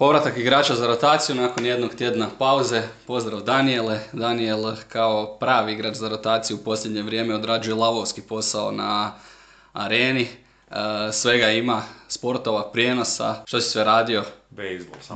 Povratak 0.00 0.36
igrača 0.36 0.74
za 0.74 0.86
rotaciju 0.86 1.36
nakon 1.36 1.66
jednog 1.66 1.94
tjedna 1.94 2.28
pauze. 2.38 2.82
Pozdrav 3.06 3.40
Daniele. 3.40 4.00
Daniel 4.12 4.76
kao 4.88 5.36
pravi 5.40 5.72
igrač 5.72 5.94
za 5.94 6.08
rotaciju 6.08 6.56
u 6.56 6.64
posljednje 6.64 7.02
vrijeme 7.02 7.34
odrađuje 7.34 7.74
lavovski 7.74 8.22
posao 8.22 8.70
na 8.70 9.12
areni. 9.72 10.22
E, 10.22 10.74
svega 11.12 11.50
ima, 11.50 11.82
sportova, 12.08 12.70
prijenosa. 12.72 13.42
Što 13.46 13.60
si 13.60 13.70
sve 13.70 13.84
radio? 13.84 14.24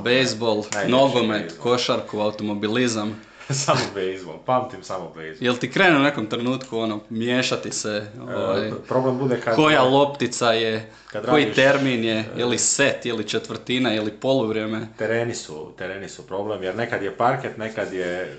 Bejsbol, 0.03 0.63
najljepši 0.73 0.91
nogomet, 0.91 1.57
košarku, 1.59 2.19
automobilizam. 2.19 3.21
samo 3.65 3.79
bejzbol, 3.93 4.35
pamtim 4.45 4.83
samo 4.83 5.11
bejzbol. 5.15 5.45
Jel 5.45 5.55
ti 5.55 5.71
krene 5.71 5.97
u 5.97 6.03
nekom 6.03 6.27
trenutku 6.27 6.77
ono, 6.77 6.99
miješati 7.09 7.71
se, 7.71 8.07
ovaj, 8.21 8.67
E, 8.67 8.71
problem 8.87 9.17
bude 9.17 9.41
kad... 9.41 9.55
koja 9.55 9.83
loptica 9.83 10.51
je, 10.51 10.91
Kad 11.11 11.25
koji 11.25 11.43
radiš, 11.43 11.55
termin 11.55 12.03
je, 12.03 12.25
je 12.37 12.45
li 12.45 12.57
set, 12.57 13.05
je 13.05 13.13
li 13.13 13.27
četvrtina, 13.27 13.89
je 13.89 14.01
li 14.01 14.11
poluvrijeme. 14.11 14.87
Tereni 14.97 15.35
su, 15.35 15.71
tereni 15.77 16.09
su 16.09 16.27
problem, 16.27 16.63
jer 16.63 16.75
nekad 16.75 17.03
je 17.03 17.17
parket, 17.17 17.57
nekad 17.57 17.93
je... 17.93 18.37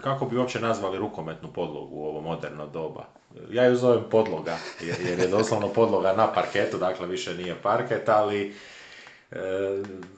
Kako 0.00 0.26
bi 0.26 0.36
uopće 0.36 0.60
nazvali 0.60 0.98
rukometnu 0.98 1.52
podlogu 1.52 1.96
u 1.96 2.04
ovo 2.04 2.20
moderno 2.20 2.66
doba? 2.66 3.04
Ja 3.50 3.64
ju 3.64 3.76
zovem 3.76 4.04
podloga, 4.10 4.56
jer 4.80 5.18
je 5.18 5.28
doslovno 5.28 5.68
podloga 5.68 6.12
na 6.12 6.32
parketu, 6.32 6.78
dakle 6.78 7.06
više 7.06 7.34
nije 7.34 7.54
parket, 7.62 8.08
ali... 8.08 8.54
e, 9.32 9.36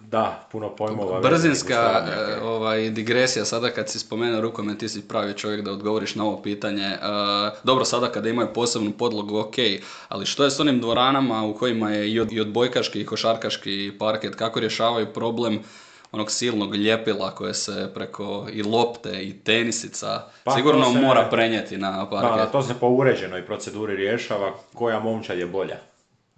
da, 0.01 0.49
puno 0.53 0.69
pojmova. 0.71 1.21
Brzinska 1.21 2.07
e, 2.09 2.41
ovaj, 2.43 2.91
digresija 2.91 3.45
sada 3.45 3.71
kad 3.71 3.89
si 3.89 3.99
spomenuo 3.99 4.41
rukomet, 4.41 4.79
ti 4.79 4.89
si 4.89 5.03
pravi 5.03 5.35
čovjek 5.35 5.63
da 5.63 5.73
odgovoriš 5.73 6.15
na 6.15 6.25
ovo 6.25 6.43
pitanje. 6.43 6.85
E, 6.85 6.99
dobro, 7.65 7.85
sada 7.85 8.09
kada 8.09 8.29
imaju 8.29 8.49
posebnu 8.55 8.91
podlogu, 8.93 9.39
ok, 9.39 9.55
ali 10.09 10.27
što 10.27 10.45
je 10.45 10.51
s 10.51 10.61
onim 10.61 10.81
dvoranama 10.81 11.43
u 11.43 11.55
kojima 11.55 11.91
je 11.91 12.11
i, 12.11 12.21
od, 12.21 12.33
i 12.33 12.41
odbojkaški 12.41 13.01
i 13.01 13.07
košarkaški 13.07 13.93
parket, 13.99 14.35
kako 14.35 14.61
rješavaju 14.61 15.07
problem 15.07 15.59
onog 16.13 16.31
silnog 16.31 16.75
ljepila 16.77 17.31
koje 17.31 17.55
se 17.55 17.91
preko 17.95 18.47
i 18.53 18.63
lopte 18.63 19.23
i 19.23 19.33
tenisica 19.35 20.07
Pa, 20.45 20.51
sigurno 20.53 20.93
se- 20.93 20.99
mora 20.99 21.29
prenijeti 21.31 21.77
na 21.77 21.91
Da, 21.91 22.07
parket. 22.11 22.53
to 22.53 22.63
se 22.63 22.75
po 22.75 22.89
uređenoj 22.89 23.47
proceduri 23.47 23.97
rješava 23.97 24.53
koja 24.75 25.01
momčad 25.01 25.39
je 25.39 25.47
bolja. 25.47 25.77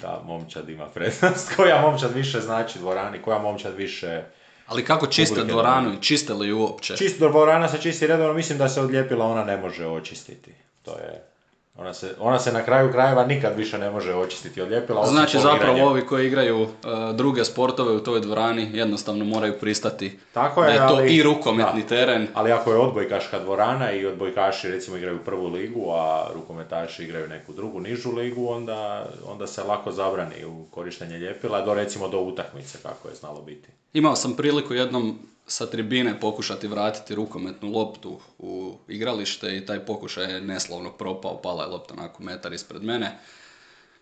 Da, 0.03 0.23
momčad 0.25 0.69
ima 0.69 0.87
prednost. 0.87 1.53
koja 1.57 1.81
momčad 1.81 2.13
više 2.13 2.41
znači 2.41 2.79
dvorani, 2.79 3.23
koja 3.23 3.39
momčad 3.39 3.75
više... 3.75 4.23
Ali 4.67 4.85
kako 4.85 5.07
čiste 5.07 5.45
dvoranu 5.45 5.93
i 5.93 6.03
čiste 6.03 6.35
li 6.35 6.49
ju 6.49 6.59
uopće? 6.59 6.97
Čisto 6.97 7.29
dvorana 7.29 7.69
se 7.69 7.79
čisti 7.79 8.07
redovno, 8.07 8.35
mislim 8.35 8.59
da 8.59 8.69
se 8.69 8.81
odlijepila 8.81 9.27
ona 9.27 9.45
ne 9.45 9.57
može 9.57 9.87
očistiti. 9.87 10.55
To 10.83 10.91
je... 10.91 11.32
Ona 11.77 11.95
se, 11.95 12.15
ona 12.19 12.39
se 12.39 12.53
na 12.53 12.63
kraju 12.63 12.93
krajeva 12.93 13.27
nikad 13.27 13.57
više 13.57 13.79
ne 13.79 13.91
može 13.91 14.15
očistiti 14.15 14.61
odlijepila. 14.63 15.01
osim 15.01 15.15
Znači 15.15 15.39
zapravo 15.39 15.87
ovi 15.87 16.07
koji 16.07 16.27
igraju 16.27 16.63
e, 16.63 16.69
druge 17.15 17.45
sportove 17.45 17.93
u 17.93 18.01
toj 18.01 18.21
dvorani 18.21 18.71
jednostavno 18.73 19.25
moraju 19.25 19.55
pristati 19.61 20.19
Tako 20.33 20.65
je, 20.65 20.67
da 20.67 20.73
je 20.75 20.89
to 20.89 20.95
ali- 20.95 21.15
i 21.15 21.23
rukometni 21.23 21.83
da. 21.83 21.89
teren. 21.89 22.29
Ali 22.35 22.53
ako 22.53 22.73
je 22.73 22.79
odbojkaška 22.79 23.39
dvorana 23.39 23.93
i 23.93 24.07
odbojkaši 24.07 24.69
recimo 24.69 24.97
igraju 24.97 25.19
prvu 25.25 25.49
ligu, 25.49 25.91
a 25.91 26.27
rukometaši 26.35 27.05
igraju 27.05 27.29
neku 27.29 27.53
drugu 27.53 27.81
nižu 27.81 28.13
ligu, 28.13 28.49
onda, 28.49 29.07
onda 29.27 29.47
se 29.47 29.63
lako 29.63 29.93
zabrani 29.93 30.45
u 30.45 30.65
korištenje 30.71 31.19
ljepila 31.19 31.61
do 31.61 31.75
recimo 31.75 32.09
do 32.09 32.21
utakmice 32.21 32.79
kako 32.83 33.09
je 33.09 33.15
znalo 33.15 33.43
biti. 33.43 33.69
Imao 33.93 34.17
sam 34.17 34.35
priliku 34.35 34.75
jednom 34.75 35.19
sa 35.47 35.67
tribine 35.67 36.21
pokušati 36.21 36.69
vratiti 36.69 37.15
rukometnu 37.15 37.71
loptu 37.71 38.21
u 38.39 38.77
igralište 38.89 39.57
i 39.57 39.67
taj 39.67 39.79
pokušaj 39.87 40.35
je 40.35 40.41
neslavno 40.41 40.91
propao, 40.93 41.43
pala 41.43 41.65
je 41.65 41.71
lopta 41.71 41.95
onako 41.95 42.23
metar 42.23 42.53
ispred 42.53 42.83
mene. 42.83 43.19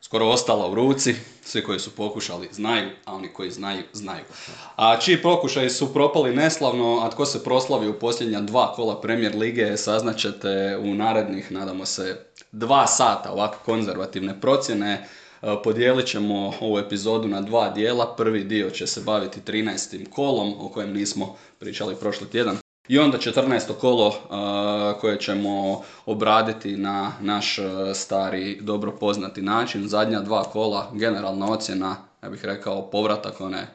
Skoro 0.03 0.27
ostala 0.27 0.71
u 0.71 0.75
ruci, 0.75 1.15
svi 1.43 1.62
koji 1.62 1.79
su 1.79 1.91
pokušali 1.91 2.49
znaju, 2.53 2.91
a 3.05 3.15
oni 3.15 3.29
koji 3.29 3.50
znaju, 3.50 3.83
znaju. 3.93 4.25
A 4.77 4.97
čiji 4.97 5.23
pokušaji 5.23 5.71
su 5.71 5.93
propali 5.93 6.37
neslavno, 6.37 7.00
a 7.03 7.11
tko 7.11 7.27
se 7.27 7.45
proslavi 7.45 7.89
u 7.89 7.99
posljednja 7.99 8.41
dva 8.41 8.73
kola 8.73 9.00
Premier 9.00 9.37
Lige, 9.37 9.77
saznaćete 9.77 10.79
u 10.83 10.95
narednih, 10.95 11.53
nadamo 11.53 11.87
se, 11.87 12.27
dva 12.53 12.87
sata 12.87 13.33
ovako 13.33 13.59
konzervativne 13.65 14.41
procjene. 14.41 15.09
E, 15.43 15.56
Podijelit 15.65 16.06
ćemo 16.06 16.53
ovu 16.61 16.78
epizodu 16.78 17.28
na 17.28 17.41
dva 17.41 17.69
dijela. 17.69 18.15
Prvi 18.17 18.45
dio 18.45 18.71
će 18.71 18.87
se 18.87 19.01
baviti 19.01 19.41
13. 19.41 20.09
kolom, 20.11 20.55
o 20.59 20.69
kojem 20.69 20.93
nismo 20.93 21.37
pričali 21.59 21.97
prošli 21.97 22.31
tjedan. 22.31 22.59
I 22.89 22.99
onda 22.99 23.19
14. 23.19 23.73
kolo 23.81 24.06
uh, 24.09 25.00
koje 25.00 25.21
ćemo 25.21 25.83
obraditi 26.06 26.77
na 26.77 27.12
naš 27.21 27.59
uh, 27.59 27.67
stari, 27.95 28.59
dobro 28.61 28.93
poznati 28.93 29.43
način. 29.43 29.89
Zadnja 29.89 30.21
dva 30.21 30.45
kola, 30.45 30.91
generalna 30.95 31.47
ocjena, 31.53 31.97
ja 32.23 32.29
bih 32.29 32.45
rekao 32.45 32.91
povratak 32.91 33.41
one 33.41 33.67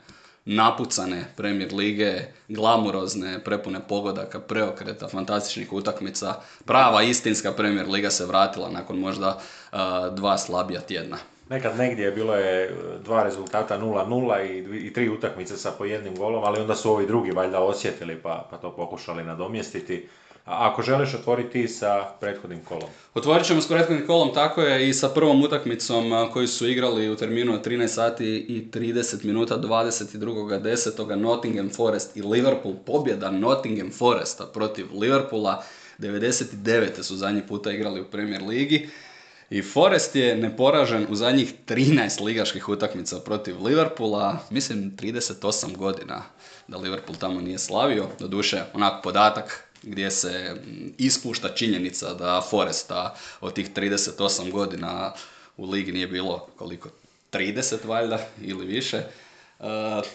napucane 0.46 1.26
Premier 1.36 1.74
lige, 1.74 2.22
glamurozne, 2.48 3.44
prepune 3.44 3.80
pogodaka, 3.88 4.40
preokreta, 4.40 5.08
fantastičnih 5.08 5.74
utakmica. 5.74 6.34
Prava 6.66 7.04
istinska 7.04 7.52
Premier 7.52 7.90
liga 7.90 8.10
se 8.10 8.26
vratila 8.26 8.70
nakon 8.70 9.00
možda 9.00 9.40
dva 10.12 10.38
slabija 10.38 10.82
tjedna. 10.82 11.18
Nekad 11.50 11.78
negdje 11.78 12.12
bilo 12.12 12.36
je 12.36 12.64
e, 12.64 12.74
dva 13.04 13.24
rezultata 13.24 13.80
0-0 13.80 14.46
i, 14.46 14.88
i 14.88 14.94
tri 14.94 15.10
utakmice 15.10 15.58
sa 15.58 15.72
po 15.72 15.86
jednim 15.86 16.16
golom, 16.16 16.44
ali 16.44 16.60
onda 16.60 16.76
su 16.76 16.92
ovi 16.92 17.08
drugi 17.08 17.32
valjda 17.32 17.60
osjetili 17.60 18.16
pa, 18.16 18.48
pa 18.52 18.58
to 18.58 18.76
pokušali 18.76 19.24
nadomjestiti. 19.24 20.08
A 20.46 20.70
ako 20.70 20.82
želiš 20.82 21.14
otvoriti 21.14 21.68
sa 21.68 22.06
prethodnim 22.20 22.60
kolom. 22.60 22.90
Otvorit 23.14 23.46
ćemo 23.46 23.62
s 23.62 23.68
prethodnim 23.68 24.08
kolom, 24.08 24.34
tako 24.34 24.62
je 24.62 24.90
i 24.90 24.94
sa 24.94 25.10
prvom 25.10 25.44
utakmicom 25.44 26.30
koju 26.34 26.48
su 26.48 26.68
igrali 26.68 27.10
u 27.10 27.16
terminu 27.16 27.54
od 27.54 27.68
13 27.68 27.88
sati 27.88 28.26
i 28.26 28.72
30 28.72 29.26
minuta 29.26 29.58
22.10. 29.58 31.16
Nottingham 31.16 31.70
Forest 31.70 32.18
i 32.18 32.22
Liverpool. 32.22 32.76
Pobjeda 32.86 33.32
Nottingham 33.32 33.92
Foresta 33.92 34.46
protiv 34.46 34.86
Liverpoola. 34.94 35.64
99. 36.00 37.04
su 37.04 37.16
zadnji 37.16 37.42
puta 37.48 37.72
igrali 37.72 38.02
u 38.02 38.06
Premier 38.06 38.44
Ligi. 38.44 38.90
I 39.50 39.62
Forest 39.62 40.16
je 40.16 40.36
neporažen 40.36 41.06
u 41.10 41.16
zadnjih 41.16 41.54
13 41.68 42.24
ligaških 42.24 42.70
utakmica 42.70 43.20
protiv 43.20 43.64
Liverpoola, 43.64 44.40
mislim 44.50 44.98
38 44.98 45.78
godina 45.78 46.24
da 46.68 46.78
Liverpool 46.78 47.18
tamo 47.18 47.42
nije 47.42 47.60
slavio, 47.60 48.08
doduše 48.20 48.64
onak 48.74 49.04
podatak 49.04 49.64
gdje 49.84 50.12
se 50.12 50.56
mm, 50.56 50.94
ispušta 50.98 51.50
činjenica 51.50 52.14
da 52.14 52.42
Foresta 52.50 53.16
od 53.42 53.54
tih 53.54 53.74
38 53.74 54.52
godina 54.52 55.14
u 55.58 55.70
ligi 55.70 55.92
nije 55.92 56.08
bilo 56.08 56.48
koliko 56.58 56.90
30 57.32 57.86
valjda 57.88 58.20
ili 58.42 58.66
više. 58.66 59.04
Uh, 59.60 59.66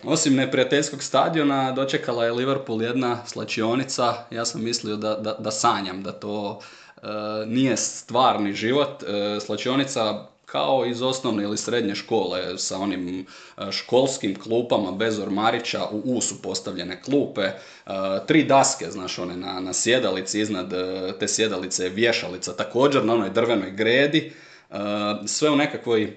osim 0.04 0.34
neprijateljskog 0.34 1.02
stadiona 1.02 1.72
dočekala 1.72 2.24
je 2.24 2.32
Liverpool 2.32 2.82
jedna 2.82 3.26
slačionica. 3.26 4.14
Ja 4.30 4.44
sam 4.44 4.64
mislio 4.64 4.96
da, 4.96 5.14
da, 5.14 5.32
da 5.32 5.50
sanjam 5.50 6.02
da 6.02 6.12
to 6.12 6.60
nije 7.46 7.76
stvarni 7.76 8.52
život. 8.52 9.02
Uh, 9.02 9.42
slačionica 9.42 10.26
kao 10.46 10.86
iz 10.86 11.02
osnovne 11.02 11.42
ili 11.42 11.58
srednje 11.58 11.94
škole 11.94 12.58
sa 12.58 12.78
onim 12.78 13.26
uh, 13.56 13.70
školskim 13.70 14.40
klupama 14.40 14.92
bez 14.92 15.18
ormarića 15.18 15.84
u 15.90 16.02
U 16.04 16.20
su 16.20 16.42
postavljene 16.42 17.02
klupe, 17.02 17.50
tri 18.26 18.44
daske, 18.44 18.90
znaš, 18.90 19.18
one 19.18 19.36
na, 19.36 19.60
na 19.60 19.72
sjedalici, 19.72 20.40
iznad 20.40 20.70
te 21.20 21.28
sjedalice 21.28 21.84
je 21.84 21.90
vješalica, 21.90 22.52
također 22.52 23.04
na 23.04 23.14
onoj 23.14 23.30
drvenoj 23.30 23.70
gredi, 23.70 24.32
sve 25.26 25.50
u 25.50 25.56
nekakvoj 25.56 26.16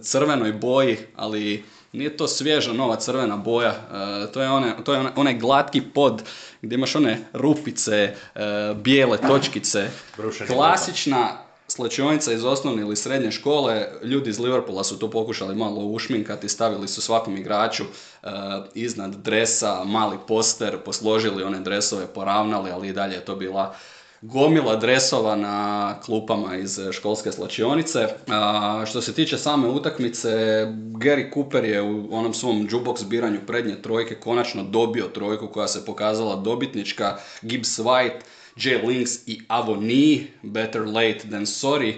crvenoj 0.00 0.52
boji, 0.52 0.96
ali 1.16 1.64
nije 1.96 2.16
to 2.16 2.28
svježa 2.28 2.72
nova 2.72 2.96
crvena 2.96 3.36
boja, 3.36 3.70
uh, 3.70 4.32
to 4.32 4.42
je, 4.42 4.50
one, 4.50 4.74
to 4.84 4.94
je 4.94 5.00
onaj- 5.00 5.12
onaj 5.16 5.34
glatki 5.34 5.80
pod 5.80 6.22
gdje 6.62 6.74
imaš 6.74 6.96
one 6.96 7.18
rupice, 7.32 8.14
uh, 8.34 8.40
bijele 8.76 9.18
točkice, 9.18 9.88
Brušeni 10.16 10.50
klasična 10.50 11.28
slačionica 11.68 12.32
iz 12.32 12.44
osnovne 12.44 12.82
ili 12.82 12.96
srednje 12.96 13.30
škole, 13.30 13.88
ljudi 14.02 14.30
iz 14.30 14.38
Liverpoola 14.38 14.84
su 14.84 14.98
to 14.98 15.10
pokušali 15.10 15.54
malo 15.54 15.80
ušminkati, 15.80 16.48
stavili 16.48 16.88
su 16.88 17.02
svakom 17.02 17.36
igraču 17.36 17.84
uh, 17.84 18.30
iznad 18.74 19.14
dresa 19.14 19.84
mali 19.84 20.16
poster, 20.28 20.78
posložili 20.84 21.42
one 21.42 21.60
dresove, 21.60 22.06
poravnali, 22.06 22.70
ali 22.70 22.88
i 22.88 22.92
dalje 22.92 23.14
je 23.14 23.24
to 23.24 23.36
bila 23.36 23.74
gomila 24.22 24.76
dresova 24.76 25.36
na 25.36 26.00
klupama 26.00 26.56
iz 26.56 26.78
e, 26.78 26.92
školske 26.92 27.32
slačionice. 27.32 28.08
A, 28.28 28.84
što 28.86 29.00
se 29.00 29.14
tiče 29.14 29.38
same 29.38 29.68
utakmice, 29.68 30.28
Gary 30.74 31.34
Cooper 31.34 31.64
je 31.64 31.82
u 31.82 32.08
onom 32.10 32.34
svom 32.34 32.68
jukebox 32.70 33.04
biranju 33.04 33.40
prednje 33.46 33.82
trojke 33.82 34.14
konačno 34.14 34.62
dobio 34.62 35.04
trojku 35.04 35.48
koja 35.48 35.68
se 35.68 35.84
pokazala 35.84 36.36
dobitnička. 36.36 37.16
Gibbs 37.42 37.78
White 37.78 38.20
Jay 38.56 38.86
Links 38.86 39.28
i 39.28 39.40
Avoni, 39.48 40.26
better 40.42 40.86
late 40.86 41.28
than 41.28 41.46
sorry. 41.46 41.94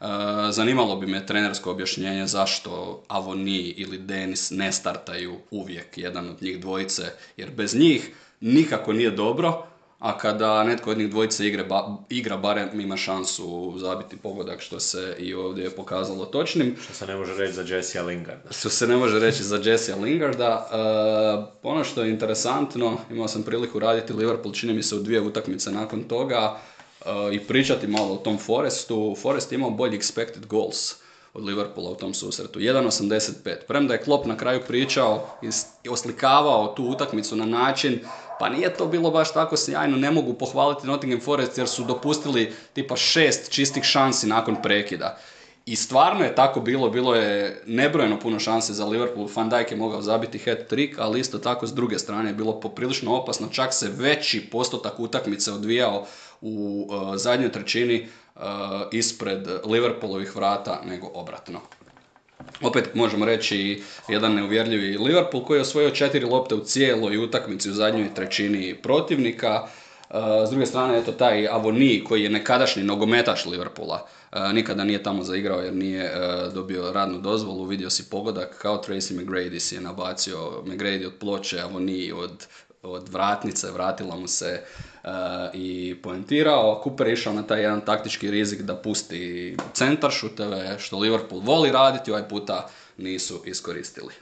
Uh, 0.00 0.08
zanimalo 0.50 0.96
bi 0.96 1.06
me 1.06 1.26
trenersko 1.26 1.70
objašnjenje 1.70 2.26
zašto 2.26 3.02
Avoni 3.08 3.58
ili 3.58 3.98
Denis 3.98 4.50
ne 4.50 4.72
startaju 4.72 5.36
uvijek 5.50 5.98
jedan 5.98 6.28
od 6.28 6.42
njih 6.42 6.60
dvojice, 6.60 7.02
jer 7.36 7.50
bez 7.50 7.74
njih 7.74 8.10
nikako 8.40 8.92
nije 8.92 9.10
dobro, 9.10 9.66
a 10.02 10.18
kada 10.18 10.64
netko 10.64 10.90
od 10.90 10.98
njih 10.98 11.10
dvojice 11.10 11.46
igre, 11.46 11.64
ba, 11.64 11.96
igra, 12.08 12.36
barem 12.36 12.80
ima 12.80 12.96
šansu 12.96 13.74
zabiti 13.76 14.16
pogodak, 14.16 14.60
što 14.60 14.80
se 14.80 15.16
i 15.18 15.34
ovdje 15.34 15.64
je 15.64 15.70
pokazalo 15.70 16.24
točnim. 16.24 16.76
Što 16.84 16.94
se 16.94 17.06
ne 17.06 17.16
može 17.16 17.34
reći 17.34 17.52
za 17.52 17.62
Jesse 17.62 18.02
Lingarda. 18.02 18.50
Što 18.50 18.70
se 18.70 18.86
ne 18.86 18.96
može 18.96 19.18
reći 19.18 19.42
za 19.42 19.60
Jesse 19.64 19.94
Lingarda. 19.94 20.68
Uh, 20.70 21.72
ono 21.72 21.84
što 21.84 22.02
je 22.02 22.10
interesantno, 22.10 22.96
imao 23.10 23.28
sam 23.28 23.42
priliku 23.42 23.78
raditi 23.78 24.12
Liverpool, 24.12 24.54
čini 24.54 24.74
mi 24.74 24.82
se 24.82 24.96
u 24.96 24.98
dvije 24.98 25.20
utakmice 25.20 25.70
nakon 25.70 26.02
toga, 26.02 26.58
uh, 27.00 27.34
i 27.34 27.40
pričati 27.40 27.86
malo 27.86 28.14
o 28.14 28.16
tom 28.16 28.38
Forestu. 28.38 29.16
Forest 29.22 29.52
je 29.52 29.56
imao 29.56 29.70
bolji 29.70 29.98
expected 29.98 30.46
goals 30.46 30.94
od 31.34 31.44
Liverpoola 31.44 31.90
u 31.90 31.94
tom 31.94 32.14
susretu. 32.14 32.58
1.85. 32.58 33.56
Premda 33.68 33.94
je 33.94 34.02
Klopp 34.02 34.26
na 34.26 34.36
kraju 34.36 34.60
pričao 34.68 35.28
i 35.82 35.88
oslikavao 35.88 36.74
tu 36.76 36.84
utakmicu 36.84 37.36
na 37.36 37.46
način 37.46 38.00
pa 38.42 38.48
nije 38.48 38.74
to 38.74 38.86
bilo 38.86 39.10
baš 39.10 39.32
tako 39.32 39.56
sjajno, 39.56 39.96
ne 39.96 40.10
mogu 40.10 40.34
pohvaliti 40.34 40.86
Nottingham 40.86 41.20
Forest 41.20 41.58
jer 41.58 41.68
su 41.68 41.84
dopustili 41.84 42.52
tipa 42.72 42.96
šest 42.96 43.50
čistih 43.50 43.82
šansi 43.82 44.26
nakon 44.26 44.56
prekida. 44.62 45.18
I 45.66 45.76
stvarno 45.76 46.24
je 46.24 46.34
tako 46.34 46.60
bilo, 46.60 46.90
bilo 46.90 47.14
je 47.14 47.62
nebrojeno 47.66 48.18
puno 48.18 48.38
šanse 48.38 48.72
za 48.72 48.86
Liverpool, 48.86 49.28
Van 49.36 49.50
Dijk 49.50 49.70
je 49.70 49.76
mogao 49.76 50.02
zabiti 50.02 50.38
hat 50.38 50.58
trick, 50.68 50.98
ali 50.98 51.20
isto 51.20 51.38
tako 51.38 51.66
s 51.66 51.74
druge 51.74 51.98
strane 51.98 52.30
je 52.30 52.34
bilo 52.34 52.60
poprilično 52.60 53.14
opasno, 53.14 53.48
čak 53.48 53.74
se 53.74 53.90
veći 53.96 54.40
postotak 54.50 55.00
utakmice 55.00 55.52
odvijao 55.52 56.06
u 56.40 56.86
uh, 56.90 57.16
zadnjoj 57.16 57.52
trećini 57.52 58.08
uh, 58.34 58.42
ispred 58.92 59.48
Liverpoolovih 59.64 60.36
vrata 60.36 60.80
nego 60.84 61.10
obratno. 61.14 61.60
Opet 62.62 62.94
možemo 62.94 63.24
reći 63.24 63.82
jedan 64.08 64.34
neuvjerljivi 64.34 64.98
Liverpool 64.98 65.44
koji 65.44 65.58
je 65.58 65.62
osvojio 65.62 65.90
četiri 65.90 66.24
lopte 66.24 66.54
u 66.54 66.64
cijeloj 66.64 67.16
utakmici 67.16 67.70
u 67.70 67.72
zadnjoj 67.72 68.14
trećini 68.14 68.74
protivnika. 68.82 69.62
Uh, 70.10 70.18
s 70.46 70.50
druge 70.50 70.66
strane, 70.66 70.98
eto 70.98 71.12
taj 71.12 71.48
Avoni 71.48 72.04
koji 72.08 72.22
je 72.22 72.30
nekadašnji 72.30 72.82
nogometaš 72.82 73.46
Liverpoola, 73.46 74.06
uh, 74.32 74.52
nikada 74.52 74.84
nije 74.84 75.02
tamo 75.02 75.22
zaigrao 75.22 75.60
jer 75.60 75.74
nije 75.74 76.04
uh, 76.04 76.52
dobio 76.54 76.92
radnu 76.92 77.18
dozvolu, 77.18 77.64
vidio 77.64 77.90
si 77.90 78.10
pogodak 78.10 78.58
kao 78.58 78.82
Tracy 78.88 79.14
McGrady 79.14 79.58
si 79.58 79.74
je 79.74 79.80
nabacio 79.80 80.62
McGrady 80.66 81.06
od 81.06 81.12
ploče, 81.20 81.60
Avoni 81.60 82.12
od, 82.12 82.46
od 82.82 83.08
vratnice, 83.08 83.70
vratila 83.70 84.16
mu 84.16 84.28
se 84.28 84.62
i 85.54 85.96
poentirao. 86.02 86.80
Cooper 86.84 87.06
je 87.06 87.12
išao 87.12 87.32
na 87.32 87.42
taj 87.42 87.60
jedan 87.60 87.80
taktički 87.80 88.30
rizik 88.30 88.62
da 88.62 88.76
pusti 88.76 89.56
centar 89.72 90.10
šuteve, 90.10 90.76
što 90.78 90.98
Liverpool 90.98 91.40
voli 91.40 91.72
raditi, 91.72 92.10
ovaj 92.10 92.28
puta 92.28 92.68
nisu 92.96 93.42
iskoristili. 93.46 94.14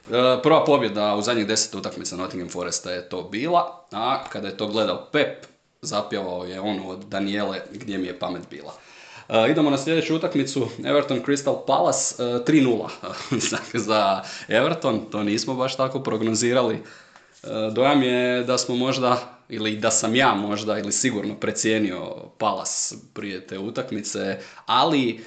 Prva 0.42 0.64
pobjeda 0.64 1.14
u 1.14 1.22
zadnjih 1.22 1.46
deset 1.46 1.74
utakmica 1.74 2.16
Nottingham 2.16 2.48
Foresta 2.48 2.90
je 2.90 3.08
to 3.08 3.22
bila, 3.22 3.86
a 3.92 4.24
kada 4.28 4.48
je 4.48 4.56
to 4.56 4.66
gledao 4.66 5.08
Pep, 5.12 5.46
zapjevao 5.82 6.44
je 6.44 6.60
on 6.60 6.80
od 6.86 7.04
Daniele 7.04 7.60
gdje 7.72 7.98
mi 7.98 8.06
je 8.06 8.18
pamet 8.18 8.42
bila. 8.50 8.72
Uh, 9.28 9.50
idemo 9.50 9.70
na 9.70 9.78
sljedeću 9.78 10.16
utakmicu, 10.16 10.68
Everton 10.84 11.22
Crystal 11.26 11.66
Palace, 11.66 12.24
uh, 12.24 12.40
3-0 12.40 12.88
za 13.86 14.22
Everton, 14.48 15.10
to 15.10 15.22
nismo 15.22 15.54
baš 15.54 15.76
tako 15.76 16.02
prognozirali. 16.02 16.82
Dojam 17.72 18.02
je 18.02 18.42
da 18.42 18.58
smo 18.58 18.76
možda 18.76 19.40
ili 19.48 19.76
da 19.76 19.90
sam 19.90 20.14
ja 20.14 20.34
možda 20.34 20.78
ili 20.78 20.92
sigurno 20.92 21.34
precijenio 21.34 22.14
Palas 22.38 22.94
prije 23.14 23.46
te 23.46 23.58
utakmice, 23.58 24.38
ali 24.66 25.10
e, 25.10 25.20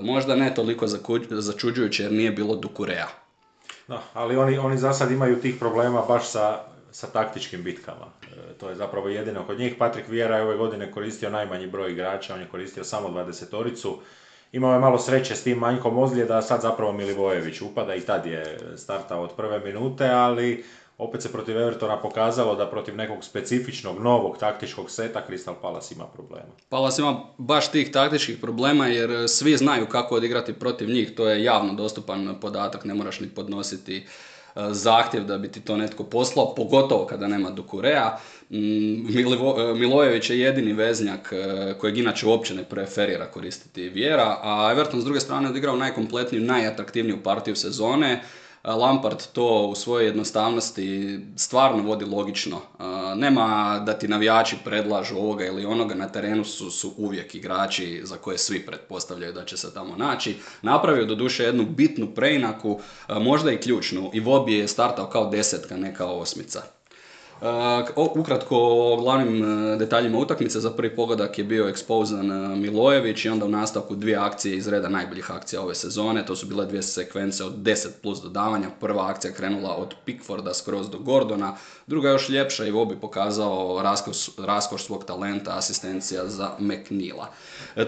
možda 0.00 0.36
ne 0.36 0.54
toliko 0.54 0.86
začuđujuće 1.30 2.02
jer 2.02 2.12
nije 2.12 2.30
bilo 2.30 2.56
Dukurea. 2.56 3.08
No, 3.88 3.98
ali 4.14 4.36
oni, 4.36 4.58
oni 4.58 4.78
za 4.78 4.92
sad 4.92 5.10
imaju 5.10 5.40
tih 5.40 5.56
problema 5.58 6.02
baš 6.08 6.30
sa, 6.30 6.60
sa 6.90 7.06
taktičkim 7.06 7.62
bitkama. 7.62 8.06
E, 8.22 8.52
to 8.60 8.68
je 8.68 8.76
zapravo 8.76 9.08
jedino 9.08 9.46
kod 9.46 9.58
njih. 9.58 9.74
Patrick 9.78 10.08
Vieira 10.08 10.36
je 10.36 10.42
ove 10.42 10.56
godine 10.56 10.92
koristio 10.92 11.30
najmanji 11.30 11.66
broj 11.66 11.92
igrača, 11.92 12.34
on 12.34 12.40
je 12.40 12.48
koristio 12.48 12.84
samo 12.84 13.08
20-toricu. 13.08 13.94
Imao 14.52 14.72
je 14.72 14.78
malo 14.78 14.98
sreće 14.98 15.34
s 15.34 15.42
tim 15.42 15.58
manjkom 15.58 15.98
ozljeda, 15.98 16.42
sad 16.42 16.60
zapravo 16.60 16.92
Milivojević 16.92 17.60
upada 17.60 17.94
i 17.94 18.00
tad 18.00 18.26
je 18.26 18.58
startao 18.76 19.22
od 19.22 19.30
prve 19.36 19.58
minute, 19.58 20.08
ali 20.08 20.64
opet 20.98 21.22
se 21.22 21.32
protiv 21.32 21.58
Evertona 21.58 22.00
pokazalo 22.02 22.54
da 22.54 22.70
protiv 22.70 22.96
nekog 22.96 23.24
specifičnog 23.24 24.02
novog 24.02 24.38
taktičkog 24.38 24.90
seta 24.90 25.24
Crystal 25.28 25.54
Palace 25.62 25.94
ima 25.94 26.06
problema. 26.06 26.48
Palace 26.68 27.02
ima 27.02 27.20
baš 27.38 27.70
tih 27.70 27.92
taktičkih 27.92 28.38
problema 28.40 28.86
jer 28.86 29.28
svi 29.28 29.56
znaju 29.56 29.86
kako 29.86 30.14
odigrati 30.14 30.52
protiv 30.52 30.90
njih, 30.90 31.14
to 31.14 31.28
je 31.28 31.44
javno 31.44 31.74
dostupan 31.74 32.36
podatak, 32.40 32.84
ne 32.84 32.94
moraš 32.94 33.20
ni 33.20 33.28
podnositi 33.28 33.96
e, 33.96 34.04
zahtjev 34.70 35.24
da 35.24 35.38
bi 35.38 35.52
ti 35.52 35.60
to 35.60 35.76
netko 35.76 36.04
poslao, 36.04 36.54
pogotovo 36.54 37.06
kada 37.06 37.28
nema 37.28 37.50
Dukurea. 37.50 38.18
Mm, 38.50 39.18
e, 39.18 39.74
Milojević 39.74 40.30
je 40.30 40.40
jedini 40.40 40.72
veznjak 40.72 41.32
e, 41.32 41.74
kojeg 41.78 41.98
inače 41.98 42.26
uopće 42.26 42.54
ne 42.54 42.64
preferira 42.64 43.26
koristiti 43.26 43.88
Vjera, 43.88 44.36
a 44.42 44.68
Everton 44.72 45.00
s 45.00 45.04
druge 45.04 45.20
strane 45.20 45.48
odigrao 45.48 45.76
najkompletniju, 45.76 46.42
najatraktivniju 46.42 47.22
partiju 47.22 47.56
sezone. 47.56 48.22
Lampard 48.64 49.26
to 49.32 49.66
u 49.66 49.74
svojoj 49.74 50.06
jednostavnosti 50.06 51.20
stvarno 51.36 51.82
vodi 51.82 52.04
logično. 52.04 52.60
Nema 53.16 53.78
da 53.86 53.98
ti 53.98 54.08
navijači 54.08 54.56
predlažu 54.64 55.16
ovoga 55.16 55.44
ili 55.44 55.64
onoga, 55.64 55.94
na 55.94 56.08
terenu 56.08 56.44
su, 56.44 56.70
su 56.70 56.94
uvijek 56.96 57.34
igrači 57.34 58.00
za 58.04 58.16
koje 58.16 58.38
svi 58.38 58.66
pretpostavljaju 58.66 59.32
da 59.32 59.44
će 59.44 59.56
se 59.56 59.74
tamo 59.74 59.96
naći. 59.96 60.36
Napravio 60.62 61.04
doduše 61.04 61.44
jednu 61.44 61.66
bitnu 61.66 62.14
preinaku, 62.14 62.80
možda 63.08 63.52
i 63.52 63.60
ključnu, 63.60 64.10
i 64.14 64.20
Vobi 64.20 64.54
je 64.54 64.68
startao 64.68 65.06
kao 65.06 65.30
desetka, 65.30 65.76
ne 65.76 65.94
kao 65.94 66.18
osmica. 66.18 66.77
Uh, 67.40 68.16
ukratko 68.16 68.56
o 68.58 68.96
glavnim 68.96 69.42
uh, 69.42 69.78
detaljima 69.78 70.18
utakmice, 70.18 70.60
za 70.60 70.70
prvi 70.70 70.96
pogodak 70.96 71.38
je 71.38 71.44
bio 71.44 71.68
ekspozan 71.68 72.30
uh, 72.30 72.58
Milojević 72.58 73.24
i 73.24 73.28
onda 73.28 73.44
u 73.44 73.48
nastavku 73.48 73.94
dvije 73.94 74.16
akcije 74.16 74.56
iz 74.56 74.68
reda 74.68 74.88
najboljih 74.88 75.30
akcija 75.30 75.62
ove 75.62 75.74
sezone, 75.74 76.26
to 76.26 76.36
su 76.36 76.46
bile 76.46 76.66
dvije 76.66 76.82
sekvence 76.82 77.44
od 77.44 77.52
10 77.52 77.88
plus 78.02 78.22
dodavanja, 78.22 78.68
prva 78.80 79.10
akcija 79.10 79.32
krenula 79.32 79.76
od 79.76 79.94
Pickforda 80.04 80.54
skroz 80.54 80.90
do 80.90 80.98
Gordona, 80.98 81.56
druga 81.86 82.10
još 82.10 82.28
ljepša 82.28 82.66
i 82.66 82.70
Vobi 82.70 82.96
pokazao 82.96 83.80
raskoš, 83.82 84.28
raskoš 84.38 84.84
svog 84.84 85.04
talenta, 85.04 85.56
asistencija 85.58 86.26
za 86.26 86.50
McNeila. 86.58 87.28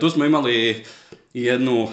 Tu 0.00 0.10
smo 0.10 0.24
imali 0.24 0.84
jednu 1.34 1.82
uh, 1.82 1.90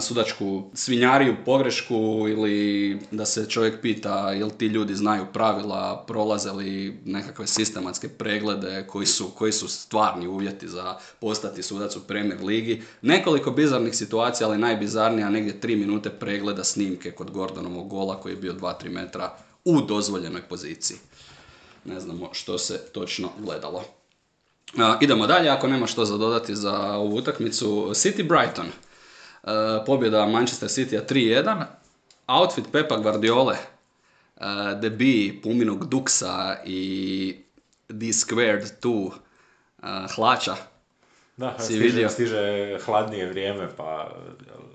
sudačku 0.00 0.70
svinjariju, 0.74 1.36
pogrešku 1.44 2.26
ili 2.28 2.98
da 3.10 3.26
se 3.26 3.48
čovjek 3.48 3.80
pita 3.80 4.32
jel 4.32 4.50
ti 4.50 4.66
ljudi 4.66 4.94
znaju 4.94 5.26
pravila, 5.32 6.04
prolaze 6.06 6.52
li 6.52 7.00
nekakve 7.04 7.46
sistematske 7.46 8.08
preglede 8.08 8.86
koji 8.88 9.06
su, 9.06 9.30
koji 9.34 9.52
su 9.52 9.68
stvarni 9.68 10.26
uvjeti 10.26 10.68
za 10.68 10.96
postati 11.20 11.62
sudac 11.62 11.96
u 11.96 12.00
Premier 12.00 12.40
Ligi. 12.42 12.82
Nekoliko 13.02 13.50
bizarnih 13.50 13.94
situacija, 13.94 14.48
ali 14.48 14.58
najbizarnija 14.58 15.30
negdje 15.30 15.60
tri 15.60 15.76
minute 15.76 16.10
pregleda 16.10 16.64
snimke 16.64 17.10
kod 17.10 17.30
Gordonovog 17.30 17.88
gola 17.88 18.20
koji 18.20 18.32
je 18.32 18.36
bio 18.36 18.52
2-3 18.52 18.88
metra 18.88 19.36
u 19.64 19.80
dozvoljenoj 19.80 20.42
poziciji. 20.42 20.96
Ne 21.84 22.00
znamo 22.00 22.28
što 22.32 22.58
se 22.58 22.78
točno 22.92 23.30
gledalo 23.38 23.84
idemo 25.00 25.26
dalje, 25.26 25.50
ako 25.50 25.68
nema 25.68 25.86
što 25.86 26.04
za 26.04 26.18
dodati 26.18 26.54
za 26.54 26.94
ovu 26.96 27.16
utakmicu. 27.16 27.90
City 27.90 28.28
Brighton. 28.28 28.66
Uh, 28.66 29.50
pobjeda 29.86 30.26
Manchester 30.26 30.68
City 30.68 31.00
3-1. 31.10 31.64
Outfit 32.26 32.64
Pepa 32.72 32.96
Guardiole. 32.96 33.56
Uh, 34.36 34.80
debi 34.80 35.40
Puminog 35.42 35.86
Duksa 35.88 36.56
i 36.64 37.36
D 37.88 38.06
squared 38.06 38.70
2 38.82 39.10
hlača. 40.16 40.56
Da, 41.36 41.56
si 41.58 41.64
stiže, 41.64 41.82
vidio? 41.82 42.08
stiže 42.08 42.78
hladnije 42.84 43.26
vrijeme 43.26 43.68
pa 43.76 44.10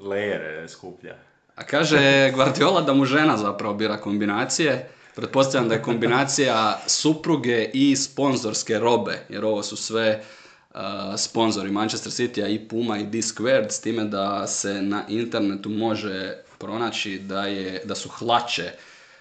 lejere 0.01 0.69
skuplja. 0.69 1.15
A 1.55 1.63
kaže 1.63 2.31
Guardiola 2.35 2.81
da 2.81 2.93
mu 2.93 3.05
žena 3.05 3.37
zapravo 3.37 3.73
bira 3.73 3.97
kombinacije. 3.97 4.89
Pretpostavljam 5.19 5.69
da 5.69 5.75
je 5.75 5.81
kombinacija 5.81 6.79
supruge 6.87 7.69
i 7.73 7.95
sponzorske 7.95 8.79
robe, 8.79 9.25
jer 9.29 9.45
ovo 9.45 9.63
su 9.63 9.77
sve 9.77 10.23
uh, 10.69 10.79
sponzori 11.17 11.71
Manchester 11.71 12.11
City-a 12.11 12.47
i 12.47 12.67
Puma 12.67 12.97
i 12.97 13.03
D-Squared, 13.03 13.69
s 13.69 13.81
time 13.81 14.03
da 14.03 14.47
se 14.47 14.81
na 14.81 15.03
internetu 15.07 15.69
može 15.69 16.35
pronaći 16.57 17.19
da, 17.19 17.45
je, 17.45 17.81
da 17.85 17.95
su 17.95 18.09
hlače 18.09 18.71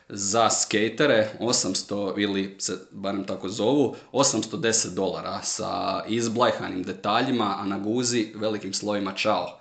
za 0.08 0.50
skatere 0.50 1.30
800 1.40 2.22
ili 2.22 2.56
se 2.58 2.78
barem 2.90 3.24
tako 3.24 3.48
zovu 3.48 3.96
810 4.12 4.94
dolara 4.94 5.42
sa 5.42 6.04
izblajhanim 6.08 6.82
detaljima, 6.82 7.56
a 7.58 7.66
na 7.66 7.78
guzi 7.78 8.32
velikim 8.34 8.74
slojima 8.74 9.12
čao. 9.12 9.60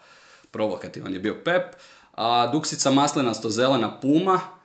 Provokativan 0.51 1.13
je 1.13 1.20
bio 1.20 1.36
Pep. 1.46 1.75
A 2.13 2.48
duksica 2.51 2.91
maslinasto 2.91 3.50
zelena 3.50 4.00
Puma 4.00 4.57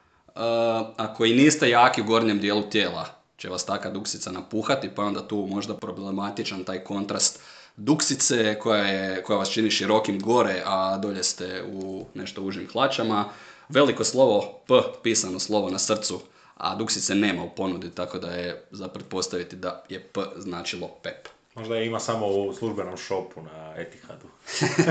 ako 0.96 1.24
i 1.24 1.34
niste 1.34 1.70
jaki 1.70 2.00
u 2.00 2.04
gornjem 2.04 2.38
dijelu 2.38 2.62
tijela, 2.62 3.06
će 3.36 3.48
vas 3.48 3.66
taka 3.66 3.90
duksica 3.90 4.30
napuhati, 4.30 4.90
pa 4.94 5.04
onda 5.04 5.28
tu 5.28 5.46
možda 5.50 5.76
problematičan 5.76 6.64
taj 6.64 6.84
kontrast 6.84 7.40
duksice 7.76 8.58
koja, 8.58 8.84
je, 8.84 9.22
koja 9.22 9.38
vas 9.38 9.50
čini 9.50 9.70
širokim 9.70 10.20
gore, 10.20 10.62
a 10.66 10.98
dolje 10.98 11.22
ste 11.22 11.62
u 11.72 12.06
nešto 12.14 12.42
užim 12.42 12.68
hlačama. 12.72 13.24
Veliko 13.68 14.04
slovo 14.04 14.60
P, 14.66 14.74
pisano 15.02 15.38
slovo 15.38 15.70
na 15.70 15.78
srcu, 15.78 16.20
a 16.56 16.74
duksice 16.74 17.14
nema 17.14 17.42
u 17.44 17.50
ponudi, 17.50 17.90
tako 17.90 18.18
da 18.18 18.30
je 18.30 18.64
za 18.70 18.88
pretpostaviti 18.88 19.56
da 19.56 19.84
je 19.88 20.00
P 20.00 20.20
značilo 20.36 20.88
pep. 21.02 21.28
Možda 21.54 21.76
je 21.76 21.86
ima 21.86 22.00
samo 22.00 22.26
u 22.26 22.54
službenom 22.54 22.96
šopu 22.96 23.42
na 23.42 23.74
Etihadu. 23.76 24.26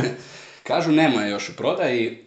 Kažu 0.68 0.92
nema 0.92 1.22
je 1.22 1.32
još 1.32 1.50
u 1.50 1.56
prodaji, 1.56 2.26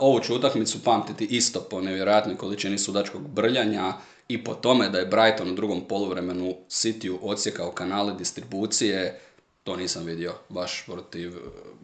ovu 0.00 0.20
ću 0.20 0.34
utakmicu 0.34 0.84
pamtiti 0.84 1.24
isto 1.24 1.60
po 1.60 1.80
nevjerojatnoj 1.80 2.36
količini 2.36 2.78
sudačkog 2.78 3.28
brljanja 3.28 3.92
i 4.28 4.44
po 4.44 4.54
tome 4.54 4.88
da 4.88 4.98
je 4.98 5.06
Brighton 5.06 5.50
u 5.50 5.54
drugom 5.54 5.88
poluvremenu 5.88 6.56
Cityu 6.68 7.18
odsjekao 7.22 7.70
kanale 7.70 8.14
distribucije, 8.14 9.20
to 9.64 9.76
nisam 9.76 10.04
vidio 10.04 10.34
baš 10.48 10.84
protiv 10.86 11.32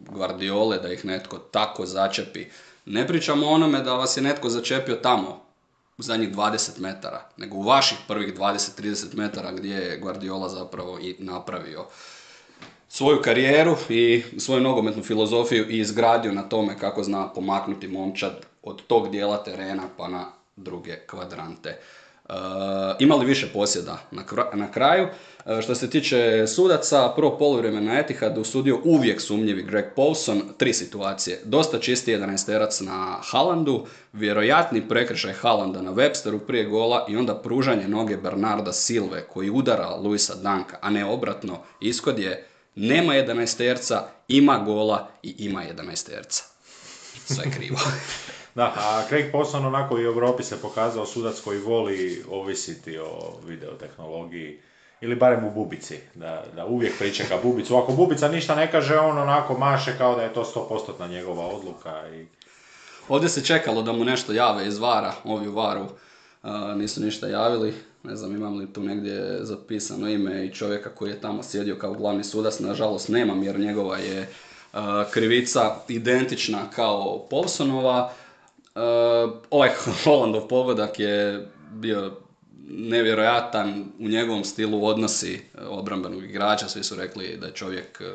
Guardiole, 0.09 0.79
da 0.79 0.93
ih 0.93 1.05
netko 1.05 1.37
tako 1.37 1.85
začepi. 1.85 2.45
Ne 2.85 3.07
pričamo 3.07 3.47
o 3.47 3.49
onome 3.49 3.81
da 3.81 3.93
vas 3.93 4.17
je 4.17 4.23
netko 4.23 4.49
začepio 4.49 4.95
tamo, 4.95 5.43
u 5.97 6.03
zadnjih 6.03 6.35
20 6.35 6.79
metara, 6.79 7.29
nego 7.37 7.55
u 7.57 7.61
vaših 7.61 7.97
prvih 8.07 8.35
20-30 8.37 9.15
metara 9.15 9.51
gdje 9.51 9.75
je 9.75 9.97
Guardiola 9.97 10.49
zapravo 10.49 10.99
i 10.99 11.15
napravio 11.19 11.85
svoju 12.93 13.21
karijeru 13.21 13.75
i 13.89 14.23
svoju 14.37 14.61
nogometnu 14.61 15.03
filozofiju 15.03 15.69
i 15.69 15.79
izgradio 15.79 16.31
na 16.31 16.41
tome 16.41 16.77
kako 16.79 17.03
zna 17.03 17.29
pomaknuti 17.33 17.87
momčad 17.87 18.45
od 18.63 18.81
tog 18.87 19.11
dijela 19.11 19.43
terena 19.43 19.83
pa 19.97 20.07
na 20.07 20.25
druge 20.55 20.95
kvadrante. 21.07 21.79
Uh, 22.23 22.35
imali 22.99 23.25
više 23.25 23.47
posjeda 23.53 23.97
na, 24.11 24.23
na 24.53 24.71
kraju. 24.71 25.07
E, 25.45 25.61
što 25.61 25.75
se 25.75 25.89
tiče 25.89 26.47
sudaca, 26.47 27.13
prvo 27.15 27.37
poluvrijeme 27.37 27.81
na 27.81 27.99
Etihadu 27.99 28.43
sudio 28.43 28.79
uvijek 28.83 29.21
sumnjivi 29.21 29.63
Greg 29.63 29.85
Paulson, 29.95 30.41
tri 30.57 30.73
situacije. 30.73 31.39
Dosta 31.43 31.79
čisti 31.79 32.15
11 32.15 32.85
na 32.85 33.17
Halandu, 33.21 33.85
vjerojatni 34.13 34.87
prekršaj 34.89 35.33
Halanda 35.33 35.81
na 35.81 35.91
Websteru 35.91 36.39
prije 36.39 36.65
gola 36.65 37.05
i 37.09 37.17
onda 37.17 37.35
pružanje 37.35 37.87
noge 37.87 38.17
Bernarda 38.17 38.73
Silve 38.73 39.27
koji 39.27 39.49
udara 39.49 39.95
Luisa 39.95 40.35
Danka, 40.35 40.77
a 40.81 40.89
ne 40.89 41.05
obratno. 41.05 41.57
Ishod 41.79 42.19
je 42.19 42.47
nema 42.75 43.13
11 43.13 44.01
ima 44.27 44.57
gola 44.57 45.09
i 45.23 45.35
ima 45.37 45.63
11 45.63 46.05
terca. 46.09 46.43
Sve 47.25 47.51
krivo. 47.51 47.77
Da, 48.55 48.73
a 48.77 49.03
Craig 49.07 49.31
Posson 49.31 49.65
onako 49.65 49.97
i 49.97 50.07
u 50.07 50.11
Europi 50.11 50.43
se 50.43 50.61
pokazao 50.61 51.05
sudac 51.05 51.39
koji 51.39 51.59
voli 51.59 52.23
ovisiti 52.29 52.97
o 52.97 53.39
videotehnologiji 53.45 54.59
ili 55.01 55.15
barem 55.15 55.45
u 55.45 55.51
bubici, 55.51 55.99
da, 56.15 56.45
da 56.55 56.65
uvijek 56.65 56.97
pričeka 56.97 57.37
bubicu. 57.43 57.77
Ako 57.77 57.91
bubica 57.91 58.27
ništa 58.27 58.55
ne 58.55 58.71
kaže, 58.71 58.97
on 58.97 59.17
onako 59.17 59.57
maše 59.57 59.97
kao 59.97 60.15
da 60.15 60.21
je 60.21 60.33
to 60.33 60.69
100% 60.99 61.09
njegova 61.09 61.47
odluka. 61.47 62.09
I... 62.09 62.25
Ovdje 63.09 63.29
se 63.29 63.45
čekalo 63.45 63.81
da 63.81 63.91
mu 63.91 64.05
nešto 64.05 64.33
jave 64.33 64.67
iz 64.67 64.77
vara, 64.77 65.13
ovi 65.23 65.47
u 65.47 65.53
varu 65.53 65.85
nisu 66.75 67.01
ništa 67.01 67.27
javili. 67.27 67.73
Ne 68.03 68.15
znam 68.15 68.35
imam 68.35 68.57
li 68.57 68.73
tu 68.73 68.83
negdje 68.83 69.39
zapisano 69.41 70.09
ime 70.09 70.45
i 70.45 70.53
čovjeka 70.53 70.89
koji 70.89 71.09
je 71.09 71.21
tamo 71.21 71.43
sjedio 71.43 71.75
kao 71.75 71.93
glavni 71.93 72.23
sudac, 72.23 72.59
nažalost 72.59 73.09
nemam 73.09 73.43
jer 73.43 73.59
njegova 73.59 73.97
je 73.97 74.29
krivica 75.11 75.75
identična 75.87 76.69
kao 76.75 77.27
Povsonova. 77.29 78.13
Uh, 78.75 78.81
ovaj 79.49 79.69
Hollandov 80.03 80.47
pogodak 80.47 80.99
je 80.99 81.47
bio 81.71 82.11
nevjerojatan 82.69 83.85
u 83.99 84.07
njegovom 84.07 84.43
stilu 84.43 84.85
odnosi 84.85 85.41
obrambenog 85.67 86.23
igrača, 86.23 86.67
svi 86.67 86.83
su 86.83 86.95
rekli 86.95 87.37
da 87.37 87.47
je 87.47 87.53
čovjek 87.53 88.01
e, 88.01 88.05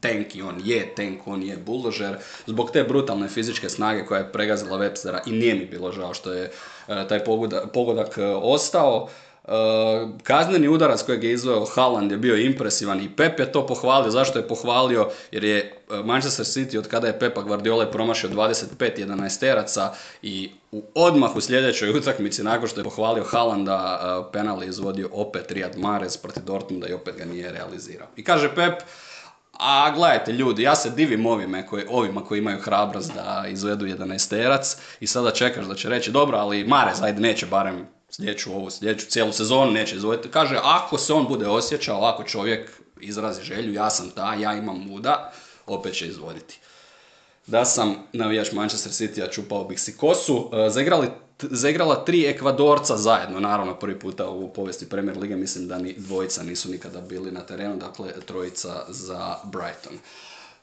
tank 0.00 0.36
i 0.36 0.42
on 0.42 0.60
je 0.64 0.94
tank, 0.94 1.26
on 1.26 1.42
je 1.42 1.56
buldožer, 1.56 2.16
zbog 2.46 2.70
te 2.70 2.84
brutalne 2.84 3.28
fizičke 3.28 3.68
snage 3.68 4.04
koja 4.04 4.18
je 4.18 4.32
pregazila 4.32 4.78
Webstera 4.78 5.18
i 5.26 5.32
nije 5.32 5.54
mi 5.54 5.66
bilo 5.66 5.92
žao 5.92 6.14
što 6.14 6.32
je 6.32 6.50
e, 6.88 7.08
taj 7.08 7.24
pogodak 7.72 8.18
ostao. 8.42 9.08
Uh, 9.44 10.10
kazneni 10.22 10.68
udarac 10.68 11.02
kojeg 11.02 11.24
je 11.24 11.32
izveo 11.32 11.64
Haaland 11.64 12.10
je 12.10 12.18
bio 12.18 12.36
impresivan 12.36 13.00
i 13.00 13.16
Pep 13.16 13.40
je 13.40 13.52
to 13.52 13.66
pohvalio. 13.66 14.10
Zašto 14.10 14.38
je 14.38 14.48
pohvalio? 14.48 15.08
Jer 15.30 15.44
je 15.44 15.72
uh, 15.88 16.04
Manchester 16.04 16.46
City 16.46 16.78
od 16.78 16.88
kada 16.88 17.06
je 17.06 17.18
Pepa 17.18 17.42
Guardiola 17.42 17.86
promašio 17.86 18.30
25 18.30 18.66
11 18.78 19.40
teraca 19.40 19.92
i 20.22 20.50
u 20.72 20.82
odmah 20.94 21.36
u 21.36 21.40
sljedećoj 21.40 21.90
utakmici 21.90 22.42
nakon 22.42 22.68
što 22.68 22.80
je 22.80 22.84
pohvalio 22.84 23.24
Haalanda 23.24 24.00
uh, 24.20 24.32
penal 24.32 24.62
je 24.62 24.68
izvodio 24.68 25.08
opet 25.12 25.52
Riyad 25.52 25.78
Mahrez 25.78 26.16
protiv 26.16 26.42
Dortmunda 26.44 26.88
i 26.88 26.92
opet 26.92 27.16
ga 27.16 27.24
nije 27.24 27.52
realizirao. 27.52 28.08
I 28.16 28.24
kaže 28.24 28.54
Pep, 28.54 28.74
a 29.52 29.90
gledajte 29.94 30.32
ljudi, 30.32 30.62
ja 30.62 30.74
se 30.74 30.90
divim 30.90 31.26
ovime 31.26 31.66
koji, 31.66 31.84
ovima 31.88 32.24
koji 32.24 32.38
imaju 32.38 32.60
hrabrost 32.60 33.14
da 33.14 33.44
izvedu 33.48 33.86
11 33.86 34.30
terac 34.30 34.76
i 35.00 35.06
sada 35.06 35.30
čekaš 35.30 35.66
da 35.66 35.74
će 35.74 35.88
reći 35.88 36.10
dobro, 36.10 36.38
ali 36.38 36.64
Mahrez 36.64 37.02
ajde 37.02 37.20
neće 37.20 37.46
barem 37.46 37.93
sljedeću 38.16 38.52
ovu, 38.52 38.70
sljedeću 38.70 39.06
cijelu 39.06 39.32
sezonu 39.32 39.70
neće 39.70 39.96
izvoditi. 39.96 40.30
Kaže, 40.30 40.60
ako 40.62 40.98
se 40.98 41.12
on 41.12 41.28
bude 41.28 41.48
osjećao, 41.48 42.04
ako 42.04 42.24
čovjek 42.24 42.70
izrazi 43.00 43.42
želju, 43.42 43.72
ja 43.72 43.90
sam 43.90 44.10
ta, 44.10 44.34
ja 44.34 44.54
imam 44.54 44.78
muda, 44.78 45.32
opet 45.66 45.94
će 45.94 46.06
izvoditi. 46.06 46.58
Da 47.46 47.64
sam 47.64 47.96
navijač 48.12 48.52
Manchester 48.52 48.92
City, 48.92 49.24
a 49.24 49.30
čupao 49.30 49.64
bih 49.64 49.80
si 49.80 49.96
kosu. 49.96 50.50
E, 50.52 50.70
zaigrali, 50.70 51.08
zaigrala 51.40 52.04
tri 52.04 52.26
Ekvadorca 52.26 52.96
zajedno, 52.96 53.40
naravno 53.40 53.74
prvi 53.74 53.98
puta 53.98 54.28
u 54.28 54.52
povijesti 54.52 54.88
Premier 54.88 55.18
Lige, 55.18 55.36
mislim 55.36 55.68
da 55.68 55.78
ni 55.78 55.94
dvojica 55.98 56.42
nisu 56.42 56.70
nikada 56.70 57.00
bili 57.00 57.30
na 57.30 57.40
terenu, 57.40 57.76
dakle 57.76 58.12
trojica 58.26 58.84
za 58.88 59.36
Brighton. 59.44 59.98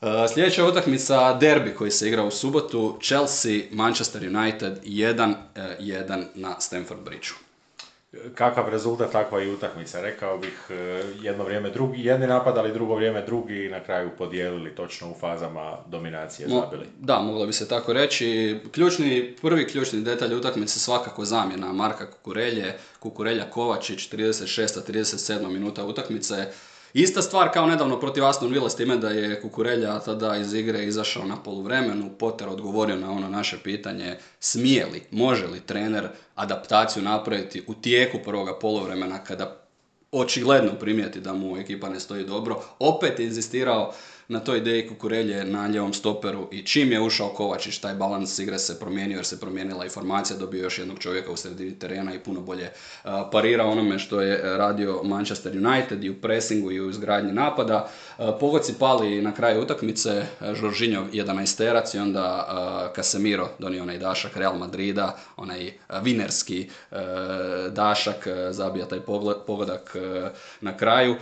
Uh, 0.01 0.07
sljedeća 0.33 0.65
utakmica 0.65 1.33
derbi 1.33 1.73
koji 1.73 1.91
se 1.91 2.07
igra 2.07 2.23
u 2.23 2.31
subotu, 2.31 2.97
Chelsea, 3.01 3.61
Manchester 3.71 4.21
United 4.37 4.83
1-1 4.83 6.17
uh, 6.17 6.23
na 6.35 6.59
Stamford 6.59 7.01
Bridgeu. 7.01 7.35
Kakav 8.35 8.69
rezultat 8.69 9.11
takva 9.11 9.43
i 9.43 9.49
utakmica, 9.49 10.01
rekao 10.01 10.37
bih 10.37 10.67
uh, 10.69 10.75
jedno 11.23 11.43
vrijeme 11.43 11.69
drugi, 11.69 12.03
jedni 12.03 12.27
napadali, 12.27 12.73
drugo 12.73 12.95
vrijeme 12.95 13.25
drugi 13.25 13.65
i 13.65 13.69
na 13.69 13.83
kraju 13.83 14.09
podijelili 14.17 14.75
točno 14.75 15.11
u 15.11 15.15
fazama 15.19 15.77
dominacije 15.87 16.47
zabili. 16.49 16.85
Da, 16.99 17.19
moglo 17.19 17.45
bi 17.45 17.53
se 17.53 17.67
tako 17.67 17.93
reći. 17.93 18.59
Ključni, 18.71 19.35
prvi 19.41 19.67
ključni 19.67 20.01
detalj 20.01 20.33
utakmice 20.33 20.79
svakako 20.79 21.25
zamjena 21.25 21.73
Marka 21.73 22.11
Kukurelje, 22.11 22.73
Kukurelja 22.99 23.49
Kovačić, 23.49 24.11
36. 24.11 24.91
37. 24.91 25.47
minuta 25.47 25.85
utakmice. 25.85 26.45
Ista 26.93 27.21
stvar 27.21 27.51
kao 27.53 27.65
nedavno 27.67 27.99
protiv 27.99 28.25
Aston 28.25 28.51
Villa 28.51 28.69
s 28.69 28.75
time 28.75 28.97
da 28.97 29.09
je 29.09 29.41
Kukurelja 29.41 29.99
tada 29.99 30.37
iz 30.37 30.53
igre 30.53 30.85
izašao 30.85 31.25
na 31.25 31.43
poluvremenu, 31.43 32.09
Potter 32.19 32.49
odgovorio 32.49 32.95
na 32.95 33.11
ono 33.11 33.29
naše 33.29 33.57
pitanje 33.63 34.17
smije 34.39 34.85
li, 34.85 35.03
može 35.11 35.47
li 35.47 35.59
trener 35.59 36.07
adaptaciju 36.35 37.03
napraviti 37.03 37.63
u 37.67 37.73
tijeku 37.73 38.17
prvoga 38.23 38.59
poluvremena 38.59 39.23
kada 39.23 39.57
očigledno 40.11 40.71
primijeti 40.79 41.19
da 41.19 41.33
mu 41.33 41.57
ekipa 41.57 41.89
ne 41.89 41.99
stoji 41.99 42.25
dobro, 42.25 42.63
opet 42.79 43.19
je 43.19 43.25
inzistirao 43.25 43.93
na 44.31 44.39
toj 44.39 44.57
ideji 44.57 44.87
Kukurelje 44.87 45.45
na 45.45 45.67
ljevom 45.67 45.93
stoperu 45.93 46.47
i 46.51 46.65
čim 46.65 46.91
je 46.91 47.01
ušao 47.01 47.29
Kovačić, 47.29 47.77
taj 47.77 47.93
balans 47.93 48.39
igre 48.39 48.59
se 48.59 48.79
promijenio 48.79 49.15
jer 49.15 49.25
se 49.25 49.39
promijenila 49.39 49.85
i 49.85 49.89
formacija, 49.89 50.37
dobio 50.37 50.63
još 50.63 50.79
jednog 50.79 50.99
čovjeka 50.99 51.31
u 51.31 51.35
sredini 51.35 51.79
terena 51.79 52.13
i 52.13 52.19
puno 52.19 52.41
bolje 52.41 52.69
parira 53.31 53.65
onome 53.65 53.99
što 53.99 54.21
je 54.21 54.57
radio 54.57 55.01
Manchester 55.03 55.57
United 55.57 56.03
i 56.03 56.09
u 56.09 56.21
pressingu 56.21 56.71
i 56.71 56.81
u 56.81 56.89
izgradnji 56.89 57.31
napada. 57.31 57.89
Pogodci 58.39 58.73
pali 58.79 59.21
na 59.21 59.33
kraju 59.33 59.61
utakmice, 59.61 60.25
Žoržinjov 60.53 61.05
11 61.13 61.57
terac 61.57 61.93
i 61.93 61.99
onda 61.99 62.91
Casemiro 62.95 63.49
donio 63.59 63.83
onaj 63.83 63.97
dašak 63.97 64.37
Real 64.37 64.57
Madrida, 64.57 65.17
onaj 65.37 65.73
vinerski 66.01 66.69
dašak, 67.69 68.27
zabija 68.51 68.85
taj 68.85 68.99
pogodak 69.47 69.95
na 70.61 70.77
kraju 70.77 71.15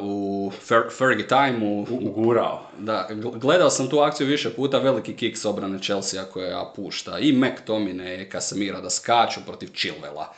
u 0.00 0.52
Fergie 0.98 1.26
time 1.28 1.58
u 1.89 1.89
ugurao. 1.94 2.62
Da, 2.78 3.08
gledao 3.34 3.70
sam 3.70 3.88
tu 3.88 3.98
akciju 3.98 4.26
više 4.26 4.50
puta, 4.50 4.78
veliki 4.78 5.16
kick 5.16 5.36
s 5.36 5.44
obrane 5.44 5.78
Chelsea 5.78 6.24
koja 6.24 6.72
pušta 6.76 7.18
i 7.18 7.32
McTominay 7.32 8.26
i 8.26 8.30
Casemira 8.30 8.80
da 8.80 8.90
skaču 8.90 9.40
protiv 9.46 9.68
Chilvela. 9.74 10.34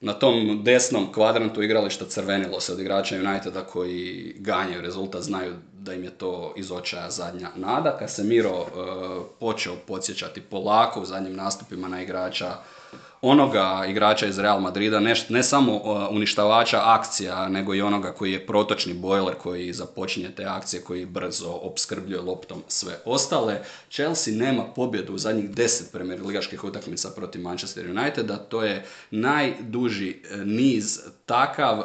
Na 0.00 0.12
tom 0.12 0.60
desnom 0.64 1.12
kvadrantu 1.12 1.62
igrališta 1.62 2.04
crvenilo 2.04 2.60
se 2.60 2.72
od 2.72 2.80
igrača 2.80 3.16
Uniteda 3.16 3.64
koji 3.64 4.34
ganjaju 4.38 4.82
rezultat, 4.82 5.22
znaju 5.22 5.54
da 5.72 5.94
im 5.94 6.04
je 6.04 6.10
to 6.10 6.54
iz 6.56 6.70
očaja 6.70 7.10
zadnja 7.10 7.48
nada. 7.56 7.96
Casemiro 7.98 8.60
uh, 8.60 8.66
počeo 9.40 9.74
podsjećati 9.86 10.40
polako 10.40 11.00
u 11.00 11.04
zadnjim 11.04 11.36
nastupima 11.36 11.88
na 11.88 12.02
igrača 12.02 12.56
onoga 13.24 13.84
igrača 13.88 14.26
iz 14.26 14.38
Real 14.38 14.60
Madrida, 14.60 15.00
ne, 15.00 15.14
ne 15.28 15.42
samo 15.42 15.80
uništavača 16.10 16.80
akcija, 16.84 17.48
nego 17.48 17.74
i 17.74 17.82
onoga 17.82 18.12
koji 18.12 18.32
je 18.32 18.46
protočni 18.46 18.94
bojler 18.94 19.34
koji 19.34 19.72
započinje 19.72 20.30
te 20.36 20.44
akcije, 20.44 20.82
koji 20.82 21.06
brzo 21.06 21.50
opskrbljuje 21.50 22.20
loptom 22.20 22.62
sve 22.68 22.98
ostale. 23.04 23.60
Chelsea 23.90 24.34
nema 24.34 24.64
pobjedu 24.64 25.14
u 25.14 25.18
zadnjih 25.18 25.50
deset 25.50 25.92
premier 25.92 26.22
ligaških 26.22 26.64
utakmica 26.64 27.10
protiv 27.10 27.42
Manchester 27.42 27.90
Uniteda, 27.90 28.36
to 28.36 28.62
je 28.62 28.84
najduži 29.10 30.10
e, 30.10 30.36
niz 30.36 31.00
takav, 31.26 31.78
e, 31.78 31.84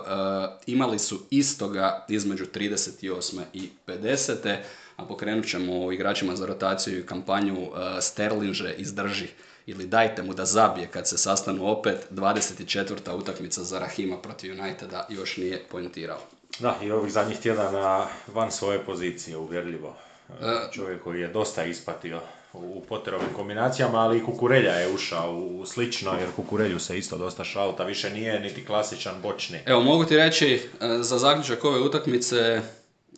imali 0.66 1.00
su 1.00 1.20
istoga 1.30 2.06
između 2.10 2.46
38. 2.46 3.40
i 3.54 3.70
50. 3.88 4.58
A 4.96 5.06
pokrenut 5.06 5.48
ćemo 5.48 5.92
igračima 5.92 6.36
za 6.36 6.46
rotaciju 6.46 7.00
i 7.00 7.06
kampanju 7.06 7.58
e, 7.58 8.02
Sterlinže 8.02 8.74
izdrži 8.78 9.28
ili 9.70 9.86
dajte 9.86 10.24
mu 10.24 10.34
da 10.34 10.46
zabije 10.46 10.88
kad 10.88 11.08
se 11.08 11.18
sastanu 11.18 11.72
opet 11.72 12.08
24. 12.12 13.14
utakmica 13.16 13.64
za 13.64 13.80
Rahima 13.80 14.18
protiv 14.18 14.60
Uniteda 14.60 15.08
još 15.10 15.38
nije 15.38 15.64
poentirao. 15.72 16.20
Da, 16.60 16.78
i 16.84 16.92
ovih 16.92 17.12
zadnjih 17.12 17.40
tjedana 17.40 18.08
van 18.28 18.52
svoje 18.52 18.80
pozicije, 18.80 19.38
uvjerljivo. 19.38 19.96
E, 20.30 20.72
čovjek 20.72 21.04
koji 21.04 21.22
je 21.22 21.28
dosta 21.28 21.64
ispatio 21.64 22.22
u 22.54 22.84
Potterovim 22.90 23.34
kombinacijama, 23.36 23.98
ali 23.98 24.18
i 24.18 24.24
Kukurelja 24.24 24.72
je 24.72 24.94
ušao 24.94 25.36
u 25.36 25.66
slično, 25.66 26.12
jer 26.20 26.30
Kukurelju 26.36 26.80
se 26.80 26.98
isto 26.98 27.18
dosta 27.18 27.44
šauta, 27.44 27.84
više 27.84 28.10
nije 28.10 28.40
niti 28.40 28.66
klasičan 28.66 29.22
bočni. 29.22 29.60
Evo, 29.66 29.82
mogu 29.82 30.06
ti 30.06 30.18
reći 30.18 30.62
e, 30.82 30.88
za 31.02 31.18
zaključak 31.18 31.66
ove 31.66 31.80
utakmice 31.80 32.38
e, 32.38 32.62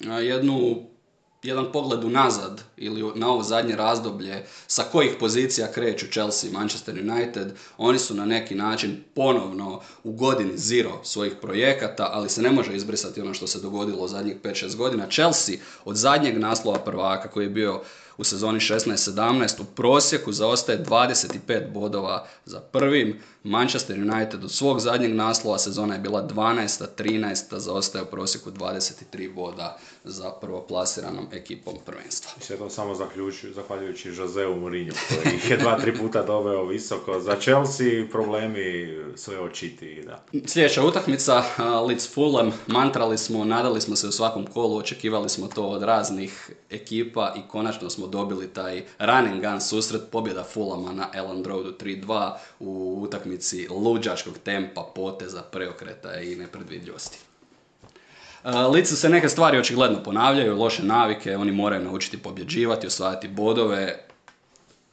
jednu 0.09 0.85
jedan 1.43 1.71
pogled 1.71 2.03
unazad 2.03 2.61
ili 2.77 3.11
na 3.15 3.29
ovo 3.29 3.43
zadnje 3.43 3.75
razdoblje 3.75 4.45
sa 4.67 4.83
kojih 4.91 5.11
pozicija 5.19 5.71
kreću 5.71 6.05
Chelsea 6.11 6.49
i 6.49 6.53
Manchester 6.53 6.95
United, 6.99 7.53
oni 7.77 7.99
su 7.99 8.15
na 8.15 8.25
neki 8.25 8.55
način 8.55 9.03
ponovno 9.15 9.81
u 10.03 10.11
godini 10.11 10.57
zero 10.57 10.99
svojih 11.03 11.33
projekata, 11.41 12.09
ali 12.13 12.29
se 12.29 12.41
ne 12.41 12.51
može 12.51 12.75
izbrisati 12.75 13.21
ono 13.21 13.33
što 13.33 13.47
se 13.47 13.59
dogodilo 13.59 14.03
u 14.03 14.07
zadnjih 14.07 14.35
5-6 14.43 14.75
godina. 14.75 15.07
Chelsea 15.09 15.55
od 15.85 15.95
zadnjeg 15.95 16.37
naslova 16.37 16.79
prvaka 16.79 17.27
koji 17.27 17.45
je 17.45 17.49
bio 17.49 17.81
u 18.17 18.23
sezoni 18.23 18.59
16-17 18.59 19.61
u 19.61 19.65
prosjeku 19.65 20.31
zaostaje 20.31 20.83
25 20.83 21.71
bodova 21.73 22.27
za 22.45 22.59
prvim. 22.59 23.19
Manchester 23.43 23.99
United 23.99 24.43
od 24.43 24.51
svog 24.51 24.79
zadnjeg 24.79 25.15
naslova 25.15 25.57
sezona 25.57 25.93
je 25.93 25.99
bila 25.99 26.27
12 26.27 26.85
13 26.97 27.57
zaostaje 27.57 28.03
u 28.03 28.07
prosjeku 28.07 28.51
23 28.51 29.33
boda 29.33 29.77
za 30.03 30.31
prvoplasiranom 30.31 31.27
ekipom 31.31 31.73
prvenstva. 31.85 32.31
I 32.39 32.43
sve 32.43 32.57
to 32.57 32.69
samo 32.69 32.95
zahvaljujući 33.55 34.07
Joseu 34.07 34.55
Mourinho 34.55 34.95
koji 35.23 35.35
ih 35.35 35.51
je 35.51 35.57
dva, 35.57 35.79
tri 35.79 35.97
puta 35.97 36.23
doveo 36.23 36.65
visoko. 36.65 37.19
Za 37.19 37.35
Chelsea 37.39 38.05
problemi 38.11 38.97
sve 39.15 39.39
očiti. 39.39 40.03
Da. 40.05 40.23
Sljedeća 40.45 40.83
utakmica, 40.85 41.43
Leeds 41.87 42.13
Fulham, 42.13 42.51
mantrali 42.67 43.17
smo, 43.17 43.45
nadali 43.45 43.81
smo 43.81 43.95
se 43.95 44.07
u 44.07 44.11
svakom 44.11 44.47
kolu, 44.47 44.77
očekivali 44.77 45.29
smo 45.29 45.47
to 45.47 45.67
od 45.67 45.83
raznih 45.83 46.51
ekipa 46.69 47.33
i 47.37 47.47
konačno 47.47 47.89
smo 47.89 48.07
dobili 48.07 48.47
taj 48.47 48.83
running 48.99 49.41
gun 49.41 49.61
susret 49.61 50.01
pobjeda 50.11 50.43
Fulama 50.43 50.91
na 50.91 51.09
Elland 51.13 51.47
Roadu 51.47 51.73
3-2 51.79 52.31
u 52.59 52.97
utakmici 53.01 53.30
luđačkog 53.69 54.37
tempa, 54.37 54.91
poteza, 54.95 55.41
preokreta 55.41 56.19
i 56.19 56.35
nepredvidljivosti. 56.35 57.17
Licu 58.73 58.95
se 58.95 59.09
neke 59.09 59.29
stvari 59.29 59.59
očigledno 59.59 60.03
ponavljaju, 60.03 60.57
loše 60.57 60.83
navike, 60.83 61.37
oni 61.37 61.51
moraju 61.51 61.83
naučiti 61.83 62.17
pobjeđivati, 62.17 62.87
osvajati 62.87 63.27
bodove. 63.27 63.99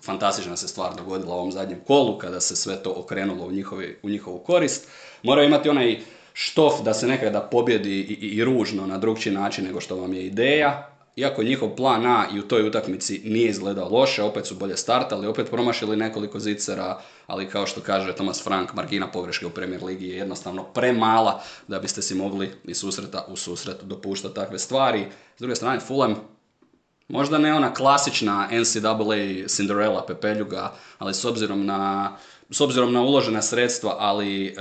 Fantastična 0.02 0.56
se 0.56 0.68
stvar 0.68 0.96
dogodila 0.96 1.34
u 1.34 1.38
ovom 1.38 1.52
zadnjem 1.52 1.80
kolu 1.86 2.18
kada 2.18 2.40
se 2.40 2.56
sve 2.56 2.82
to 2.82 2.94
okrenulo 2.96 3.44
u, 3.44 3.52
njihovi, 3.52 3.98
u 4.02 4.08
njihovu 4.08 4.38
korist. 4.38 4.88
Moraju 5.22 5.48
imati 5.48 5.68
onaj 5.68 6.00
štof 6.32 6.82
da 6.84 6.94
se 6.94 7.06
nekada 7.06 7.40
pobjedi 7.40 7.90
i, 7.90 8.00
i, 8.00 8.28
i 8.28 8.44
ružno 8.44 8.86
na 8.86 8.98
drugčiji 8.98 9.32
način 9.32 9.64
nego 9.64 9.80
što 9.80 9.96
vam 9.96 10.14
je 10.14 10.26
ideja, 10.26 10.97
iako 11.18 11.42
njihov 11.42 11.76
plan 11.76 12.06
A 12.06 12.26
i 12.34 12.38
u 12.40 12.48
toj 12.48 12.66
utakmici 12.68 13.20
nije 13.24 13.50
izgledao 13.50 13.88
loše, 13.88 14.22
opet 14.22 14.46
su 14.46 14.54
bolje 14.54 14.76
startali, 14.76 15.26
opet 15.26 15.50
promašili 15.50 15.96
nekoliko 15.96 16.40
zicera, 16.40 17.00
ali 17.26 17.48
kao 17.48 17.66
što 17.66 17.80
kaže 17.80 18.14
Thomas 18.14 18.44
Frank, 18.44 18.74
margina 18.74 19.10
pogreške 19.10 19.46
u 19.46 19.50
Premier 19.50 19.84
Ligi 19.84 20.08
je 20.08 20.16
jednostavno 20.16 20.64
premala 20.64 21.42
da 21.68 21.78
biste 21.78 22.02
si 22.02 22.14
mogli 22.14 22.50
iz 22.64 22.78
susreta 22.78 23.24
u 23.28 23.36
susret 23.36 23.82
dopuštati 23.82 24.34
takve 24.34 24.58
stvari. 24.58 25.06
S 25.36 25.40
druge 25.40 25.54
strane, 25.54 25.80
Fulham 25.80 26.14
Možda 27.08 27.38
ne 27.38 27.54
ona 27.54 27.74
klasična 27.74 28.48
NCAA 28.52 29.46
Cinderella 29.46 30.06
pepeljuga, 30.06 30.72
ali 30.98 31.14
s 31.14 31.24
obzirom 31.24 31.66
na 31.66 32.16
s 32.50 32.60
obzirom 32.60 32.92
na 32.92 33.02
uložena 33.02 33.42
sredstva, 33.42 33.96
ali 33.98 34.46
e, 34.46 34.52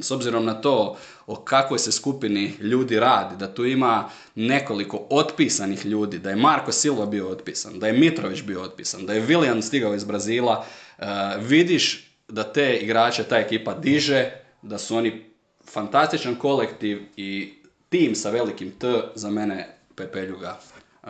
s 0.00 0.10
obzirom 0.10 0.44
na 0.44 0.54
to 0.54 0.96
o 1.26 1.36
kakvoj 1.36 1.78
se 1.78 1.92
skupini 1.92 2.54
ljudi 2.60 3.00
radi, 3.00 3.36
da 3.36 3.54
tu 3.54 3.64
ima 3.64 4.10
nekoliko 4.34 5.06
otpisanih 5.10 5.86
ljudi, 5.86 6.18
da 6.18 6.30
je 6.30 6.36
Marko 6.36 6.72
Silva 6.72 7.06
bio 7.06 7.28
otpisan, 7.28 7.78
da 7.78 7.86
je 7.86 7.92
Mitrović 7.92 8.42
bio 8.42 8.62
otpisan, 8.62 9.06
da 9.06 9.12
je 9.12 9.26
William 9.26 9.62
stigao 9.62 9.94
iz 9.94 10.04
Brazila, 10.04 10.64
e, 10.98 11.04
vidiš 11.38 12.12
da 12.28 12.42
te 12.52 12.76
igrače 12.76 13.24
ta 13.24 13.38
ekipa 13.38 13.74
diže, 13.74 14.30
da 14.62 14.78
su 14.78 14.96
oni 14.96 15.24
fantastičan 15.72 16.34
kolektiv 16.34 17.02
i 17.16 17.54
tim 17.88 18.14
sa 18.14 18.30
velikim 18.30 18.70
T 18.70 19.02
za 19.14 19.30
mene 19.30 19.76
Pepeljuga 19.94 20.58
e, 21.04 21.08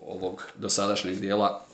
ovog 0.00 0.46
dosadašnjeg 0.54 1.20
dijela 1.20 1.66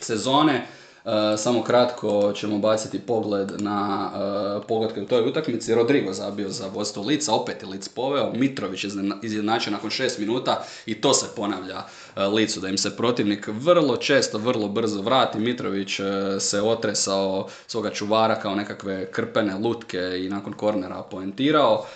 sezone. 0.00 0.66
E, 1.04 1.36
samo 1.36 1.62
kratko 1.62 2.32
ćemo 2.34 2.58
baciti 2.58 2.98
pogled 2.98 3.62
na 3.62 4.10
uh, 4.14 4.64
pogodke 4.68 5.02
u 5.02 5.06
toj 5.06 5.28
utakmici. 5.28 5.74
Rodrigo 5.74 6.12
zabio 6.12 6.48
za 6.48 6.66
vodstvo 6.66 7.02
Lica, 7.02 7.32
opet 7.32 7.62
je 7.62 7.68
Lic 7.68 7.88
poveo. 7.88 8.32
Mitrović 8.32 8.84
je 8.84 8.90
izjednačio 9.22 9.72
nakon 9.72 9.90
šest 9.90 10.18
minuta 10.18 10.64
i 10.86 11.00
to 11.00 11.14
se 11.14 11.26
ponavlja 11.36 11.76
uh, 11.76 12.34
Licu, 12.34 12.60
da 12.60 12.68
im 12.68 12.78
se 12.78 12.96
protivnik 12.96 13.48
vrlo 13.52 13.96
često, 13.96 14.38
vrlo 14.38 14.68
brzo 14.68 15.02
vrati. 15.02 15.38
Mitrović 15.38 16.00
se 16.38 16.62
otresao 16.62 17.46
svoga 17.66 17.90
čuvara 17.90 18.40
kao 18.40 18.54
nekakve 18.54 19.10
krpene 19.10 19.58
lutke 19.58 19.98
i 19.98 20.28
nakon 20.28 20.52
kornera 20.52 21.02
poentirao. 21.10 21.86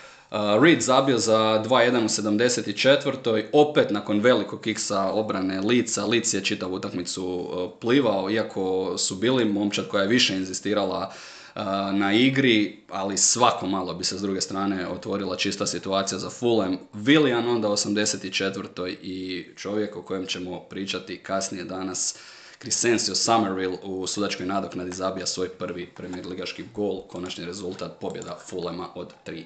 Reed 0.60 0.80
zabio 0.82 1.18
za 1.18 1.62
2-1 1.64 2.04
u 2.04 2.08
74. 2.08 3.44
Opet 3.52 3.90
nakon 3.90 4.20
velikog 4.20 4.60
kiksa 4.60 5.10
obrane 5.10 5.60
Lica. 5.60 6.04
Lic 6.04 6.34
je 6.34 6.44
čitavu 6.44 6.74
utakmicu 6.74 7.24
uh, 7.24 7.70
plivao, 7.80 8.30
iako 8.30 8.94
su 8.98 9.14
bili 9.16 9.44
momčad 9.44 9.88
koja 9.88 10.02
je 10.02 10.08
više 10.08 10.36
inzistirala 10.36 11.12
uh, 11.54 11.62
na 11.92 12.14
igri, 12.14 12.78
ali 12.90 13.16
svako 13.16 13.66
malo 13.66 13.94
bi 13.94 14.04
se 14.04 14.18
s 14.18 14.22
druge 14.22 14.40
strane 14.40 14.88
otvorila 14.88 15.36
čista 15.36 15.66
situacija 15.66 16.18
za 16.18 16.30
Fulham. 16.30 16.78
Willian 16.94 17.48
onda 17.48 17.68
u 17.68 17.72
84. 17.72 18.96
i 19.02 19.46
čovjek 19.56 19.96
o 19.96 20.02
kojem 20.02 20.26
ćemo 20.26 20.60
pričati 20.60 21.18
kasnije 21.18 21.64
danas, 21.64 22.18
Crescencio 22.62 23.14
Somerville 23.14 23.78
u 23.82 24.06
sudačkoj 24.06 24.46
nadoknadi 24.46 24.92
zabija 24.92 25.26
svoj 25.26 25.48
prvi 25.48 25.86
premier 25.86 26.26
ligaški 26.26 26.64
gol, 26.74 27.02
konačni 27.08 27.44
rezultat 27.44 27.92
pobjeda 28.00 28.38
Fulema 28.48 28.88
od 28.94 29.12
3-2. 29.26 29.44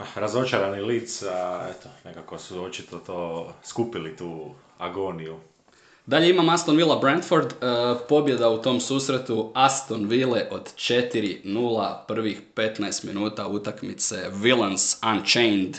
Ah, 0.00 0.20
razočarani 0.20 0.82
lic, 0.82 1.22
a 1.22 1.68
eto, 1.70 1.88
nekako 2.04 2.38
su 2.38 2.64
očito 2.64 2.98
to 2.98 3.52
skupili 3.64 4.16
tu 4.16 4.50
agoniju. 4.78 5.40
Dalje 6.06 6.30
imam 6.30 6.48
Aston 6.48 6.76
Villa 6.76 6.98
Brentford, 6.98 7.46
uh, 7.52 8.00
pobjeda 8.08 8.48
u 8.48 8.62
tom 8.62 8.80
susretu 8.80 9.52
Aston 9.54 10.06
Ville 10.08 10.48
od 10.50 10.74
4-0 10.74 11.96
prvih 12.08 12.42
15 12.54 13.04
minuta 13.04 13.46
utakmice 13.46 14.30
Villains 14.32 14.96
Unchained. 15.12 15.78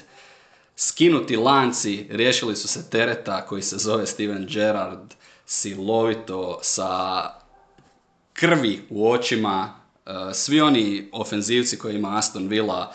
Skinuti 0.76 1.38
lanci, 1.38 2.08
riješili 2.10 2.56
su 2.56 2.68
se 2.68 2.90
tereta 2.90 3.46
koji 3.46 3.62
se 3.62 3.78
zove 3.78 4.08
Steven 4.08 4.48
Gerrard, 4.50 5.14
silovito, 5.46 6.60
sa 6.62 7.24
krvi 8.34 8.86
u 8.90 9.12
očima. 9.12 9.74
Uh, 10.06 10.14
svi 10.34 10.62
oni 10.62 11.10
ofenzivci 11.12 11.78
koji 11.78 11.96
ima 11.96 12.18
Aston 12.18 12.48
Villa 12.48 12.94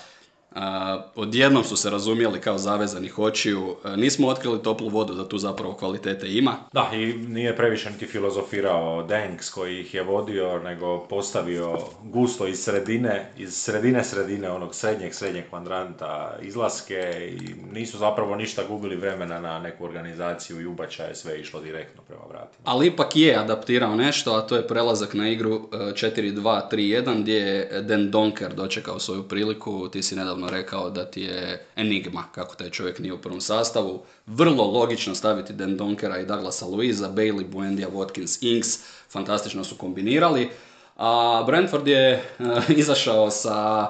odjednom 1.14 1.64
su 1.64 1.76
se 1.76 1.90
razumjeli 1.90 2.40
kao 2.40 2.58
zavezanih 2.58 3.18
očiju. 3.18 3.76
Nismo 3.96 4.28
otkrili 4.28 4.62
toplu 4.62 4.88
vodu 4.88 5.14
da 5.14 5.28
tu 5.28 5.38
zapravo 5.38 5.74
kvalitete 5.74 6.32
ima. 6.32 6.56
Da, 6.72 6.90
i 6.94 7.06
nije 7.12 7.56
previše 7.56 7.90
niti 7.90 8.06
filozofirao 8.06 9.02
Danks 9.02 9.50
koji 9.50 9.80
ih 9.80 9.94
je 9.94 10.02
vodio, 10.02 10.58
nego 10.58 10.98
postavio 10.98 11.78
gusto 12.02 12.46
iz 12.46 12.58
sredine, 12.58 13.32
iz 13.38 13.54
sredine 13.54 14.04
sredine 14.04 14.50
onog 14.50 14.74
srednjeg, 14.74 15.14
srednjeg 15.14 15.48
kvadranta 15.48 16.36
izlaske 16.42 17.30
i 17.40 17.72
nisu 17.72 17.98
zapravo 17.98 18.36
ništa 18.36 18.62
gubili 18.68 18.96
vremena 18.96 19.40
na 19.40 19.58
neku 19.58 19.84
organizaciju 19.84 20.60
i 20.60 20.66
ubačaje, 20.66 21.14
sve 21.14 21.32
je 21.32 21.40
išlo 21.40 21.60
direktno 21.60 22.02
prema 22.06 22.22
vratima. 22.28 22.62
Ali 22.64 22.86
ipak 22.86 23.16
je 23.16 23.36
adaptirao 23.36 23.96
nešto, 23.96 24.32
a 24.32 24.40
to 24.40 24.56
je 24.56 24.66
prelazak 24.66 25.14
na 25.14 25.28
igru 25.28 25.68
4-2-3-1 25.72 27.20
gdje 27.22 27.36
je 27.36 27.82
Den 27.82 28.10
Donker 28.10 28.54
dočekao 28.54 28.98
svoju 28.98 29.22
priliku, 29.22 29.88
ti 29.88 30.02
si 30.02 30.16
nedavno 30.16 30.45
rekao 30.48 30.90
da 30.90 31.04
ti 31.04 31.22
je 31.22 31.66
enigma 31.76 32.24
kako 32.32 32.54
taj 32.54 32.70
čovjek 32.70 32.98
nije 32.98 33.12
u 33.12 33.18
prvom 33.18 33.40
sastavu. 33.40 34.02
Vrlo 34.26 34.64
logično 34.64 35.14
staviti 35.14 35.52
Den 35.52 35.76
Donkera 35.76 36.18
i 36.18 36.26
Douglasa 36.26 36.66
Luiza, 36.66 37.08
Bailey, 37.08 37.46
Buendia, 37.46 37.88
Watkins, 37.88 38.56
Inks, 38.56 38.78
fantastično 39.10 39.64
su 39.64 39.76
kombinirali. 39.76 40.50
A 40.96 41.42
Brentford 41.46 41.88
je 41.88 42.10
e, 42.12 42.22
izašao 42.80 43.30
sa 43.30 43.86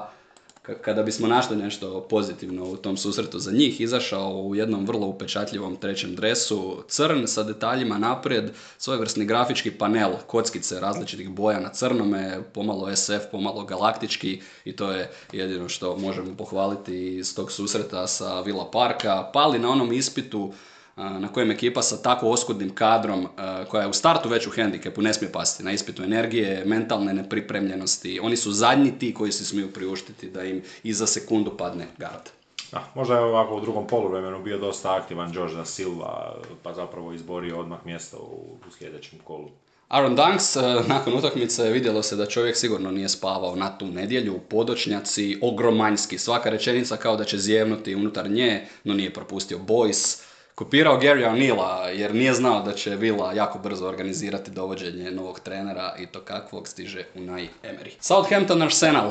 kada 0.83 1.03
bismo 1.03 1.29
našli 1.29 1.57
nešto 1.57 2.01
pozitivno 2.01 2.65
u 2.65 2.77
tom 2.77 2.97
susretu 2.97 3.39
za 3.39 3.53
njih, 3.53 3.81
izašao 3.81 4.43
u 4.43 4.55
jednom 4.55 4.87
vrlo 4.87 5.07
upečatljivom 5.07 5.77
trećem 5.77 6.15
dresu, 6.15 6.83
crn 6.89 7.27
sa 7.27 7.43
detaljima 7.43 7.99
naprijed, 7.99 8.51
svojevrsni 8.79 9.25
grafički 9.25 9.71
panel, 9.71 10.13
kockice 10.27 10.81
različitih 10.81 11.29
boja 11.29 11.61
na 11.61 11.69
crnome, 11.69 12.43
pomalo 12.55 12.97
SF, 12.97 13.31
pomalo 13.33 13.65
galaktički 13.65 14.43
i 14.65 14.77
to 14.77 14.91
je 14.91 15.11
jedino 15.33 15.69
što 15.69 15.97
možemo 15.97 16.37
pohvaliti 16.37 17.17
iz 17.17 17.35
tog 17.35 17.53
susreta 17.53 18.07
sa 18.07 18.41
Villa 18.41 18.71
Parka. 18.71 19.31
Pali 19.33 19.59
na 19.59 19.71
onom 19.71 19.93
ispitu 19.93 20.53
na 20.97 21.29
kojem 21.33 21.51
ekipa 21.51 21.83
sa 21.83 22.03
tako 22.03 22.29
oskudnim 22.29 22.75
kadrom, 22.75 23.29
koja 23.69 23.83
je 23.83 23.89
u 23.89 23.93
startu 23.93 24.29
već 24.29 24.47
u 24.47 24.51
hendikepu, 24.51 25.03
ne 25.03 25.15
smije 25.15 25.33
pasti 25.33 25.65
na 25.65 25.73
ispitu 25.73 26.03
energije, 26.03 26.63
mentalne 26.67 27.13
nepripremljenosti. 27.13 28.21
Oni 28.23 28.37
su 28.37 28.53
zadnji 28.53 28.99
ti 28.99 29.15
koji 29.15 29.33
se 29.33 29.45
smiju 29.45 29.73
priuštiti 29.73 30.31
da 30.31 30.45
im 30.45 30.63
i 30.83 30.93
za 30.93 31.07
sekundu 31.07 31.57
padne 31.57 31.87
gard. 31.99 32.29
Da, 32.73 32.91
možda 32.95 33.15
je 33.15 33.21
ovako 33.21 33.57
u 33.57 33.61
drugom 33.61 33.87
poluvremenu 33.87 34.43
bio 34.43 34.59
dosta 34.59 34.97
aktivan 34.97 35.33
George 35.33 35.55
da 35.55 35.65
Silva, 35.65 36.37
pa 36.63 36.75
zapravo 36.75 37.13
izborio 37.13 37.59
odmah 37.59 37.79
mjesto 37.85 38.17
u, 38.17 38.59
u 38.69 38.73
sljedećem 38.79 39.19
kolu. 39.25 39.49
Aaron 39.89 40.17
Dunks, 40.17 40.57
nakon 40.87 41.15
utakmice 41.15 41.71
vidjelo 41.71 42.03
se 42.03 42.17
da 42.17 42.27
čovjek 42.27 42.57
sigurno 42.57 42.91
nije 42.91 43.09
spavao 43.09 43.57
na 43.57 43.79
tu 43.79 43.87
nedjelju, 43.87 44.41
podočnjaci, 44.49 45.39
ogromanjski, 45.43 46.19
svaka 46.19 46.51
rečenica 46.51 46.97
kao 46.97 47.17
da 47.17 47.25
će 47.25 47.39
zjevnuti 47.39 47.95
unutar 47.95 48.31
nje, 48.31 48.67
no 48.85 48.95
nije 48.95 49.13
propustio 49.13 49.59
Boys 49.59 50.26
kopirao 50.57 51.01
Gary 51.01 51.25
O'Neilla 51.25 51.87
jer 51.87 52.15
nije 52.15 52.35
znao 52.35 52.63
da 52.63 52.73
će 52.73 52.97
Villa 52.97 53.33
jako 53.33 53.59
brzo 53.59 53.89
organizirati 53.89 54.51
dovođenje 54.51 55.11
novog 55.11 55.41
trenera 55.41 55.95
i 55.99 56.07
to 56.07 56.21
kakvog 56.21 56.69
stiže 56.69 57.05
u 57.15 57.19
Emery. 57.19 57.91
Southampton 58.01 58.63
Arsenal 58.63 59.11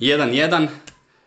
1-1. 0.00 0.68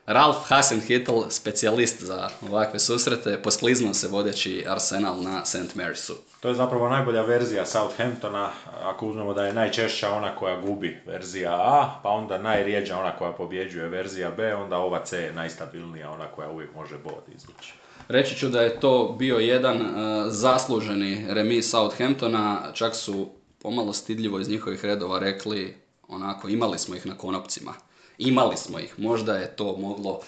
Ralph 0.06 0.40
Hasenhüttl, 0.50 1.30
specijalist 1.30 2.04
za 2.04 2.30
ovakve 2.50 2.80
susrete, 2.80 3.42
poskliznuo 3.44 3.94
se 3.94 4.08
vodeći 4.08 4.66
Arsenal 4.68 5.22
na 5.22 5.46
St. 5.46 5.76
Marysu. 5.76 6.14
To 6.40 6.48
je 6.48 6.56
zapravo 6.56 6.90
najbolja 6.90 7.22
verzija 7.22 7.66
Southamptona, 7.66 8.52
ako 8.84 9.08
uzmemo 9.08 9.34
da 9.34 9.46
je 9.46 9.54
najčešća 9.54 10.12
ona 10.12 10.36
koja 10.36 10.62
gubi 10.62 11.02
verzija 11.06 11.52
A, 11.52 12.00
pa 12.04 12.10
onda 12.10 12.38
najrijeđa 12.38 13.00
ona 13.00 13.18
koja 13.18 13.32
pobjeđuje 13.32 13.90
verzija 13.90 14.32
B, 14.32 14.56
onda 14.56 14.78
ova 14.78 15.06
C 15.06 15.22
je 15.22 15.34
najstabilnija, 15.34 16.12
ona 16.12 16.28
koja 16.28 16.50
uvijek 16.50 16.76
može 16.76 16.98
bod 16.98 17.24
izvući. 17.36 17.74
Reći 18.08 18.36
ću 18.36 18.50
da 18.50 18.62
je 18.62 18.80
to 18.80 19.16
bio 19.20 19.38
jedan 19.38 19.82
uh, 19.82 19.92
zasluženi 20.28 21.26
remis 21.30 21.70
Southamptona, 21.70 22.72
čak 22.74 22.96
su 22.96 23.30
pomalo 23.62 23.94
stidljivo 23.94 24.40
iz 24.40 24.50
njihovih 24.50 24.86
redova 24.86 25.20
rekli, 25.20 25.76
onako, 26.08 26.50
imali 26.50 26.80
smo 26.80 26.96
ih 26.96 27.06
na 27.06 27.18
konopcima. 27.18 27.74
Imali 28.18 28.58
smo 28.58 28.80
ih, 28.80 29.00
možda 29.00 29.36
je 29.36 29.56
to 29.56 29.78
moglo 29.78 30.20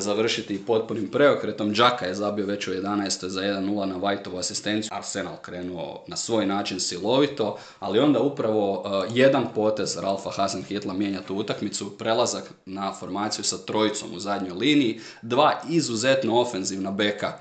završiti 0.00 0.64
potpunim 0.66 1.08
preokretom. 1.10 1.74
Džaka 1.74 2.06
je 2.06 2.14
zabio 2.14 2.46
već 2.46 2.68
u 2.68 2.70
11. 2.70 3.26
za 3.26 3.40
1-0 3.40 3.84
na 3.84 3.96
Whiteovu 3.96 4.38
asistenciju. 4.38 4.88
Arsenal 4.92 5.36
krenuo 5.42 6.04
na 6.06 6.16
svoj 6.16 6.46
način 6.46 6.80
silovito, 6.80 7.58
ali 7.80 7.98
onda 7.98 8.20
upravo 8.20 8.72
uh, 8.72 9.16
jedan 9.16 9.46
potez 9.54 9.96
Ralfa 9.96 10.30
Hasenhitla 10.30 10.94
mijenja 10.94 11.20
tu 11.22 11.36
utakmicu, 11.36 11.98
prelazak 11.98 12.52
na 12.66 12.92
formaciju 12.92 13.44
sa 13.44 13.58
trojicom 13.58 14.14
u 14.14 14.18
zadnjoj 14.18 14.54
liniji, 14.54 15.00
dva 15.22 15.60
izuzetno 15.68 16.40
ofenzivna 16.40 16.90
beka, 16.90 17.38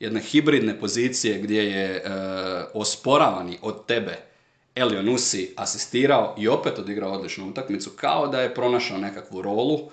jedne 0.00 0.20
hibridne 0.20 0.80
pozicije 0.80 1.38
gdje 1.38 1.62
je 1.62 2.02
uh, 2.04 2.10
osporavani 2.74 3.58
od 3.62 3.86
tebe 3.86 4.18
Elionusi 4.74 5.54
asistirao 5.56 6.34
i 6.38 6.48
opet 6.48 6.78
odigrao 6.78 7.12
odličnu 7.12 7.48
utakmicu, 7.48 7.90
kao 7.96 8.26
da 8.26 8.40
je 8.40 8.54
pronašao 8.54 8.98
nekakvu 8.98 9.42
rolu, 9.42 9.90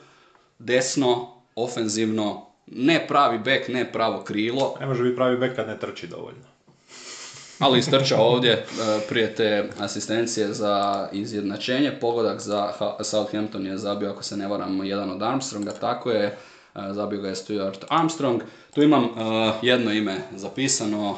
desno, 0.60 1.35
ofenzivno, 1.56 2.46
ne 2.68 3.08
pravi 3.08 3.40
bek, 3.40 3.68
ne 3.68 3.92
pravo 3.92 4.24
krilo. 4.24 4.76
Ne 4.80 4.86
može 4.86 5.04
biti 5.04 5.16
pravi 5.16 5.38
bek 5.38 5.56
kad 5.56 5.68
ne 5.68 5.80
trči 5.80 6.08
dovoljno. 6.08 6.46
Ali 7.60 7.80
istrčao 7.80 8.24
ovdje 8.24 8.52
e, 8.52 8.64
prije 9.10 9.36
te 9.36 9.70
asistencije 9.80 10.54
za 10.54 11.08
izjednačenje. 11.12 11.92
Pogodak 12.02 12.42
za 12.42 12.74
Southampton 13.04 13.66
je 13.66 13.78
zabio, 13.78 14.10
ako 14.10 14.24
se 14.24 14.38
ne 14.38 14.48
varam, 14.48 14.86
jedan 14.86 15.12
od 15.12 15.24
Armstronga, 15.24 15.72
tako 15.72 16.12
je. 16.12 16.26
E, 16.26 16.36
zabio 16.92 17.22
ga 17.22 17.30
je 17.30 17.36
Stuart 17.36 17.86
Armstrong. 17.90 18.42
Tu 18.74 18.84
imam 18.84 19.04
e, 19.04 19.10
jedno 19.62 19.92
ime 19.92 20.18
zapisano, 20.36 21.18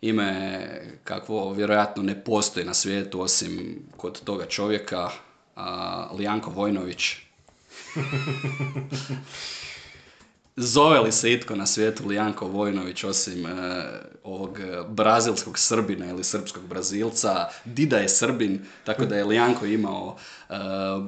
ime 0.00 0.60
kakvo 1.04 1.52
vjerojatno 1.52 2.02
ne 2.02 2.24
postoji 2.24 2.66
na 2.66 2.74
svijetu 2.74 3.20
osim 3.20 3.82
kod 3.96 4.20
toga 4.24 4.46
čovjeka, 4.46 5.10
Lijanko 6.18 6.50
Vojnović, 6.50 7.16
Zove 10.56 11.00
li 11.00 11.12
se 11.12 11.32
itko 11.32 11.54
na 11.54 11.66
svijetu 11.66 12.06
Lijanko 12.06 12.46
Vojnović 12.46 13.04
osim 13.04 13.46
e, 13.46 13.50
ovog 14.24 14.58
brazilskog 14.88 15.58
Srbina 15.58 16.06
ili 16.06 16.24
srpskog 16.24 16.66
Brazilca? 16.66 17.48
Dida 17.64 17.96
je 17.96 18.08
Srbin, 18.08 18.66
tako 18.84 19.04
da 19.04 19.16
je 19.16 19.24
Lijanko 19.24 19.66
imao 19.66 20.16
e, 20.48 20.54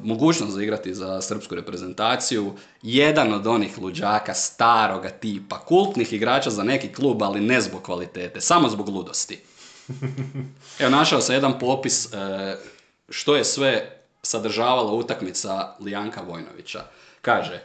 mogućnost 0.03 0.53
zaigrati 0.53 0.95
za 0.95 1.21
srpsku 1.21 1.55
reprezentaciju. 1.55 2.55
Jedan 2.83 3.33
od 3.33 3.47
onih 3.47 3.79
luđaka 3.79 4.35
staroga 4.35 5.11
tipa, 5.11 5.59
kultnih 5.59 6.13
igrača 6.13 6.51
za 6.51 6.63
neki 6.63 6.89
klub, 6.93 7.23
ali 7.23 7.41
ne 7.41 7.61
zbog 7.61 7.83
kvalitete, 7.83 8.41
samo 8.41 8.69
zbog 8.69 8.89
ludosti. 8.89 9.41
Evo, 10.79 10.91
našao 10.91 11.21
sam 11.21 11.35
jedan 11.35 11.59
popis 11.59 12.13
e, 12.13 12.57
što 13.09 13.37
je 13.37 13.45
sve 13.45 14.02
sadržavala 14.23 14.93
utakmica 14.93 15.75
Lijanka 15.81 16.21
Vojnovića. 16.21 16.83
Kaže, 17.23 17.63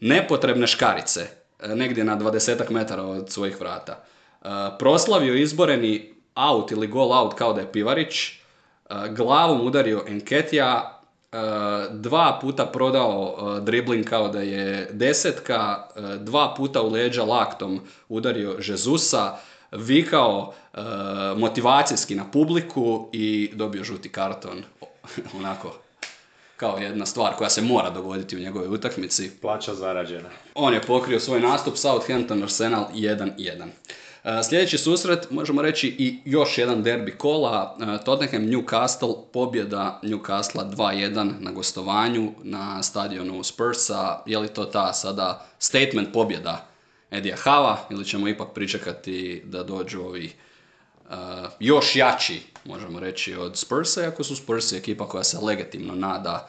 nepotrebne 0.00 0.66
škarice, 0.66 1.26
e, 1.60 1.68
negdje 1.74 2.04
na 2.04 2.16
20 2.18 2.70
metara 2.70 3.02
od 3.02 3.30
svojih 3.30 3.60
vrata. 3.60 3.92
E, 3.92 4.48
proslavio 4.78 5.34
izboreni 5.34 6.14
out 6.34 6.70
ili 6.70 6.86
gol 6.86 7.12
out 7.12 7.34
kao 7.34 7.52
da 7.52 7.60
je 7.60 7.72
Pivarić, 7.72 8.28
e, 8.28 8.34
glavom 9.10 9.66
udario 9.66 10.04
Enketija, 10.08 10.92
dva 11.90 12.38
puta 12.40 12.66
prodao 12.66 13.60
dribling 13.60 14.04
kao 14.04 14.28
da 14.28 14.40
je 14.40 14.88
desetka, 14.92 15.84
dva 16.20 16.54
puta 16.56 16.82
u 16.82 16.90
leđa 16.90 17.24
laktom 17.24 17.80
udario 18.08 18.56
Žezusa, 18.58 19.36
vikao 19.72 20.54
motivacijski 21.36 22.14
na 22.14 22.30
publiku 22.30 23.08
i 23.12 23.50
dobio 23.54 23.84
žuti 23.84 24.12
karton 24.12 24.62
onako 25.38 25.74
kao 26.56 26.78
jedna 26.78 27.06
stvar 27.06 27.34
koja 27.34 27.50
se 27.50 27.62
mora 27.62 27.90
dogoditi 27.90 28.36
u 28.36 28.40
njegovoj 28.40 28.68
utakmici. 28.68 29.30
Plaća 29.40 29.74
zarađena. 29.74 30.28
On 30.54 30.74
je 30.74 30.82
pokrio 30.82 31.20
svoj 31.20 31.40
nastup 31.40 31.76
Southampton 31.76 32.42
Arsenal 32.42 32.86
1-1. 32.94 33.66
E, 34.24 34.42
sljedeći 34.42 34.78
susret, 34.78 35.30
možemo 35.30 35.62
reći 35.62 35.88
i 35.88 36.18
još 36.24 36.58
jedan 36.58 36.82
derbi 36.82 37.12
kola, 37.12 37.76
e, 37.80 38.04
Tottenham 38.04 38.42
Newcastle, 38.42 39.24
pobjeda 39.32 40.00
Newcastle 40.02 40.70
2-1 40.70 41.32
na 41.40 41.50
gostovanju 41.50 42.32
na 42.42 42.82
stadionu 42.82 43.42
Spursa. 43.44 44.22
Je 44.26 44.38
li 44.38 44.48
to 44.48 44.64
ta 44.64 44.92
sada 44.92 45.46
statement 45.58 46.12
pobjeda 46.12 46.66
Edija 47.10 47.36
Hava 47.36 47.78
ili 47.90 48.04
ćemo 48.04 48.28
ipak 48.28 48.48
pričekati 48.54 49.42
da 49.44 49.62
dođu 49.62 50.00
ovi 50.00 50.32
još 51.60 51.96
jači 51.96 52.42
možemo 52.66 53.00
reći, 53.00 53.34
od 53.34 53.56
Spursa, 53.56 54.02
iako 54.02 54.24
su 54.24 54.36
Spursi 54.36 54.76
ekipa 54.76 55.08
koja 55.08 55.24
se 55.24 55.38
legitimno 55.38 55.94
nada 55.94 56.48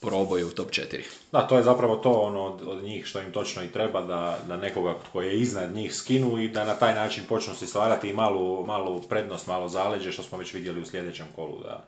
proboju 0.00 0.46
u 0.46 0.50
top 0.50 0.70
4. 0.70 1.02
Da, 1.32 1.46
to 1.46 1.56
je 1.56 1.62
zapravo 1.62 1.96
to 1.96 2.12
ono 2.12 2.44
od, 2.44 2.68
od 2.68 2.82
njih 2.82 3.06
što 3.06 3.20
im 3.20 3.32
točno 3.32 3.62
i 3.62 3.72
treba, 3.72 4.02
da, 4.02 4.38
da 4.48 4.56
nekoga 4.56 4.94
koji 5.12 5.26
je 5.26 5.40
iznad 5.40 5.74
njih 5.74 5.94
skinu 5.94 6.38
i 6.38 6.48
da 6.48 6.64
na 6.64 6.74
taj 6.74 6.94
način 6.94 7.24
počnu 7.28 7.54
si 7.54 7.66
stvarati 7.66 8.08
i 8.08 8.12
malu, 8.12 8.66
malu 8.66 9.02
prednost, 9.02 9.46
malo 9.46 9.68
zaleđe, 9.68 10.12
što 10.12 10.22
smo 10.22 10.38
već 10.38 10.54
vidjeli 10.54 10.80
u 10.80 10.86
sljedećem 10.86 11.26
kolu, 11.36 11.60
da, 11.62 11.84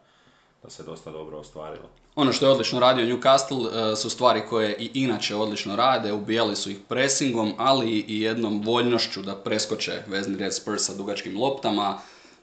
da 0.62 0.70
se 0.70 0.82
dosta 0.82 1.10
dobro 1.10 1.38
ostvarilo. 1.38 1.88
Ono 2.20 2.32
što 2.32 2.46
je 2.46 2.52
odlično 2.52 2.80
radio 2.80 3.06
Newcastle 3.06 3.92
e, 3.92 3.96
su 3.96 4.10
stvari 4.10 4.42
koje 4.48 4.76
i 4.78 4.90
inače 4.94 5.36
odlično 5.36 5.76
rade, 5.76 6.12
ubijali 6.12 6.56
su 6.56 6.70
ih 6.70 6.78
pressingom, 6.88 7.52
ali 7.58 7.90
i 7.90 8.20
jednom 8.20 8.62
voljnošću 8.62 9.22
da 9.22 9.36
preskoče 9.36 10.02
vezni 10.06 10.36
red 10.36 10.54
Spursa 10.54 10.94
dugačkim 10.94 11.40
loptama, 11.40 11.98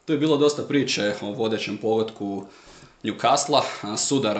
tu 0.05 0.13
je 0.13 0.19
bilo 0.19 0.37
dosta 0.37 0.63
priče 0.63 1.13
o 1.21 1.31
vodećem 1.31 1.77
pogodku 1.77 2.45
Newcastle, 3.03 3.61
sudar 3.97 4.39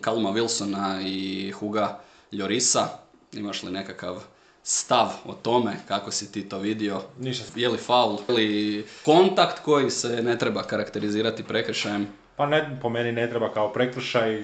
Kaluma 0.00 0.30
Wilsona 0.30 1.02
i 1.06 1.50
Huga 1.50 2.00
Ljorisa. 2.32 2.88
Imaš 3.32 3.62
li 3.62 3.72
nekakav 3.72 4.24
stav 4.62 5.08
o 5.24 5.32
tome, 5.32 5.76
kako 5.88 6.10
si 6.10 6.32
ti 6.32 6.48
to 6.48 6.58
vidio? 6.58 7.02
Ništa. 7.18 7.44
Je 7.56 7.68
li 7.68 7.78
faul 7.78 8.18
ili 8.28 8.86
kontakt 9.04 9.58
koji 9.64 9.90
se 9.90 10.22
ne 10.22 10.38
treba 10.38 10.62
karakterizirati 10.62 11.42
prekršajem? 11.42 12.06
Pa 12.36 12.46
ne, 12.46 12.78
po 12.82 12.88
meni 12.88 13.12
ne 13.12 13.30
treba 13.30 13.52
kao 13.52 13.72
prekršaj, 13.72 14.42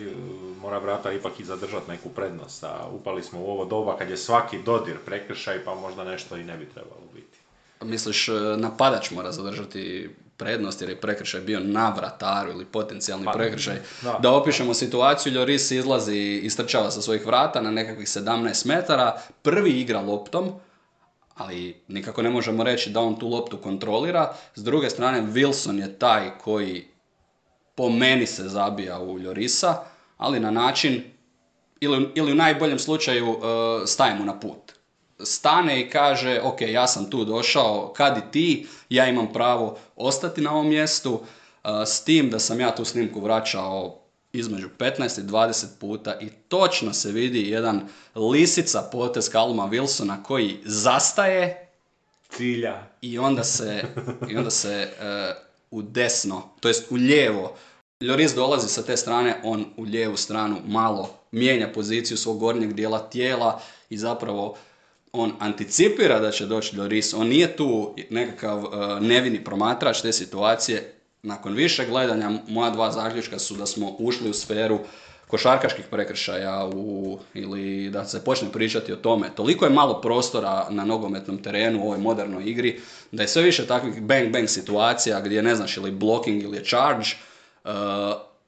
mora 0.60 0.78
vrata 0.78 1.12
ipak 1.12 1.40
i 1.40 1.44
zadržati 1.44 1.90
neku 1.90 2.08
prednost. 2.08 2.64
A 2.64 2.88
upali 2.92 3.22
smo 3.22 3.40
u 3.40 3.50
ovo 3.50 3.64
doba 3.64 3.96
kad 3.96 4.10
je 4.10 4.16
svaki 4.16 4.62
dodir 4.62 4.96
prekršaj, 5.06 5.64
pa 5.64 5.74
možda 5.74 6.04
nešto 6.04 6.36
i 6.36 6.44
ne 6.44 6.56
bi 6.56 6.68
trebalo 6.68 7.02
biti. 7.14 7.38
Misliš, 7.80 8.28
napadač 8.56 9.10
mora 9.10 9.32
zadržati 9.32 10.10
prednost 10.36 10.80
jer 10.80 10.90
je 10.90 11.00
prekršaj 11.00 11.40
bio 11.40 11.60
na 11.60 11.94
vrataru 11.96 12.50
ili 12.50 12.64
potencijalni 12.64 13.24
Pa, 13.24 13.32
prekršaj. 13.32 13.76
da. 14.02 14.18
Da 14.22 14.32
opišemo 14.32 14.74
situaciju, 14.74 15.32
Lloris 15.32 15.70
izlazi 15.70 16.16
i 16.16 16.40
istrčava 16.40 16.90
sa 16.90 17.02
svojih 17.02 17.26
vrata 17.26 17.60
na 17.60 17.70
nekakvih 17.70 18.08
17 18.08 18.66
metara, 18.66 19.20
prvi 19.42 19.70
igra 19.70 20.00
loptom, 20.00 20.52
ali 21.34 21.80
nikako 21.88 22.22
ne 22.22 22.30
možemo 22.30 22.64
reći 22.64 22.90
da 22.90 23.00
on 23.00 23.18
tu 23.18 23.28
loptu 23.28 23.56
kontrolira. 23.56 24.34
S 24.54 24.64
druge 24.64 24.90
strane, 24.90 25.22
Wilson 25.22 25.80
je 25.80 25.98
taj 25.98 26.30
koji 26.38 26.91
po 27.74 27.88
meni 27.88 28.26
se 28.26 28.48
zabija 28.48 29.00
u 29.00 29.18
Ljorisa, 29.18 29.84
ali 30.16 30.40
na 30.40 30.50
način, 30.50 31.02
ili, 31.80 32.08
ili 32.14 32.32
u 32.32 32.34
najboljem 32.34 32.78
slučaju 32.78 33.30
uh, 33.30 33.38
staje 33.86 34.14
mu 34.14 34.24
na 34.24 34.40
put. 34.40 34.72
Stane 35.24 35.80
i 35.80 35.90
kaže, 35.90 36.40
ok, 36.42 36.60
ja 36.60 36.86
sam 36.86 37.10
tu 37.10 37.24
došao, 37.24 37.92
kad 37.96 38.18
i 38.18 38.32
ti, 38.32 38.66
ja 38.88 39.06
imam 39.06 39.32
pravo 39.32 39.78
ostati 39.96 40.40
na 40.40 40.52
ovom 40.52 40.68
mjestu, 40.68 41.12
uh, 41.12 41.70
s 41.86 42.04
tim 42.04 42.30
da 42.30 42.38
sam 42.38 42.60
ja 42.60 42.74
tu 42.74 42.84
snimku 42.84 43.20
vraćao 43.20 43.98
između 44.32 44.68
15 44.78 45.20
i 45.20 45.24
20 45.24 45.66
puta 45.80 46.20
i 46.20 46.30
točno 46.48 46.92
se 46.92 47.12
vidi 47.12 47.50
jedan 47.50 47.88
lisica 48.14 48.88
potez 48.92 49.30
Kaluma 49.30 49.68
Wilsona 49.68 50.22
koji 50.22 50.58
zastaje, 50.64 51.68
Cilja. 52.28 52.86
i 53.00 53.18
onda 53.18 53.44
se, 53.44 53.84
i 54.30 54.36
onda 54.36 54.50
se 54.50 54.88
e, 55.00 55.34
u 55.72 55.82
desno, 55.82 56.42
to 56.60 56.68
jest 56.68 56.90
u 56.90 56.94
lijevo, 56.94 57.56
Lloris 58.02 58.34
dolazi 58.34 58.68
sa 58.68 58.82
te 58.82 58.96
strane, 58.96 59.40
on 59.44 59.64
u 59.76 59.82
lijevu 59.82 60.16
stranu 60.16 60.56
malo 60.66 61.10
mijenja 61.32 61.68
poziciju 61.74 62.16
svog 62.16 62.38
gornjeg 62.38 62.72
dijela 62.72 62.98
tijela 62.98 63.60
i 63.90 63.96
zapravo 63.96 64.56
on 65.12 65.32
anticipira 65.38 66.20
da 66.20 66.30
će 66.30 66.46
doći 66.46 66.76
Lloris. 66.76 67.14
On 67.14 67.28
nije 67.28 67.56
tu 67.56 67.94
nekakav 68.10 68.64
e, 68.64 69.00
nevini 69.00 69.44
promatrač 69.44 70.00
te 70.00 70.12
situacije. 70.12 70.94
Nakon 71.22 71.54
više 71.54 71.86
gledanja, 71.86 72.30
moja 72.48 72.70
dva 72.70 72.92
zaključka 72.92 73.38
su 73.38 73.54
da 73.54 73.66
smo 73.66 73.96
ušli 73.98 74.30
u 74.30 74.34
sferu 74.34 74.78
košarkaških 75.32 75.84
prekršaja 75.90 76.68
u, 76.74 77.18
ili 77.34 77.90
da 77.90 78.04
se 78.04 78.24
počne 78.24 78.52
pričati 78.52 78.92
o 78.92 78.96
tome. 78.96 79.30
Toliko 79.34 79.64
je 79.64 79.70
malo 79.70 80.00
prostora 80.00 80.66
na 80.70 80.84
nogometnom 80.84 81.42
terenu 81.42 81.80
u 81.80 81.86
ovoj 81.86 81.98
modernoj 81.98 82.44
igri 82.50 82.80
da 83.12 83.22
je 83.22 83.28
sve 83.28 83.42
više 83.42 83.66
takvih 83.66 84.02
bang 84.02 84.28
bang 84.28 84.48
situacija 84.48 85.20
gdje 85.20 85.42
ne 85.42 85.54
znaš 85.56 85.76
ili 85.76 85.90
blocking 85.90 86.42
ili 86.42 86.56
je 86.56 86.64
charge 86.64 87.08
uh, 87.64 87.70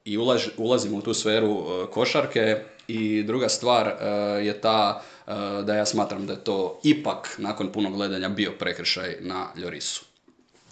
i 0.05 0.17
ulaž- 0.17 0.49
ulazimo 0.57 0.97
u 0.97 1.01
tu 1.01 1.13
sferu 1.13 1.51
uh, 1.51 1.89
košarke 1.89 2.61
i 2.87 3.23
druga 3.23 3.49
stvar 3.49 3.87
uh, 3.87 4.45
je 4.45 4.61
ta 4.61 5.01
uh, 5.27 5.33
da 5.65 5.75
ja 5.75 5.85
smatram 5.85 6.27
da 6.27 6.33
je 6.33 6.43
to 6.43 6.79
ipak 6.83 7.35
nakon 7.37 7.71
punog 7.71 7.93
gledanja 7.93 8.29
bio 8.29 8.51
prekršaj 8.59 9.17
na 9.21 9.47
Ljorisu. 9.55 10.05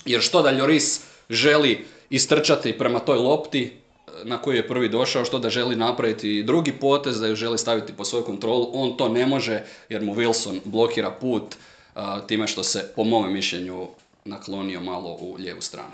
Jer 0.06 0.22
što 0.22 0.42
da 0.42 0.52
Lloris 0.52 1.02
želi 1.30 1.86
istrčati 2.10 2.78
prema 2.78 3.00
toj 3.00 3.18
lopti 3.18 3.83
na 4.24 4.38
koju 4.38 4.56
je 4.56 4.68
prvi 4.68 4.90
došao, 4.90 5.26
što 5.26 5.40
da 5.40 5.50
želi 5.50 5.76
napraviti 5.76 6.44
drugi 6.44 6.72
potez, 6.72 7.20
da 7.20 7.28
ju 7.28 7.36
želi 7.36 7.58
staviti 7.58 7.94
po 7.94 8.06
svoju 8.06 8.26
kontrolu, 8.26 8.70
on 8.74 8.98
to 8.98 9.10
ne 9.10 9.26
može 9.26 9.64
jer 9.90 10.02
mu 10.02 10.16
Wilson 10.16 10.60
blokira 10.66 11.12
put 11.12 11.56
time 12.28 12.48
što 12.48 12.64
se, 12.64 12.92
po 12.96 13.04
mome 13.04 13.30
mišljenju, 13.30 13.88
naklonio 14.26 14.82
malo 14.82 15.18
u 15.20 15.36
lijevu 15.40 15.62
stranu. 15.62 15.94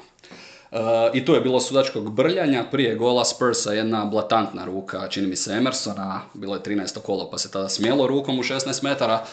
I 1.13 1.25
tu 1.25 1.33
je 1.33 1.41
bilo 1.41 1.59
sudačkog 1.59 2.11
brljanja, 2.11 2.65
prije 2.71 2.95
gola 2.95 3.25
Spursa 3.25 3.73
jedna 3.73 4.05
blatantna 4.05 4.65
ruka, 4.65 5.07
čini 5.07 5.27
mi 5.27 5.35
se 5.35 5.51
Emersona, 5.51 6.21
bilo 6.33 6.55
je 6.55 6.61
13. 6.61 6.99
kolo 6.99 7.29
pa 7.31 7.37
se 7.37 7.51
tada 7.51 7.69
smjelo 7.69 8.07
rukom 8.07 8.39
u 8.39 8.43
16 8.43 8.83
metara, 8.83 9.25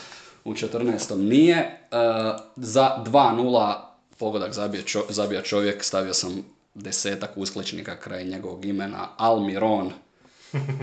u 0.44 0.54
14. 0.54 1.16
nije. 1.16 1.88
Za 2.56 3.04
2-0 3.06 3.74
pogodak 4.18 4.52
zabija 5.08 5.42
čovjek, 5.42 5.84
stavio 5.84 6.14
sam 6.14 6.55
desetak 6.76 7.30
uskličnika 7.36 7.96
kraj 7.96 8.24
njegovog 8.24 8.64
imena, 8.64 9.08
Almiron, 9.16 9.92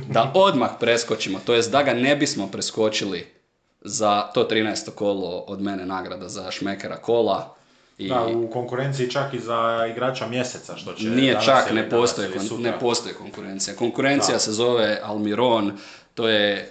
da 0.07 0.31
odmah 0.35 0.69
preskočimo, 0.79 1.39
to 1.45 1.53
jest 1.53 1.71
da 1.71 1.83
ga 1.83 1.93
ne 1.93 2.15
bismo 2.15 2.47
preskočili 2.47 3.27
za 3.81 4.21
to 4.23 4.43
13. 4.43 4.91
kolo 4.91 5.27
od 5.39 5.61
mene 5.61 5.85
nagrada 5.85 6.29
za 6.29 6.51
šmekera 6.51 6.95
kola. 6.97 7.55
I 7.97 8.09
Da, 8.09 8.25
u 8.25 8.47
konkurenciji 8.47 9.09
čak 9.09 9.33
i 9.33 9.39
za 9.39 9.57
igrača 9.91 10.27
mjeseca, 10.27 10.77
što 10.77 10.93
će 10.93 11.09
nije 11.09 11.37
čak, 11.45 11.71
ne 11.71 11.89
postoji, 11.89 12.27
kon- 12.29 12.59
ne 12.59 12.79
postoji 12.79 13.15
konkurencija. 13.15 13.75
Konkurencija 13.75 14.33
Da. 14.33 14.39
se 14.39 14.51
zove 14.51 14.99
Almiron, 15.03 15.77
to 16.13 16.27
je 16.29 16.69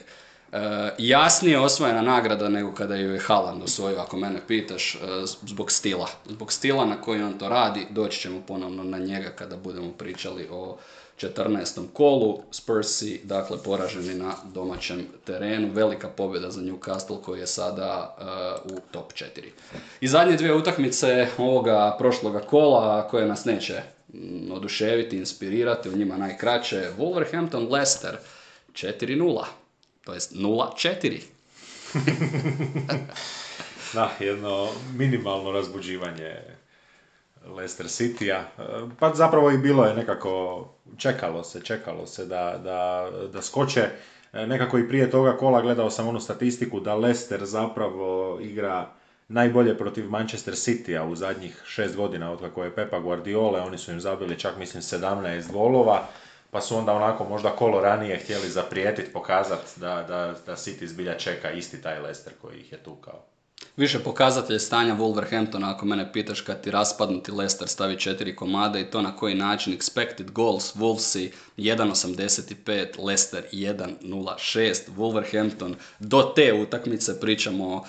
jasnije 0.98 1.60
osvojena 1.60 2.02
nagrada 2.02 2.48
nego 2.48 2.72
kada 2.72 2.96
ju 2.96 3.12
je 3.12 3.20
Haaland 3.20 3.62
osvojio, 3.62 4.00
ako 4.00 4.16
mene 4.16 4.40
pitaš, 4.48 4.94
e, 4.94 4.98
zbog 5.42 5.70
stila. 5.70 6.08
Zbog 6.26 6.52
stila 6.52 6.84
na 6.84 7.00
koji 7.00 7.22
on 7.22 7.38
to 7.38 7.48
radi, 7.48 7.86
doći 7.90 8.20
ćemo 8.20 8.42
ponovno 8.48 8.84
na 8.84 8.98
njega 8.98 9.30
kada 9.30 9.56
budemo 9.56 9.92
pričali 9.92 10.48
o 10.50 10.76
14. 11.20 11.86
kolu. 11.92 12.42
Spursi, 12.50 13.20
dakle, 13.24 13.58
poraženi 13.64 14.14
na 14.14 14.34
domaćem 14.54 15.06
terenu. 15.24 15.70
Velika 15.72 16.08
pobjeda 16.08 16.50
za 16.50 16.60
Newcastle 16.60 17.22
koji 17.22 17.40
je 17.40 17.46
sada 17.46 18.16
e, 18.18 18.24
u 18.72 18.80
top 18.90 19.12
4. 19.12 19.26
I 20.00 20.08
zadnje 20.08 20.36
dvije 20.36 20.54
utakmice 20.54 21.28
ovoga 21.38 21.96
prošloga 21.98 22.40
kola 22.40 23.08
koje 23.08 23.26
nas 23.26 23.44
neće 23.44 23.82
mm, 24.14 24.52
oduševiti, 24.52 25.16
inspirirati, 25.16 25.88
u 25.88 25.96
njima 25.96 26.16
najkraće. 26.16 26.90
Wolverhampton 26.98 27.70
Leicester 27.70 28.16
4-0, 28.72 29.44
to 30.04 30.14
jest 30.14 30.34
0-4. 30.34 31.20
Da, 33.92 34.10
jedno 34.20 34.68
minimalno 34.94 35.52
razbuđivanje 35.52 36.36
Leicester 37.46 37.86
City-a. 37.86 38.38
E, 38.38 38.88
Pa 38.98 39.14
zapravo 39.14 39.50
i 39.50 39.58
bilo 39.58 39.84
je 39.84 39.94
nekako, 39.94 40.64
čekalo 40.96 41.44
se, 41.44 41.60
čekalo 41.60 42.06
se 42.06 42.26
da, 42.26 42.60
da, 42.64 43.10
da 43.32 43.42
skoče. 43.42 43.88
Nekako 44.32 44.78
i 44.78 44.88
prije 44.88 45.10
toga 45.10 45.36
kola 45.36 45.62
gledao 45.62 45.90
sam 45.90 46.08
onu 46.08 46.20
statistiku 46.20 46.80
da 46.80 46.94
Leicester 46.94 47.44
zapravo 47.44 48.38
igra 48.40 48.90
najbolje 49.28 49.78
protiv 49.78 50.10
Manchester 50.10 50.54
City-a 50.54 51.04
u 51.04 51.16
zadnjih 51.16 51.62
šest 51.66 51.96
godina 51.96 52.32
otkako 52.32 52.64
je 52.64 52.74
Pepa 52.74 52.98
Guardiola, 52.98 53.64
oni 53.64 53.78
su 53.78 53.92
im 53.92 54.00
zabili 54.00 54.38
čak 54.38 54.58
mislim 54.58 54.82
17 54.82 55.52
golova, 55.52 56.08
pa 56.52 56.60
su 56.60 56.76
onda 56.76 56.92
onako 56.92 57.24
možda 57.24 57.50
kolo 57.50 57.80
ranije 57.80 58.18
htjeli 58.18 58.48
zaprijetiti, 58.48 59.12
pokazati 59.12 59.80
da, 59.80 59.94
da, 59.94 60.34
da 60.46 60.52
City 60.56 60.86
zbilja 60.86 61.18
čeka 61.18 61.50
isti 61.50 61.82
taj 61.82 62.00
Leicester 62.00 62.32
koji 62.42 62.60
ih 62.60 62.72
je 62.72 62.78
tukao. 62.78 63.24
Više 63.76 63.98
pokazatelj 63.98 64.58
stanja 64.58 64.96
Wolverhamptona, 64.96 65.74
ako 65.74 65.86
mene 65.86 66.12
pitaš 66.12 66.40
kad 66.40 66.60
ti 66.60 66.70
raspadnuti 66.70 67.32
Leicester 67.32 67.68
stavi 67.68 67.98
četiri 67.98 68.36
komada 68.36 68.78
i 68.78 68.84
to 68.84 69.02
na 69.02 69.16
koji 69.16 69.34
način 69.34 69.78
expected 69.78 70.30
goals 70.30 70.76
Wolvesi 70.76 71.30
1.85, 71.56 73.04
Leicester 73.04 73.44
1.06, 73.52 74.74
Wolverhampton 74.96 75.74
do 75.98 76.22
te 76.36 76.52
utakmice 76.52 77.20
pričamo 77.20 77.84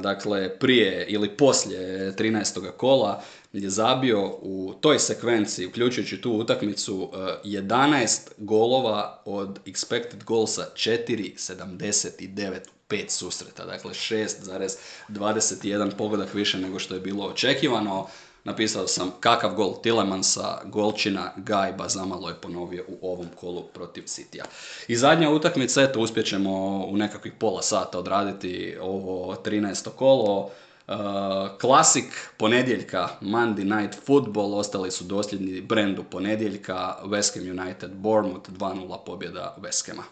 dakle 0.00 0.58
prije 0.58 1.06
ili 1.08 1.36
poslije 1.36 2.12
13. 2.16 2.70
kola 2.70 3.22
je 3.52 3.70
zabio 3.70 4.38
u 4.42 4.74
toj 4.80 4.98
sekvenciji, 4.98 5.66
uključujući 5.66 6.20
tu 6.20 6.32
utakmicu, 6.32 7.10
a, 7.12 7.36
11 7.44 8.18
golova 8.38 9.22
od 9.24 9.60
expected 9.66 10.24
goalsa 10.24 10.66
4.79 10.74 12.58
pet 12.88 13.10
susreta, 13.10 13.64
dakle 13.64 13.90
6,21 13.90 15.90
pogodak 15.98 16.34
više 16.34 16.58
nego 16.58 16.78
što 16.78 16.94
je 16.94 17.00
bilo 17.00 17.24
očekivano. 17.24 18.06
Napisao 18.44 18.86
sam 18.86 19.10
kakav 19.20 19.54
gol 19.54 19.74
Tilemansa, 19.82 20.58
golčina 20.64 21.32
Gajba 21.36 21.88
zamalo 21.88 22.28
je 22.28 22.34
ponovio 22.34 22.84
u 22.88 23.12
ovom 23.12 23.26
kolu 23.40 23.62
protiv 23.62 24.02
Citya. 24.02 24.44
I 24.88 24.96
zadnja 24.96 25.30
utakmica, 25.30 25.82
eto, 25.82 26.00
uspjećemo 26.00 26.84
u 26.86 26.96
nekakvih 26.96 27.32
pola 27.38 27.62
sata 27.62 27.98
odraditi 27.98 28.76
ovo 28.80 29.36
13. 29.44 29.90
kolo. 29.90 30.50
Uh, 30.88 30.94
klasik 31.60 32.30
ponedjeljka, 32.36 33.08
Monday 33.20 33.80
Night 33.80 33.98
Football, 34.04 34.54
ostali 34.54 34.90
su 34.90 35.04
dosljedni 35.04 35.60
brendu 35.60 36.04
ponedjeljka, 36.04 36.96
West 37.04 37.38
Ham 37.38 37.58
United, 37.58 37.90
Bournemouth, 37.90 38.50
2-0 38.50 38.98
pobjeda 39.06 39.56
West 39.60 39.90
Hama. 39.90 40.02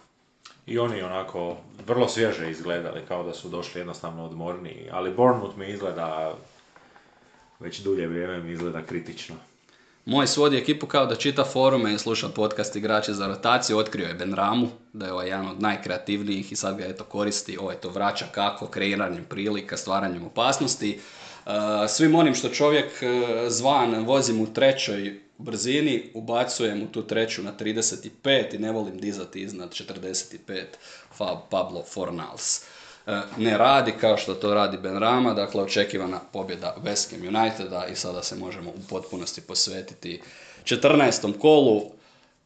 I 0.66 0.78
oni 0.78 1.02
onako 1.02 1.56
vrlo 1.86 2.08
svježe 2.08 2.50
izgledali, 2.50 3.00
kao 3.08 3.22
da 3.22 3.34
su 3.34 3.48
došli 3.48 3.80
jednostavno 3.80 4.24
odmorniji. 4.24 4.88
Ali 4.92 5.14
Bournemouth 5.14 5.56
mi 5.56 5.68
izgleda, 5.70 6.34
već 7.60 7.80
dulje 7.80 8.06
vrijeme 8.06 8.38
mi 8.38 8.52
izgleda 8.52 8.82
kritično. 8.82 9.36
Moj 10.10 10.26
svodi 10.26 10.56
ekipu 10.56 10.86
kao 10.86 11.06
da 11.06 11.16
čita 11.16 11.44
forume 11.44 11.94
i 11.94 11.98
sluša 11.98 12.28
podcast 12.28 12.76
igrače 12.76 13.12
za 13.12 13.26
rotaciju, 13.26 13.78
otkrio 13.78 14.06
je 14.06 14.14
Ben 14.14 14.34
Ramu, 14.34 14.68
da 14.92 15.06
je 15.06 15.12
ovaj 15.12 15.28
jedan 15.28 15.48
od 15.48 15.62
najkreativnijih 15.62 16.52
i 16.52 16.56
sad 16.56 16.76
ga 16.78 16.84
eto 16.84 17.04
koristi, 17.04 17.58
ovaj 17.58 17.76
to 17.76 17.88
vraća 17.90 18.24
kako, 18.32 18.66
kreiranjem 18.66 19.24
prilika, 19.28 19.76
stvaranjem 19.76 20.24
opasnosti. 20.24 21.00
Uh, 21.46 21.52
svim 21.88 22.14
onim 22.14 22.34
što 22.34 22.48
čovjek 22.48 22.86
uh, 22.86 23.08
zvan 23.48 24.04
vozim 24.04 24.40
u 24.40 24.52
trećoj 24.52 25.20
brzini, 25.38 26.10
ubacujem 26.14 26.82
u 26.82 26.86
tu 26.86 27.02
treću 27.02 27.42
na 27.42 27.52
35 27.60 28.54
i 28.54 28.58
ne 28.58 28.72
volim 28.72 28.98
dizati 28.98 29.42
iznad 29.42 29.70
45 29.70 30.64
Fab 31.16 31.38
Pablo 31.50 31.82
Fornals. 31.82 32.60
E, 33.06 33.20
ne 33.36 33.58
radi 33.58 33.92
kao 34.00 34.16
što 34.16 34.34
to 34.34 34.54
radi 34.54 34.76
Ben 34.76 34.98
Rama, 34.98 35.34
dakle 35.34 35.62
očekivana 35.62 36.20
pobjeda 36.32 36.76
West 36.84 37.10
Ham 37.10 37.36
Uniteda 37.36 37.86
i 37.86 37.96
sada 37.96 38.22
se 38.22 38.36
možemo 38.36 38.70
u 38.70 38.88
potpunosti 38.88 39.40
posvetiti 39.40 40.22
14. 40.64 41.38
kolu. 41.38 41.82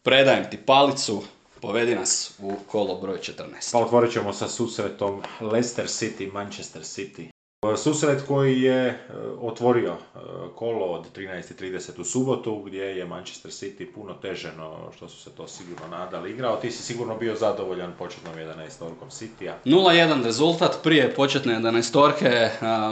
Predajem 0.03 0.51
ti 0.51 0.57
palicu, 0.57 1.23
povedi 1.61 1.95
nas 1.95 2.35
u 2.38 2.53
kolo 2.67 3.01
broj 3.01 3.19
14. 3.19 3.73
Pa 3.73 3.79
otvorit 3.79 4.12
ćemo 4.12 4.33
sa 4.33 4.49
susretom 4.49 5.23
Leicester 5.40 5.87
City, 5.87 6.33
Manchester 6.33 6.83
City. 6.83 7.29
Susret 7.77 8.22
koji 8.29 8.62
je 8.62 8.87
e, 8.87 8.98
otvorio 9.40 9.92
e, 9.92 10.18
kolo 10.55 10.87
od 10.87 11.16
13.30 11.16 12.00
u 12.00 12.05
subotu 12.05 12.62
gdje 12.66 12.83
je 12.83 13.07
Manchester 13.07 13.50
City 13.50 13.87
puno 13.94 14.14
teže 14.14 14.53
no 14.57 14.90
što 14.96 15.09
su 15.09 15.22
se 15.22 15.31
to 15.31 15.48
sigurno 15.48 15.87
nadali 15.88 16.31
igrao. 16.31 16.57
Ti 16.57 16.70
si 16.70 16.83
sigurno 16.83 17.16
bio 17.16 17.35
zadovoljan 17.35 17.92
početnom 17.98 18.35
11-orkom 18.35 19.11
City-a. 19.11 19.55
0-1 19.64 20.24
rezultat 20.24 20.79
prije 20.83 21.14
početne 21.14 21.55
11-orke, 21.55 22.48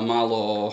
malo 0.07 0.73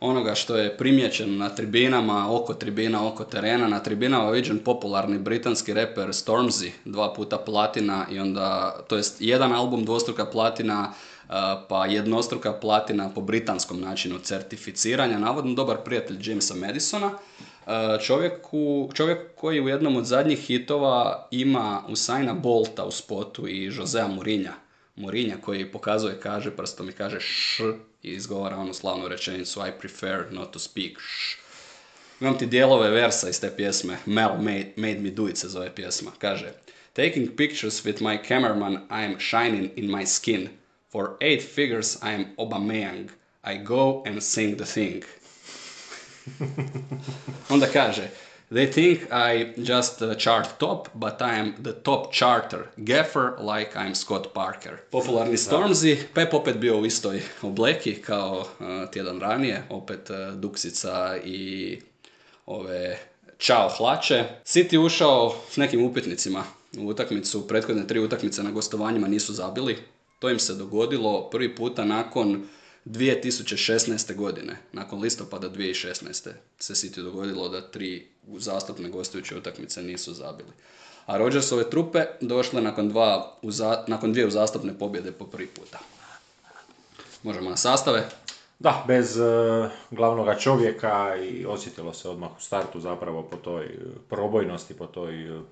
onoga 0.00 0.34
što 0.34 0.56
je 0.56 0.76
primjećen 0.76 1.38
na 1.38 1.48
tribinama, 1.48 2.26
oko 2.30 2.54
tribina, 2.54 3.08
oko 3.08 3.24
terena. 3.24 3.68
Na 3.68 3.82
tribinama 3.82 4.30
viđen 4.30 4.58
popularni 4.58 5.18
britanski 5.18 5.74
reper 5.74 6.08
Stormzy, 6.08 6.70
dva 6.84 7.12
puta 7.14 7.38
platina 7.38 8.06
i 8.10 8.18
onda, 8.18 8.76
to 8.88 8.96
jest 8.96 9.16
jedan 9.20 9.52
album 9.52 9.84
dvostruka 9.84 10.24
platina, 10.26 10.92
pa 11.68 11.86
jednostruka 11.86 12.52
platina 12.52 13.10
po 13.14 13.20
britanskom 13.20 13.80
načinu 13.80 14.18
certificiranja. 14.18 15.18
Navodno 15.18 15.54
dobar 15.54 15.76
prijatelj 15.84 16.30
Jamesa 16.30 16.54
Madisona. 16.54 17.10
Čovjeku, 18.02 18.90
čovjek 18.94 19.18
koji 19.34 19.60
u 19.60 19.68
jednom 19.68 19.96
od 19.96 20.04
zadnjih 20.04 20.38
hitova 20.38 21.28
ima 21.30 21.82
Usaina 21.88 22.34
Bolta 22.34 22.84
u 22.84 22.90
spotu 22.90 23.48
i 23.48 23.64
Josea 23.64 24.08
Mourinha. 24.08 24.52
Mourinha 24.96 25.36
koji 25.40 25.72
pokazuje, 25.72 26.20
kaže 26.20 26.50
prstom 26.50 26.88
i 26.88 26.92
kaže 26.92 27.16
š 27.20 27.62
i 28.02 28.10
izgovara 28.10 28.56
onu 28.56 28.74
slavnu 28.74 29.08
rečenicu 29.08 29.60
I 29.68 29.80
prefer 29.80 30.24
not 30.30 30.50
to 30.50 30.58
speak 30.58 30.98
sh. 30.98 31.38
Imam 32.20 32.38
ti 32.38 32.46
dijelove 32.46 32.90
versa 32.90 33.28
iz 33.28 33.40
te 33.40 33.56
pjesme. 33.56 33.96
Mel 34.06 34.36
made, 34.36 34.72
made 34.76 34.98
me 34.98 35.10
do 35.10 35.28
it 35.28 35.36
se 35.36 35.48
zove 35.48 35.74
pjesma. 35.74 36.10
Kaže 36.18 36.52
Taking 36.92 37.36
pictures 37.36 37.84
with 37.84 38.00
my 38.00 38.18
cameraman 38.28 38.74
I 38.74 39.04
am 39.04 39.16
shining 39.18 39.70
in 39.76 39.90
my 39.90 40.06
skin. 40.06 40.48
For 40.92 41.16
eight 41.20 41.42
figures 41.42 41.98
I 42.02 42.12
am 42.12 42.24
Obameyang. 42.36 43.08
I 43.44 43.56
go 43.56 44.02
and 44.06 44.22
sing 44.22 44.56
the 44.56 44.64
thing. 44.64 45.02
Onda 47.50 47.66
kaže 47.72 48.10
They 48.52 48.66
think 48.66 49.12
I 49.12 49.54
just 49.62 50.02
uh, 50.02 50.14
chart 50.16 50.58
top, 50.58 50.88
but 50.94 51.22
I 51.22 51.38
am 51.38 51.54
the 51.62 51.72
top 51.72 52.12
charter. 52.12 52.66
Gaffer 52.76 53.36
like 53.38 53.76
I'm 53.76 53.94
Scott 53.94 54.34
Parker. 54.34 54.80
Popularni 54.90 55.36
Stormzy, 55.36 55.96
Pep 56.14 56.34
opet 56.34 56.58
bio 56.58 56.78
u 56.78 56.86
istoj 56.86 57.22
obleki 57.42 57.94
kao 57.94 58.40
uh, 58.40 58.90
tjedan 58.90 59.20
ranije, 59.20 59.62
opet 59.68 60.10
uh, 60.10 60.34
duksica 60.34 61.16
i 61.24 61.80
ove 62.46 62.98
čao 63.38 63.68
hlače. 63.68 64.24
City 64.44 64.78
ušao 64.78 65.34
s 65.50 65.56
nekim 65.56 65.84
upitnicima 65.84 66.44
u 66.78 66.86
utakmicu, 66.86 67.48
prethodne 67.48 67.86
tri 67.86 68.00
utakmice 68.00 68.42
na 68.42 68.50
gostovanjima 68.50 69.08
nisu 69.08 69.32
zabili. 69.32 69.78
To 70.20 70.30
im 70.30 70.38
se 70.38 70.54
dogodilo 70.54 71.30
prvi 71.30 71.56
puta 71.56 71.84
nakon 71.84 72.48
2016. 72.84 74.14
godine, 74.14 74.56
nakon 74.72 75.00
listopada 75.00 75.50
2016. 75.50 76.30
se 76.58 76.74
City 76.74 77.02
dogodilo 77.02 77.48
da 77.48 77.70
tri 77.70 78.06
zastupne 78.36 78.88
gostujuće 78.88 79.36
utakmice 79.36 79.82
nisu 79.82 80.14
zabili. 80.14 80.50
A 81.06 81.18
Rodgersove 81.18 81.70
trupe 81.70 82.04
došle 82.20 82.60
nakon, 82.60 82.88
dva, 82.88 83.36
nakon 83.86 84.12
dvije 84.12 84.26
uzastopne 84.26 84.78
pobjede 84.78 85.12
po 85.12 85.24
prvi 85.24 85.46
puta. 85.46 85.78
Možemo 87.22 87.50
na 87.50 87.56
sastave. 87.56 88.08
Da, 88.58 88.84
bez 88.86 89.16
uh, 89.16 89.26
glavnoga 89.90 90.38
čovjeka 90.38 91.16
i 91.16 91.46
osjetilo 91.46 91.92
se 91.92 92.08
odmah 92.08 92.30
u 92.38 92.42
startu 92.42 92.80
zapravo 92.80 93.22
po 93.22 93.36
toj 93.36 93.78
probojnosti, 94.08 94.74
po 94.74 94.86
toj 94.86 95.36
uh, 95.36 95.42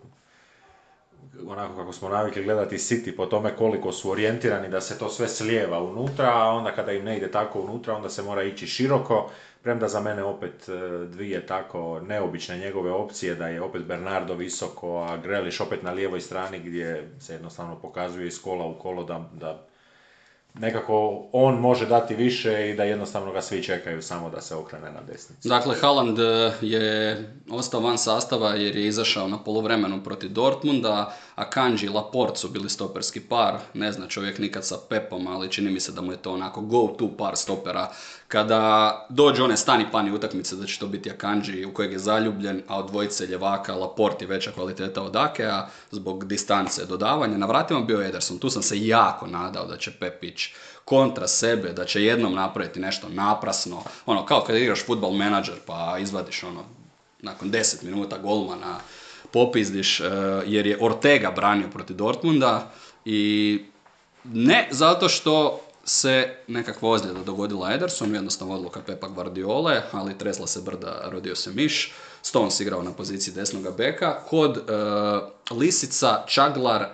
onako 1.47 1.77
kako 1.77 1.93
smo 1.93 2.09
navikli 2.09 2.45
gledati 2.45 2.77
City 2.77 3.17
po 3.17 3.27
tome 3.27 3.57
koliko 3.57 3.93
su 3.93 4.11
orijentirani 4.11 4.69
da 4.69 4.81
se 4.81 4.99
to 4.99 5.09
sve 5.09 5.29
slijeva 5.29 5.83
unutra, 5.83 6.31
a 6.35 6.49
onda 6.49 6.73
kada 6.73 6.93
im 6.93 7.05
ne 7.05 7.17
ide 7.17 7.31
tako 7.31 7.61
unutra, 7.61 7.95
onda 7.97 8.09
se 8.09 8.23
mora 8.23 8.43
ići 8.43 8.67
široko. 8.67 9.31
Premda 9.63 9.89
za 9.89 10.01
mene 10.01 10.25
opet 10.25 10.69
e, 10.69 10.73
dvije 11.07 11.47
tako 11.47 12.01
neobične 12.01 12.59
njegove 12.59 12.91
opcije, 12.91 13.35
da 13.35 13.49
je 13.49 13.63
opet 13.63 13.85
Bernardo 13.85 14.35
visoko, 14.35 14.99
a 14.99 15.17
Greliš 15.17 15.61
opet 15.61 15.83
na 15.83 15.93
lijevoj 15.93 16.21
strani 16.21 16.59
gdje 16.59 17.09
se 17.21 17.33
jednostavno 17.33 17.77
pokazuje 17.77 18.27
iz 18.27 18.43
kola 18.43 18.67
u 18.67 18.79
kolo 18.79 19.05
da, 19.05 19.31
da 19.33 19.68
nekako 20.61 21.27
on 21.33 21.55
može 21.55 21.87
dati 21.87 22.15
više 22.15 22.71
i 22.71 22.75
da 22.75 22.85
jednostavno 22.85 23.33
ga 23.33 23.43
svi 23.43 23.63
čekaju 23.63 24.03
samo 24.03 24.31
da 24.31 24.41
se 24.41 24.55
okrene 24.55 24.91
na 24.91 25.01
desnicu. 25.01 25.49
Dakle, 25.49 25.75
Haaland 25.81 26.19
e, 26.19 26.53
je 26.61 27.25
ostao 27.51 27.81
van 27.81 27.99
sastava 27.99 28.55
jer 28.55 28.77
je 28.77 28.87
izašao 28.87 29.29
na 29.29 29.39
poluvremenu 29.39 30.05
protiv 30.05 30.31
Dortmunda, 30.31 31.15
a 31.35 31.51
Kanji 31.51 31.79
i 31.83 31.89
Laporte 31.89 32.39
su 32.39 32.49
bili 32.49 32.71
stoperski 32.71 33.21
par. 33.21 33.59
Ne 33.75 33.93
zna 33.93 34.07
čovjek 34.09 34.39
nikad 34.39 34.67
sa 34.67 34.77
Pepom, 34.89 35.27
ali 35.27 35.51
čini 35.51 35.71
mi 35.71 35.81
se 35.81 35.93
da 35.93 36.01
mu 36.01 36.13
je 36.13 36.19
to 36.19 36.33
onako 36.33 36.61
go-to 36.61 37.17
par 37.19 37.37
stopera. 37.37 37.93
Kada 38.29 39.07
dođe 39.09 39.43
one 39.43 39.57
stani 39.57 39.87
pani 39.93 40.13
utakmice 40.13 40.57
da 40.57 40.67
će 40.67 40.79
to 40.79 40.87
biti 40.87 41.11
Akanji 41.11 41.65
u 41.65 41.75
kojeg 41.75 41.93
je 41.93 41.99
zaljubljen, 41.99 42.63
a 42.69 42.79
od 42.79 42.87
dvojice 42.91 43.27
ljevaka 43.27 43.75
Laporte 43.75 44.25
je 44.25 44.29
veća 44.29 44.53
kvaliteta 44.53 45.03
od 45.03 45.17
Akea 45.17 45.67
zbog 45.91 46.25
distance 46.25 46.87
dodavanja. 46.87 47.39
Na 47.39 47.47
vratima 47.47 47.81
bio 47.81 48.03
Ederson, 48.03 48.39
tu 48.39 48.51
sam 48.51 48.63
se 48.63 48.87
jako 48.87 49.27
nadao 49.27 49.67
da 49.67 49.77
će 49.77 49.91
Pepić 50.01 50.49
kontra 50.85 51.29
sebe, 51.29 51.73
da 51.73 51.85
će 51.85 52.05
jednom 52.05 52.35
napraviti 52.35 52.81
nešto 52.81 53.09
naprasno, 53.09 53.83
ono, 54.07 54.27
kao 54.27 54.41
kad 54.41 54.57
igraš 54.57 54.87
futbol 54.87 55.13
menadžer 55.13 55.57
pa 55.67 55.99
izvadiš 56.01 56.43
ono, 56.43 56.65
nakon 57.19 57.51
10 57.51 57.85
minuta 57.85 58.19
golmana, 58.19 58.79
popizdiš, 59.33 60.01
e, 60.01 60.05
jer 60.47 60.67
je 60.67 60.79
Ortega 60.81 61.31
branio 61.31 61.69
protiv 61.69 61.97
Dortmunda 61.97 62.71
i 63.05 63.63
ne 64.25 64.69
zato 64.71 65.09
što 65.09 65.61
se 65.89 66.35
nekakva 66.47 66.91
ozljeda 66.91 67.23
dogodila 67.23 67.73
Ederson, 67.75 68.15
jednostavno 68.15 68.55
odluka 68.55 68.81
Pepa 68.87 69.09
Guardiole, 69.09 69.83
ali 69.93 70.19
tresla 70.19 70.47
se 70.47 70.61
brda, 70.61 71.03
rodio 71.05 71.37
se 71.37 71.51
miš. 71.51 71.93
Stones 72.23 72.61
igrao 72.61 72.83
na 72.83 72.93
poziciji 72.93 73.35
desnoga 73.35 73.71
beka. 73.71 74.21
Kod 74.29 74.57
e, 74.57 74.63
Lisica, 75.55 76.25
Čaglar, 76.27 76.89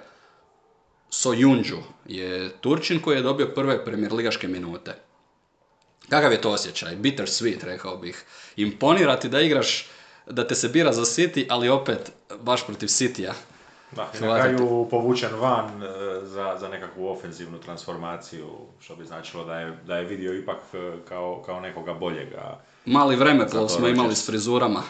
Sojunđu 1.11 1.79
je 2.07 2.51
Turčin 2.61 3.03
koji 3.03 3.17
je 3.17 3.23
dobio 3.23 3.53
prve 3.55 3.85
premijerligaške 3.85 4.49
minute. 4.49 4.95
Kakav 6.09 6.33
je 6.33 6.41
to 6.41 6.51
osjećaj? 6.51 6.97
Bitter 6.97 7.27
sweet, 7.27 7.65
rekao 7.65 7.97
bih. 7.97 8.25
Imponirati 8.57 9.29
da 9.29 9.41
igraš, 9.41 9.89
da 10.27 10.47
te 10.47 10.55
se 10.55 10.69
bira 10.69 10.93
za 10.93 11.03
City, 11.03 11.47
ali 11.49 11.69
opet 11.69 12.13
baš 12.41 12.67
protiv 12.67 12.87
Citya. 12.87 13.33
Da, 13.97 14.11
i 14.21 14.25
na 14.25 14.41
kraju 14.41 14.87
povučen 14.91 15.31
van 15.41 15.83
e, 15.83 15.89
za, 16.23 16.57
za 16.61 16.69
nekakvu 16.69 17.09
ofenzivnu 17.09 17.59
transformaciju, 17.59 18.47
što 18.81 18.97
bi 18.97 19.05
značilo 19.05 19.45
da 19.45 19.61
je, 19.61 19.79
da 19.87 19.97
je 19.97 20.05
vidio 20.05 20.39
ipak 20.39 20.59
e, 20.73 20.93
kao, 21.09 21.43
kao 21.47 21.61
nekoga 21.61 21.95
boljega. 21.95 22.61
Mali 22.85 23.17
vremeplov 23.17 23.69
smo 23.69 23.89
imali 23.89 24.15
s 24.15 24.27
frizurama. 24.27 24.83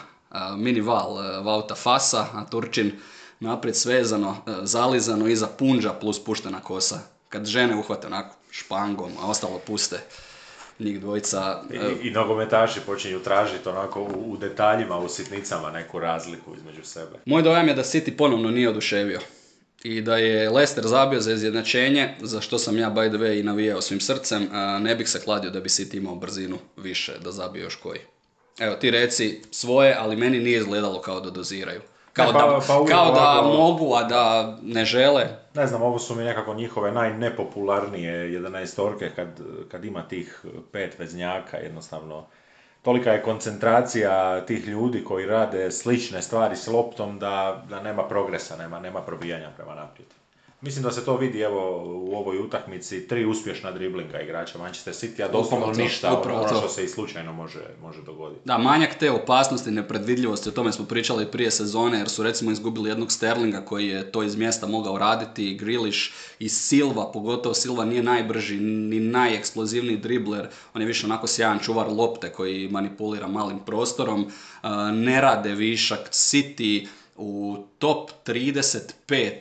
Mini 0.57 0.81
val 0.81 1.43
Vauta 1.43 1.75
Fasa, 1.75 2.25
a 2.33 2.45
Turčin 2.45 2.91
naprijed 3.39 3.75
svezano, 3.75 4.37
e, 4.47 4.51
zalizano, 4.63 5.27
iza 5.27 5.47
punđa 5.47 5.93
plus 5.93 6.23
puštena 6.23 6.59
kosa. 6.59 6.99
Kad 7.29 7.45
žene 7.45 7.75
uhvate 7.75 8.07
onako 8.07 8.35
špangom, 8.51 9.11
a 9.21 9.27
ostalo 9.27 9.59
puste 9.67 9.99
njih 10.79 10.99
dvojica. 10.99 11.63
I, 11.73 11.77
e, 11.77 11.95
i 12.01 12.11
nogometaši 12.11 12.79
počinju 12.85 13.19
tražiti 13.19 13.69
onako 13.69 14.01
u, 14.01 14.31
u, 14.31 14.37
detaljima, 14.37 14.97
u 14.97 15.09
sitnicama 15.09 15.71
neku 15.71 15.99
razliku 15.99 16.55
između 16.57 16.83
sebe. 16.83 17.19
Moj 17.25 17.41
dojam 17.41 17.67
je 17.67 17.73
da 17.73 17.83
City 17.83 18.17
ponovno 18.17 18.51
nije 18.51 18.69
oduševio. 18.69 19.19
I 19.83 20.01
da 20.01 20.17
je 20.17 20.49
Leicester 20.49 20.87
zabio 20.87 21.21
za 21.21 21.31
izjednačenje, 21.31 22.15
za 22.21 22.41
što 22.41 22.57
sam 22.57 22.77
ja 22.77 22.89
by 22.89 23.09
the 23.09 23.17
way 23.17 23.39
i 23.39 23.43
navijao 23.43 23.81
svim 23.81 23.99
srcem, 23.99 24.49
ne 24.79 24.95
bih 24.95 25.09
se 25.09 25.21
kladio 25.21 25.51
da 25.51 25.59
bi 25.59 25.69
City 25.69 25.97
imao 25.97 26.15
brzinu 26.15 26.57
više 26.77 27.13
da 27.23 27.31
zabije 27.31 27.63
još 27.63 27.75
koji. 27.75 27.99
Evo 28.59 28.75
ti 28.75 28.91
reci 28.91 29.41
svoje, 29.51 29.95
ali 29.99 30.15
meni 30.15 30.39
nije 30.39 30.57
izgledalo 30.57 31.01
kao 31.01 31.21
da 31.21 31.29
doziraju. 31.29 31.81
Kao, 32.15 32.33
pa, 32.33 32.39
da, 32.39 32.59
pa 32.67 32.85
kao 32.85 33.11
da 33.11 33.41
mogu, 33.57 33.93
a 33.95 34.03
da 34.03 34.57
ne 34.61 34.85
žele. 34.85 35.27
Ne 35.53 35.67
znam, 35.67 35.81
ovo 35.81 35.99
su 35.99 36.15
mi 36.15 36.23
nekako 36.23 36.53
njihove 36.53 36.91
najnepopularnije 36.91 38.39
11 38.39 38.81
orke 38.81 39.11
kad, 39.15 39.41
kad 39.71 39.85
ima 39.85 40.07
tih 40.07 40.45
pet 40.71 40.99
veznjaka, 40.99 41.57
jednostavno. 41.57 42.25
Tolika 42.81 43.11
je 43.11 43.23
koncentracija 43.23 44.45
tih 44.45 44.67
ljudi 44.67 45.03
koji 45.03 45.25
rade 45.25 45.71
slične 45.71 46.21
stvari 46.21 46.55
s 46.55 46.67
loptom 46.67 47.19
da, 47.19 47.63
da 47.69 47.83
nema 47.83 48.07
progresa, 48.07 48.57
nema, 48.57 48.79
nema 48.79 49.01
probijanja 49.01 49.49
prema 49.55 49.75
naprijed. 49.75 50.09
Mislim 50.65 50.83
da 50.83 50.91
se 50.91 51.05
to 51.05 51.17
vidi 51.17 51.39
evo 51.39 51.83
u 51.85 52.15
ovoj 52.15 52.37
utakmici, 52.37 53.07
tri 53.07 53.25
uspješna 53.25 53.71
driblinga 53.71 54.21
igrača 54.21 54.57
Manchester 54.57 54.93
City, 54.93 55.23
a 55.23 55.31
doslovno 55.31 55.73
ništa, 55.73 56.07
ono- 56.09 56.19
upravo 56.19 56.39
ono 56.39 56.49
to. 56.49 56.55
što 56.55 56.69
se 56.69 56.83
i 56.83 56.87
slučajno 56.87 57.33
može, 57.33 57.59
može 57.81 58.01
dogoditi. 58.01 58.41
Da, 58.45 58.57
manjak 58.57 58.95
te 58.99 59.11
opasnosti, 59.11 59.71
nepredvidljivosti, 59.71 60.49
o 60.49 60.51
tome 60.51 60.71
smo 60.71 60.85
pričali 60.85 61.31
prije 61.31 61.51
sezone, 61.51 61.97
jer 61.97 62.09
su 62.09 62.23
recimo 62.23 62.51
izgubili 62.51 62.89
jednog 62.89 63.11
Sterlinga 63.11 63.61
koji 63.61 63.87
je 63.87 64.11
to 64.11 64.23
iz 64.23 64.35
mjesta 64.35 64.67
mogao 64.67 64.97
raditi, 64.97 65.51
i 65.51 65.57
Grealish 65.57 65.99
i 66.39 66.49
Silva, 66.49 67.11
pogotovo 67.11 67.55
Silva 67.55 67.85
nije 67.85 68.03
najbrži 68.03 68.57
ni 68.59 68.99
najeksplozivniji 68.99 69.97
dribler, 69.97 70.47
on 70.73 70.81
je 70.81 70.87
više 70.87 71.05
onako 71.05 71.27
sjajan 71.27 71.59
čuvar 71.59 71.87
lopte 71.89 72.29
koji 72.29 72.69
manipulira 72.71 73.27
malim 73.27 73.59
prostorom, 73.59 74.31
ne 74.93 75.21
rade 75.21 75.55
višak, 75.55 75.99
City 76.11 76.87
u 77.15 77.57
top 77.79 78.11
35 78.25 78.81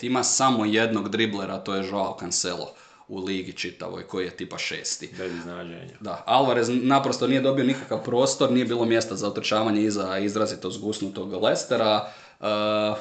ima 0.03 0.25
samo 0.25 0.65
jednog 0.65 1.09
driblera, 1.09 1.59
to 1.59 1.75
je 1.75 1.89
Joao 1.89 2.17
Cancelo 2.21 2.75
u 3.09 3.25
ligi 3.25 3.53
čitavoj 3.53 4.07
koji 4.07 4.25
je 4.25 4.37
tipa 4.37 4.59
šesti. 4.59 5.11
Bez 5.19 5.33
iznenađenja. 5.35 5.95
Da, 6.01 6.23
Alvarez 6.27 6.69
naprosto 6.73 7.27
nije 7.27 7.41
dobio 7.41 7.65
nikakav 7.65 8.05
prostor, 8.05 8.53
nije 8.53 8.65
bilo 8.65 8.85
mjesta 8.85 9.17
za 9.17 9.29
otrčavanje 9.29 9.83
iza 9.83 10.19
izrazito 10.19 10.71
zgusnutog 10.71 11.33
Lestera, 11.43 11.97
uh, 12.41 12.47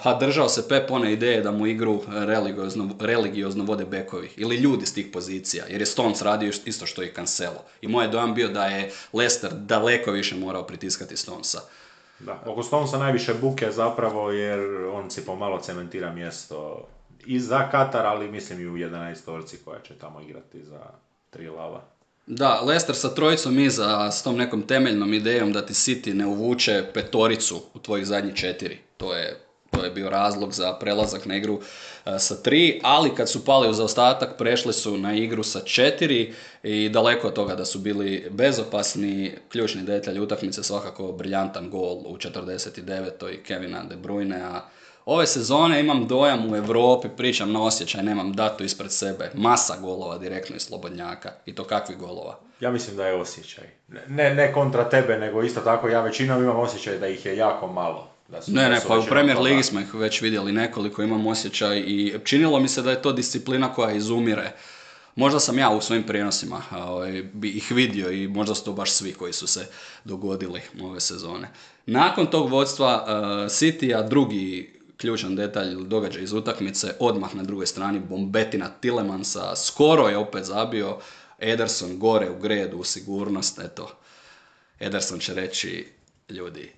a 0.04 0.18
držao 0.20 0.50
se 0.50 0.68
Pep 0.68 0.92
one 0.92 1.14
ideje 1.14 1.42
da 1.42 1.52
mu 1.52 1.68
igru 1.68 2.02
religiozno, 2.08 2.90
religiozno 3.00 3.64
vode 3.64 3.86
bekovi 3.86 4.30
ili 4.38 4.56
ljudi 4.56 4.86
s 4.86 4.94
tih 4.94 5.08
pozicija, 5.14 5.66
jer 5.70 5.82
je 5.82 5.86
Stones 5.86 6.22
radio 6.22 6.52
isto 6.66 6.86
što 6.86 7.04
i 7.04 7.14
Cancelo. 7.16 7.64
I 7.82 7.88
moj 7.88 8.06
je 8.06 8.10
dojam 8.10 8.34
bio 8.34 8.48
da 8.48 8.66
je 8.66 8.92
Lester 9.14 9.52
daleko 9.54 10.12
više 10.12 10.36
morao 10.36 10.64
pritiskati 10.64 11.18
Stonesa. 11.18 11.62
Da, 12.26 12.42
oko 12.46 12.64
Stonesa 12.64 12.98
najviše 12.98 13.34
buke 13.34 13.72
zapravo 13.72 14.32
jer 14.32 14.60
on 14.86 15.10
si 15.10 15.26
pomalo 15.26 15.60
cementira 15.60 16.14
mjesto 16.14 16.88
i 17.26 17.40
za 17.40 17.70
Katar, 17.72 18.06
ali 18.06 18.32
mislim 18.32 18.60
i 18.60 18.68
u 18.68 18.74
11 18.74 19.32
orci 19.32 19.58
koja 19.66 19.80
će 19.80 19.94
tamo 19.94 20.22
igrati 20.22 20.64
za 20.64 20.82
tri 21.30 21.50
lava. 21.50 21.82
Da, 22.26 22.62
Leicester 22.62 22.96
sa 22.96 23.16
trojicom 23.16 23.60
iza, 23.60 24.12
s 24.12 24.24
tom 24.24 24.38
nekom 24.38 24.62
temeljnom 24.62 25.14
idejom 25.14 25.54
da 25.54 25.66
ti 25.66 25.74
City 25.74 26.14
ne 26.14 26.26
uvuče 26.26 26.84
petoricu 26.94 27.62
u 27.74 27.80
tvojih 27.80 28.06
zadnjih 28.06 28.36
četiri. 28.36 28.80
To 28.98 29.14
je, 29.14 29.40
to 29.74 29.84
je 29.84 29.92
bio 29.92 30.10
razlog 30.10 30.54
za 30.54 30.74
prelazak 30.74 31.26
na 31.26 31.36
igru 31.36 31.60
e, 32.06 32.20
sa 32.20 32.36
tri, 32.36 32.80
ali 32.84 33.16
kad 33.16 33.30
su 33.30 33.46
pali 33.46 33.70
u 33.70 33.74
zaostatak, 33.74 34.38
prešli 34.38 34.74
su 34.74 34.98
na 34.98 35.14
igru 35.14 35.44
sa 35.44 35.60
četiri 35.60 36.34
i 36.64 36.90
daleko 36.90 37.28
od 37.28 37.34
toga 37.34 37.56
da 37.56 37.66
su 37.66 37.80
bili 37.80 38.28
bezopasni. 38.30 39.32
Ključni 39.50 39.82
detalj 39.82 40.20
utakmice 40.20 40.64
svakako 40.64 41.12
briljantan 41.12 41.70
gol 41.70 41.98
u 42.06 42.18
49. 42.18 43.44
Kevina 43.44 43.84
De 43.84 43.96
Bruyne, 43.96 44.62
Ove 45.06 45.28
sezone 45.28 45.80
imam 45.80 46.08
dojam 46.08 46.52
u 46.52 46.56
Europi, 46.56 47.08
pričam 47.18 47.52
na 47.52 47.64
osjećaj, 47.64 48.04
nemam 48.04 48.34
datu 48.34 48.64
ispred 48.64 48.92
sebe. 48.92 49.32
Masa 49.34 49.78
golova 49.82 50.18
direktno 50.18 50.56
iz 50.56 50.62
slobodnjaka. 50.62 51.32
I 51.46 51.56
to 51.56 51.64
kakvih 51.64 51.98
golova? 51.98 52.40
Ja 52.60 52.72
mislim 52.72 52.98
da 52.98 53.08
je 53.08 53.16
osjećaj. 53.16 53.64
Ne, 54.08 54.34
ne 54.36 54.54
kontra 54.54 54.90
tebe, 54.90 55.18
nego 55.18 55.44
isto 55.44 55.62
tako 55.62 55.90
ja 55.90 56.02
većinom 56.02 56.44
imam 56.44 56.60
osjećaj 56.60 56.98
da 56.98 57.08
ih 57.08 57.26
je 57.26 57.38
jako 57.38 57.68
malo. 57.68 58.13
Da 58.34 58.42
su, 58.42 58.52
Ne, 58.52 58.70
ne, 58.70 58.82
pa 58.88 59.00
u 59.00 59.06
Premier 59.06 59.38
Ligi 59.40 59.64
smo 59.64 59.80
ih 59.80 59.94
već 59.94 60.22
vidjeli 60.22 60.52
nekoliko, 60.52 61.04
imam 61.04 61.28
osjećaj 61.28 61.80
i 61.80 62.14
činilo 62.24 62.60
mi 62.60 62.68
se 62.68 62.82
da 62.82 62.92
je 62.92 63.02
to 63.02 63.12
disciplina 63.12 63.74
koja 63.74 63.92
izumire. 63.92 64.52
Možda 65.16 65.40
sam 65.40 65.60
ja 65.60 65.70
u 65.70 65.82
svojim 65.82 66.04
prijenosima 66.04 66.62
ovaj, 66.72 67.24
bi 67.34 67.50
ih 67.50 67.72
vidio 67.72 68.12
i 68.12 68.28
možda 68.28 68.56
su 68.56 68.66
to 68.66 68.74
baš 68.74 68.92
svi 68.92 69.14
koji 69.14 69.34
su 69.34 69.48
se 69.48 69.68
dogodili 70.04 70.62
ove 70.82 71.00
sezone. 71.00 71.50
Nakon 71.86 72.28
tog 72.28 72.50
vodstva 72.50 73.04
uh, 73.04 73.12
City-a 73.52 74.02
drugi 74.02 74.80
ključan 74.98 75.36
detalj 75.36 75.76
događaj 75.76 76.24
iz 76.24 76.34
utakmice, 76.34 76.94
odmah 77.00 77.36
na 77.36 77.44
drugoj 77.44 77.68
strani 77.68 78.00
bombetina 78.00 78.70
Tilemansa, 78.82 79.56
skoro 79.56 80.08
je 80.08 80.18
opet 80.18 80.44
zabio, 80.44 80.98
Ederson 81.40 82.00
gore 82.00 82.30
u 82.30 82.40
gredu, 82.40 82.78
u 82.78 82.84
sigurnost, 82.84 83.60
eto. 83.60 83.98
Ederson 84.80 85.20
će 85.20 85.34
reći, 85.34 85.88
ljudi, 86.30 86.72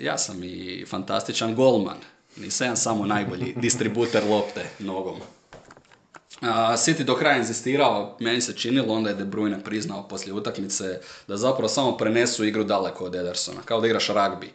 ja 0.00 0.18
sam 0.18 0.44
i 0.44 0.84
fantastičan 0.88 1.54
golman. 1.54 1.96
Nisam 2.36 2.66
ja 2.66 2.76
samo 2.76 3.06
najbolji 3.06 3.54
distributer 3.62 4.24
lopte 4.28 4.66
nogom. 4.78 5.20
A, 6.40 6.76
City 6.76 7.04
do 7.04 7.14
kraja 7.14 7.36
inzistirao, 7.36 8.16
meni 8.20 8.40
se 8.40 8.56
činilo, 8.56 8.94
onda 8.94 9.10
je 9.10 9.16
De 9.16 9.24
Bruyne 9.24 9.64
priznao 9.64 10.08
poslije 10.08 10.34
utakmice 10.34 11.00
da 11.28 11.36
zapravo 11.36 11.68
samo 11.68 11.96
prenesu 11.96 12.44
igru 12.44 12.64
daleko 12.64 13.04
od 13.04 13.14
Edersona, 13.14 13.60
kao 13.64 13.80
da 13.80 13.86
igraš 13.86 14.08
ragbi. 14.08 14.52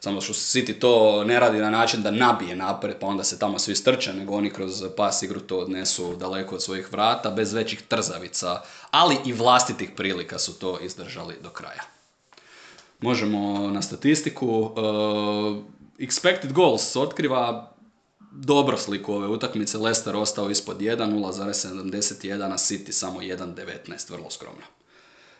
Samo 0.00 0.20
što 0.20 0.32
City 0.32 0.78
to 0.78 1.24
ne 1.24 1.40
radi 1.40 1.58
na 1.58 1.70
način 1.70 2.02
da 2.02 2.10
nabije 2.10 2.56
napred, 2.56 2.96
pa 3.00 3.06
onda 3.06 3.24
se 3.24 3.38
tamo 3.38 3.58
svi 3.58 3.76
strče, 3.76 4.12
nego 4.12 4.34
oni 4.34 4.50
kroz 4.50 4.84
pas 4.96 5.22
igru 5.22 5.40
to 5.40 5.58
odnesu 5.58 6.16
daleko 6.16 6.54
od 6.54 6.62
svojih 6.62 6.92
vrata, 6.92 7.30
bez 7.30 7.52
većih 7.52 7.82
trzavica, 7.82 8.60
ali 8.90 9.16
i 9.24 9.32
vlastitih 9.32 9.90
prilika 9.96 10.38
su 10.38 10.58
to 10.58 10.78
izdržali 10.80 11.34
do 11.42 11.50
kraja. 11.50 11.95
Možemo 13.00 13.70
na 13.70 13.82
statistiku. 13.82 14.48
Uh, 14.48 14.72
expected 15.98 16.52
goals 16.52 16.96
otkriva 16.96 17.72
dobro 18.32 18.76
sliku 18.76 19.12
ove 19.12 19.28
utakmice. 19.28 19.78
Leicester 19.78 20.16
ostao 20.16 20.50
ispod 20.50 20.78
1, 20.78 20.96
0,71, 20.96 22.52
a 22.52 22.56
City 22.56 22.92
samo 22.92 23.20
1,19, 23.20 24.12
vrlo 24.12 24.30
skromno. 24.30 24.62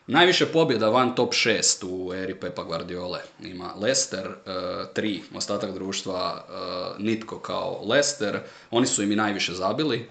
Najviše 0.07 0.45
pobjeda 0.45 0.89
van 0.89 1.15
top 1.15 1.33
6 1.33 1.85
u 1.85 2.13
eri 2.13 2.39
Pepa 2.39 2.63
Guardiole 2.63 3.19
ima 3.43 3.73
Leicester, 3.75 4.27
3, 4.45 5.21
ostatak 5.35 5.73
društva 5.73 6.45
uh, 6.47 7.05
nitko 7.05 7.39
kao 7.39 7.81
Leicester. 7.89 8.39
Oni 8.71 8.87
su 8.87 9.03
im 9.03 9.11
i 9.11 9.15
najviše 9.15 9.53
zabili, 9.53 10.09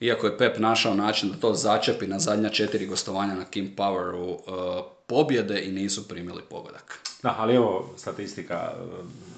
iako 0.00 0.26
je 0.26 0.38
Pep 0.38 0.58
našao 0.58 0.94
način 0.94 1.30
da 1.30 1.36
to 1.36 1.54
začepi 1.54 2.06
na 2.06 2.18
zadnja 2.18 2.48
četiri 2.48 2.86
gostovanja 2.86 3.34
na 3.34 3.44
King 3.44 3.68
Poweru 3.76 4.28
uh, 4.28 4.93
pobjede 5.06 5.60
i 5.60 5.72
nisu 5.72 6.08
primili 6.08 6.42
pogodak. 6.42 6.98
Da, 7.22 7.34
ali 7.38 7.54
evo 7.54 7.90
statistika, 7.96 8.72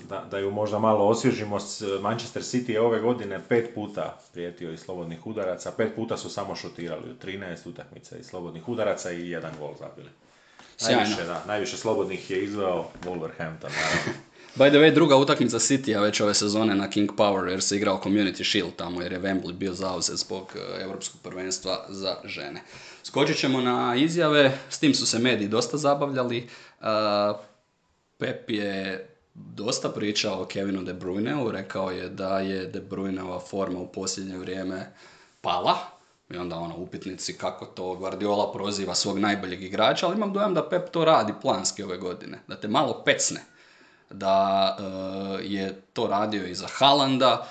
da, 0.09 0.25
da 0.31 0.39
ju 0.39 0.51
možda 0.51 0.79
malo 0.79 1.05
osvježimo, 1.05 1.61
s- 1.61 1.83
Manchester 2.01 2.43
City 2.43 2.71
je 2.71 2.81
ove 2.81 3.01
godine 3.01 3.41
pet 3.49 3.71
puta 3.75 4.21
prijetio 4.33 4.73
iz 4.73 4.81
slobodnih 4.81 5.27
udaraca, 5.27 5.73
pet 5.73 5.95
puta 5.97 6.17
su 6.17 6.31
samo 6.31 6.57
šutirali 6.57 7.11
u 7.11 7.27
13 7.27 7.69
utakmica 7.69 8.17
iz 8.17 8.27
slobodnih 8.27 8.69
udaraca 8.69 9.13
i 9.13 9.31
jedan 9.31 9.53
gol 9.59 9.75
zabili. 9.79 10.09
Sjajno. 10.77 11.01
Najviše, 11.01 11.25
da, 11.25 11.45
najviše 11.47 11.77
slobodnih 11.77 12.31
je 12.31 12.45
izveo 12.45 12.85
Wolverhampton, 13.05 13.71
naravno. 13.71 14.13
By 14.59 14.71
the 14.71 14.79
way, 14.79 14.95
druga 14.95 15.17
utakmica 15.17 15.59
City-a 15.59 16.01
već 16.01 16.21
ove 16.21 16.35
sezone 16.35 16.75
na 16.75 16.91
King 16.91 17.11
Power 17.17 17.49
jer 17.49 17.63
se 17.63 17.77
igrao 17.77 18.01
Community 18.05 18.45
Shield 18.45 18.73
tamo 18.77 19.03
jer 19.03 19.13
je 19.13 19.21
Wembley 19.21 19.53
bio 19.53 19.73
zauzet 19.73 20.17
zbog 20.17 20.53
e, 20.55 20.83
europskog 20.83 21.21
prvenstva 21.21 21.87
za 21.89 22.17
žene. 22.25 22.61
Skočit 23.07 23.39
ćemo 23.39 23.61
na 23.61 23.95
izjave, 23.97 24.59
s 24.69 24.79
tim 24.79 24.95
su 24.95 25.07
se 25.07 25.19
mediji 25.19 25.49
dosta 25.49 25.77
zabavljali. 25.77 26.39
E, 26.39 26.87
Pep 28.19 28.51
je 28.51 29.09
dosta 29.35 29.89
pričao 29.89 30.43
o 30.43 30.45
Kevinu 30.45 30.83
De 30.83 30.95
Bruyneu, 30.95 31.51
rekao 31.51 31.91
je 31.91 32.09
da 32.09 32.39
je 32.39 32.67
De 32.67 32.81
Bruyneova 32.81 33.41
forma 33.49 33.79
u 33.79 33.93
posljednje 33.93 34.39
vrijeme 34.39 34.93
pala, 35.41 35.77
i 36.31 36.37
onda 36.37 36.57
ono 36.57 36.77
upitnici 36.77 37.39
kako 37.39 37.67
to 37.67 37.95
Guardiola 37.95 38.53
proziva 38.53 38.95
svog 38.95 39.19
najboljeg 39.19 39.63
igrača, 39.63 40.07
ali 40.07 40.17
imam 40.17 40.33
dojam 40.33 40.55
da 40.55 40.69
Pep 40.69 40.91
to 40.91 41.05
radi 41.05 41.33
planski 41.43 41.83
ove 41.83 41.99
godine, 41.99 42.39
da 42.47 42.57
te 42.57 42.69
malo 42.69 43.03
pecne 43.05 43.41
da 44.11 44.77
e, 44.79 45.45
je 45.45 45.81
to 45.93 46.07
radio 46.07 46.47
i 46.47 46.55
za 46.55 46.67
Halanda 46.73 47.47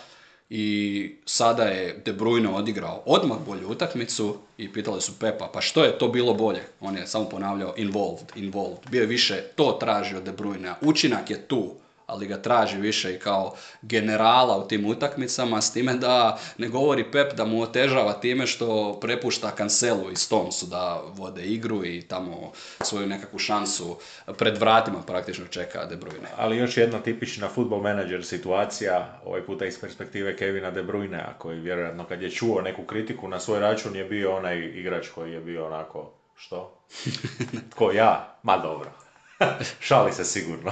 i 0.50 1.16
sada 1.26 1.64
je 1.64 2.02
De 2.06 2.14
Bruyne 2.14 2.50
odigrao 2.50 3.04
odmah 3.06 3.38
bolju 3.46 3.70
utakmicu 3.70 4.38
i 4.58 4.74
pitali 4.74 5.02
su 5.02 5.20
Pepa 5.20 5.50
pa 5.54 5.62
što 5.62 5.84
je 5.84 5.98
to 5.98 6.08
bilo 6.08 6.34
bolje? 6.34 6.64
On 6.82 6.98
je 6.98 7.08
samo 7.08 7.30
ponavljao 7.30 7.74
involved, 7.78 8.32
involved. 8.36 8.78
Bio 8.92 9.02
je 9.02 9.08
više 9.08 9.42
to 9.56 9.78
tražio 9.80 10.22
De 10.22 10.32
Bruyne. 10.32 10.74
Učinak 10.82 11.30
je 11.30 11.48
tu, 11.48 11.74
ali 12.06 12.28
ga 12.28 12.42
traži 12.42 12.78
više 12.78 13.14
i 13.14 13.20
kao 13.20 13.56
generala 13.82 14.58
u 14.58 14.68
tim 14.68 14.86
utakmicama, 14.86 15.62
s 15.62 15.74
time 15.74 15.94
da 15.94 16.40
ne 16.58 16.68
govori 16.68 17.12
Pep 17.12 17.34
da 17.34 17.46
mu 17.46 17.62
otežava 17.62 18.14
time 18.14 18.48
što 18.48 18.98
prepušta 19.02 19.52
Cancelu 19.58 20.12
i 20.12 20.16
Stonesu 20.16 20.66
da 20.66 21.02
vode 21.14 21.44
igru 21.44 21.86
i 21.86 22.02
tamo 22.02 22.52
svoju 22.82 23.08
nekakvu 23.08 23.40
šansu 23.40 23.98
pred 24.38 24.58
vratima 24.58 25.02
praktično 25.02 25.48
čeka 25.48 25.86
De 25.86 25.96
Bruyne. 25.96 26.28
Ali 26.38 26.58
još 26.58 26.78
jedna 26.78 27.00
tipična 27.00 27.48
football 27.48 27.82
manager 27.82 28.26
situacija, 28.26 29.20
ovaj 29.26 29.42
puta 29.46 29.66
iz 29.66 29.80
perspektive 29.82 30.38
Kevina 30.38 30.72
De 30.72 30.84
Bruynea, 30.84 31.34
koji 31.38 31.60
vjerojatno 31.60 32.06
kad 32.06 32.22
je 32.22 32.32
čuo 32.32 32.62
neku 32.62 32.84
kritiku 32.84 33.28
na 33.28 33.40
svoj 33.40 33.60
račun 33.60 33.96
je 33.96 34.06
bio 34.06 34.36
onaj 34.36 34.58
igrač 34.58 35.08
koji 35.08 35.32
je 35.32 35.40
bio 35.40 35.66
onako, 35.66 36.12
što? 36.36 36.80
Tko 37.72 37.92
ja? 37.92 38.38
Ma 38.44 38.58
dobro. 38.58 38.92
Šali 39.88 40.14
se 40.14 40.26
sigurno. 40.26 40.72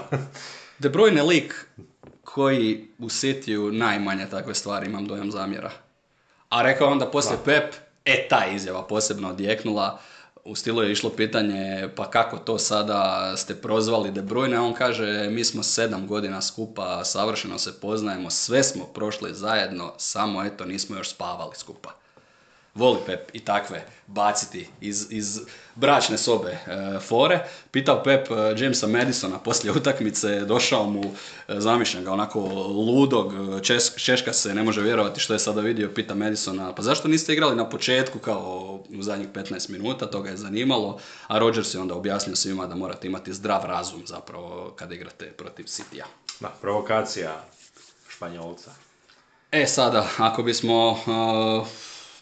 De 0.80 0.89
Bruyne 0.89 1.17
je 1.17 1.24
lik 1.24 1.67
koji 2.24 2.88
u 2.99 3.05
Cityu 3.05 3.71
najmanje 3.71 4.30
takve 4.30 4.55
stvari 4.55 4.88
imam 4.88 5.07
dojam 5.07 5.32
zamjera. 5.32 5.71
A 6.49 6.61
rekao 6.61 6.91
onda 6.91 7.11
poslije 7.11 7.38
Pep, 7.45 7.74
e 8.05 8.28
ta 8.28 8.45
izjava 8.55 8.88
posebno 8.88 9.30
odjeknula, 9.30 9.99
u 10.45 10.55
stilu 10.55 10.84
je 10.84 10.91
išlo 10.91 11.09
pitanje 11.09 11.89
pa 11.95 12.09
kako 12.09 12.38
to 12.38 12.57
sada 12.57 13.34
ste 13.38 13.55
prozvali 13.55 14.11
De 14.11 14.21
Bruyne, 14.21 14.59
on 14.59 14.74
kaže 14.74 15.30
mi 15.30 15.43
smo 15.43 15.63
sedam 15.63 16.07
godina 16.07 16.41
skupa, 16.41 17.03
savršeno 17.03 17.59
se 17.59 17.80
poznajemo, 17.80 18.30
sve 18.30 18.63
smo 18.63 18.86
prošli 18.86 19.34
zajedno, 19.34 19.93
samo 19.97 20.43
eto 20.43 20.65
nismo 20.65 20.97
još 20.97 21.09
spavali 21.09 21.55
skupa 21.55 22.03
voli 22.76 22.99
Pep 23.05 23.30
i 23.34 23.39
takve 23.39 23.86
baciti 24.07 24.67
iz, 24.82 25.07
iz 25.09 25.39
bračne 25.76 26.17
sobe 26.17 26.49
e, 26.51 26.99
fore. 26.99 27.39
Pitao 27.71 28.03
Pep 28.03 28.32
e, 28.32 28.34
Jamesa 28.57 28.88
Madisona 28.88 29.39
poslije 29.39 29.71
utakmice, 29.71 30.39
došao 30.39 30.89
mu, 30.89 31.03
e, 31.47 31.59
zamišljam 31.59 32.03
ga, 32.03 32.11
onako 32.11 32.39
ludog, 32.89 33.34
čes, 33.61 33.95
češka 33.95 34.34
se, 34.34 34.53
ne 34.53 34.63
može 34.63 34.82
vjerovati 34.82 35.19
što 35.19 35.34
je 35.34 35.39
sada 35.39 35.61
vidio, 35.61 35.91
pita 35.95 36.15
Madisona, 36.15 36.76
pa 36.76 36.82
zašto 36.82 37.07
niste 37.07 37.34
igrali 37.34 37.55
na 37.55 37.69
početku 37.69 38.19
kao 38.19 38.80
u 38.99 39.01
zadnjih 39.01 39.28
15 39.30 39.69
minuta, 39.69 40.05
to 40.05 40.21
ga 40.21 40.30
je 40.30 40.38
zanimalo, 40.38 40.99
a 41.28 41.39
Rodgers 41.39 41.74
je 41.74 41.80
onda 41.80 41.95
objasnio 41.95 42.36
svima 42.36 42.67
da 42.67 42.76
morate 42.76 43.07
imati 43.07 43.34
zdrav 43.34 43.65
razum 43.65 44.01
zapravo 44.05 44.74
kada 44.76 44.95
igrate 44.95 45.26
protiv 45.26 45.63
Citya. 45.63 46.05
Da, 46.39 46.47
provokacija 46.61 47.43
Španjolca. 48.09 48.71
E 49.51 49.65
sada, 49.67 50.07
ako 50.17 50.43
bismo 50.43 50.99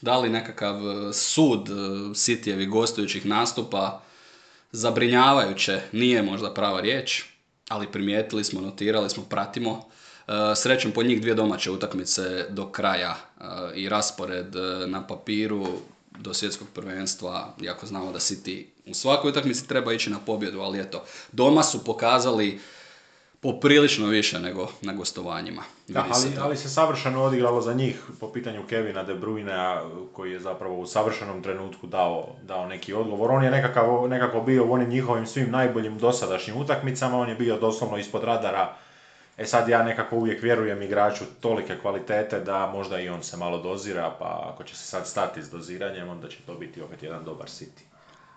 dali 0.01 0.29
nekakav 0.29 0.75
e, 0.75 1.13
sud 1.13 1.69
e, 1.69 1.73
Cityjevi 2.13 2.69
gostujućih 2.69 3.25
nastupa, 3.25 4.01
zabrinjavajuće, 4.71 5.81
nije 5.91 6.21
možda 6.21 6.53
prava 6.53 6.81
riječ, 6.81 7.23
ali 7.69 7.91
primijetili 7.91 8.43
smo, 8.43 8.61
notirali 8.61 9.09
smo, 9.09 9.23
pratimo. 9.23 9.85
E, 10.27 10.31
srećom 10.55 10.91
po 10.91 11.03
njih 11.03 11.21
dvije 11.21 11.35
domaće 11.35 11.71
utakmice 11.71 12.45
do 12.49 12.71
kraja 12.71 13.15
i 13.75 13.89
raspored 13.89 14.55
na 14.87 15.07
papiru 15.07 15.67
do 16.19 16.33
svjetskog 16.33 16.67
prvenstva, 16.73 17.55
iako 17.63 17.85
znamo 17.85 18.11
da 18.11 18.19
City 18.19 18.65
u 18.85 18.93
svakoj 18.93 19.29
utakmici 19.29 19.67
treba 19.67 19.93
ići 19.93 20.09
na 20.09 20.19
pobjedu, 20.19 20.59
ali 20.59 20.79
eto, 20.79 21.03
doma 21.31 21.63
su 21.63 21.83
pokazali 21.83 22.59
poprilično 23.41 24.07
više 24.07 24.39
nego 24.39 24.67
na 24.81 24.93
gostovanjima. 24.93 25.63
Da, 25.87 26.05
ali, 26.09 26.31
ali 26.41 26.57
se 26.57 26.69
savršeno 26.69 27.23
odigralo 27.23 27.61
za 27.61 27.73
njih 27.73 28.01
po 28.19 28.31
pitanju 28.31 28.67
Kevina 28.69 29.03
De 29.03 29.15
Bruyne 29.15 29.81
koji 30.13 30.31
je 30.31 30.39
zapravo 30.39 30.79
u 30.79 30.85
savršenom 30.85 31.43
trenutku 31.43 31.87
dao, 31.87 32.35
dao 32.43 32.67
neki 32.67 32.93
odgovor. 32.93 33.31
On 33.31 33.43
je 33.43 33.51
nekakav, 33.51 34.09
nekako 34.09 34.41
bio 34.41 34.65
u 34.65 34.71
onim 34.71 34.89
njihovim 34.89 35.25
svim 35.25 35.51
najboljim 35.51 35.97
dosadašnjim 35.97 36.57
utakmicama, 36.57 37.17
on 37.17 37.29
je 37.29 37.35
bio 37.35 37.57
doslovno 37.57 37.97
ispod 37.97 38.23
radara. 38.23 38.75
E 39.37 39.45
sad 39.45 39.69
ja 39.69 39.83
nekako 39.83 40.15
uvijek 40.15 40.43
vjerujem 40.43 40.81
igraču 40.81 41.23
tolike 41.39 41.77
kvalitete 41.81 42.39
da 42.39 42.71
možda 42.73 42.99
i 42.99 43.09
on 43.09 43.23
se 43.23 43.37
malo 43.37 43.61
dozira, 43.61 44.15
pa 44.19 44.51
ako 44.53 44.63
će 44.63 44.75
se 44.75 44.83
sad 44.83 45.07
stati 45.07 45.43
s 45.43 45.49
doziranjem, 45.49 46.09
onda 46.09 46.27
će 46.27 46.37
to 46.45 46.55
biti 46.55 46.81
opet 46.81 47.03
jedan 47.03 47.25
dobar 47.25 47.47
City. 47.47 47.90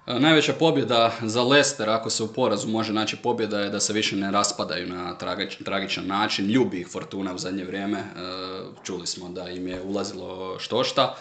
E, 0.07 0.21
najveća 0.21 0.53
pobjeda 0.53 1.13
za 1.23 1.43
Leicester, 1.43 1.91
ako 1.91 2.11
se 2.11 2.23
u 2.23 2.33
porazu 2.33 2.69
može 2.69 2.93
naći 2.93 3.17
pobjeda, 3.17 3.61
je 3.61 3.71
da 3.71 3.81
se 3.81 3.93
više 3.93 4.17
ne 4.17 4.31
raspadaju 4.31 4.89
na 4.89 5.19
tragičan 5.65 6.07
način. 6.07 6.51
Ljubi 6.51 6.81
ih 6.81 6.89
Fortuna 6.89 7.35
u 7.35 7.39
zadnje 7.39 7.65
vrijeme. 7.65 7.99
E, 7.99 8.05
čuli 8.83 9.07
smo 9.07 9.29
da 9.29 9.49
im 9.51 9.69
je 9.69 9.83
ulazilo 9.83 10.59
štošta. 10.59 11.03
E, 11.05 11.17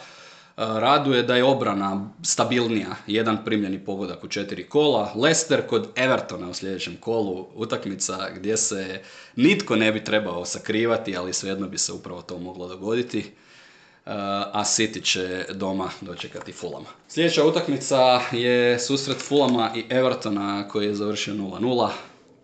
raduje 0.58 1.24
da 1.24 1.36
je 1.36 1.44
obrana 1.44 2.10
stabilnija, 2.24 2.96
jedan 3.08 3.46
primljeni 3.46 3.86
pogodak 3.86 4.24
u 4.24 4.28
četiri 4.28 4.70
kola. 4.70 5.14
Leicester 5.16 5.68
kod 5.68 5.88
Evertona 5.96 6.50
u 6.50 6.54
sljedećem 6.54 6.98
kolu, 7.00 7.48
utakmica 7.56 8.30
gdje 8.36 8.58
se 8.58 9.02
nitko 9.36 9.76
ne 9.76 9.92
bi 9.92 10.04
trebao 10.04 10.46
sakrivati, 10.46 11.18
ali 11.18 11.34
svejedno 11.34 11.68
bi 11.68 11.78
se 11.78 11.94
upravo 11.94 12.22
to 12.22 12.38
moglo 12.38 12.68
dogoditi 12.68 13.32
a 14.06 14.64
City 14.64 15.04
će 15.04 15.46
doma 15.54 15.90
dočekati 16.02 16.52
Fulama. 16.52 16.86
Sljedeća 17.08 17.46
utakmica 17.46 18.22
je 18.32 18.80
susret 18.80 19.18
Fulama 19.18 19.72
i 19.76 19.86
Evertona 19.90 20.68
koji 20.68 20.86
je 20.86 20.96
završio 20.96 21.34
0-0. 21.34 21.90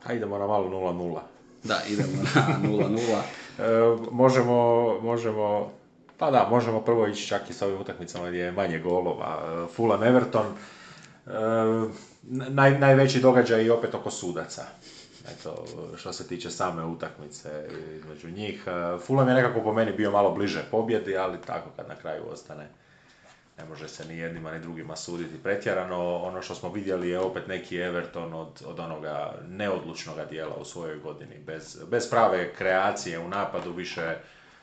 A 0.05 0.13
idemo 0.13 0.37
na 0.37 0.47
malo 0.47 0.69
0-0. 0.69 1.19
Da, 1.63 1.81
idemo 1.89 2.23
na 2.35 2.59
0-0. 2.69 3.19
e, 3.59 3.63
možemo, 4.11 4.99
možemo, 5.01 5.71
pa 6.17 6.31
da, 6.31 6.47
možemo 6.49 6.81
prvo 6.81 7.07
ići 7.07 7.27
čak 7.27 7.49
i 7.49 7.53
s 7.53 7.61
ovim 7.61 7.81
utakmicama 7.81 8.27
gdje 8.27 8.39
je 8.39 8.51
manje 8.51 8.79
golova. 8.79 9.39
E, 9.43 9.73
Fulham 9.75 10.03
Everton, 10.03 10.45
e, 11.27 11.31
naj, 12.49 12.79
najveći 12.79 13.19
događaj 13.19 13.63
i 13.63 13.69
opet 13.69 13.95
oko 13.95 14.11
sudaca 14.11 14.65
eto, 15.31 15.65
što 15.97 16.13
se 16.13 16.27
tiče 16.27 16.49
same 16.49 16.85
utakmice 16.85 17.67
između 17.97 18.29
njih. 18.29 18.63
E, 18.67 18.99
Fulham 18.99 19.27
je 19.27 19.33
nekako 19.33 19.61
po 19.61 19.73
meni 19.73 19.91
bio 19.91 20.11
malo 20.11 20.31
bliže 20.31 20.63
pobjedi, 20.71 21.17
ali 21.17 21.37
tako 21.45 21.69
kad 21.75 21.87
na 21.87 21.95
kraju 21.95 22.23
ostane 22.31 22.67
ne 23.59 23.65
može 23.65 23.87
se 23.87 24.05
ni 24.05 24.17
jednima 24.17 24.51
ni 24.51 24.59
drugima 24.59 24.95
suditi 24.95 25.43
pretjerano. 25.43 26.15
Ono 26.15 26.41
što 26.41 26.55
smo 26.55 26.71
vidjeli 26.71 27.09
je 27.09 27.19
opet 27.19 27.47
neki 27.47 27.77
Everton 27.77 28.33
od, 28.33 28.61
od 28.65 28.79
onoga 28.79 29.33
neodlučnog 29.49 30.15
dijela 30.29 30.55
u 30.55 30.65
svojoj 30.65 30.99
godini. 30.99 31.35
Bez, 31.45 31.77
bez 31.91 32.09
prave 32.09 32.53
kreacije 32.53 33.19
u 33.19 33.27
napadu, 33.27 33.73
više 33.73 34.15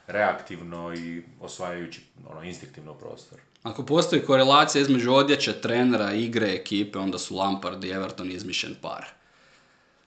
reaktivno 0.06 0.94
i 0.94 1.22
osvajajući 1.40 2.00
ono, 2.28 2.42
instinktivno 2.42 2.94
prostor. 2.94 3.38
Ako 3.62 3.82
postoji 3.82 4.22
korelacija 4.22 4.82
između 4.82 5.12
odjeće, 5.12 5.60
trenera, 5.60 6.12
igre, 6.12 6.52
ekipe, 6.52 6.98
onda 6.98 7.18
su 7.18 7.36
Lampard 7.36 7.84
i 7.84 7.90
Everton 7.90 8.30
izmišljen 8.30 8.74
par. 8.82 9.06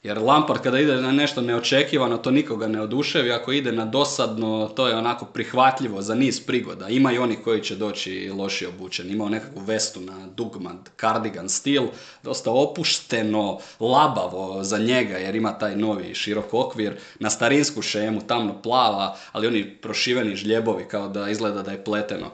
Jer 0.04 0.18
Lampard 0.18 0.62
kada 0.64 0.80
ide 0.80 0.96
na 0.96 1.12
nešto 1.12 1.42
neočekivano, 1.42 2.18
to 2.18 2.32
nikoga 2.32 2.68
ne 2.68 2.82
oduševi, 2.82 3.32
ako 3.32 3.52
ide 3.52 3.72
na 3.72 3.86
dosadno, 3.86 4.72
to 4.76 4.88
je 4.88 4.96
onako 4.96 5.26
prihvatljivo 5.26 6.02
za 6.02 6.16
niz 6.16 6.40
prigoda. 6.46 6.88
Ima 6.90 7.12
i 7.12 7.18
oni 7.18 7.36
koji 7.36 7.64
će 7.64 7.76
doći 7.76 8.32
loši 8.38 8.66
obučeni, 8.66 9.14
imao 9.14 9.30
nekakvu 9.30 9.62
vestu 9.62 10.02
na 10.02 10.28
dugmad, 10.36 10.90
cardigan 11.00 11.50
stil, 11.50 11.84
dosta 12.24 12.52
opušteno, 12.52 13.60
labavo 13.80 14.64
za 14.64 14.78
njega 14.78 15.18
jer 15.18 15.36
ima 15.36 15.58
taj 15.58 15.76
novi 15.76 16.16
širok 16.16 16.54
okvir, 16.54 16.98
na 17.20 17.30
starinsku 17.30 17.82
šemu, 17.82 18.22
tamno 18.22 18.62
plava, 18.62 19.18
ali 19.32 19.48
oni 19.48 19.76
prošiveni 19.82 20.36
žljebovi 20.36 20.86
kao 20.88 21.08
da 21.08 21.30
izgleda 21.30 21.62
da 21.62 21.72
je 21.72 21.84
pleteno. 21.84 22.32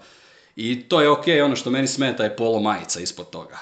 I 0.55 0.81
to 0.81 1.01
je 1.01 1.09
ok, 1.09 1.25
ono 1.45 1.55
što 1.55 1.69
meni 1.69 1.87
smeta 1.87 2.23
je 2.23 2.35
polo 2.35 2.59
majica 2.59 2.99
ispod 2.99 3.29
toga. 3.29 3.57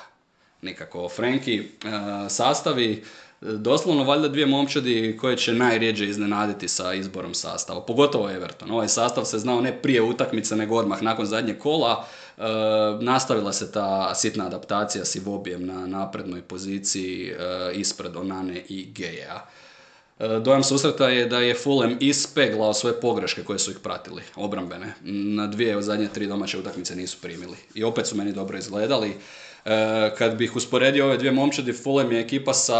Nikako 0.62 1.10
Frenki 1.10 1.60
uh, 1.60 1.92
sastavi, 2.30 3.04
doslovno 3.44 4.04
valjda 4.04 4.28
dvije 4.28 4.46
momčadi 4.46 5.18
koje 5.22 5.38
će 5.38 5.54
najrijeđe 5.54 6.06
iznenaditi 6.06 6.68
sa 6.68 6.94
izborom 6.94 7.34
sastava, 7.34 7.82
pogotovo 7.82 8.30
Everton. 8.30 8.72
Ovaj 8.72 8.88
sastav 8.88 9.26
se 9.26 9.40
znao 9.40 9.62
ne 9.62 9.82
prije 9.82 10.02
utakmice 10.02 10.56
nego 10.56 10.76
odmah 10.76 11.02
nakon 11.02 11.26
zadnjeg 11.26 11.58
kola. 11.58 12.06
E, 12.38 12.42
nastavila 13.02 13.54
se 13.54 13.72
ta 13.72 14.16
sitna 14.16 14.46
adaptacija 14.46 15.06
s 15.06 15.16
Ivobijem 15.16 15.66
na 15.66 15.88
naprednoj 15.88 16.42
poziciji 16.42 17.30
e, 17.30 17.36
ispred 17.74 18.16
Onane 18.16 18.64
i 18.70 18.86
Geja. 18.92 19.46
E, 20.20 20.28
dojam 20.40 20.64
susreta 20.64 21.10
je 21.10 21.26
da 21.26 21.40
je 21.40 21.56
Fulham 21.56 21.98
ispeglao 22.00 22.74
svoje 22.74 23.02
pogreške 23.02 23.44
koje 23.44 23.60
su 23.60 23.72
ih 23.72 23.80
pratili, 23.80 24.22
obrambene. 24.36 24.94
Na 25.04 25.48
dvije 25.48 25.78
od 25.78 25.84
zadnje 25.84 26.08
tri 26.08 26.28
domaće 26.28 26.60
utakmice 26.60 26.96
nisu 26.96 27.18
primili. 27.22 27.58
I 27.76 27.84
opet 27.84 28.08
su 28.08 28.16
meni 28.16 28.34
dobro 28.34 28.58
izgledali. 28.58 29.16
E, 29.66 30.12
kad 30.18 30.36
bih 30.36 30.56
usporedio 30.56 31.06
ove 31.06 31.18
dvije 31.18 31.32
momčadi, 31.32 31.74
Fulham 31.74 32.12
je 32.12 32.20
ekipa 32.20 32.54
sa 32.54 32.78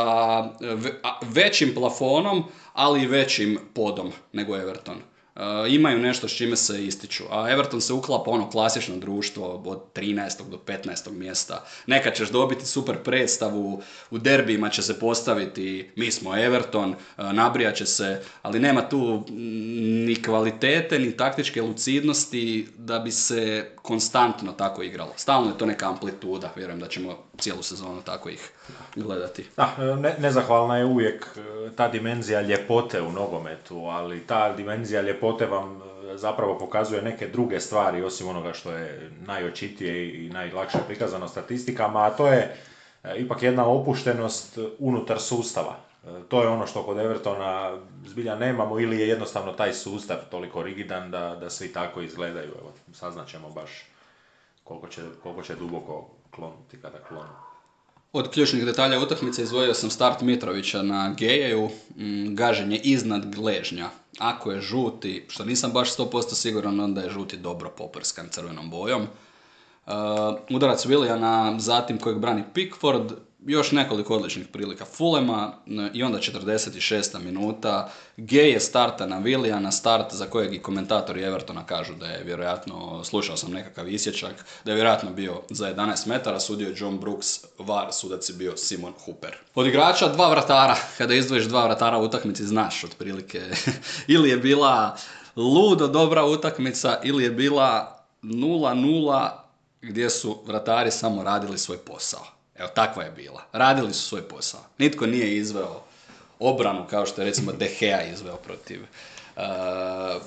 većim 1.22 1.74
plafonom, 1.76 2.44
ali 2.74 3.04
i 3.04 3.08
većim 3.08 3.60
podom 3.74 4.12
nego 4.34 4.58
Everton. 4.58 4.98
Uh, 5.36 5.42
imaju 5.74 6.00
nešto 6.00 6.28
s 6.28 6.36
čime 6.36 6.56
se 6.56 6.86
ističu. 6.86 7.24
A 7.30 7.52
Everton 7.52 7.82
se 7.82 7.94
uklapa 7.94 8.32
ono 8.32 8.50
klasično 8.50 8.98
društvo 8.98 9.64
od 9.66 9.80
13. 9.96 10.50
do 10.50 10.58
15. 10.66 11.12
mjesta. 11.12 11.66
Nekad 11.88 12.16
ćeš 12.16 12.30
dobiti 12.30 12.66
super 12.66 12.98
predstavu, 13.04 13.82
u 14.12 14.18
derbijima 14.18 14.70
će 14.70 14.82
se 14.82 15.00
postaviti 15.00 15.90
mi 15.96 16.12
smo 16.12 16.38
Everton, 16.38 16.96
nabrijat 17.18 17.76
će 17.76 17.86
se, 17.86 18.22
ali 18.42 18.60
nema 18.60 18.90
tu 18.90 19.24
ni 20.08 20.24
kvalitete, 20.24 21.00
ni 21.00 21.18
taktičke 21.18 21.62
lucidnosti 21.62 22.68
da 22.78 23.00
bi 23.00 23.12
se 23.12 23.73
konstantno 23.84 24.52
tako 24.52 24.84
igralo. 24.84 25.12
Stalno 25.16 25.50
je 25.50 25.58
to 25.58 25.66
neka 25.66 25.90
amplituda, 25.90 26.50
vjerujem 26.56 26.80
da 26.80 26.88
ćemo 26.88 27.18
cijelu 27.38 27.64
sezonu 27.64 28.02
tako 28.02 28.30
ih 28.30 28.52
gledati. 28.96 29.46
Da, 29.58 29.96
ne, 29.96 30.16
nezahvalna 30.20 30.78
je 30.78 30.86
uvijek 30.86 31.28
e, 31.38 31.70
ta 31.76 31.88
dimenzija 31.88 32.42
ljepote 32.42 33.02
u 33.02 33.12
nogometu, 33.12 33.78
ali 33.86 34.28
ta 34.28 34.54
dimenzija 34.54 35.02
ljepote 35.02 35.46
vam 35.46 35.82
e, 36.14 36.18
zapravo 36.18 36.58
pokazuje 36.58 37.02
neke 37.02 37.28
druge 37.28 37.60
stvari 37.60 38.04
osim 38.04 38.28
onoga 38.28 38.54
što 38.54 38.72
je 38.72 39.12
najočitije 39.26 40.26
i 40.26 40.30
najlakše 40.30 40.78
prikazano 40.88 41.28
statistikama, 41.28 42.04
a 42.06 42.10
to 42.10 42.28
je 42.28 42.56
e, 43.04 43.16
ipak 43.18 43.44
jedna 43.44 43.66
opuštenost 43.66 44.60
unutar 44.80 45.20
sustava. 45.20 45.93
To 46.30 46.42
je 46.42 46.48
ono 46.48 46.68
što 46.68 46.84
kod 46.84 47.00
Evertona 47.00 47.78
zbilja 48.06 48.36
nemamo 48.36 48.80
ili 48.80 49.00
je 49.00 49.08
jednostavno 49.08 49.52
taj 49.52 49.74
sustav 49.74 50.18
toliko 50.32 50.64
rigidan 50.64 51.12
da, 51.12 51.36
da 51.40 51.50
svi 51.50 51.74
tako 51.74 52.02
izgledaju. 52.02 52.52
Evo, 52.62 52.74
saznaćemo 52.94 53.50
baš 53.50 53.70
koliko 54.64 54.88
će, 54.88 55.02
koliko 55.24 55.44
će 55.44 55.56
duboko 55.56 56.10
klonuti 56.32 56.78
kada 56.82 56.98
klonu. 56.98 57.30
Od 58.14 58.30
ključnih 58.32 58.66
detalja 58.66 59.00
utakmice 59.00 59.44
izvojio 59.44 59.74
sam 59.74 59.90
start 59.90 60.22
Mitrovića 60.22 60.82
na 60.82 61.14
Gejeju, 61.18 61.70
mm, 61.96 62.36
gaženje 62.36 62.78
iznad 62.78 63.36
gležnja. 63.36 63.90
Ako 64.20 64.52
je 64.52 64.62
žuti, 64.62 65.26
što 65.30 65.46
nisam 65.46 65.72
baš 65.72 65.96
100% 65.98 66.36
siguran, 66.36 66.80
onda 66.80 67.02
je 67.02 67.10
žuti 67.10 67.38
dobro 67.38 67.70
poprskan 67.70 68.28
crvenom 68.30 68.70
bojom. 68.70 69.08
udarac 70.50 70.86
Williana, 70.86 71.60
zatim 71.60 72.00
kojeg 72.00 72.20
brani 72.20 72.44
Pickford, 72.54 73.12
još 73.46 73.72
nekoliko 73.72 74.16
odličnih 74.16 74.48
prilika 74.48 74.86
Fulema 74.86 75.54
i 75.94 76.04
onda 76.04 76.18
46. 76.18 77.20
minuta. 77.20 77.92
G 78.18 78.38
je 78.38 78.60
starta 78.60 79.06
na 79.06 79.22
Williana, 79.22 79.72
start 79.72 80.14
za 80.14 80.26
kojeg 80.26 80.54
i 80.54 80.62
komentatori 80.62 81.24
Evertona 81.24 81.66
kažu 81.66 81.94
da 81.94 82.06
je 82.06 82.24
vjerojatno, 82.24 83.04
slušao 83.04 83.38
sam 83.38 83.52
nekakav 83.52 83.90
isječak, 83.90 84.46
da 84.66 84.72
je 84.72 84.76
vjerojatno 84.76 85.12
bio 85.12 85.42
za 85.50 85.74
11 85.76 86.08
metara, 86.08 86.40
sudio 86.40 86.68
je 86.68 86.76
John 86.78 87.00
Brooks, 87.00 87.28
VAR 87.60 87.88
sudac 87.92 88.30
je 88.30 88.36
bio 88.36 88.58
Simon 88.58 88.94
Hooper. 89.06 89.36
Od 89.56 89.68
igrača 89.68 90.08
dva 90.08 90.30
vratara, 90.30 90.76
kada 90.98 91.14
izdvojiš 91.14 91.46
dva 91.46 91.66
vratara 91.66 91.98
u 91.98 92.04
utakmici 92.04 92.46
znaš 92.46 92.84
otprilike 92.84 93.42
ili 94.08 94.30
je 94.30 94.38
bila 94.38 94.98
ludo 95.36 95.88
dobra 95.88 96.26
utakmica 96.26 97.00
ili 97.04 97.24
je 97.24 97.32
bila 97.32 98.00
0-0 98.24 99.30
gdje 99.82 100.10
su 100.10 100.38
vratari 100.46 100.92
samo 100.92 101.24
radili 101.24 101.58
svoj 101.58 101.78
posao. 101.78 102.43
Evo, 102.56 102.70
takva 102.76 103.04
je 103.04 103.12
bila. 103.12 103.44
Radili 103.52 103.94
su 103.94 104.02
svoj 104.08 104.22
posao. 104.22 104.62
Nitko 104.78 105.06
nije 105.06 105.38
izveo 105.38 105.84
obranu 106.40 106.86
kao 106.90 107.06
što 107.06 107.22
je 107.22 107.26
recimo 107.26 107.52
De 107.52 107.70
Gea 107.80 108.04
izveo 108.04 108.36
protiv 108.36 108.82
uh, 108.82 109.44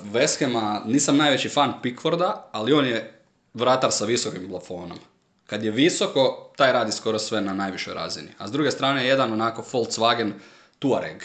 Veskema. 0.03 0.81
Nisam 0.85 1.17
najveći 1.17 1.49
fan 1.49 1.73
Pickforda, 1.81 2.49
ali 2.51 2.73
on 2.73 2.85
je 2.85 3.21
vratar 3.53 3.91
sa 3.91 4.05
visokim 4.05 4.47
plafonom. 4.49 4.97
Kad 5.45 5.63
je 5.63 5.71
visoko, 5.71 6.51
taj 6.55 6.71
radi 6.71 6.91
skoro 6.91 7.19
sve 7.19 7.41
na 7.41 7.53
najvišoj 7.53 7.93
razini. 7.93 8.29
A 8.37 8.47
s 8.47 8.51
druge 8.51 8.71
strane, 8.71 9.07
jedan 9.07 9.33
onako 9.33 9.65
Volkswagen 9.71 10.31
Touareg 10.79 11.21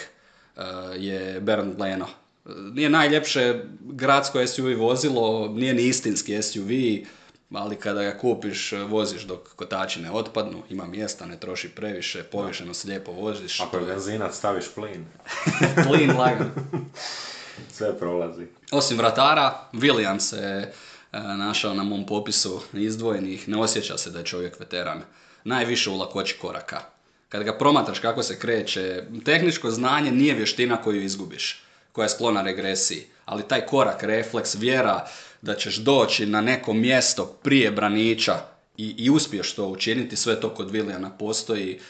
uh, 0.57 0.62
je 0.96 1.40
Bernd 1.40 1.80
Leno. 1.80 2.07
Nije 2.72 2.90
najljepše 2.90 3.64
gradsko 3.80 4.46
SUV 4.46 4.78
vozilo, 4.78 5.48
nije 5.48 5.74
ni 5.74 5.82
istinski 5.82 6.42
SUV, 6.42 6.68
ali 7.55 7.76
kada 7.76 8.03
ga 8.03 8.18
kupiš, 8.18 8.72
voziš 8.72 9.22
dok 9.22 9.48
kotači 9.57 10.00
ne 10.00 10.11
otpadnu, 10.11 10.62
ima 10.70 10.86
mjesta, 10.86 11.26
ne 11.26 11.40
troši 11.40 11.68
previše, 11.68 12.22
povišeno 12.22 12.74
se 12.74 12.88
lijepo 12.88 13.12
voziš. 13.12 13.61
Ako 13.61 13.76
je 13.76 13.84
benzinac, 13.84 14.36
staviš 14.36 14.64
plin. 14.74 15.07
plin 15.88 16.16
lagan. 16.18 16.50
Sve 17.72 17.98
prolazi. 17.98 18.46
Osim 18.70 18.98
vratara, 18.98 19.68
William 19.72 20.18
se 20.18 20.72
e, 21.12 21.18
našao 21.20 21.74
na 21.74 21.82
mom 21.82 22.07
popisu 22.07 22.61
izdvojenih, 22.72 23.48
ne 23.48 23.59
osjeća 23.59 23.98
se 23.98 24.11
da 24.11 24.18
je 24.18 24.24
čovjek 24.24 24.61
veteran. 24.61 25.03
Najviše 25.44 25.90
u 25.90 25.98
lakoći 25.98 26.38
koraka. 26.40 26.80
Kad 27.28 27.42
ga 27.42 27.59
promatraš 27.59 27.98
kako 27.98 28.22
se 28.22 28.38
kreće, 28.38 29.05
tehničko 29.24 29.70
znanje 29.70 30.11
nije 30.11 30.34
vještina 30.34 30.76
koju 30.76 31.03
izgubiš, 31.03 31.62
koja 31.93 32.05
je 32.05 32.09
sklona 32.09 32.43
regresiji, 32.43 33.07
ali 33.24 33.49
taj 33.49 33.66
korak, 33.66 34.03
refleks, 34.03 34.55
vjera, 34.55 35.07
da 35.43 35.55
ćeš 35.55 35.76
doći 35.76 36.26
na 36.26 36.40
neko 36.40 36.72
mjesto 36.72 37.24
prije 37.43 37.70
braniča 37.70 38.34
i, 38.76 38.95
i 38.99 39.11
uspiješ 39.11 39.55
to 39.55 39.66
učiniti, 39.66 40.16
sve 40.16 40.40
to 40.40 40.55
kod 40.55 40.70
Vilijana 40.70 41.11
postoji, 41.11 41.80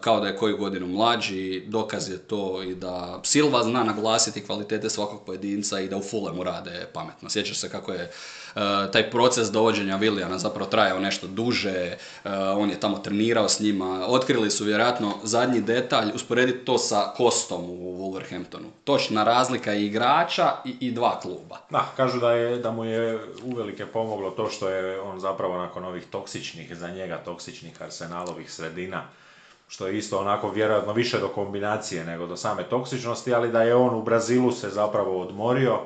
kao 0.00 0.20
da 0.20 0.26
je 0.26 0.36
koju 0.36 0.56
godinu 0.56 0.86
mlađi, 0.86 1.64
dokaz 1.66 2.10
je 2.10 2.18
to 2.18 2.62
i 2.62 2.74
da 2.74 3.20
Silva 3.22 3.62
zna 3.62 3.84
naglasiti 3.84 4.44
kvalitete 4.46 4.90
svakog 4.90 5.20
pojedinca 5.26 5.80
i 5.80 5.88
da 5.88 5.96
u 5.96 6.02
Fulemu 6.02 6.42
rade 6.42 6.88
pametno. 6.92 7.30
Sjećaš 7.30 7.58
se 7.58 7.68
kako 7.68 7.92
je 7.92 8.10
uh, 8.54 8.62
taj 8.92 9.10
proces 9.10 9.50
dovođenja 9.50 9.96
Vilijana 9.96 10.38
zapravo 10.38 10.70
trajao 10.70 10.98
nešto 10.98 11.26
duže, 11.26 11.96
uh, 12.24 12.30
on 12.56 12.70
je 12.70 12.80
tamo 12.80 12.98
trenirao 12.98 13.48
s 13.48 13.60
njima, 13.60 14.06
otkrili 14.08 14.50
su 14.50 14.64
vjerojatno 14.64 15.14
zadnji 15.22 15.60
detalj, 15.60 16.10
usporediti 16.14 16.64
to 16.64 16.78
sa 16.78 17.12
Kostom 17.16 17.64
u 17.70 17.98
Wolverhamptonu. 17.98 18.68
Točna 18.84 19.24
razlika 19.24 19.72
je 19.72 19.86
igrača 19.86 20.52
i, 20.64 20.76
i 20.80 20.92
dva 20.92 21.20
kluba. 21.20 21.56
Da, 21.70 21.92
kažu 21.96 22.20
da, 22.20 22.32
je, 22.32 22.58
da 22.58 22.70
mu 22.70 22.84
je 22.84 23.18
uvelike 23.44 23.86
pomoglo 23.86 24.30
to 24.30 24.50
što 24.50 24.68
je 24.68 25.00
on 25.00 25.20
zapravo 25.20 25.56
nakon 25.56 25.84
ovih 25.84 26.06
toksičnih, 26.10 26.76
za 26.76 26.88
njega 26.88 27.18
toksičnih 27.24 27.82
arsenalovih 27.82 28.52
sredina, 28.52 29.04
što 29.68 29.86
je 29.86 29.98
isto 29.98 30.18
onako 30.18 30.50
vjerojatno 30.50 30.92
više 30.92 31.18
do 31.18 31.28
kombinacije 31.28 32.04
nego 32.04 32.26
do 32.26 32.36
same 32.36 32.62
toksičnosti, 32.62 33.34
ali 33.34 33.52
da 33.52 33.62
je 33.62 33.74
on 33.74 33.94
u 33.94 34.02
Brazilu 34.02 34.52
se 34.52 34.70
zapravo 34.70 35.20
odmorio, 35.20 35.80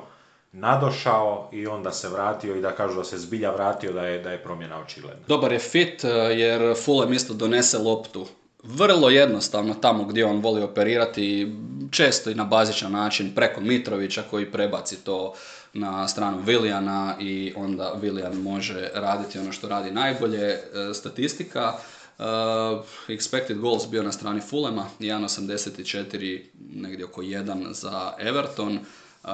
nadošao 0.51 1.49
i 1.51 1.67
onda 1.67 1.91
se 1.91 2.09
vratio 2.09 2.55
i 2.55 2.61
da 2.61 2.71
kažu 2.71 2.95
da 2.95 3.03
se 3.03 3.17
zbilja 3.17 3.51
vratio 3.51 3.93
da 3.93 4.05
je, 4.05 4.19
da 4.19 4.31
je 4.31 4.43
promjena 4.43 4.79
očigledna. 4.79 5.23
Dobar 5.27 5.51
je 5.51 5.59
fit 5.59 6.03
eh, 6.03 6.07
jer 6.09 6.75
Fulham 6.85 7.13
isto 7.13 7.33
donese 7.33 7.77
loptu 7.77 8.27
vrlo 8.63 9.09
jednostavno 9.09 9.73
tamo 9.73 10.03
gdje 10.03 10.25
on 10.25 10.39
voli 10.39 10.61
operirati, 10.61 11.55
često 11.91 12.29
i 12.29 12.35
na 12.35 12.43
bazičan 12.43 12.91
način 12.91 13.35
preko 13.35 13.61
Mitrovića 13.61 14.23
koji 14.29 14.51
prebaci 14.51 15.03
to 15.03 15.33
na 15.73 16.07
stranu 16.07 16.37
Vilijana 16.45 17.15
i 17.19 17.53
onda 17.55 17.93
Vilijan 18.01 18.35
može 18.35 18.89
raditi 18.93 19.39
ono 19.39 19.51
što 19.51 19.67
radi 19.67 19.91
najbolje. 19.91 20.43
E, 20.43 20.59
statistika, 20.93 21.73
expected 23.07 23.59
goals 23.59 23.87
bio 23.87 24.03
na 24.03 24.11
strani 24.11 24.41
Fulema, 24.41 24.89
1.84, 24.99 26.41
negdje 26.69 27.05
oko 27.05 27.21
1 27.21 27.73
za 27.73 28.13
Everton. 28.19 28.79
Uh, 29.23 29.29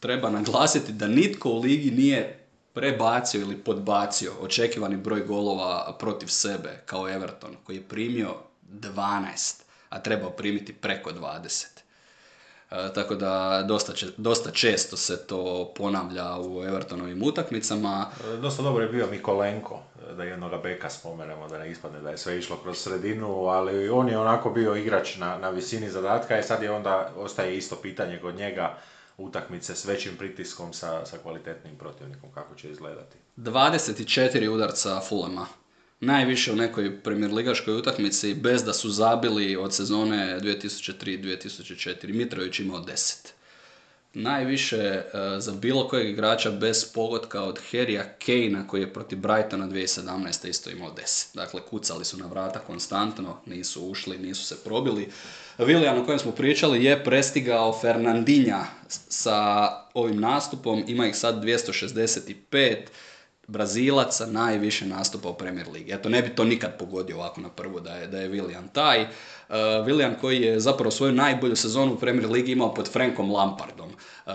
treba 0.00 0.30
naglasiti 0.30 0.92
da 0.92 1.06
nitko 1.06 1.50
u 1.50 1.60
ligi 1.60 1.90
nije 1.90 2.38
prebacio 2.72 3.40
ili 3.40 3.56
podbacio 3.56 4.32
očekivani 4.40 4.96
broj 4.96 5.20
golova 5.20 5.96
protiv 5.98 6.26
sebe 6.26 6.82
kao 6.86 7.08
Everton 7.08 7.56
koji 7.64 7.76
je 7.76 7.82
primio 7.82 8.34
12, 8.72 9.62
a 9.88 10.02
trebao 10.02 10.30
primiti 10.30 10.72
preko 10.72 11.10
20. 11.10 11.66
E, 12.72 12.92
tako 12.94 13.14
da 13.14 13.64
dosta, 13.68 13.92
dosta 14.16 14.50
često 14.50 14.96
se 14.96 15.26
to 15.26 15.72
ponavlja 15.76 16.38
u 16.38 16.64
Evertonovim 16.64 17.22
utakmicama. 17.22 18.06
E, 18.34 18.36
dosta 18.36 18.62
dobro 18.62 18.82
je 18.82 18.88
bio 18.88 19.06
Mikolenko, 19.06 19.80
e, 20.10 20.14
da 20.14 20.24
jednoga 20.24 20.58
beka 20.58 20.90
spomenemo, 20.90 21.48
da 21.48 21.58
ne 21.58 21.70
ispadne 21.70 22.00
da 22.00 22.10
je 22.10 22.18
sve 22.18 22.38
išlo 22.38 22.56
kroz 22.56 22.78
sredinu, 22.78 23.46
ali 23.46 23.88
on 23.88 24.08
je 24.08 24.18
onako 24.18 24.50
bio 24.50 24.76
igrač 24.76 25.16
na, 25.16 25.38
na 25.38 25.50
visini 25.50 25.90
zadatka 25.90 26.38
i 26.38 26.42
sad 26.42 26.62
je 26.62 26.70
onda, 26.70 27.12
ostaje 27.16 27.56
isto 27.56 27.76
pitanje 27.76 28.18
kod 28.18 28.34
njega, 28.34 28.78
utakmice 29.18 29.74
s 29.74 29.84
većim 29.84 30.16
pritiskom 30.16 30.72
sa, 30.72 31.06
sa 31.06 31.18
kvalitetnim 31.18 31.76
protivnikom, 31.76 32.30
kako 32.34 32.54
će 32.54 32.70
izgledati. 32.70 33.16
24 33.36 34.48
udarca 34.48 35.00
Fulema. 35.08 35.46
Najviše 36.04 36.52
u 36.52 36.56
nekoj 36.56 37.00
premijerligaškoj 37.02 37.74
utakmici 37.74 38.34
bez 38.34 38.64
da 38.64 38.72
su 38.72 38.90
zabili 38.90 39.56
od 39.56 39.74
sezone 39.74 40.40
2003-2004. 40.40 42.12
Mitrović 42.12 42.60
imao 42.60 42.80
10 42.80 43.32
najviše 44.14 44.76
e, 44.76 45.04
za 45.38 45.52
bilo 45.52 45.88
kojeg 45.88 46.08
igrača 46.08 46.50
bez 46.50 46.92
pogotka 46.92 47.42
od 47.42 47.60
Harrya 47.70 48.04
Kane 48.26 48.68
koji 48.68 48.80
je 48.80 48.92
protiv 48.92 49.18
Brightona 49.18 49.68
2017. 49.68 50.48
isto 50.48 50.70
imao 50.70 50.94
10. 50.94 51.34
Dakle, 51.34 51.60
kucali 51.70 52.04
su 52.04 52.16
na 52.16 52.26
vrata 52.26 52.58
konstantno, 52.58 53.36
nisu 53.46 53.86
ušli, 53.86 54.18
nisu 54.18 54.44
se 54.44 54.56
probili. 54.64 55.08
William 55.58 56.02
o 56.02 56.04
kojem 56.04 56.18
smo 56.18 56.32
pričali 56.32 56.84
je 56.84 57.04
prestigao 57.04 57.78
Fernandinja 57.80 58.64
sa 59.08 59.68
ovim 59.94 60.20
nastupom, 60.20 60.84
ima 60.86 61.06
ih 61.06 61.16
sad 61.16 61.44
265. 61.44 62.76
Brazilaca 63.46 64.26
najviše 64.26 64.86
nastupa 64.86 65.28
u 65.28 65.34
Premier 65.34 65.68
Ligi. 65.68 65.92
Eto, 65.92 66.08
ne 66.08 66.22
bi 66.22 66.34
to 66.34 66.44
nikad 66.44 66.78
pogodio 66.78 67.16
ovako 67.16 67.40
na 67.40 67.48
prvu 67.48 67.80
da 67.80 67.94
je, 67.94 68.06
da 68.06 68.18
je 68.18 68.30
William 68.30 68.68
taj. 68.72 69.02
Uh, 69.02 69.56
William 69.86 70.14
koji 70.20 70.40
je 70.40 70.60
zapravo 70.60 70.90
svoju 70.90 71.12
najbolju 71.12 71.56
sezonu 71.56 71.92
u 71.92 71.98
Premier 71.98 72.30
Ligi 72.30 72.52
imao 72.52 72.74
pod 72.74 72.92
Frankom 72.92 73.32
Lampardom, 73.32 73.90
uh, 73.90 74.32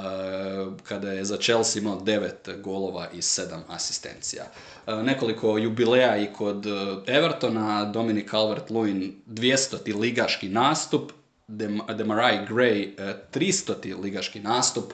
kada 0.83 1.11
je 1.11 1.25
za 1.25 1.37
Chelsea 1.37 1.81
imao 1.81 1.99
9 1.99 2.61
golova 2.61 3.07
i 3.13 3.17
7 3.17 3.59
asistencija. 3.67 4.43
Uh, 4.87 5.03
nekoliko 5.03 5.57
jubileja 5.57 6.17
i 6.17 6.33
kod 6.33 6.65
Evertona, 7.07 7.85
Dominic 7.85 8.29
Calvert-Lewin 8.29 9.11
200. 9.27 9.99
ligaški 9.99 10.49
nastup, 10.49 11.11
Demarai 11.47 12.39
Gray 12.49 12.95
300. 13.33 14.01
ligaški 14.01 14.39
nastup, 14.39 14.93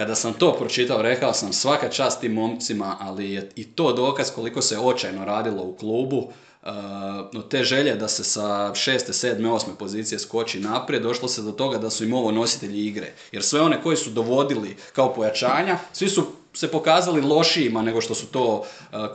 kada 0.00 0.14
sam 0.14 0.32
to 0.32 0.52
pročitao, 0.52 1.02
rekao 1.02 1.32
sam 1.32 1.52
svaka 1.52 1.88
čast 1.88 2.20
tim 2.20 2.32
momcima, 2.32 2.96
ali 3.00 3.32
je 3.32 3.50
i 3.56 3.64
to 3.64 3.92
dokaz 3.92 4.30
koliko 4.34 4.62
se 4.62 4.78
očajno 4.78 5.24
radilo 5.24 5.62
u 5.62 5.76
klubu. 5.76 6.28
Uh, 6.62 7.48
te 7.50 7.64
želje 7.64 7.94
da 7.96 8.08
se 8.08 8.24
sa 8.24 8.74
šeste, 8.74 9.12
sedme, 9.12 9.50
osme 9.50 9.72
pozicije 9.78 10.18
skoči 10.18 10.60
naprijed, 10.60 11.02
došlo 11.02 11.28
se 11.28 11.42
do 11.42 11.52
toga 11.52 11.78
da 11.78 11.90
su 11.90 12.04
im 12.04 12.14
ovo 12.14 12.30
nositelji 12.30 12.86
igre. 12.86 13.12
Jer 13.32 13.42
sve 13.42 13.60
one 13.60 13.82
koji 13.82 13.96
su 13.96 14.10
dovodili 14.10 14.76
kao 14.92 15.14
pojačanja, 15.14 15.78
svi 15.92 16.08
su 16.08 16.26
se 16.54 16.70
pokazali 16.70 17.20
lošijima 17.20 17.82
nego 17.82 18.00
što 18.00 18.14
su 18.14 18.26
to 18.26 18.58
uh, 18.58 18.64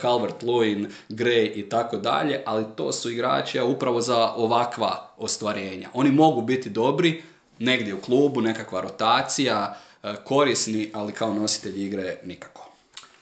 Calvert, 0.00 0.42
Lewin, 0.42 0.88
Gray 1.08 1.52
i 1.54 1.68
tako 1.68 1.96
dalje, 1.96 2.42
ali 2.46 2.64
to 2.76 2.92
su 2.92 3.10
igrači 3.10 3.60
upravo 3.60 4.00
za 4.00 4.32
ovakva 4.36 5.14
ostvarenja. 5.18 5.88
Oni 5.94 6.10
mogu 6.10 6.42
biti 6.42 6.70
dobri, 6.70 7.22
negdje 7.58 7.94
u 7.94 8.00
klubu, 8.00 8.40
nekakva 8.40 8.80
rotacija, 8.80 9.76
korisni, 10.24 10.90
ali 10.94 11.12
kao 11.12 11.34
nositelji 11.34 11.86
igre 11.86 12.16
nikako. 12.24 12.70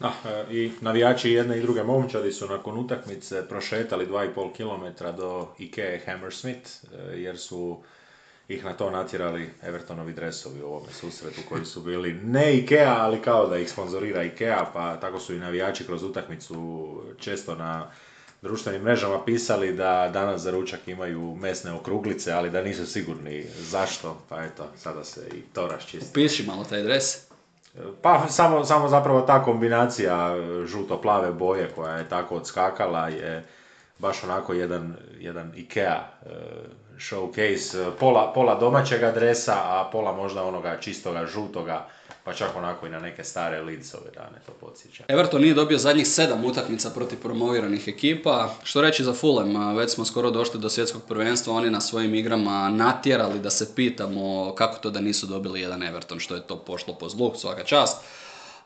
Da, 0.01 0.13
e, 0.25 0.55
i 0.55 0.73
navijači 0.81 1.31
jedne 1.31 1.59
i 1.59 1.63
druge 1.63 1.83
momčadi 1.83 2.33
su 2.33 2.49
nakon 2.49 2.79
utakmice 2.79 3.49
prošetali 3.49 4.07
2,5 4.07 4.53
km 4.57 5.17
do 5.17 5.49
Ikea 5.59 5.99
Hammersmith, 6.07 6.71
e, 6.71 7.21
jer 7.21 7.39
su 7.39 7.83
ih 8.49 8.65
na 8.65 8.73
to 8.73 8.91
natjerali 8.91 9.51
Evertonovi 9.63 10.13
dresovi 10.13 10.63
u 10.63 10.67
ovome 10.67 10.93
susretu 10.93 11.41
koji 11.49 11.65
su 11.65 11.81
bili 11.81 12.13
ne 12.13 12.57
Ikea, 12.57 12.97
ali 12.99 13.23
kao 13.23 13.49
da 13.49 13.59
ih 13.59 13.71
sponzorira 13.71 14.23
Ikea, 14.23 14.71
pa 14.73 14.97
tako 15.01 15.19
su 15.19 15.35
i 15.35 15.39
navijači 15.39 15.87
kroz 15.87 16.03
utakmicu 16.03 17.01
često 17.19 17.55
na 17.55 17.91
društvenim 18.45 18.83
mrežama 18.83 19.25
pisali 19.25 19.73
da 19.73 20.11
danas 20.13 20.41
za 20.41 20.51
ručak 20.51 20.89
imaju 20.89 21.35
mesne 21.41 21.73
okruglice, 21.73 22.33
ali 22.33 22.51
da 22.51 22.63
nisu 22.63 22.87
sigurni 22.87 23.47
zašto, 23.59 24.21
pa 24.29 24.45
eto, 24.45 24.67
sada 24.77 25.05
se 25.05 25.29
i 25.33 25.41
to 25.41 25.69
raščisti. 25.69 26.13
Piši 26.15 26.47
malo 26.47 26.65
taj 26.65 26.83
dres. 26.83 27.05
Pa 28.03 28.29
samo, 28.29 28.65
samo 28.65 28.89
zapravo 28.89 29.21
ta 29.21 29.43
kombinacija 29.45 30.37
žuto-plave 30.67 31.33
boje 31.33 31.71
koja 31.75 31.97
je 31.97 32.09
tako 32.09 32.37
odskakala 32.37 33.09
je 33.09 33.47
baš 33.99 34.25
onako 34.25 34.53
jedan, 34.53 34.97
jedan 35.19 35.53
Ikea 35.57 36.01
e, 36.27 36.29
showcase, 36.99 37.91
pola, 38.01 38.33
pola 38.35 38.55
domaćeg 38.55 39.03
adresa, 39.03 39.55
a 39.55 39.89
pola 39.93 40.13
možda 40.13 40.45
onoga 40.45 40.77
čistoga 40.81 41.27
žutoga 41.27 41.87
pa 42.25 42.35
čak 42.35 42.57
onako 42.57 42.87
i 42.87 42.91
na 42.91 43.01
neke 43.01 43.25
stare 43.25 43.63
Leedsove 43.63 44.11
dane 44.15 44.41
to 44.47 44.53
podsjeća. 44.53 45.05
Everton 45.09 45.41
nije 45.41 45.55
dobio 45.55 45.79
zadnjih 45.79 46.09
sedam 46.09 46.45
utakmica 46.45 46.91
protiv 46.91 47.21
promoviranih 47.23 47.89
ekipa. 47.89 48.55
Što 48.63 48.81
reći 48.81 49.05
za 49.05 49.13
Fulham, 49.13 49.77
već 49.77 49.91
smo 49.91 50.05
skoro 50.05 50.31
došli 50.31 50.61
do 50.61 50.69
svjetskog 50.69 51.03
prvenstva, 51.09 51.55
oni 51.55 51.71
na 51.71 51.81
svojim 51.81 52.15
igrama 52.15 52.69
natjerali 52.69 53.41
da 53.41 53.51
se 53.51 53.75
pitamo 53.75 54.55
kako 54.55 54.79
to 54.79 54.91
da 54.91 55.01
nisu 55.01 55.27
dobili 55.27 55.61
jedan 55.61 55.83
Everton, 55.83 56.21
što 56.21 56.35
je 56.35 56.47
to 56.47 56.57
pošlo 56.57 56.95
po 56.95 57.09
zlu, 57.09 57.33
svaka 57.37 57.65
čast. 57.65 57.97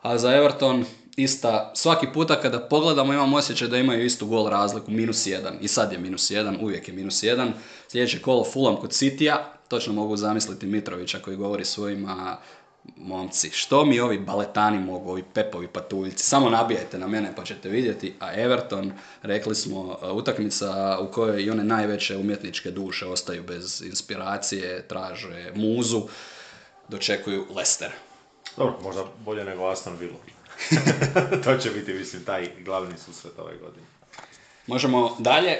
A 0.01 0.17
za 0.17 0.35
Everton 0.35 0.85
ista, 1.15 1.71
svaki 1.75 2.07
puta 2.13 2.41
kada 2.41 2.59
pogledamo 2.59 3.13
imam 3.13 3.33
osjećaj 3.33 3.67
da 3.67 3.77
imaju 3.77 4.05
istu 4.05 4.27
gol 4.27 4.49
razliku, 4.49 4.91
minus 4.91 5.27
jedan. 5.27 5.53
I 5.61 5.67
sad 5.67 5.91
je 5.91 5.97
minus 5.97 6.31
jedan, 6.31 6.57
uvijek 6.61 6.87
je 6.87 6.93
minus 6.93 7.23
jedan. 7.23 7.53
Sljedeće 7.87 8.21
kolo 8.21 8.43
Fulham 8.53 8.75
kod 8.75 8.89
Citya, 8.89 9.37
točno 9.67 9.93
mogu 9.93 10.17
zamisliti 10.17 10.65
Mitrovića 10.65 11.19
koji 11.19 11.37
govori 11.37 11.65
svojima 11.65 12.37
momci, 12.95 13.49
što 13.49 13.85
mi 13.85 13.99
ovi 13.99 14.19
baletani 14.19 14.79
mogu, 14.79 15.09
ovi 15.09 15.23
pepovi 15.33 15.67
patuljci, 15.67 16.23
samo 16.23 16.49
nabijajte 16.49 16.97
na 16.97 17.07
mene 17.07 17.33
pa 17.35 17.43
ćete 17.43 17.69
vidjeti, 17.69 18.13
a 18.19 18.33
Everton, 18.33 18.91
rekli 19.21 19.55
smo, 19.55 19.97
e, 20.03 20.11
utakmica 20.11 20.99
u 21.01 21.11
kojoj 21.11 21.43
i 21.43 21.49
one 21.49 21.63
najveće 21.63 22.17
umjetničke 22.17 22.71
duše 22.71 23.05
ostaju 23.05 23.43
bez 23.43 23.81
inspiracije, 23.81 24.87
traže 24.87 25.51
muzu, 25.55 26.01
dočekuju 26.87 27.45
Leicester. 27.55 27.91
Dobro, 28.57 28.79
možda 28.83 29.03
bolje 29.25 29.43
nego 29.43 29.67
Aston 29.67 29.95
Villa. 29.99 30.17
to 31.43 31.57
će 31.57 31.69
biti, 31.69 31.93
mislim, 31.93 32.23
taj 32.23 32.49
glavni 32.65 32.97
susret 33.05 33.39
ove 33.39 33.57
godine. 33.57 33.85
Možemo 34.67 35.15
dalje. 35.19 35.57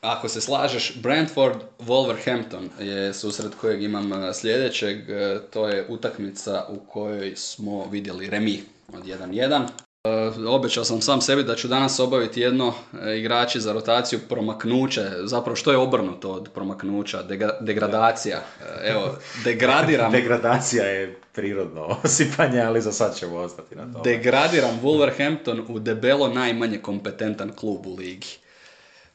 Ako 0.00 0.28
se 0.28 0.40
slažeš, 0.40 0.92
Brentford 0.96 1.56
Wolverhampton 1.78 2.68
je 2.78 3.14
susret 3.14 3.54
kojeg 3.60 3.82
imam 3.82 4.12
e, 4.12 4.34
sljedećeg. 4.34 5.10
E, 5.10 5.38
to 5.50 5.68
je 5.68 5.86
utakmica 5.88 6.64
u 6.68 6.76
kojoj 6.78 7.36
smo 7.36 7.86
vidjeli 7.90 8.30
remi 8.30 8.62
od 8.94 9.04
1-1. 9.04 9.62
E, 10.04 10.48
obećao 10.48 10.84
sam 10.84 11.00
sam 11.00 11.20
sebi 11.20 11.44
da 11.44 11.54
ću 11.54 11.68
danas 11.68 12.00
obaviti 12.00 12.40
jedno 12.40 12.74
igrači 13.18 13.60
za 13.60 13.72
rotaciju 13.72 14.18
promaknuće. 14.28 15.02
Zapravo 15.24 15.56
što 15.56 15.70
je 15.70 15.76
obrnuto 15.76 16.32
od 16.32 16.48
promaknuća? 16.54 17.22
degradacija. 17.60 18.42
Evo, 18.84 19.16
degradiram. 19.44 20.12
Degradacija 20.12 20.84
je 20.84 21.18
prirodno 21.32 21.86
osipanje, 22.04 22.60
ali 22.60 22.80
za 22.80 22.92
sad 22.92 23.16
ćemo 23.16 23.36
ostati 23.36 23.76
na 23.76 23.92
tome. 23.92 24.04
Degradiram 24.04 24.80
Wolverhampton 24.82 25.64
u 25.68 25.78
debelo 25.78 26.28
najmanje 26.28 26.78
kompetentan 26.78 27.52
klub 27.56 27.86
u 27.86 27.96
ligi 27.96 28.39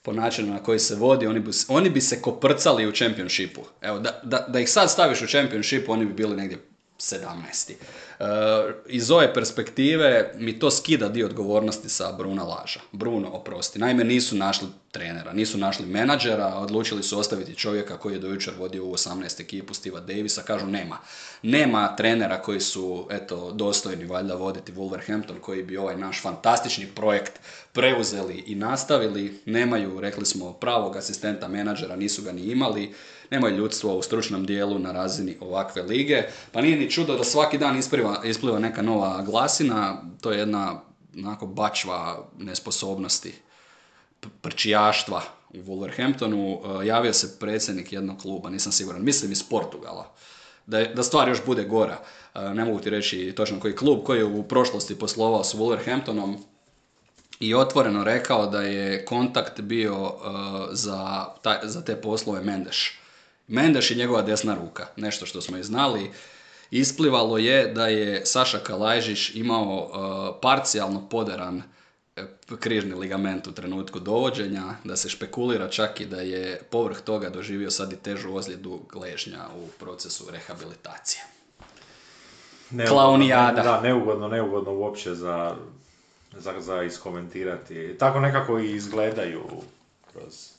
po 0.06 0.14
načinu 0.14 0.54
na 0.54 0.64
koji 0.64 0.80
se 0.80 0.96
vodi, 0.96 1.28
oni 1.28 1.40
bi, 1.40 1.52
oni 1.68 1.90
bi 1.90 2.02
se 2.02 2.22
koprcali 2.22 2.88
u 2.88 2.92
čempionšipu. 2.92 3.62
Evo, 3.82 4.00
da, 4.00 4.20
da, 4.24 4.46
da 4.50 4.60
ih 4.60 4.70
sad 4.70 4.92
staviš 4.92 5.22
u 5.22 5.28
čempionšipu, 5.28 5.92
oni 5.92 6.06
bi 6.06 6.14
bili 6.14 6.36
negdje 6.36 6.58
17. 7.00 7.74
Uh, 8.20 8.26
iz 8.88 9.12
ove 9.12 9.34
perspektive 9.34 10.32
mi 10.38 10.60
to 10.60 10.72
skida 10.72 11.10
dio 11.10 11.26
odgovornosti 11.26 11.90
sa 11.90 12.12
Bruna 12.12 12.44
Laža. 12.44 12.80
Bruno, 12.92 13.30
oprosti. 13.30 13.80
Naime, 13.80 14.04
nisu 14.04 14.36
našli 14.36 14.68
trenera, 14.92 15.34
nisu 15.34 15.58
našli 15.58 15.86
menadžera, 15.86 16.56
odlučili 16.56 17.04
su 17.04 17.20
ostaviti 17.20 17.56
čovjeka 17.56 17.98
koji 17.98 18.14
je 18.14 18.20
do 18.20 18.28
jučer 18.28 18.54
vodio 18.58 18.86
u 18.86 18.94
18 18.94 19.42
ekipu 19.42 19.74
Stiva 19.74 20.00
Davisa, 20.00 20.42
kažu 20.42 20.68
nema. 20.68 20.98
Nema 21.42 21.96
trenera 21.96 22.42
koji 22.42 22.60
su, 22.60 23.08
eto, 23.12 23.52
dostojni 23.52 24.06
valjda 24.06 24.36
voditi 24.36 24.72
Wolverhampton, 24.72 25.40
koji 25.42 25.64
bi 25.64 25.78
ovaj 25.78 25.98
naš 25.98 26.22
fantastični 26.22 26.88
projekt 26.88 27.40
preuzeli 27.74 28.44
i 28.48 28.56
nastavili. 28.56 29.42
Nemaju, 29.46 30.00
rekli 30.00 30.26
smo, 30.26 30.54
pravog 30.54 30.96
asistenta 30.96 31.48
menadžera, 31.48 31.96
nisu 31.96 32.22
ga 32.22 32.32
ni 32.32 32.42
imali 32.42 32.94
nemaju 33.32 33.58
ljudstvo 33.58 33.98
u 33.98 34.02
stručnom 34.02 34.46
dijelu 34.46 34.80
na 34.80 34.92
razini 34.92 35.38
ovakve 35.42 35.82
lige. 35.82 36.24
Pa 36.52 36.62
nije 36.62 36.78
ni 36.78 36.92
čudo 36.92 37.18
da 37.18 37.24
svaki 37.24 37.58
dan 37.58 37.78
ispliva, 37.78 38.22
ispliva 38.24 38.60
neka 38.60 38.82
nova 38.82 39.22
glasina, 39.22 40.02
to 40.22 40.32
je 40.32 40.40
jedna 40.40 40.82
onako 41.18 41.48
bačva 41.48 42.30
nesposobnosti, 42.38 43.34
prčijaštva 44.42 45.22
u 45.54 45.58
Wolverhamptonu. 45.58 46.60
E, 46.82 46.88
javio 46.88 47.14
se 47.14 47.40
predsjednik 47.40 47.94
jednog 47.94 48.22
kluba, 48.22 48.50
nisam 48.50 48.72
siguran, 48.72 49.04
mislim 49.04 49.32
iz 49.32 49.44
Portugala. 49.44 50.12
Da, 50.66 50.84
da 50.84 51.04
stvar 51.04 51.30
još 51.30 51.46
bude 51.46 51.64
gora. 51.64 51.98
E, 52.36 52.40
ne 52.40 52.66
mogu 52.66 52.80
ti 52.80 52.90
reći 52.90 53.34
točno 53.36 53.60
koji 53.60 53.76
klub, 53.76 54.04
koji 54.04 54.18
je 54.18 54.26
u 54.26 54.44
prošlosti 54.44 55.00
poslovao 55.00 55.44
s 55.44 55.56
Wolverhamptonom, 55.56 56.38
i 57.40 57.56
otvoreno 57.56 58.04
rekao 58.04 58.48
da 58.48 58.62
je 58.62 59.06
kontakt 59.06 59.62
bio 59.62 60.04
uh, 60.04 60.12
za, 60.72 61.26
za 61.64 61.82
te 61.82 61.96
poslove 61.96 62.42
Mendeš. 62.42 63.00
Mendeš 63.48 63.92
je 63.92 63.98
njegova 63.98 64.22
desna 64.22 64.56
ruka, 64.56 64.88
nešto 64.96 65.26
što 65.26 65.42
smo 65.42 65.58
i 65.58 65.64
znali. 65.64 66.12
Isplivalo 66.72 67.38
je 67.38 67.68
da 67.68 67.88
je 67.88 68.26
Saša 68.26 68.60
Kalajžić 68.60 69.36
imao 69.36 69.86
uh, 69.86 70.40
parcijalno 70.42 71.10
poderan 71.10 71.58
uh, 71.58 71.64
križni 72.60 72.94
ligament 72.94 73.48
u 73.48 73.52
trenutku 73.52 74.00
dovođenja, 74.00 74.64
da 74.84 74.96
se 74.96 75.10
špekulira 75.10 75.70
čak 75.70 76.02
i 76.02 76.06
da 76.06 76.22
je 76.22 76.62
povrh 76.72 77.02
toga 77.02 77.30
doživio 77.30 77.72
sad 77.72 77.94
i 77.94 77.96
težu 77.96 78.36
ozljedu 78.36 78.80
gležnja 78.92 79.46
u 79.56 79.68
procesu 79.80 80.26
rehabilitacije. 80.32 81.24
Neugodno, 82.70 83.02
Klaunijada. 83.02 83.62
Da, 83.62 83.82
neugodno, 83.82 84.28
neugodno 84.28 84.74
uopće 84.74 85.16
za, 85.16 85.56
za, 86.38 86.54
za 86.62 86.84
iskomentirati. 86.84 87.96
Tako 88.00 88.20
nekako 88.20 88.60
i 88.60 88.76
izgledaju 88.76 89.44
kroz 90.14 90.50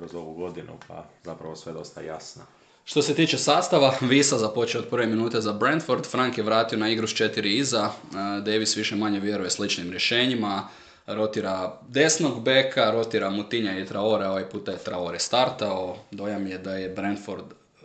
kroz 0.00 0.14
ovu 0.14 0.34
godinu, 0.34 0.72
pa 0.88 1.04
zapravo 1.24 1.56
sve 1.56 1.72
dosta 1.72 2.00
jasno. 2.00 2.42
Što 2.84 3.02
se 3.02 3.14
tiče 3.14 3.38
sastava, 3.38 3.94
Visa 4.00 4.38
započeo 4.38 4.80
od 4.80 4.88
prve 4.88 5.06
minute 5.06 5.40
za 5.40 5.52
Brentford, 5.52 6.06
Frank 6.06 6.38
je 6.38 6.44
vratio 6.44 6.78
na 6.78 6.88
igru 6.88 7.06
s 7.06 7.14
četiri 7.14 7.56
iza, 7.56 7.84
e, 7.84 8.40
Davis 8.40 8.76
više 8.76 8.96
manje 8.96 9.20
vjeruje 9.20 9.50
sličnim 9.50 9.90
rješenjima, 9.90 10.68
rotira 11.06 11.80
desnog 11.88 12.42
beka, 12.42 12.90
rotira 12.90 13.30
Mutinja 13.30 13.78
i 13.78 13.86
Traore, 13.86 14.28
ovaj 14.28 14.48
puta 14.48 14.72
je 14.72 14.78
Traore 14.78 15.18
startao, 15.18 15.96
dojam 16.10 16.46
je 16.46 16.58
da 16.58 16.74
je 16.74 16.88
Brentford 16.88 17.44
e, 17.52 17.84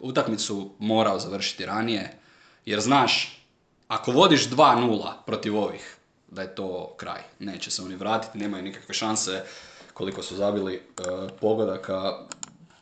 utakmicu 0.00 0.70
morao 0.78 1.18
završiti 1.18 1.66
ranije, 1.66 2.18
jer 2.66 2.80
znaš, 2.80 3.42
ako 3.88 4.12
vodiš 4.12 4.48
2-0 4.48 5.12
protiv 5.26 5.56
ovih, 5.56 5.96
da 6.28 6.42
je 6.42 6.54
to 6.54 6.94
kraj, 6.96 7.20
neće 7.38 7.70
se 7.70 7.82
oni 7.82 7.96
vratiti, 7.96 8.38
nemaju 8.38 8.62
nikakve 8.62 8.94
šanse, 8.94 9.42
koliko 9.94 10.22
su 10.22 10.36
zabili 10.36 10.74
uh, 10.98 11.30
pogodaka, 11.40 12.18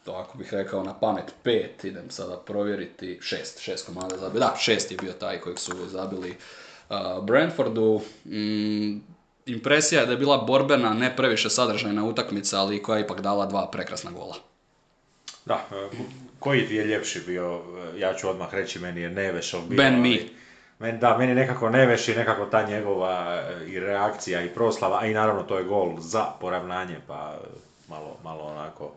to 0.05 0.13
ako 0.13 0.39
bih 0.39 0.55
rekao 0.55 0.85
na 0.85 0.95
pamet 0.95 1.35
pet, 1.43 1.85
idem 1.85 2.11
sada 2.11 2.37
provjeriti, 2.37 3.19
šest, 3.23 3.61
šest 3.61 3.87
komada 3.87 4.17
zabili, 4.17 4.41
da, 4.41 4.57
šest 4.61 4.91
je 4.91 4.97
bio 4.97 5.13
taj 5.13 5.41
kojeg 5.41 5.59
su 5.59 5.73
zabili 5.89 6.37
uh, 6.89 7.25
Brentfordu. 7.25 8.01
Mm, 8.25 8.99
impresija 9.47 10.01
je 10.01 10.07
da 10.07 10.13
je 10.13 10.19
bila 10.19 10.39
borbena, 10.39 10.95
ne 10.95 11.17
previše 11.17 11.51
sadržajna 11.51 12.05
utakmica, 12.05 12.61
ali 12.61 12.83
koja 12.83 12.99
je 12.99 13.05
ipak 13.05 13.21
dala 13.21 13.47
dva 13.47 13.71
prekrasna 13.71 14.11
gola. 14.11 14.37
Da, 15.45 15.67
e, 15.73 15.97
koji 16.39 16.69
ti 16.69 16.75
je 16.75 16.85
ljepši 16.85 17.21
bio, 17.27 17.61
ja 17.99 18.15
ću 18.15 18.29
odmah 18.29 18.55
reći, 18.55 18.79
meni 18.79 19.01
je 19.01 19.11
Nevešov 19.11 19.61
bio. 19.69 19.77
Ben 19.77 20.01
Mi. 20.01 20.40
Meni, 20.81 20.99
da, 20.99 21.19
meni 21.19 21.35
nekako 21.35 21.71
Neveš 21.71 22.09
i 22.09 22.15
nekako 22.15 22.47
ta 22.47 22.67
njegova 22.67 23.43
e, 23.43 23.71
i 23.71 23.81
reakcija 23.81 24.43
i 24.43 24.49
proslava, 24.49 24.99
a 25.01 25.07
i 25.07 25.15
naravno 25.15 25.43
to 25.43 25.59
je 25.59 25.65
gol 25.65 26.01
za 26.01 26.25
poravnanje, 26.41 26.97
pa 27.07 27.39
malo, 27.89 28.17
malo 28.25 28.45
onako 28.45 28.91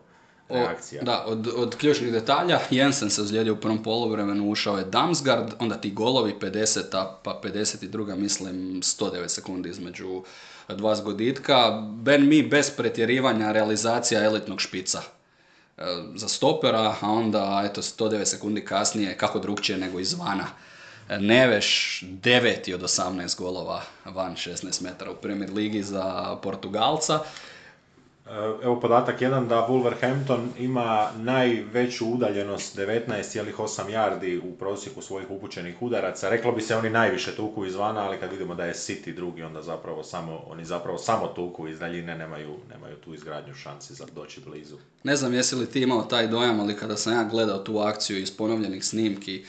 reakcija. 0.50 1.02
O, 1.02 1.06
da, 1.06 1.24
od, 1.28 1.48
od 1.56 1.76
ključnih 1.76 2.12
detalja, 2.12 2.60
Jensen 2.70 3.10
se 3.10 3.22
ozlijedio 3.22 3.54
u 3.54 3.58
prvom 3.58 3.84
poluvremenu, 3.84 4.50
ušao 4.50 4.78
je 4.78 4.86
Damsgaard, 4.86 5.54
onda 5.60 5.76
ti 5.76 5.92
golovi 5.92 6.36
50 6.42 7.08
pa 7.24 7.42
52 7.44 8.16
mislim 8.16 8.82
109 8.82 9.28
sekundi 9.28 9.70
između 9.70 10.24
dva 10.68 10.96
zgoditka. 10.96 11.82
Ben 11.82 12.28
Mi 12.28 12.44
bez 12.44 12.72
pretjerivanja 12.78 13.52
realizacija 13.52 14.24
elitnog 14.24 14.62
špica 14.62 15.02
e, 15.78 15.82
za 16.16 16.28
stopera, 16.28 16.96
a 17.02 17.12
onda 17.12 17.64
eto 17.66 17.82
109 17.82 18.26
sekundi 18.26 18.66
kasnije 18.66 19.18
kako 19.18 19.40
drugčije 19.40 19.78
nego 19.78 20.00
izvana. 20.00 20.46
Neveš 21.10 22.00
deveti 22.02 22.74
od 22.74 22.82
18 22.82 23.38
golova 23.38 23.82
van 24.06 24.36
16 24.36 24.84
metara 24.84 25.12
u 25.12 25.16
Premier 25.16 25.54
Ligi 25.54 25.84
za 25.84 26.38
Portugalca. 26.44 27.20
Evo 28.64 28.80
podatak 28.80 29.22
jedan 29.22 29.48
da 29.48 29.68
Wolverhampton 29.70 30.48
ima 30.60 31.12
najveću 31.18 32.06
udaljenost 32.06 32.78
19,8 32.78 33.90
yardi 33.90 34.42
u 34.44 34.56
prosjeku 34.56 35.02
svojih 35.02 35.32
upućenih 35.32 35.82
udaraca. 35.82 36.30
Reklo 36.30 36.52
bi 36.52 36.62
se 36.62 36.76
oni 36.76 36.90
najviše 36.90 37.36
tuku 37.36 37.66
izvana, 37.66 38.02
ali 38.02 38.18
kad 38.18 38.32
vidimo 38.32 38.56
da 38.56 38.66
je 38.66 38.74
City 38.74 39.16
drugi, 39.16 39.44
onda 39.44 39.62
zapravo 39.62 40.04
samo, 40.04 40.44
oni 40.48 40.66
zapravo 40.66 40.98
samo 40.98 41.28
tuku 41.28 41.68
iz 41.68 41.80
daljine, 41.80 42.18
nemaju, 42.18 42.56
nemaju 42.74 42.96
tu 42.96 43.14
izgradnju 43.14 43.54
šansi 43.54 43.94
za 43.94 44.06
doći 44.16 44.42
blizu. 44.46 44.78
Ne 45.04 45.16
znam 45.16 45.34
jesi 45.34 45.56
li 45.56 45.70
ti 45.70 45.82
imao 45.82 46.04
taj 46.04 46.28
dojam, 46.28 46.60
ali 46.60 46.78
kada 46.78 46.98
sam 46.98 47.14
ja 47.14 47.24
gledao 47.24 47.60
tu 47.60 47.80
akciju 47.80 48.18
iz 48.18 48.38
ponovljenih 48.38 48.86
snimki, 48.86 49.46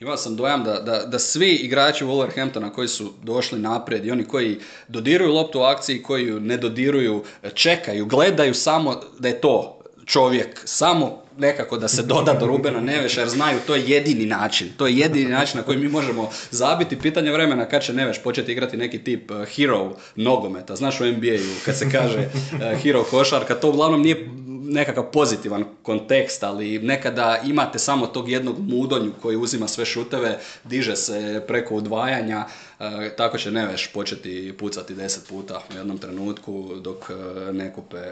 Imao 0.00 0.16
sam 0.16 0.36
dojam 0.36 0.64
da, 0.64 0.80
da, 0.80 0.98
da 1.06 1.18
svi 1.18 1.50
igrači 1.50 2.04
Wolverhamptona 2.04 2.72
koji 2.72 2.88
su 2.88 3.12
došli 3.22 3.58
naprijed 3.58 4.06
i 4.06 4.10
oni 4.10 4.24
koji 4.24 4.58
dodiruju 4.88 5.32
loptu 5.32 5.60
u 5.60 5.62
akciji, 5.62 6.02
koji 6.02 6.26
ju 6.26 6.40
ne 6.40 6.56
dodiruju, 6.56 7.24
čekaju, 7.54 8.06
gledaju 8.06 8.54
samo 8.54 9.00
da 9.18 9.28
je 9.28 9.40
to 9.40 9.80
čovjek, 10.06 10.62
samo 10.64 11.22
nekako 11.38 11.78
da 11.78 11.88
se 11.88 12.02
doda 12.02 12.32
do 12.32 12.46
Rubena 12.46 12.80
Neveša 12.80 13.20
jer 13.20 13.28
znaju 13.28 13.58
to 13.66 13.74
je 13.76 13.84
jedini 13.86 14.26
način. 14.26 14.68
To 14.76 14.86
je 14.86 14.96
jedini 14.96 15.30
način 15.30 15.58
na 15.58 15.62
koji 15.62 15.78
mi 15.78 15.88
možemo 15.88 16.30
zabiti. 16.50 16.98
Pitanje 16.98 17.32
vremena 17.32 17.68
kad 17.68 17.82
će 17.82 17.92
Neveš 17.92 18.22
početi 18.22 18.52
igrati 18.52 18.76
neki 18.76 19.04
tip 19.04 19.30
uh, 19.30 19.44
hero 19.44 19.96
nogometa. 20.16 20.76
Znaš 20.76 21.00
u 21.00 21.04
NBA-u 21.04 21.64
kad 21.64 21.78
se 21.78 21.90
kaže 21.90 22.18
uh, 22.18 22.82
hero 22.82 23.04
košarka, 23.04 23.54
to 23.54 23.68
uglavnom 23.68 24.02
nije 24.02 24.28
nekakav 24.68 25.10
pozitivan 25.10 25.64
kontekst, 25.82 26.42
ali 26.42 26.78
nekada 26.78 27.40
imate 27.44 27.78
samo 27.78 28.06
tog 28.06 28.28
jednog 28.28 28.58
mudonju 28.58 29.12
koji 29.22 29.36
uzima 29.36 29.68
sve 29.68 29.84
šuteve, 29.84 30.38
diže 30.64 30.96
se 30.96 31.44
preko 31.46 31.74
udvajanja, 31.74 32.46
e, 32.80 33.16
tako 33.16 33.38
će 33.38 33.50
Neveš 33.50 33.92
početi 33.92 34.54
pucati 34.58 34.94
deset 34.94 35.28
puta 35.28 35.62
u 35.70 35.76
jednom 35.76 35.98
trenutku 35.98 36.74
dok 36.80 37.10
e, 37.10 37.52
ne 37.52 37.72
kupe 37.72 38.02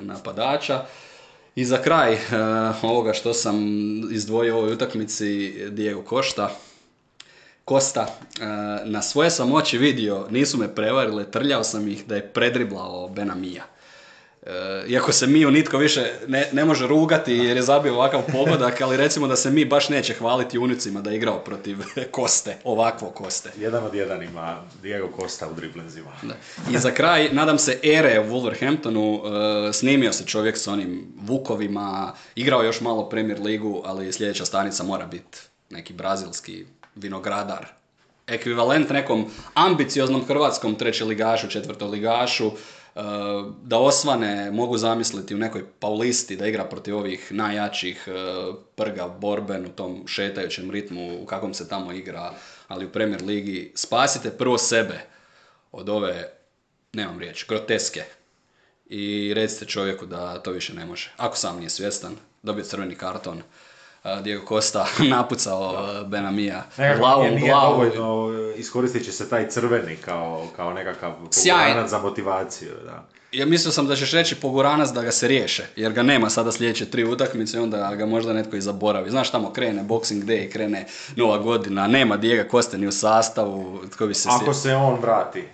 napadača. 0.00 0.84
I 1.56 1.64
za 1.64 1.82
kraj 1.82 2.12
e, 2.12 2.18
ovoga 2.82 3.12
što 3.12 3.34
sam 3.34 3.56
izdvojio 4.12 4.54
u 4.54 4.58
ovoj 4.58 4.72
utakmici 4.72 5.54
Diego 5.70 6.02
Košta, 6.02 6.56
Kosta, 7.64 8.06
na 8.84 9.02
svoje 9.02 9.30
sam 9.30 9.52
oči 9.52 9.78
vidio, 9.78 10.26
nisu 10.30 10.58
me 10.58 10.74
prevarile, 10.74 11.30
trljao 11.30 11.64
sam 11.64 11.88
ih 11.88 12.06
da 12.06 12.14
je 12.14 12.28
predriblao 12.28 13.08
Benamija. 13.08 13.64
E, 14.46 14.84
iako 14.88 15.12
se 15.12 15.26
Miju 15.26 15.50
nitko 15.50 15.78
više 15.78 16.12
ne, 16.26 16.48
ne 16.52 16.64
može 16.64 16.86
rugati 16.86 17.32
jer 17.32 17.56
je 17.56 17.62
zabio 17.62 17.94
ovakav 17.94 18.22
pogodak, 18.32 18.80
ali 18.80 18.96
recimo 18.96 19.26
da 19.26 19.36
se 19.36 19.50
mi 19.50 19.64
baš 19.64 19.88
neće 19.88 20.14
hvaliti 20.14 20.58
unicima 20.58 21.00
da 21.00 21.10
je 21.10 21.16
igrao 21.16 21.38
protiv 21.38 21.78
Koste, 22.10 22.56
ovakvo 22.64 23.10
Koste. 23.10 23.50
Jedan 23.58 23.84
od 23.84 23.94
jedan 23.94 24.22
ima 24.22 24.62
Diego 24.82 25.08
Costa 25.20 25.48
u 25.48 25.54
driblinzima. 25.54 26.10
I 26.70 26.78
za 26.78 26.90
kraj, 26.90 27.28
nadam 27.32 27.58
se, 27.58 27.78
ere 27.82 28.20
u 28.20 28.24
Wolverhamptonu, 28.24 29.20
uh, 29.20 29.74
snimio 29.74 30.12
se 30.12 30.26
čovjek 30.26 30.58
s 30.58 30.66
onim 30.66 31.06
Vukovima, 31.20 32.14
igrao 32.34 32.62
još 32.62 32.80
malo 32.80 33.08
Premier 33.08 33.40
ligu, 33.40 33.82
ali 33.84 34.12
sljedeća 34.12 34.44
stanica 34.44 34.82
mora 34.82 35.06
biti 35.06 35.38
neki 35.70 35.92
brazilski 35.92 36.66
vinogradar. 36.94 37.66
Ekvivalent 38.26 38.90
nekom 38.90 39.30
ambicioznom 39.54 40.24
hrvatskom 40.24 40.74
trećeligašu, 40.74 41.48
četvrtoligašu, 41.48 42.50
da 43.62 43.78
osvane, 43.78 44.50
mogu 44.50 44.78
zamisliti 44.78 45.34
u 45.34 45.38
nekoj 45.38 45.64
paulisti 45.80 46.36
da 46.36 46.46
igra 46.46 46.64
protiv 46.64 46.96
ovih 46.96 47.32
najjačih 47.32 48.04
eh, 48.06 48.12
prga 48.74 49.08
borben 49.08 49.66
u 49.66 49.68
tom 49.68 50.04
šetajućem 50.06 50.70
ritmu 50.70 51.22
u 51.22 51.26
kakvom 51.26 51.54
se 51.54 51.68
tamo 51.68 51.92
igra, 51.92 52.34
ali 52.68 52.86
u 52.86 52.92
Premier 52.92 53.22
ligi. 53.22 53.72
Spasite 53.74 54.30
prvo 54.30 54.58
sebe 54.58 55.00
od 55.72 55.88
ove, 55.88 56.30
nemam 56.92 57.18
riječ, 57.18 57.46
groteske. 57.48 58.04
I 58.86 59.32
recite 59.34 59.64
čovjeku 59.64 60.06
da 60.06 60.38
to 60.38 60.50
više 60.50 60.74
ne 60.74 60.86
može. 60.86 61.12
Ako 61.16 61.36
sam 61.36 61.58
nije 61.58 61.70
svjestan, 61.70 62.16
dobije 62.42 62.64
crveni 62.64 62.94
karton. 62.94 63.42
Diego 64.22 64.44
Costa 64.48 64.86
napucao 65.10 65.86
Benamija 66.06 66.64
glavom 66.98 67.26
nije, 67.26 67.40
nije 67.40 67.54
dovoljno, 67.54 68.32
iskoristit 68.56 69.04
će 69.04 69.12
se 69.12 69.28
taj 69.28 69.48
crveni 69.48 69.96
kao, 69.96 70.48
kao 70.56 70.72
nekakav 70.72 71.12
poguranac 71.12 71.90
za 71.90 71.98
motivaciju. 71.98 72.72
Da. 72.84 73.04
Ja 73.32 73.46
mislio 73.46 73.72
sam 73.72 73.86
da 73.86 73.96
ćeš 73.96 74.12
reći 74.12 74.34
poguranac 74.34 74.90
da 74.90 75.02
ga 75.02 75.10
se 75.10 75.28
riješe, 75.28 75.66
jer 75.76 75.92
ga 75.92 76.02
nema 76.02 76.30
sada 76.30 76.52
sljedeće 76.52 76.90
tri 76.90 77.04
utakmice 77.04 77.56
i 77.56 77.60
onda 77.60 77.94
ga 77.94 78.06
možda 78.06 78.32
netko 78.32 78.56
i 78.56 78.60
zaboravi. 78.60 79.10
Znaš 79.10 79.30
tamo 79.30 79.52
krene 79.52 79.82
Boxing 79.82 80.24
Day, 80.24 80.52
krene 80.52 80.86
Nova 81.16 81.38
godina, 81.38 81.86
nema 81.86 82.16
Diego 82.16 82.50
Costa 82.50 82.76
ni 82.76 82.86
u 82.86 82.92
sastavu. 82.92 83.80
Tko 83.92 84.06
bi 84.06 84.14
se 84.14 84.28
Ako 84.32 84.54
se 84.54 84.74
on 84.74 85.00
vrati 85.00 85.44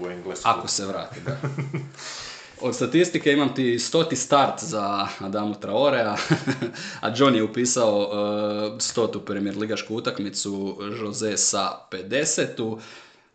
u 0.00 0.06
Englesku. 0.06 0.48
Ako 0.48 0.68
se 0.68 0.86
vrati, 0.86 1.20
da. 1.20 1.36
Od 2.62 2.74
statistike 2.74 3.32
imam 3.32 3.54
ti 3.54 3.78
stoti 3.78 4.16
start 4.16 4.64
za 4.64 5.08
Adamu 5.18 5.54
Traorea, 5.60 6.16
a 7.00 7.12
John 7.16 7.34
je 7.34 7.42
upisao 7.42 7.98
uh, 7.98 8.78
stotu 8.80 9.20
premier 9.20 9.56
ligašku 9.56 9.94
utakmicu, 9.94 10.78
Jose 11.00 11.36
sa 11.36 11.70
50 11.90 12.78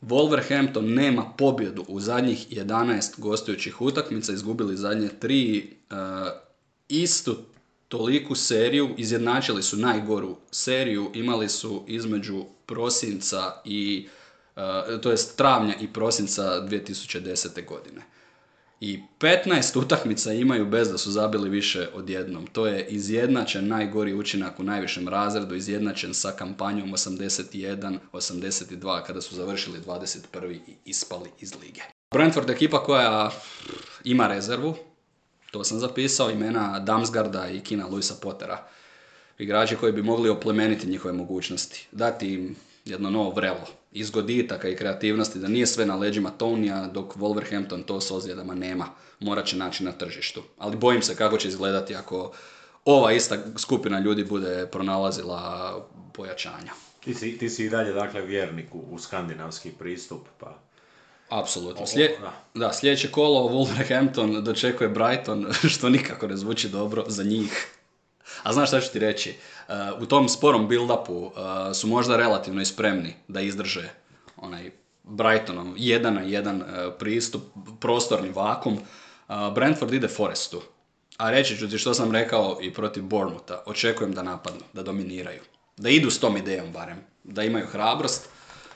Wolverhampton 0.01 0.93
nema 0.93 1.33
pobjedu 1.37 1.85
u 1.87 1.99
zadnjih 1.99 2.47
11 2.51 3.19
gostujućih 3.19 3.81
utakmica, 3.81 4.33
izgubili 4.33 4.77
zadnje 4.77 5.09
tri, 5.19 5.73
uh, 5.91 5.97
istu 6.89 7.37
toliku 7.87 8.35
seriju, 8.35 8.89
izjednačili 8.97 9.63
su 9.63 9.77
najgoru 9.77 10.37
seriju, 10.51 11.11
imali 11.13 11.49
su 11.49 11.83
između 11.87 12.45
prosinca 12.65 13.61
i, 13.65 14.07
uh, 14.55 15.01
to 15.01 15.11
jest 15.11 15.37
travnja 15.37 15.75
i 15.81 15.87
prosinca 15.87 16.41
2010. 16.43 17.65
godine 17.67 18.14
i 18.79 18.99
15 19.19 19.79
utakmica 19.79 20.33
imaju 20.33 20.65
bez 20.65 20.91
da 20.91 20.97
su 20.97 21.11
zabili 21.11 21.49
više 21.49 21.89
od 21.93 22.09
jednom. 22.09 22.47
To 22.47 22.67
je 22.67 22.87
izjednačen 22.87 23.67
najgori 23.67 24.13
učinak 24.13 24.59
u 24.59 24.63
najvišem 24.63 25.07
razredu, 25.07 25.55
izjednačen 25.55 26.13
sa 26.13 26.31
kampanjom 26.31 26.93
81-82 26.93 29.03
kada 29.07 29.21
su 29.21 29.35
završili 29.35 29.79
21. 29.79 30.51
i 30.51 30.59
ispali 30.85 31.29
iz 31.39 31.53
lige. 31.61 31.81
Brentford 32.11 32.49
ekipa 32.49 32.83
koja 32.83 33.31
ima 34.03 34.27
rezervu, 34.27 34.75
to 35.51 35.63
sam 35.63 35.79
zapisao, 35.79 36.31
imena 36.31 36.79
Damsgarda 36.79 37.47
i 37.47 37.59
Kina 37.59 37.87
Luisa 37.87 38.15
Pottera. 38.21 38.67
Igrači 39.37 39.75
koji 39.75 39.93
bi 39.93 40.03
mogli 40.03 40.29
oplemeniti 40.29 40.87
njihove 40.87 41.13
mogućnosti, 41.13 41.87
dati 41.91 42.33
im 42.33 42.55
jedno 42.85 43.09
novo 43.09 43.29
vrelo 43.29 43.67
iz 43.91 44.11
goditaka 44.11 44.69
i 44.69 44.75
kreativnosti, 44.75 45.39
da 45.39 45.47
nije 45.47 45.67
sve 45.67 45.85
na 45.85 45.95
leđima 45.95 46.29
Tonija, 46.29 46.87
dok 46.87 47.15
Wolverhampton 47.15 47.83
to 47.83 48.01
s 48.01 48.11
ozljedama 48.11 48.55
nema. 48.55 48.87
Morat 49.19 49.45
će 49.45 49.57
naći 49.57 49.83
na 49.83 49.91
tržištu. 49.91 50.43
Ali 50.57 50.77
bojim 50.77 51.01
se 51.01 51.15
kako 51.15 51.37
će 51.37 51.47
izgledati 51.47 51.95
ako 51.95 52.33
ova 52.85 53.11
ista 53.11 53.37
skupina 53.57 53.99
ljudi 53.99 54.23
bude 54.23 54.67
pronalazila 54.71 55.87
pojačanja. 56.13 56.71
Ti 57.03 57.13
si, 57.13 57.37
ti 57.37 57.49
si 57.49 57.65
i 57.65 57.69
dalje 57.69 57.93
dakle 57.93 58.21
vjernik 58.21 58.75
u, 58.75 58.99
skandinavski 58.99 59.71
pristup, 59.71 60.27
pa... 60.39 60.59
Apsolutno. 61.29 61.87
Slije, 61.87 62.19
da. 62.53 62.73
sljedeće 62.73 63.11
kolo 63.11 63.49
Wolverhampton 63.49 64.41
dočekuje 64.41 64.89
Brighton, 64.89 65.47
što 65.73 65.89
nikako 65.89 66.27
ne 66.27 66.37
zvuči 66.37 66.69
dobro 66.69 67.03
za 67.07 67.23
njih. 67.23 67.67
A 68.43 68.53
znaš 68.53 68.69
šta 68.69 68.81
ću 68.81 68.91
ti 68.91 68.99
reći? 68.99 69.35
Uh, 69.67 70.01
u 70.01 70.05
tom 70.05 70.29
sporom 70.29 70.69
build-upu 70.69 71.11
uh, 71.11 71.31
su 71.75 71.87
možda 71.87 72.17
relativno 72.17 72.61
i 72.61 72.65
spremni 72.65 73.13
da 73.27 73.41
izdrže 73.41 73.89
onaj 74.37 74.71
Brightonom 75.03 75.75
jedan 75.77 76.13
na 76.13 76.21
jedan 76.21 76.61
uh, 76.61 76.67
pristup, 76.99 77.43
prostorni 77.79 78.29
vakum. 78.29 78.79
Brentford 79.55 79.93
ide 79.93 80.07
Forestu. 80.07 80.61
A 81.17 81.31
reći 81.31 81.57
ću 81.57 81.69
ti 81.69 81.77
što 81.77 81.93
sam 81.93 82.11
rekao 82.11 82.57
i 82.61 82.73
protiv 82.73 83.03
Bournemoutha. 83.03 83.63
Očekujem 83.65 84.13
da 84.13 84.23
napadnu, 84.23 84.61
da 84.73 84.83
dominiraju. 84.83 85.41
Da 85.77 85.89
idu 85.89 86.09
s 86.09 86.19
tom 86.19 86.37
idejom 86.37 86.71
barem. 86.71 86.97
Da 87.23 87.43
imaju 87.43 87.65
hrabrost, 87.67 88.29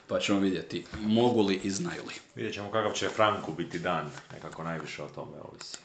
pa 0.07 0.19
ćemo 0.19 0.39
vidjeti 0.39 0.85
mogu 1.01 1.41
li 1.41 1.59
i 1.63 1.69
znaju 1.69 2.01
li. 2.07 2.13
Vidjet 2.35 2.53
ćemo 2.53 2.71
kakav 2.71 2.91
će 2.91 3.09
Franku 3.09 3.51
biti 3.51 3.79
dan, 3.79 4.09
nekako 4.33 4.63
najviše 4.63 5.03
o 5.03 5.09
tome 5.15 5.37
ovisi. 5.51 5.77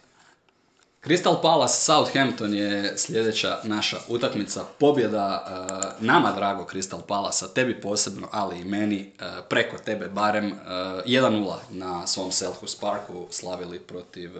Crystal 1.04 1.42
Palace 1.42 1.74
Southampton 1.74 2.54
je 2.54 2.98
sljedeća 2.98 3.58
naša 3.64 3.96
utakmica. 4.08 4.64
Pobjeda 4.78 5.44
uh, 5.46 6.06
nama 6.06 6.32
drago 6.32 6.66
Crystal 6.72 7.00
Palace, 7.08 7.46
tebi 7.54 7.80
posebno, 7.80 8.28
ali 8.32 8.60
i 8.60 8.64
meni, 8.64 9.12
uh, 9.20 9.26
preko 9.48 9.78
tebe 9.78 10.08
barem, 10.08 10.46
uh, 10.46 10.52
eh, 10.52 11.02
1-0 11.06 11.54
na 11.70 12.06
svom 12.06 12.32
Selhurst 12.32 12.80
Parku 12.80 13.26
slavili 13.30 13.78
protiv 13.78 14.30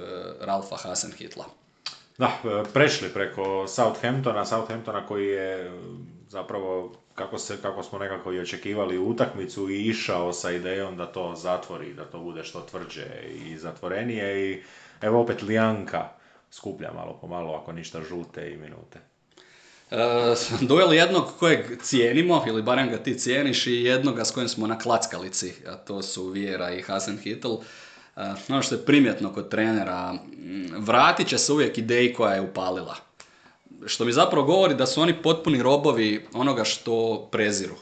Ralfa 0.40 0.76
Hasenhitla. 0.76 1.44
Da, 2.18 2.30
prešli 2.72 3.08
preko 3.08 3.68
Southamptona, 3.68 4.44
Southamptona 4.44 5.06
koji 5.06 5.26
je 5.26 5.72
zapravo 6.28 6.92
kako, 7.14 7.38
se, 7.38 7.56
kako 7.62 7.82
smo 7.82 7.98
nekako 7.98 8.32
i 8.32 8.40
očekivali 8.40 8.98
utakmicu 8.98 9.70
i 9.70 9.82
išao 9.82 10.32
sa 10.32 10.50
idejom 10.50 10.96
da 10.96 11.06
to 11.06 11.34
zatvori, 11.36 11.94
da 11.94 12.04
to 12.04 12.20
bude 12.20 12.44
što 12.44 12.60
tvrđe 12.60 13.06
i 13.34 13.58
zatvorenije 13.58 14.50
i 14.50 14.62
evo 15.00 15.20
opet 15.20 15.42
Lijanka 15.42 16.23
skuplja 16.54 16.92
malo 16.92 17.18
po 17.20 17.26
malo, 17.26 17.54
ako 17.54 17.72
ništa 17.72 18.02
žute 18.02 18.52
i 18.52 18.56
minute. 18.56 18.98
E, 19.90 19.96
duel 20.68 20.94
jednog 20.94 21.24
kojeg 21.38 21.82
cijenimo, 21.82 22.44
ili 22.46 22.62
barem 22.62 22.90
ga 22.90 22.98
ti 22.98 23.18
cijeniš, 23.18 23.66
i 23.66 23.82
jednoga 23.82 24.24
s 24.24 24.30
kojim 24.30 24.48
smo 24.48 24.66
na 24.66 24.78
klackalici, 24.78 25.52
a 25.66 25.76
to 25.76 26.02
su 26.02 26.28
Vieira 26.28 26.70
i 26.70 26.82
Hasen 26.82 27.18
Hittel. 27.18 27.56
ono 28.48 28.62
što 28.62 28.74
je 28.74 28.84
primjetno 28.84 29.32
kod 29.32 29.48
trenera, 29.48 30.14
vratit 30.78 31.28
će 31.28 31.38
se 31.38 31.52
uvijek 31.52 31.78
ideji 31.78 32.12
koja 32.12 32.34
je 32.34 32.40
upalila. 32.40 32.96
Što 33.86 34.04
mi 34.04 34.12
zapravo 34.12 34.46
govori 34.46 34.74
da 34.74 34.86
su 34.86 35.00
oni 35.00 35.22
potpuni 35.22 35.62
robovi 35.62 36.26
onoga 36.32 36.64
što 36.64 37.28
preziru. 37.32 37.76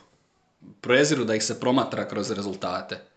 Preziru 0.80 1.24
da 1.24 1.34
ih 1.34 1.44
se 1.44 1.60
promatra 1.60 2.08
kroz 2.08 2.30
rezultate. 2.30 3.11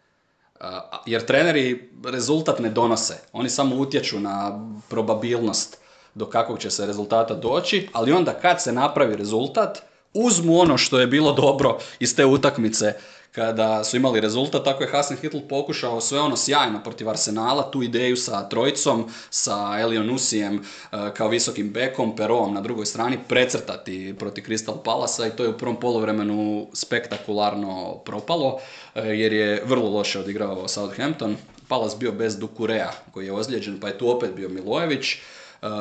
Jer 1.06 1.26
treneri 1.26 1.90
rezultat 2.04 2.60
ne 2.60 2.70
donose. 2.70 3.14
Oni 3.34 3.50
samo 3.50 3.76
utječu 3.76 4.20
na 4.20 4.60
probabilnost 4.90 5.78
do 6.14 6.26
kakvog 6.26 6.60
će 6.60 6.70
se 6.70 6.86
rezultata 6.86 7.34
doći, 7.34 7.90
ali 7.94 8.12
onda 8.12 8.34
kad 8.34 8.62
se 8.62 8.72
napravi 8.72 9.16
rezultat, 9.16 9.82
uzmu 10.14 10.60
ono 10.60 10.78
što 10.78 11.00
je 11.00 11.08
bilo 11.08 11.34
dobro 11.34 11.78
iz 12.00 12.16
te 12.16 12.26
utakmice 12.26 12.94
kada 13.36 13.84
su 13.84 13.98
imali 13.98 14.20
rezultat, 14.22 14.64
tako 14.64 14.84
je 14.84 14.90
Hasan 14.90 15.18
Hitl 15.18 15.38
pokušao 15.50 16.02
sve 16.02 16.20
ono 16.20 16.38
sjajno 16.38 16.84
protiv 16.84 17.10
Arsenala, 17.10 17.72
tu 17.72 17.84
ideju 17.84 18.16
sa 18.18 18.50
trojicom, 18.50 19.10
sa 19.30 19.78
Elionusijem 19.80 20.56
e, 20.56 20.98
kao 21.18 21.28
visokim 21.28 21.70
bekom, 21.70 22.16
Perovom 22.16 22.54
na 22.54 22.62
drugoj 22.62 22.86
strani, 22.86 23.18
precrtati 23.28 24.16
protiv 24.20 24.44
Crystal 24.44 24.84
Palasa 24.84 25.28
i 25.28 25.32
to 25.32 25.44
je 25.44 25.50
u 25.50 25.58
prvom 25.58 25.80
polovremenu 25.80 26.68
spektakularno 26.74 27.98
propalo, 28.06 28.60
e, 28.96 29.02
jer 29.02 29.34
je 29.34 29.64
vrlo 29.66 29.90
loše 29.90 30.20
odigrao 30.20 30.68
Southampton. 30.68 31.36
Palas 31.68 31.98
bio 32.00 32.12
bez 32.12 32.38
Dukurea 32.38 32.92
koji 33.12 33.26
je 33.26 33.34
ozlijeđen, 33.34 33.80
pa 33.80 33.88
je 33.88 33.98
tu 33.98 34.10
opet 34.10 34.32
bio 34.36 34.50
Milojević. 34.50 35.14
E, 35.14 35.18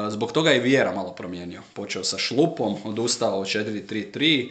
zbog 0.09 0.33
toga 0.33 0.51
je 0.51 0.61
Vjera 0.61 0.93
malo 0.93 1.13
promijenio. 1.13 1.63
Počeo 1.75 2.05
sa 2.05 2.19
šlupom, 2.19 2.77
odustao 2.85 3.41
od 3.41 3.47
4-3-3, 3.47 4.51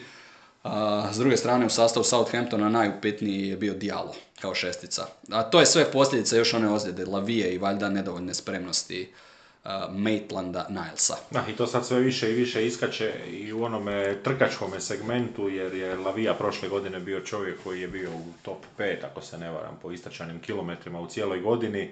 s 1.12 1.18
druge 1.18 1.38
strane 1.38 1.66
u 1.66 1.70
sastavu 1.70 2.04
Southamptona 2.04 2.70
najupitniji 2.70 3.48
je 3.48 3.58
bio 3.58 3.74
Diallo 3.74 4.16
kao 4.42 4.56
šestica. 4.56 5.06
A 5.32 5.44
to 5.44 5.60
je 5.60 5.66
sve 5.66 5.92
posljedica 5.92 6.38
još 6.38 6.54
one 6.54 6.70
ozljede 6.70 7.06
Lavije 7.06 7.54
i 7.54 7.58
valjda 7.58 7.90
nedovoljne 7.90 8.34
spremnosti 8.34 9.12
uh, 9.12 9.72
Maitlanda 9.92 10.68
Nilesa. 10.70 11.16
Da, 11.32 11.44
i 11.50 11.56
to 11.56 11.68
sad 11.68 11.86
sve 11.86 12.00
više 12.00 12.32
i 12.32 12.34
više 12.34 12.68
iskače 12.68 13.14
i 13.32 13.54
u 13.54 13.64
onome 13.64 14.18
trkačkome 14.24 14.80
segmentu, 14.80 15.50
jer 15.50 15.74
je 15.74 15.96
Lavija 15.96 16.34
prošle 16.34 16.70
godine 16.70 17.00
bio 17.00 17.20
čovjek 17.20 17.64
koji 17.64 17.82
je 17.82 17.88
bio 17.88 18.12
u 18.12 18.24
top 18.42 18.66
5, 18.78 18.96
ako 19.12 19.22
se 19.22 19.38
ne 19.38 19.52
varam, 19.52 19.80
po 19.82 19.92
istračanim 19.92 20.40
kilometrima 20.40 21.00
u 21.00 21.08
cijeloj 21.08 21.40
godini. 21.40 21.92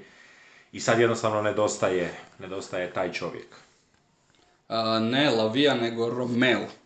I 0.71 0.79
sad 0.79 0.99
jednostavno 0.99 1.41
nedostaje, 1.41 2.13
nedostaje 2.39 2.93
taj 2.93 3.11
čovjek. 3.11 3.47
ne 5.01 5.29
Lavija, 5.29 5.73
nego 5.73 6.09
Romeo. 6.09 6.80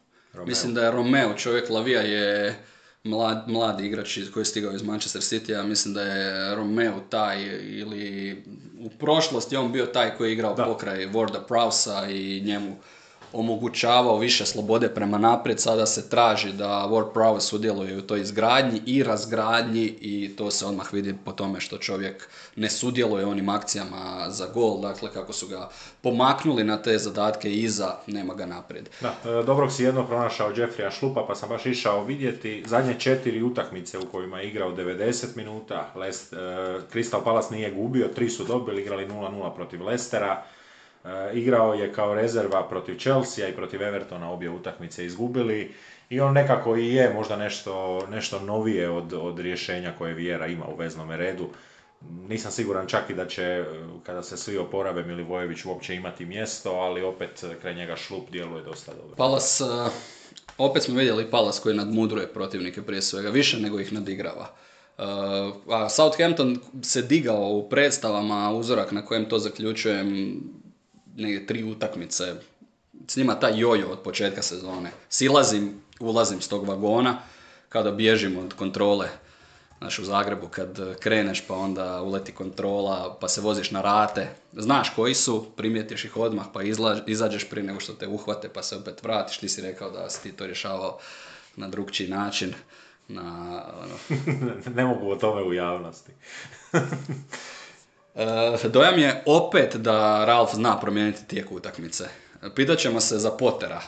Mislim 0.46 0.74
da 0.74 0.84
je 0.84 0.92
Romeo, 0.92 1.34
čovjek 1.34 1.70
Lavija 1.70 2.02
je 2.02 2.56
mlad, 3.04 3.44
mladi 3.48 3.86
igrač 3.86 4.20
koji 4.34 4.42
je 4.42 4.46
stigao 4.46 4.74
iz 4.74 4.84
Manchester 4.84 5.22
City, 5.22 5.60
a 5.60 5.64
mislim 5.64 5.94
da 5.94 6.02
je 6.02 6.56
Romeo 6.56 7.00
taj 7.10 7.44
ili 7.62 8.44
u 8.80 8.90
prošlosti 8.90 9.56
on 9.56 9.72
bio 9.72 9.86
taj 9.86 10.16
koji 10.18 10.30
je 10.30 10.34
igrao 10.34 10.54
da. 10.54 10.66
pokraj 10.66 11.06
Warda 11.06 11.40
Prowsa 11.48 12.12
i 12.12 12.42
njemu 12.42 12.78
omogućavao 13.36 14.18
više 14.18 14.46
slobode 14.46 14.90
prema 14.90 15.18
naprijed, 15.18 15.60
sada 15.60 15.86
se 15.86 16.10
traži 16.10 16.54
da 16.54 16.88
Ward 16.92 17.14
Prowse 17.14 17.40
sudjeluje 17.40 17.98
u 17.98 18.02
toj 18.02 18.22
izgradnji 18.22 18.82
i 18.86 19.04
razgradnji 19.04 19.84
i 20.02 20.36
to 20.38 20.52
se 20.52 20.66
odmah 20.66 20.94
vidi 20.94 21.16
po 21.26 21.32
tome 21.32 21.60
što 21.60 21.78
čovjek 21.78 22.30
ne 22.56 22.70
sudjeluje 22.70 23.26
onim 23.26 23.50
akcijama 23.50 24.26
za 24.30 24.48
gol, 24.54 24.82
dakle 24.82 25.10
kako 25.14 25.34
su 25.34 25.48
ga 25.48 25.70
pomaknuli 26.02 26.64
na 26.64 26.82
te 26.82 26.98
zadatke 26.98 27.54
iza, 27.54 27.96
nema 28.08 28.34
ga 28.34 28.46
naprijed. 28.46 28.90
Da, 29.02 29.16
e, 29.26 29.44
dobrog 29.44 29.72
si 29.72 29.84
jedno 29.84 30.08
pronašao 30.08 30.52
Jeffrija 30.56 30.92
Šlupa 30.92 31.26
pa 31.28 31.36
sam 31.36 31.50
baš 31.50 31.66
išao 31.66 32.04
vidjeti 32.04 32.64
zadnje 32.68 32.96
četiri 33.00 33.44
utakmice 33.44 34.00
u 34.00 34.06
kojima 34.12 34.40
je 34.40 34.48
igrao 34.48 34.72
90 34.72 35.26
minuta, 35.36 35.92
Lest, 35.96 36.34
uh, 36.34 36.40
Crystal 36.94 37.24
Palace 37.24 37.56
nije 37.56 37.72
gubio, 37.72 38.08
tri 38.08 38.30
su 38.30 38.44
dobili, 38.44 38.82
igrali 38.82 39.08
0-0 39.08 39.56
protiv 39.56 39.84
Lestera, 39.84 40.44
E, 40.46 40.55
igrao 41.34 41.74
je 41.74 41.94
kao 41.94 42.14
rezerva 42.14 42.70
protiv 42.70 42.98
Chelsea 42.98 43.48
i 43.48 43.56
protiv 43.56 43.82
Evertona, 43.82 44.32
obje 44.32 44.50
utakmice 44.50 45.06
izgubili. 45.06 45.72
I 46.10 46.20
on 46.20 46.34
nekako 46.34 46.78
i 46.78 46.94
je 46.94 47.14
možda 47.14 47.36
nešto, 47.36 48.06
nešto 48.10 48.40
novije 48.40 48.90
od, 48.90 49.14
od 49.14 49.40
rješenja 49.40 49.94
koje 49.98 50.14
Vjera 50.14 50.48
ima 50.48 50.66
u 50.66 50.76
veznom 50.76 51.12
redu. 51.12 51.50
Nisam 52.28 52.52
siguran 52.52 52.88
čak 52.88 53.10
i 53.10 53.14
da 53.14 53.28
će, 53.28 53.66
kada 54.04 54.24
se 54.24 54.38
svi 54.38 54.58
oporave, 54.58 55.04
Milivojević 55.04 55.66
uopće 55.66 55.96
imati 55.96 56.26
mjesto, 56.26 56.72
ali 56.72 57.04
opet 57.04 57.44
kraj 57.62 57.76
njega 57.76 57.96
šlup 57.96 58.30
djeluje 58.32 58.64
dosta 58.64 58.94
dobro. 58.94 59.16
Palas, 59.16 59.62
e, 59.62 59.66
opet 60.58 60.84
smo 60.84 60.98
vidjeli 60.98 61.32
Palas 61.32 61.60
koji 61.60 61.76
nadmudruje 61.76 62.28
protivnike 62.28 62.82
prije 62.82 63.02
svega, 63.02 63.30
više 63.30 63.60
nego 63.60 63.80
ih 63.80 63.94
nadigrava. 63.94 64.56
Uh, 64.98 65.04
a 65.74 65.90
Southampton 65.90 66.60
se 66.82 67.02
digao 67.02 67.50
u 67.50 67.70
predstavama, 67.70 68.52
uzorak 68.52 68.92
na 68.92 69.06
kojem 69.06 69.30
to 69.30 69.40
zaključujem, 69.40 70.40
negdje 71.16 71.48
tri 71.48 71.64
utakmice, 71.64 72.36
s 73.08 73.16
njima 73.16 73.40
taj 73.40 73.60
jojo 73.60 73.90
od 73.90 74.00
početka 74.00 74.42
sezone. 74.42 74.92
Silazim, 75.10 75.82
ulazim 76.00 76.42
s 76.42 76.48
tog 76.48 76.68
vagona, 76.68 77.18
kada 77.70 77.92
bježim 77.92 78.38
od 78.38 78.54
kontrole 78.54 79.10
Znaš, 79.80 80.00
u 80.00 80.04
Zagrebu 80.04 80.48
kad 80.48 81.00
kreneš 81.00 81.48
pa 81.48 81.56
onda 81.56 82.02
uleti 82.02 82.32
kontrola, 82.32 83.18
pa 83.22 83.28
se 83.28 83.42
voziš 83.42 83.72
na 83.72 83.82
rate. 83.82 84.28
Znaš 84.54 84.90
koji 84.90 85.14
su, 85.14 85.46
primijetiš 85.56 86.06
ih 86.06 86.18
odmah 86.18 86.46
pa 86.54 86.62
izađeš 87.08 87.50
prije 87.50 87.64
nego 87.64 87.80
što 87.80 87.94
te 87.94 88.08
uhvate 88.08 88.50
pa 88.50 88.64
se 88.64 88.76
opet 88.76 89.04
vratiš. 89.04 89.38
Ti 89.38 89.50
si 89.50 89.62
rekao 89.62 89.92
da 89.92 90.10
si 90.10 90.24
ti 90.24 90.32
to 90.32 90.46
rješavao 90.46 91.00
na 91.56 91.68
drugčiji 91.68 92.08
način. 92.08 92.54
Na, 93.08 93.22
ono... 93.84 94.22
ne 94.76 94.86
mogu 94.86 95.12
o 95.12 95.16
tome 95.16 95.42
u 95.42 95.54
javnosti. 95.54 96.12
E, 98.16 98.70
dojam 98.70 99.00
je 99.00 99.24
opet 99.26 99.76
da 99.76 100.26
Ralf 100.26 100.54
zna 100.54 100.80
promijeniti 100.80 101.28
tijek 101.28 101.52
utakmice. 101.52 102.04
Pitat 102.56 102.78
ćemo 102.78 103.00
se 103.00 103.18
za 103.18 103.32
Potera, 103.32 103.82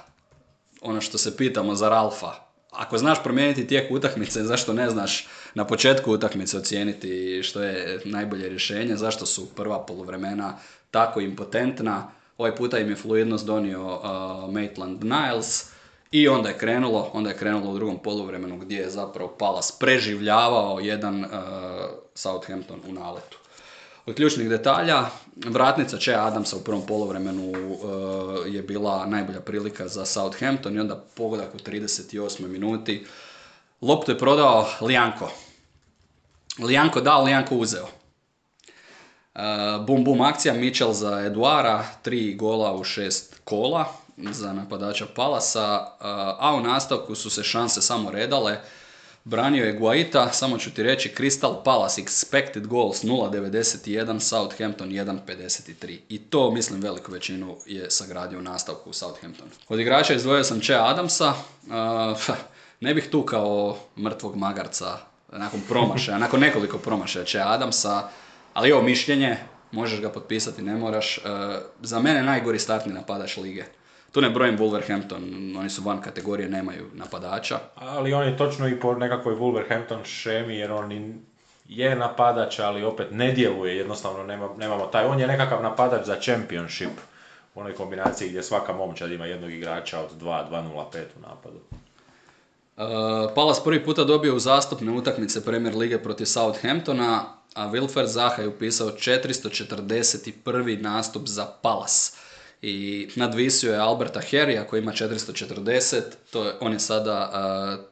ono 0.82 1.02
što 1.02 1.18
se 1.18 1.38
pitamo 1.38 1.76
za 1.76 1.90
Ralfa. 1.90 2.34
Ako 2.72 2.98
znaš 2.98 3.24
promijeniti 3.24 3.68
tijek 3.68 3.92
utakmice, 3.92 4.44
zašto 4.44 4.74
ne 4.74 4.90
znaš 4.90 5.28
na 5.54 5.68
početku 5.68 6.12
utakmice 6.12 6.58
ocijeniti 6.58 7.44
što 7.44 7.64
je 7.64 8.02
najbolje 8.06 8.50
rješenje, 8.50 8.96
zašto 8.96 9.26
su 9.26 9.56
prva 9.56 9.86
poluvremena 9.86 10.58
tako 10.92 11.20
impotentna. 11.20 12.12
Ovaj 12.38 12.56
puta 12.56 12.80
im 12.80 12.90
je 12.90 12.96
fluidnost 12.96 13.46
donio 13.46 13.96
uh, 13.96 14.54
Maitland 14.54 15.04
Niles 15.04 15.66
i 16.12 16.28
onda 16.28 16.50
je 16.50 16.58
krenulo, 16.58 17.10
onda 17.14 17.30
je 17.30 17.38
krenulo 17.38 17.72
u 17.72 17.76
drugom 17.76 18.00
poluvremenu 18.00 18.58
gdje 18.58 18.78
je 18.78 18.90
zapravo 18.90 19.36
Palas 19.40 19.78
preživljavao 19.80 20.80
jedan 20.80 21.20
uh, 21.26 21.30
Southampton 22.16 22.82
u 22.90 22.94
naletu. 22.94 23.38
Od 24.08 24.16
ključnih 24.16 24.50
detalja, 24.50 25.06
vratnica 25.36 25.98
Čeja 25.98 26.28
Adamsa 26.28 26.58
u 26.58 26.60
prvom 26.60 26.86
polovremenu 26.86 27.50
uh, 27.52 27.58
je 28.46 28.62
bila 28.62 29.06
najbolja 29.06 29.40
prilika 29.40 29.88
za 29.88 30.06
Southampton 30.06 30.76
i 30.76 30.80
onda 30.80 30.96
pogodak 31.16 31.56
u 31.56 31.58
38. 31.58 32.48
minuti. 32.48 33.06
Loptu 33.82 34.12
je 34.12 34.18
prodao 34.18 34.68
Lijanko. 34.82 35.32
Lijanko 36.60 37.02
dao, 37.02 37.24
Lijanko 37.24 37.56
uzeo. 37.56 37.84
Uh, 37.84 39.42
bum 39.88 40.04
bum 40.04 40.22
akcija, 40.22 40.54
Mitchell 40.54 40.94
za 40.94 41.20
Eduara, 41.26 41.86
tri 42.02 42.36
gola 42.36 42.74
u 42.74 42.84
šest 42.84 43.36
kola 43.44 43.86
za 44.18 44.54
napadača 44.54 45.06
Palasa, 45.16 45.80
uh, 45.80 46.06
a 46.40 46.56
u 46.58 46.62
nastavku 46.62 47.16
su 47.16 47.30
se 47.30 47.44
šanse 47.44 47.82
samo 47.82 48.12
redale. 48.12 48.62
Branio 49.30 49.66
je 49.66 49.74
Guaita, 49.74 50.32
samo 50.32 50.58
ću 50.58 50.72
ti 50.72 50.84
reći, 50.84 51.14
Crystal 51.18 51.64
Palace 51.64 52.02
expected 52.02 52.68
goals 52.68 53.04
0.91, 53.04 54.20
Southampton 54.20 54.90
1.53. 54.90 55.98
I 56.10 56.20
to, 56.20 56.52
mislim, 56.52 56.82
veliku 56.82 57.12
većinu 57.12 57.56
je 57.66 57.92
sagradio 57.92 58.40
u 58.40 58.42
nastavku 58.42 58.94
Southampton. 58.94 59.48
Od 59.70 59.80
igrača 59.80 60.14
izdvojio 60.14 60.44
sam 60.44 60.62
Chea 60.62 60.88
Adamsa, 60.88 61.34
ne 62.86 62.94
bih 62.94 63.08
tu 63.12 63.24
kao 63.24 63.78
mrtvog 63.98 64.36
magarca 64.36 64.98
nakon 65.32 65.62
promašaja, 65.68 66.18
nakon 66.18 66.40
nekoliko 66.40 66.78
promašaja 66.78 67.26
Chea 67.26 67.54
Adamsa, 67.54 68.10
ali 68.54 68.72
ovo 68.72 68.82
mišljenje, 68.82 69.38
možeš 69.72 70.02
ga 70.02 70.10
potpisati, 70.10 70.62
ne 70.62 70.76
moraš. 70.76 71.18
Uh, 71.18 71.24
za 71.82 72.00
mene 72.00 72.24
najgori 72.24 72.60
startni 72.60 72.94
napadač 72.94 73.38
lige. 73.38 73.64
Tu 74.12 74.22
ne 74.22 74.30
brojim 74.30 74.58
Wolverhampton, 74.58 75.56
oni 75.60 75.70
su 75.70 75.82
van 75.82 76.02
kategorije, 76.02 76.50
nemaju 76.50 76.86
napadača. 76.94 77.60
Ali 77.76 78.14
on 78.14 78.24
je 78.24 78.38
točno 78.38 78.68
i 78.68 78.80
po 78.80 78.96
nekakvoj 78.96 79.36
Wolverhampton 79.36 80.04
šemi, 80.04 80.58
jer 80.58 80.72
on 80.72 81.20
je 81.68 81.96
napadač, 81.96 82.60
ali 82.60 82.84
opet 82.84 83.08
ne 83.12 83.32
djeluje, 83.32 83.78
jednostavno 83.78 84.24
nema, 84.24 84.50
nemamo 84.58 84.86
taj. 84.86 85.06
On 85.06 85.20
je 85.20 85.28
nekakav 85.28 85.64
napadač 85.64 86.06
za 86.06 86.16
championship, 86.22 86.92
u 87.56 87.60
onoj 87.60 87.74
kombinaciji 87.74 88.30
gdje 88.30 88.44
svaka 88.44 88.74
momčad 88.74 89.12
ima 89.12 89.26
jednog 89.26 89.52
igrača 89.52 90.00
od 90.00 90.22
2, 90.22 90.50
2-0-5 90.52 91.04
u 91.18 91.22
napadu. 91.22 91.60
Uh, 92.78 92.84
Palace 93.36 93.62
prvi 93.64 93.86
puta 93.86 94.04
dobio 94.04 94.36
u 94.36 94.40
zastupne 94.40 94.92
utakmice 94.92 95.46
Premier 95.46 95.76
Lige 95.76 95.98
protiv 95.98 96.26
Southamptona, 96.26 97.24
a 97.54 97.68
Wilfer 97.68 98.06
Zaha 98.06 98.42
je 98.42 98.48
upisao 98.48 98.88
441. 98.88 100.82
nastup 100.82 101.28
za 101.28 101.46
Palace 101.62 102.27
i 102.62 103.10
nadvisio 103.16 103.74
je 103.74 103.80
Alberta 103.80 104.22
Harrya 104.32 104.66
koji 104.66 104.82
ima 104.82 104.92
440, 104.92 106.02
to 106.32 106.46
je, 106.46 106.54
on 106.60 106.74
je 106.74 106.80
sada 106.80 107.32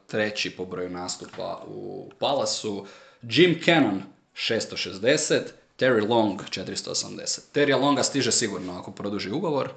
treći 0.06 0.50
po 0.50 0.64
broju 0.64 0.90
nastupa 0.90 1.62
u 1.66 2.10
Palasu. 2.18 2.86
Jim 3.22 3.60
Cannon 3.64 4.02
660, 4.34 5.40
Terry 5.78 6.08
Long 6.08 6.40
480. 6.50 7.40
Terry 7.54 7.80
Longa 7.80 8.02
stiže 8.02 8.32
sigurno 8.32 8.78
ako 8.78 8.92
produži 8.92 9.30
ugovor, 9.30 9.70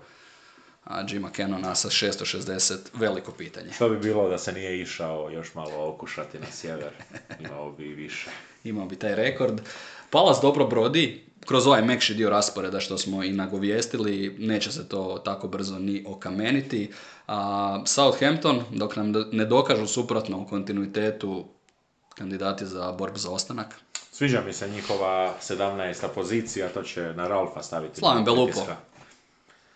a 0.83 1.03
Jima 1.07 1.29
Cannona 1.35 1.75
sa 1.75 1.89
660 1.89 2.77
veliko 2.93 3.31
pitanje. 3.31 3.73
Što 3.73 3.89
bi 3.89 3.97
bilo 3.97 4.29
da 4.29 4.37
se 4.37 4.51
nije 4.51 4.81
išao 4.81 5.29
još 5.29 5.53
malo 5.53 5.89
okušati 5.89 6.39
na 6.39 6.51
sjever? 6.51 6.91
Imao 7.45 7.71
bi 7.71 7.83
više. 7.83 8.29
Imao 8.63 8.85
bi 8.85 8.95
taj 8.95 9.15
rekord. 9.15 9.61
Palace 10.09 10.39
dobro 10.41 10.67
brodi, 10.67 11.28
kroz 11.45 11.67
ovaj 11.67 11.81
mekši 11.81 12.13
dio 12.13 12.29
rasporeda 12.29 12.79
što 12.79 12.97
smo 12.97 13.23
i 13.23 13.31
nagovijestili, 13.31 14.35
neće 14.39 14.71
se 14.71 14.89
to 14.89 15.21
tako 15.25 15.47
brzo 15.47 15.79
ni 15.79 16.03
okameniti. 16.07 16.91
A 17.27 17.81
Southampton, 17.85 18.63
dok 18.71 18.95
nam 18.95 19.13
ne 19.31 19.45
dokažu 19.45 19.87
suprotno 19.87 20.41
u 20.41 20.47
kontinuitetu 20.47 21.45
kandidati 22.15 22.65
za 22.65 22.91
borbu 22.91 23.17
za 23.17 23.31
ostanak, 23.31 23.75
Sviđa 24.19 24.41
mi 24.45 24.53
se 24.53 24.69
njihova 24.69 25.33
17. 25.41 26.07
pozicija, 26.15 26.69
to 26.69 26.83
će 26.83 27.01
na 27.01 27.27
Ralfa 27.27 27.63
staviti. 27.63 27.99
Slaven 27.99 28.23
malo 28.23 28.25
Belupo. 28.25 28.51
pritiska. 28.51 28.75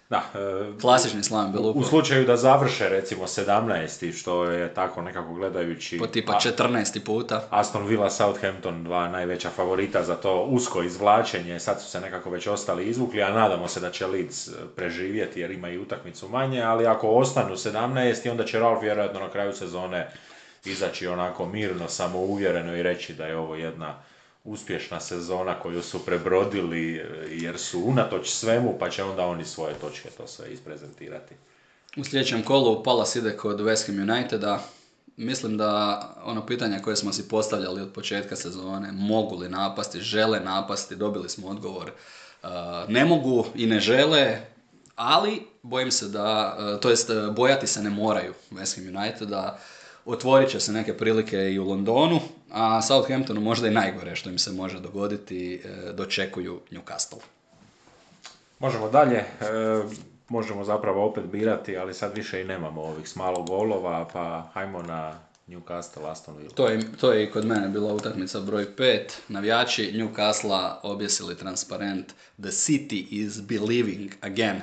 Da, 0.09 0.23
e, 0.33 0.79
klasični 0.81 1.23
Slaven 1.23 1.51
Belupo, 1.51 1.79
u 1.79 1.83
slučaju 1.83 2.25
da 2.25 2.37
završe 2.37 2.89
recimo 2.89 3.27
17. 3.27 4.11
što 4.13 4.43
je 4.43 4.73
tako 4.73 5.01
nekako 5.01 5.33
gledajući 5.33 5.97
po 5.97 6.07
tipa 6.07 6.33
a- 6.33 6.39
14. 6.39 6.99
puta. 6.99 7.47
Aston 7.49 7.87
Villa, 7.87 8.09
Southampton, 8.09 8.83
dva 8.83 9.07
najveća 9.07 9.49
favorita 9.49 10.03
za 10.03 10.15
to 10.15 10.43
usko 10.43 10.83
izvlačenje, 10.83 11.59
sad 11.59 11.81
su 11.81 11.89
se 11.89 12.01
nekako 12.01 12.29
već 12.29 12.47
ostali 12.47 12.85
izvukli, 12.85 13.23
a 13.23 13.31
nadamo 13.31 13.67
se 13.67 13.79
da 13.79 13.91
će 13.91 14.07
Leeds 14.07 14.47
e, 14.47 14.51
preživjeti 14.75 15.39
jer 15.39 15.51
ima 15.51 15.69
i 15.69 15.77
utakmicu 15.77 16.29
manje, 16.29 16.61
ali 16.61 16.85
ako 16.87 17.09
ostanu 17.09 17.55
17. 17.55 18.31
onda 18.31 18.45
će 18.45 18.59
Ralf 18.59 18.81
vjerojatno 18.83 19.19
na 19.19 19.29
kraju 19.29 19.53
sezone 19.53 20.09
izaći 20.65 21.07
onako 21.07 21.45
mirno, 21.45 21.87
samouvjereno 21.87 22.75
i 22.75 22.83
reći 22.83 23.13
da 23.13 23.25
je 23.25 23.37
ovo 23.37 23.55
jedna 23.55 23.95
uspješna 24.43 24.99
sezona 24.99 25.59
koju 25.59 25.83
su 25.83 26.05
prebrodili 26.05 26.95
e, 26.95 27.03
jer 27.29 27.59
su 27.59 27.81
unatoč 27.81 28.29
svemu, 28.29 28.75
pa 28.79 28.89
će 28.89 29.03
onda 29.03 29.25
oni 29.25 29.45
svoje 29.45 29.73
točke 29.73 30.09
to 30.09 30.27
sve 30.27 30.53
isprezentirati. 30.53 31.35
U 31.97 32.03
sljedećem 32.03 32.43
kolu 32.43 32.83
Palace 32.83 33.19
ide 33.19 33.37
kod 33.37 33.59
West 33.59 33.87
Ham 33.87 34.09
Uniteda. 34.09 34.63
Mislim 35.17 35.57
da 35.57 35.99
ono 36.23 36.45
pitanje 36.45 36.79
koje 36.83 36.95
smo 36.95 37.13
si 37.13 37.27
postavljali 37.27 37.81
od 37.81 37.93
početka 37.93 38.35
sezone, 38.35 38.91
mogu 38.91 39.35
li 39.35 39.49
napasti, 39.49 39.99
žele 39.99 40.39
napasti, 40.39 40.95
dobili 40.95 41.29
smo 41.29 41.47
odgovor. 41.47 41.91
Uh, 42.43 42.49
ne 42.87 43.05
mogu 43.05 43.45
i 43.55 43.65
ne 43.65 43.79
žele, 43.79 44.37
ali 44.95 45.41
bojim 45.61 45.91
se 45.91 46.07
da, 46.07 46.57
uh, 46.59 46.79
to 46.79 46.89
jest 46.89 47.11
bojati 47.35 47.67
se 47.67 47.83
ne 47.83 47.89
moraju 47.89 48.33
West 48.51 48.75
Ham 48.75 48.95
Uniteda. 48.95 49.59
Otvorit 50.05 50.49
će 50.49 50.59
se 50.59 50.71
neke 50.71 50.97
prilike 50.97 51.37
i 51.37 51.59
u 51.59 51.67
Londonu, 51.69 52.19
a 52.53 52.81
Southamptonu 52.81 53.41
možda 53.41 53.67
i 53.67 53.71
najgore 53.71 54.15
što 54.15 54.29
im 54.29 54.37
se 54.37 54.51
može 54.51 54.79
dogoditi, 54.79 55.61
uh, 55.65 55.95
dočekuju 55.95 56.61
Newcastle. 56.71 57.19
Možemo 58.59 58.89
dalje, 58.89 59.17
e, 59.17 59.25
možemo 60.29 60.63
zapravo 60.63 61.05
opet 61.05 61.23
birati, 61.23 61.77
ali 61.77 61.93
sad 61.93 62.15
više 62.15 62.41
i 62.41 62.43
nemamo 62.43 62.81
ovih 62.81 63.09
s 63.09 63.15
malo 63.15 63.43
golova, 63.43 64.07
pa 64.13 64.49
hajmo 64.53 64.81
na 64.81 65.19
Newcastle, 65.47 66.11
Aston 66.11 66.37
Villa. 66.37 66.49
To 66.55 66.67
je, 66.67 66.91
to 67.01 67.11
je 67.11 67.23
i 67.23 67.31
kod 67.31 67.45
mene 67.45 67.67
bila 67.67 67.93
utakmica 67.93 68.39
broj 68.39 68.75
5. 68.77 68.99
Navijači 69.27 69.91
Newcastle 69.93 70.75
objesili 70.83 71.37
transparent 71.37 72.13
The 72.41 72.51
city 72.51 73.07
is 73.11 73.41
believing 73.41 74.11
again. 74.21 74.61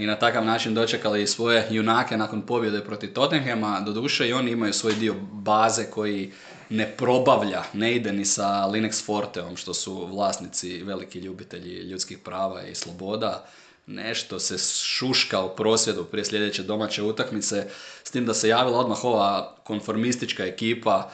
I 0.00 0.06
na 0.06 0.16
takav 0.16 0.44
način 0.44 0.74
dočekali 0.74 1.26
svoje 1.26 1.66
junake 1.70 2.16
nakon 2.16 2.42
pobjede 2.42 2.84
protiv 2.84 3.12
Tottenhama. 3.12 3.80
Doduše 3.80 4.28
i 4.28 4.32
oni 4.32 4.50
imaju 4.50 4.72
svoj 4.72 4.94
dio 4.94 5.14
baze 5.32 5.84
koji 5.90 6.32
ne 6.70 6.96
probavlja, 6.96 7.62
ne 7.72 7.94
ide 7.94 8.12
ni 8.12 8.24
sa 8.24 8.66
Linux 8.66 9.04
Forteom, 9.04 9.56
što 9.56 9.74
su 9.74 10.06
vlasnici 10.06 10.82
veliki 10.82 11.18
ljubitelji 11.18 11.74
ljudskih 11.74 12.18
prava 12.18 12.62
i 12.62 12.74
sloboda. 12.74 13.46
Nešto 13.86 14.38
se 14.38 14.58
šuška 14.84 15.42
u 15.42 15.56
prosvjedu 15.56 16.04
prije 16.04 16.24
sljedeće 16.24 16.62
domaće 16.62 17.02
utakmice, 17.02 17.66
s 18.04 18.10
tim 18.10 18.26
da 18.26 18.34
se 18.34 18.48
javila 18.48 18.78
odmah 18.78 19.04
ova 19.04 19.56
konformistička 19.64 20.44
ekipa 20.44 21.10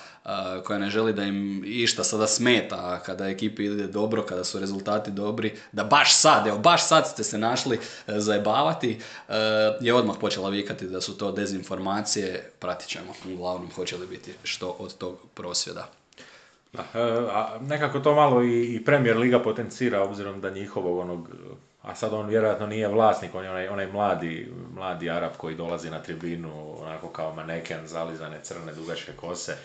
koja 0.65 0.79
ne 0.79 0.91
želi 0.91 1.13
da 1.13 1.23
im 1.23 1.63
išta 1.67 2.05
sada 2.05 2.27
smeta 2.27 3.01
kada 3.07 3.29
ekipi 3.29 3.65
ide 3.65 3.87
dobro, 3.87 4.23
kada 4.23 4.45
su 4.45 4.59
rezultati 4.59 5.11
dobri, 5.11 5.55
da 5.73 5.85
baš 5.85 6.17
sad, 6.17 6.47
evo 6.47 6.59
baš 6.59 6.87
sad 6.89 7.09
ste 7.09 7.25
se 7.25 7.39
našli 7.39 7.77
e, 7.77 7.81
zajebavati, 8.21 8.99
e, 9.29 9.35
je 9.81 9.95
odmah 9.95 10.17
počela 10.21 10.49
vikati 10.49 10.89
da 10.89 11.01
su 11.01 11.19
to 11.19 11.33
dezinformacije, 11.33 12.51
pratit 12.59 12.89
ćemo 12.89 13.13
uglavnom 13.35 13.71
hoće 13.71 13.97
li 13.97 14.07
biti 14.07 14.33
što 14.43 14.77
od 14.79 14.97
tog 14.97 15.19
prosvjeda. 15.35 15.89
Da, 16.73 16.83
e, 16.95 17.61
nekako 17.61 18.01
to 18.01 18.15
malo 18.15 18.43
i, 18.43 18.75
i 18.75 18.85
Premier 18.85 19.19
Liga 19.19 19.43
potencira, 19.43 20.03
obzirom 20.03 20.41
da 20.41 20.51
njihovog 20.51 20.99
onog, 20.99 21.29
a 21.83 21.95
sad 21.95 22.13
on 22.13 22.29
vjerojatno 22.29 22.67
nije 22.67 22.89
vlasnik, 22.89 23.35
on 23.35 23.45
je 23.45 23.51
onaj, 23.51 23.69
onaj 23.69 23.87
mladi, 23.87 24.53
mladi 24.75 25.11
Arab 25.11 25.33
koji 25.37 25.57
dolazi 25.57 25.91
na 25.91 26.03
tribinu, 26.03 26.83
onako 26.83 27.09
kao 27.09 27.35
maneken, 27.35 27.87
zalizane 27.87 28.39
crne 28.43 28.73
dugačke 28.73 29.13
kose. 29.13 29.57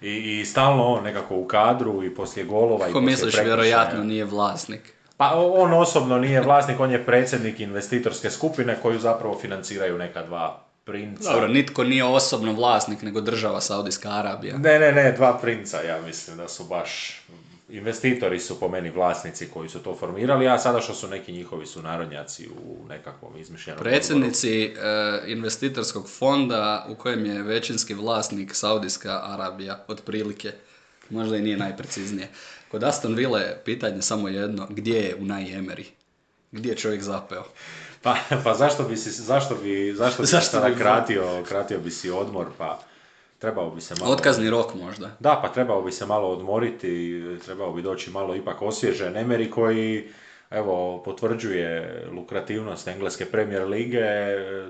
I, 0.00 0.40
I 0.40 0.44
stalno 0.44 0.84
on 0.84 1.04
nekako 1.04 1.36
u 1.36 1.46
kadru 1.46 2.04
i 2.04 2.14
poslije 2.14 2.46
golova 2.46 2.88
i 2.88 2.92
Ko 2.92 3.00
poslije 3.00 3.10
misliš, 3.10 3.44
vjerojatno 3.44 4.04
nije 4.04 4.24
vlasnik. 4.24 4.94
Pa 5.16 5.32
on 5.36 5.72
osobno 5.72 6.18
nije 6.18 6.40
vlasnik, 6.40 6.80
on 6.80 6.90
je 6.90 7.06
predsjednik 7.06 7.60
investitorske 7.60 8.30
skupine 8.30 8.76
koju 8.82 8.98
zapravo 8.98 9.38
financiraju 9.40 9.98
neka 9.98 10.22
dva 10.22 10.64
princa. 10.84 11.32
Dobro, 11.32 11.48
nitko 11.48 11.84
nije 11.84 12.04
osobno 12.04 12.52
vlasnik, 12.52 13.02
nego 13.02 13.20
država 13.20 13.60
Saudijska 13.60 14.10
Arabija. 14.10 14.58
Ne, 14.58 14.78
ne, 14.78 14.92
ne, 14.92 15.12
dva 15.12 15.38
princa, 15.38 15.82
ja 15.82 16.00
mislim 16.02 16.36
da 16.36 16.48
su 16.48 16.64
baš 16.64 17.20
investitori 17.68 18.40
su 18.40 18.60
po 18.60 18.68
meni 18.68 18.90
vlasnici 18.90 19.48
koji 19.54 19.68
su 19.68 19.78
to 19.82 19.96
formirali, 19.96 20.48
a 20.48 20.58
sada 20.58 20.80
što 20.80 20.94
su 20.94 21.08
neki 21.08 21.32
njihovi 21.32 21.66
sunarodnjaci 21.66 22.48
u 22.48 22.88
nekakvom 22.88 23.36
izmišljenom 23.36 23.82
Predsjednici 23.82 24.64
e, 24.64 24.72
investitorskog 25.26 26.08
fonda 26.10 26.86
u 26.90 26.94
kojem 26.94 27.26
je 27.26 27.42
većinski 27.42 27.94
vlasnik 27.94 28.54
Saudijska 28.54 29.20
Arabija, 29.24 29.84
otprilike. 29.88 30.52
Možda 31.10 31.36
i 31.36 31.42
nije 31.42 31.56
najpreciznije. 31.56 32.28
Kod 32.70 32.84
Aston 32.84 33.14
Ville 33.14 33.40
je 33.40 33.62
pitanje 33.64 34.02
samo 34.02 34.28
jedno, 34.28 34.66
gdje 34.70 34.98
je 34.98 35.14
Unai 35.14 35.44
Emery? 35.44 35.84
Gdje 36.52 36.70
je 36.70 36.76
čovjek 36.76 37.02
zapeo? 37.02 37.44
Pa, 38.02 38.16
pa 38.44 38.54
zašto 38.54 38.82
bi 38.82 38.96
si, 38.96 39.10
zašto 39.10 39.54
bi, 39.54 39.94
zašto 39.96 40.22
bi 40.22 40.26
Zašto 40.26 40.60
bi- 40.60 40.74
kratio, 40.76 41.44
kratio 41.48 41.78
bi 41.78 41.90
si 41.90 42.10
odmor, 42.10 42.46
pa 42.58 42.80
trebao 43.44 43.70
bi 43.70 43.80
se 43.80 43.94
malo... 44.00 44.12
Otkazni 44.12 44.50
rok 44.50 44.74
možda. 44.74 45.10
Da, 45.20 45.40
pa 45.42 45.48
trebao 45.48 45.82
bi 45.82 45.92
se 45.92 46.06
malo 46.06 46.28
odmoriti, 46.28 47.22
trebao 47.44 47.72
bi 47.72 47.82
doći 47.82 48.10
malo 48.10 48.36
ipak 48.36 48.62
osvježen 48.62 49.14
Emery 49.14 49.50
koji 49.50 50.08
evo, 50.50 51.02
potvrđuje 51.04 52.04
lukrativnost 52.12 52.88
engleske 52.88 53.24
premier 53.24 53.66
lige, 53.68 54.04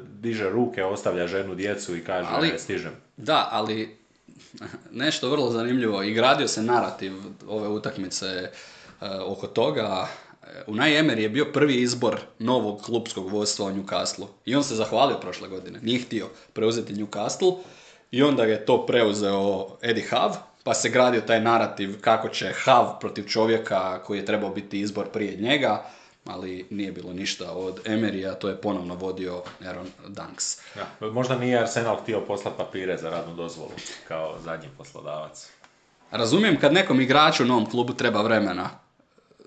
diže 0.02 0.50
ruke, 0.50 0.84
ostavlja 0.84 1.26
ženu, 1.26 1.54
djecu 1.54 1.96
i 1.96 2.04
kaže 2.04 2.28
Ali- 2.32 2.58
stižem. 2.58 2.92
Da, 3.16 3.48
ali 3.52 3.96
nešto 5.02 5.30
vrlo 5.30 5.50
zanimljivo. 5.50 6.02
I 6.02 6.14
gradio 6.14 6.48
se 6.48 6.62
narativ 6.62 7.12
ove 7.48 7.68
utakmice 7.68 8.26
e, 8.26 8.50
oko 9.26 9.46
toga. 9.46 10.08
E, 10.42 10.62
Unai 10.66 10.92
Emery 10.92 11.20
je 11.20 11.28
bio 11.28 11.46
prvi 11.52 11.74
izbor 11.74 12.20
novog 12.38 12.82
klubskog 12.82 13.28
vodstva 13.30 13.66
u 13.66 13.70
Newcastle. 13.70 14.26
I 14.44 14.56
on 14.56 14.64
se 14.64 14.74
zahvalio 14.74 15.18
prošle 15.18 15.48
godine. 15.48 15.78
Nije 15.82 16.00
htio 16.00 16.28
preuzeti 16.52 16.94
Newcastle. 16.94 17.56
I 18.10 18.22
onda 18.22 18.44
je 18.44 18.64
to 18.64 18.86
preuzeo 18.86 19.66
Eddie 19.82 20.04
Howe. 20.10 20.34
Pa 20.64 20.74
se 20.74 20.88
gradio 20.88 21.20
taj 21.20 21.40
narativ 21.40 22.00
kako 22.00 22.28
će 22.28 22.52
Howe 22.64 23.00
protiv 23.00 23.24
čovjeka 23.28 24.02
koji 24.02 24.18
je 24.18 24.26
trebao 24.26 24.50
biti 24.50 24.80
izbor 24.80 25.06
prije 25.12 25.36
njega. 25.36 25.84
Ali 26.26 26.66
nije 26.70 26.92
bilo 26.92 27.12
ništa 27.12 27.52
od 27.52 27.80
Emeryja, 27.84 28.34
to 28.34 28.48
je 28.48 28.60
ponovno 28.60 28.94
vodio 28.94 29.42
Aaron 29.66 29.86
Dunks. 30.08 30.58
Ja, 30.76 31.08
možda 31.10 31.38
nije 31.38 31.60
Arsenal 31.60 31.96
htio 31.96 32.20
poslati 32.20 32.56
papire 32.56 32.98
za 32.98 33.10
radnu 33.10 33.34
dozvolu 33.34 33.70
kao 34.08 34.36
zadnji 34.44 34.68
poslodavac. 34.78 35.48
Razumijem 36.10 36.60
kad 36.60 36.72
nekom 36.72 37.00
igraču 37.00 37.42
u 37.42 37.46
novom 37.46 37.70
klubu 37.70 37.94
treba 37.94 38.22
vremena. 38.22 38.70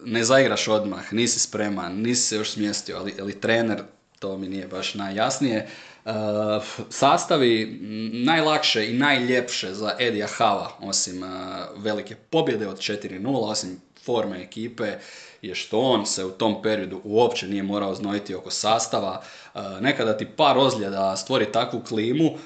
Ne 0.05 0.23
zaigraš 0.23 0.67
odmah, 0.67 1.13
nisi 1.13 1.39
spreman, 1.39 2.01
nisi 2.01 2.21
se 2.21 2.35
još 2.35 2.51
smjestio, 2.51 2.97
ali, 2.97 3.13
ali 3.21 3.39
trener, 3.41 3.83
to 4.19 4.37
mi 4.37 4.47
nije 4.47 4.67
baš 4.67 4.93
najjasnije. 4.93 5.67
Uh, 6.07 6.63
sastavi 6.89 7.79
najlakše 8.13 8.89
i 8.89 8.93
najljepše 8.93 9.73
za 9.73 9.95
Edija 9.99 10.27
Hava, 10.27 10.71
osim 10.79 11.23
uh, 11.23 11.29
velike 11.75 12.15
pobjede 12.15 12.67
od 12.67 12.77
4-0, 12.77 13.49
osim 13.49 13.81
forme 14.05 14.41
ekipe, 14.41 14.93
je 15.41 15.55
što 15.55 15.79
on 15.79 16.05
se 16.05 16.25
u 16.25 16.31
tom 16.31 16.61
periodu 16.61 17.01
uopće 17.03 17.47
nije 17.47 17.63
morao 17.63 17.95
znojiti 17.95 18.35
oko 18.35 18.51
sastava. 18.51 19.21
Uh, 19.53 19.61
nekada 19.81 20.17
ti 20.17 20.25
par 20.25 20.57
ozljeda 20.57 21.17
stvori 21.17 21.51
takvu 21.51 21.81
klimu 21.88 22.25
uh, 22.25 22.39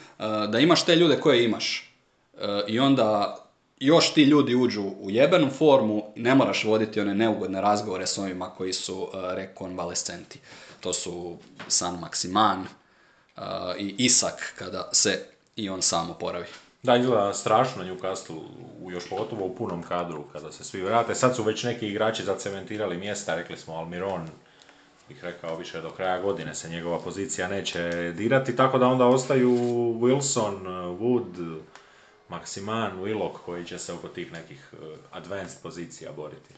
da 0.49 0.59
imaš 0.59 0.85
te 0.85 0.95
ljude 0.95 1.19
koje 1.19 1.45
imaš. 1.45 1.91
E, 2.41 2.63
I 2.67 2.79
onda 2.79 3.37
još 3.79 4.13
ti 4.13 4.23
ljudi 4.23 4.55
uđu 4.55 4.83
u 5.01 5.09
jebenu 5.09 5.49
formu 5.49 6.03
i 6.15 6.21
ne 6.21 6.35
moraš 6.35 6.63
voditi 6.63 7.01
one 7.01 7.15
neugodne 7.15 7.61
razgovore 7.61 8.07
s 8.07 8.17
ovima 8.17 8.49
koji 8.49 8.73
su 8.73 9.07
e, 9.13 9.35
rekonvalescenti. 9.35 10.39
To 10.79 10.93
su 10.93 11.37
San 11.67 11.99
Maksiman 11.99 12.59
e, 12.59 12.67
i 13.77 13.95
Isak 13.97 14.53
kada 14.57 14.89
se 14.91 15.25
i 15.55 15.69
on 15.69 15.81
sam 15.81 16.09
oporavi. 16.09 16.45
Da, 16.83 16.95
izgleda 16.95 17.33
strašno 17.33 17.83
Newcastle, 17.83 18.41
u 18.79 18.91
još 18.91 19.09
pogotovo 19.09 19.45
u 19.45 19.55
punom 19.55 19.83
kadru 19.83 20.23
kada 20.33 20.51
se 20.51 20.63
svi 20.63 20.81
vrate. 20.81 21.15
Sad 21.15 21.35
su 21.35 21.43
već 21.43 21.63
neki 21.63 21.87
igrači 21.87 22.23
zacementirali 22.23 22.97
mjesta, 22.97 23.35
rekli 23.35 23.57
smo 23.57 23.73
Almiron, 23.73 24.27
bih 25.09 25.23
rekao 25.23 25.57
više 25.57 25.81
do 25.81 25.89
kraja 25.89 26.21
godine 26.21 26.55
se 26.55 26.69
njegova 26.69 26.99
pozicija 26.99 27.47
neće 27.47 28.13
dirati, 28.17 28.55
tako 28.55 28.77
da 28.77 28.87
onda 28.87 29.05
ostaju 29.05 29.51
Wilson, 30.01 30.63
Wood, 30.99 31.59
Maximan, 32.29 32.91
Willock 33.01 33.33
koji 33.45 33.65
će 33.65 33.79
se 33.79 33.93
oko 33.93 34.07
tih 34.07 34.31
nekih 34.31 34.69
eh, 34.73 34.77
advanced 35.11 35.61
pozicija 35.63 36.11
boriti. 36.11 36.53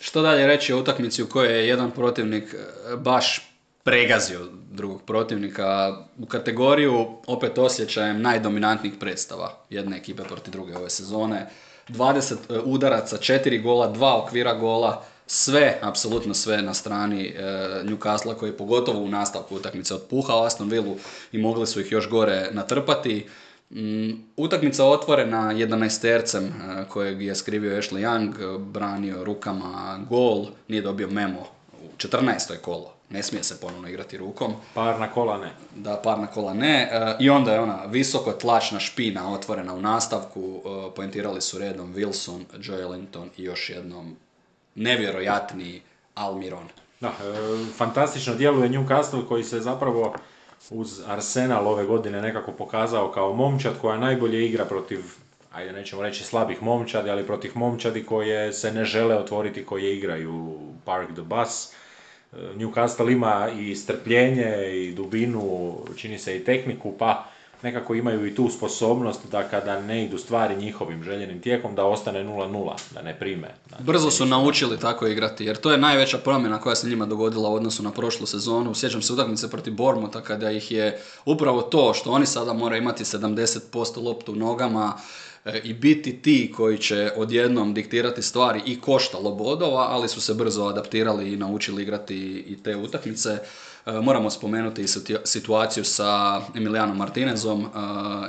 Što 0.00 0.22
dalje 0.22 0.46
reći 0.46 0.72
o 0.72 0.78
utakmici 0.78 1.22
u 1.22 1.28
kojoj 1.28 1.58
je 1.58 1.68
jedan 1.68 1.90
protivnik 1.90 2.54
e, 2.54 2.96
baš 2.96 3.51
pregazio 3.84 4.48
drugog 4.70 5.02
protivnika 5.02 5.96
u 6.18 6.26
kategoriju, 6.26 7.06
opet 7.26 7.58
osjećajem, 7.58 8.22
najdominantnijih 8.22 8.94
predstava 9.00 9.58
jedne 9.70 9.96
ekipe 9.96 10.22
protiv 10.22 10.52
druge 10.52 10.76
ove 10.76 10.90
sezone. 10.90 11.46
20 11.88 12.32
e, 12.32 12.58
udaraca, 12.64 13.16
4 13.16 13.62
gola, 13.62 13.92
2 13.92 14.22
okvira 14.22 14.54
gola, 14.54 15.04
sve, 15.26 15.78
apsolutno 15.82 16.34
sve 16.34 16.62
na 16.62 16.74
strani 16.74 17.26
e, 17.26 17.42
Newcastle 17.84 18.34
koji 18.34 18.50
je 18.50 18.56
pogotovo 18.56 19.00
u 19.00 19.08
nastavku 19.08 19.56
utakmice 19.56 19.94
otpuhao 19.94 20.44
Aston 20.44 20.68
Villu 20.68 20.96
i 21.32 21.38
mogli 21.38 21.66
su 21.66 21.80
ih 21.80 21.92
još 21.92 22.08
gore 22.08 22.48
natrpati. 22.52 23.26
Mm, 23.70 24.10
utakmica 24.36 24.84
otvorena 24.84 25.54
11-tercem 25.54 26.44
e, 26.44 26.84
kojeg 26.88 27.22
je 27.22 27.34
skrivio 27.34 27.76
Ashley 27.76 28.00
Young, 28.00 28.58
branio 28.58 29.24
rukama 29.24 30.00
gol, 30.08 30.46
nije 30.68 30.82
dobio 30.82 31.08
memo 31.08 31.61
14. 31.96 32.56
kolo. 32.56 32.94
Ne 33.10 33.22
smije 33.22 33.44
se 33.44 33.60
ponovno 33.60 33.88
igrati 33.88 34.16
rukom. 34.16 34.54
Par 34.74 35.00
na 35.00 35.12
kola 35.12 35.38
ne. 35.38 35.50
Da, 35.74 36.00
par 36.04 36.18
na 36.18 36.26
kola 36.26 36.54
ne. 36.54 36.88
E, 36.92 37.16
I 37.20 37.30
onda 37.30 37.52
je 37.52 37.60
ona 37.60 37.84
visoko 37.86 38.32
tlačna 38.32 38.80
špina 38.80 39.32
otvorena 39.32 39.74
u 39.74 39.80
nastavku. 39.80 40.62
E, 40.64 40.94
poentirali 40.96 41.40
su 41.40 41.58
redom 41.58 41.94
Wilson, 41.94 42.44
Joelinton 42.58 43.30
i 43.36 43.42
još 43.42 43.70
jednom 43.70 44.16
nevjerojatniji 44.74 45.82
Almiron. 46.14 46.68
Da, 47.00 47.12
fantastično 47.76 48.34
djeluje 48.34 48.68
Newcastle 48.68 49.28
koji 49.28 49.44
se 49.44 49.60
zapravo 49.60 50.14
uz 50.70 51.00
Arsenal 51.06 51.68
ove 51.68 51.84
godine 51.84 52.22
nekako 52.22 52.52
pokazao 52.52 53.12
kao 53.12 53.32
momčad 53.32 53.72
koja 53.80 53.98
najbolje 53.98 54.46
igra 54.46 54.64
protiv, 54.64 55.04
ajde 55.52 55.72
nećemo 55.72 56.02
reći 56.02 56.24
slabih 56.24 56.62
momčadi, 56.62 57.10
ali 57.10 57.26
protiv 57.26 57.52
momčadi 57.54 58.06
koje 58.06 58.52
se 58.52 58.72
ne 58.72 58.84
žele 58.84 59.16
otvoriti, 59.16 59.66
koje 59.66 59.96
igraju 59.96 60.58
Park 60.84 61.12
the 61.12 61.22
Bus. 61.22 61.72
Newcastle 62.32 63.12
ima 63.12 63.48
i 63.58 63.76
strpljenje 63.76 64.70
i 64.72 64.92
dubinu, 64.94 65.76
čini 65.96 66.18
se 66.18 66.36
i 66.36 66.44
tehniku, 66.44 66.94
pa 66.98 67.24
nekako 67.62 67.94
imaju 67.94 68.26
i 68.26 68.34
tu 68.34 68.48
sposobnost 68.48 69.20
da 69.30 69.48
kada 69.48 69.80
ne 69.80 70.04
idu 70.04 70.18
stvari 70.18 70.56
njihovim 70.56 71.04
željenim 71.04 71.40
tijekom, 71.40 71.74
da 71.74 71.84
ostane 71.84 72.24
0-0, 72.24 72.72
da 72.94 73.02
ne 73.02 73.18
prime. 73.18 73.54
Znači, 73.68 73.84
Brzo 73.84 74.10
su 74.10 74.26
naučili 74.26 74.78
tako 74.78 75.06
igrati, 75.06 75.44
jer 75.44 75.56
to 75.56 75.72
je 75.72 75.78
najveća 75.78 76.18
promjena 76.18 76.60
koja 76.60 76.74
se 76.74 76.88
njima 76.88 77.06
dogodila 77.06 77.50
u 77.50 77.54
odnosu 77.54 77.82
na 77.82 77.90
prošlu 77.90 78.26
sezonu. 78.26 78.74
Sjećam 78.74 79.02
se 79.02 79.12
utakmice 79.12 79.50
protiv 79.50 79.74
Bormuta 79.74 80.20
kada 80.20 80.50
ih 80.50 80.72
je 80.72 81.00
upravo 81.24 81.62
to 81.62 81.94
što 81.94 82.10
oni 82.10 82.26
sada 82.26 82.52
moraju 82.52 82.82
imati 82.82 83.04
70% 83.04 84.04
loptu 84.04 84.32
u 84.32 84.36
nogama, 84.36 84.92
i 85.64 85.74
biti 85.74 86.22
ti 86.22 86.52
koji 86.56 86.78
će 86.78 87.10
odjednom 87.16 87.74
diktirati 87.74 88.22
stvari 88.22 88.62
i 88.66 88.80
koštalo 88.80 89.30
bodova, 89.30 89.86
ali 89.90 90.08
su 90.08 90.20
se 90.20 90.34
brzo 90.34 90.64
adaptirali 90.64 91.32
i 91.32 91.36
naučili 91.36 91.82
igrati 91.82 92.44
i 92.48 92.62
te 92.62 92.76
utakmice. 92.76 93.38
E, 93.86 93.92
moramo 93.92 94.30
spomenuti 94.30 94.82
i 94.82 94.86
situaciju 95.24 95.84
sa 95.84 96.40
Emilijanom 96.54 96.96
Martinezom. 96.96 97.64
E, 97.64 97.68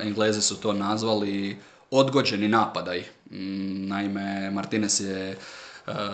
Englezi 0.06 0.42
su 0.42 0.60
to 0.60 0.72
nazvali 0.72 1.56
odgođeni 1.90 2.48
napadaj. 2.48 3.04
Mm, 3.30 3.88
naime, 3.88 4.50
Martinez 4.50 5.00
je 5.00 5.30
e, 5.30 5.36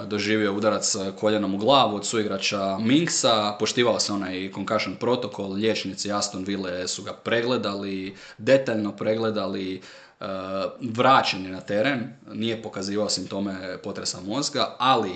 doživio 0.06 0.54
udarac 0.54 0.96
koljenom 1.20 1.54
u 1.54 1.58
glavu 1.58 1.96
od 1.96 2.06
suigrača 2.06 2.78
Minksa, 2.78 3.56
poštivao 3.58 4.00
se 4.00 4.12
onaj 4.12 4.50
concussion 4.54 4.96
protokol, 4.96 5.52
liječnici 5.52 6.12
Aston 6.12 6.44
Ville 6.44 6.88
su 6.88 7.02
ga 7.02 7.12
pregledali, 7.12 8.16
detaljno 8.38 8.92
pregledali, 8.92 9.80
vraćeni 10.80 11.48
na 11.48 11.60
teren, 11.60 12.12
nije 12.32 12.62
pokazivao 12.62 13.08
simptome 13.08 13.78
potresa 13.82 14.20
mozga, 14.20 14.76
ali 14.78 15.10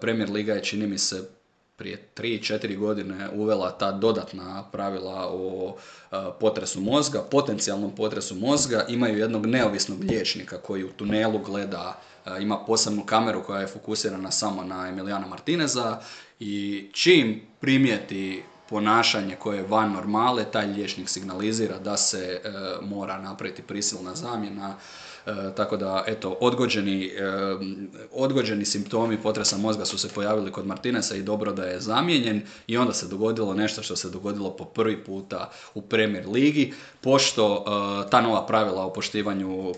Premier 0.00 0.30
Liga 0.30 0.52
je 0.52 0.64
čini 0.64 0.86
mi 0.86 0.98
se 0.98 1.28
prije 1.76 2.08
3-4 2.16 2.78
godine 2.78 3.28
uvela 3.34 3.70
ta 3.70 3.92
dodatna 3.92 4.64
pravila 4.72 5.28
o 5.32 5.76
e, 6.12 6.16
potresu 6.40 6.80
mozga, 6.80 7.22
potencijalnom 7.30 7.94
potresu 7.94 8.34
mozga, 8.34 8.84
imaju 8.88 9.18
jednog 9.18 9.46
neovisnog 9.46 10.04
liječnika 10.04 10.58
koji 10.58 10.84
u 10.84 10.92
tunelu 10.92 11.38
gleda, 11.38 12.00
ima 12.40 12.64
posebnu 12.64 13.06
kameru 13.06 13.42
koja 13.42 13.60
je 13.60 13.66
fokusirana 13.66 14.30
samo 14.30 14.64
na 14.64 14.88
Emiliana 14.88 15.26
Martineza 15.26 16.00
i 16.40 16.88
čim 16.92 17.42
primijeti 17.60 18.42
ponašanje 18.68 19.36
koje 19.36 19.56
je 19.56 19.66
van 19.66 19.92
normale, 19.92 20.44
taj 20.44 20.66
liječnik 20.66 21.08
signalizira 21.08 21.78
da 21.78 21.96
se 21.96 22.40
e, 22.44 22.50
mora 22.82 23.18
napraviti 23.18 23.62
prisilna 23.62 24.14
zamjena 24.14 24.76
tako 25.56 25.76
da, 25.76 26.04
eto, 26.06 26.36
odgođeni, 26.40 27.06
e, 27.06 27.10
odgođeni 28.12 28.64
simptomi 28.64 29.22
potresa 29.22 29.56
mozga 29.56 29.84
su 29.84 29.98
se 29.98 30.08
pojavili 30.08 30.52
kod 30.52 30.66
Martinesa 30.66 31.16
i 31.16 31.22
dobro 31.22 31.52
da 31.52 31.64
je 31.64 31.80
zamijenjen 31.80 32.42
i 32.66 32.76
onda 32.76 32.92
se 32.92 33.06
dogodilo 33.06 33.54
nešto 33.54 33.82
što 33.82 33.96
se 33.96 34.10
dogodilo 34.10 34.50
po 34.50 34.64
prvi 34.64 35.04
puta 35.04 35.50
u 35.74 35.82
Premier 35.82 36.28
Ligi, 36.28 36.74
pošto 37.00 37.64
e, 38.06 38.10
ta 38.10 38.20
nova 38.20 38.46
pravila 38.46 38.84
o 38.84 38.92
poštivanju 38.92 39.74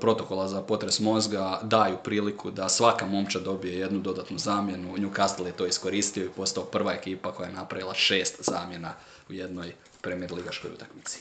protokola 0.00 0.48
za 0.48 0.62
potres 0.62 1.00
mozga 1.00 1.60
daju 1.62 1.96
priliku 2.04 2.50
da 2.50 2.68
svaka 2.68 3.06
momča 3.06 3.38
dobije 3.38 3.78
jednu 3.78 4.00
dodatnu 4.00 4.38
zamjenu. 4.38 4.96
Newcastle 4.96 5.46
je 5.46 5.52
to 5.52 5.66
iskoristio 5.66 6.24
i 6.24 6.30
postao 6.36 6.64
prva 6.64 6.92
ekipa 6.92 7.32
koja 7.32 7.46
je 7.46 7.54
napravila 7.54 7.94
šest 7.94 8.50
zamjena 8.50 8.94
u 9.28 9.32
jednoj 9.32 9.72
Premier 10.00 10.32
Ligaškoj 10.32 10.70
utakmici. 10.70 11.18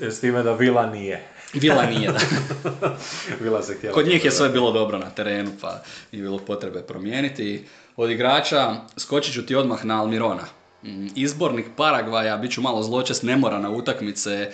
S 0.00 0.20
time 0.20 0.42
da 0.42 0.52
Vila 0.52 0.86
nije. 0.86 1.28
Vila 1.52 1.86
nije, 1.86 2.12
da. 2.12 2.20
Vila 3.44 3.62
se 3.62 3.74
htjela... 3.74 3.94
Kod 3.94 4.06
njih 4.06 4.24
je 4.24 4.30
sve 4.30 4.48
bilo 4.48 4.72
dobro 4.72 4.98
na 4.98 5.10
terenu, 5.10 5.50
pa 5.60 5.82
nije 6.12 6.22
bilo 6.22 6.38
potrebe 6.38 6.82
promijeniti. 6.82 7.64
Od 7.96 8.10
igrača 8.10 8.74
skočit 8.96 9.34
ću 9.34 9.46
ti 9.46 9.54
odmah 9.54 9.84
na 9.84 10.00
Almirona. 10.00 10.44
Mm, 10.82 11.06
izbornik 11.14 11.66
Paragvaja, 11.76 12.36
bit 12.36 12.52
ću 12.52 12.60
malo 12.60 12.82
zločest, 12.82 13.22
ne 13.22 13.36
mora 13.36 13.58
na 13.58 13.70
utakmice, 13.70 14.50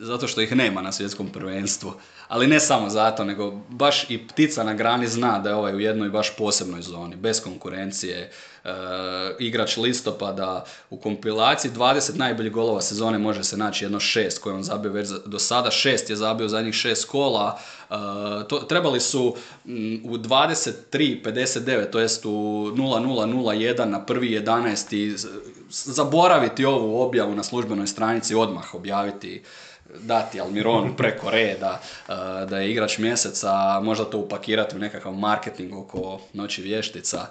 zato 0.00 0.28
što 0.28 0.40
ih 0.40 0.56
nema 0.56 0.82
na 0.82 0.92
svjetskom 0.92 1.28
prvenstvu. 1.28 1.92
Ali 2.28 2.46
ne 2.46 2.60
samo 2.60 2.90
zato, 2.90 3.24
nego 3.24 3.50
baš 3.68 4.10
i 4.10 4.26
ptica 4.28 4.64
na 4.64 4.74
grani 4.74 5.06
zna 5.06 5.38
da 5.38 5.48
je 5.48 5.54
ovaj 5.54 5.74
u 5.74 5.80
jednoj 5.80 6.08
baš 6.08 6.36
posebnoj 6.36 6.82
zoni, 6.82 7.16
bez 7.16 7.42
konkurencije. 7.42 8.30
E, 8.64 8.70
igrač 9.38 9.76
listopada 9.76 10.64
u 10.90 10.96
kompilaciji 10.96 11.70
20 11.70 12.16
najboljih 12.16 12.52
golova 12.52 12.80
sezone 12.80 13.18
može 13.18 13.44
se 13.44 13.56
naći 13.56 13.84
jedno 13.84 14.00
šest 14.00 14.38
koje 14.38 14.54
on 14.54 14.62
zabio 14.62 14.92
već 14.92 15.08
do 15.26 15.38
sada, 15.38 15.70
šest 15.70 16.10
je 16.10 16.16
zabio 16.16 16.48
zadnjih 16.48 16.74
šest 16.74 17.04
kola. 17.04 17.58
E, 17.90 17.94
to, 18.48 18.58
trebali 18.58 19.00
su 19.00 19.36
u 20.04 20.16
23.59, 20.16 21.90
to 21.90 21.98
jest 21.98 22.26
u 22.26 22.30
00.01 22.30 23.84
na 23.84 24.06
prvi 24.06 24.28
11. 24.28 25.26
zaboraviti 25.70 26.64
ovu 26.64 27.02
objavu 27.02 27.34
na 27.34 27.42
službenoj 27.42 27.86
stranici, 27.86 28.34
odmah 28.34 28.74
objaviti 28.74 29.42
dati 29.94 30.40
Almironu 30.40 30.96
preko 30.96 31.30
reda 31.30 31.80
uh, 31.80 32.14
da 32.48 32.58
je 32.58 32.70
igrač 32.70 32.98
mjeseca, 32.98 33.80
možda 33.82 34.04
to 34.04 34.18
upakirati 34.18 34.76
u 34.76 34.78
nekakav 34.78 35.12
marketing 35.12 35.74
oko 35.74 36.20
noći 36.32 36.62
vještica. 36.62 37.26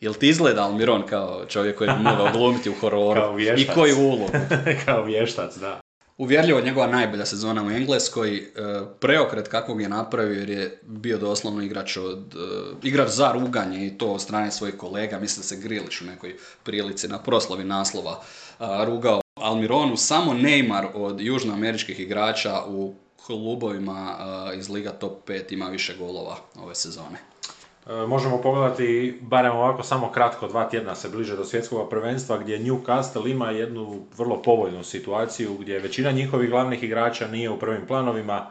Jel 0.00 0.14
ti 0.14 0.28
izgleda 0.28 0.64
Almiron 0.64 1.06
kao 1.06 1.44
čovjek 1.48 1.78
koji 1.78 1.90
bi 1.90 2.02
mogao 2.02 2.32
glumiti 2.36 2.70
u 2.70 2.74
hororu? 2.80 3.20
Kao 3.20 3.38
I 3.38 3.66
koji 3.74 3.92
ulogu? 3.92 4.26
kao 4.84 5.04
vještac, 5.04 5.56
da. 5.56 5.80
Uvjerljivo 6.18 6.60
njegova 6.60 6.86
najbolja 6.86 7.26
sezona 7.26 7.62
u 7.62 7.70
Engleskoj, 7.70 8.38
uh, 8.38 8.88
preokret 9.00 9.48
kakvog 9.48 9.82
je 9.82 9.88
napravio 9.88 10.38
jer 10.38 10.50
je 10.50 10.80
bio 10.82 11.18
doslovno 11.18 11.62
igrač 11.62 11.96
od 11.96 12.34
uh, 12.34 12.78
igrač 12.82 13.08
za 13.08 13.32
ruganje 13.32 13.86
i 13.86 13.98
to 13.98 14.06
od 14.06 14.22
strane 14.22 14.50
svojih 14.50 14.76
kolega, 14.76 15.18
mislim 15.18 15.42
da 15.42 15.46
se 15.46 15.56
Grilić 15.56 16.00
u 16.00 16.04
nekoj 16.04 16.36
prilici 16.62 17.08
na 17.08 17.18
proslavi 17.18 17.64
naslova 17.64 18.22
rugao 18.84 19.20
Almironu, 19.40 19.96
samo 19.96 20.32
Neymar 20.32 20.86
od 20.94 21.20
južnoameričkih 21.20 22.00
igrača 22.00 22.62
u 22.68 22.94
klubovima 23.26 24.16
iz 24.56 24.68
Liga 24.68 24.90
Top 24.90 25.28
5 25.28 25.52
ima 25.52 25.66
više 25.66 25.96
golova 25.98 26.36
ove 26.62 26.74
sezone. 26.74 27.18
E, 27.86 28.06
možemo 28.06 28.40
pogledati, 28.42 29.18
barem 29.20 29.52
ovako 29.52 29.82
samo 29.82 30.12
kratko, 30.12 30.48
dva 30.48 30.68
tjedna 30.68 30.94
se 30.94 31.08
bliže 31.08 31.36
do 31.36 31.44
svjetskog 31.44 31.90
prvenstva 31.90 32.38
gdje 32.38 32.58
Newcastle 32.58 33.30
ima 33.30 33.50
jednu 33.50 34.02
vrlo 34.16 34.42
povoljnu 34.42 34.84
situaciju 34.84 35.54
gdje 35.54 35.78
većina 35.78 36.10
njihovih 36.10 36.50
glavnih 36.50 36.82
igrača 36.82 37.28
nije 37.28 37.50
u 37.50 37.58
prvim 37.58 37.86
planovima, 37.86 38.50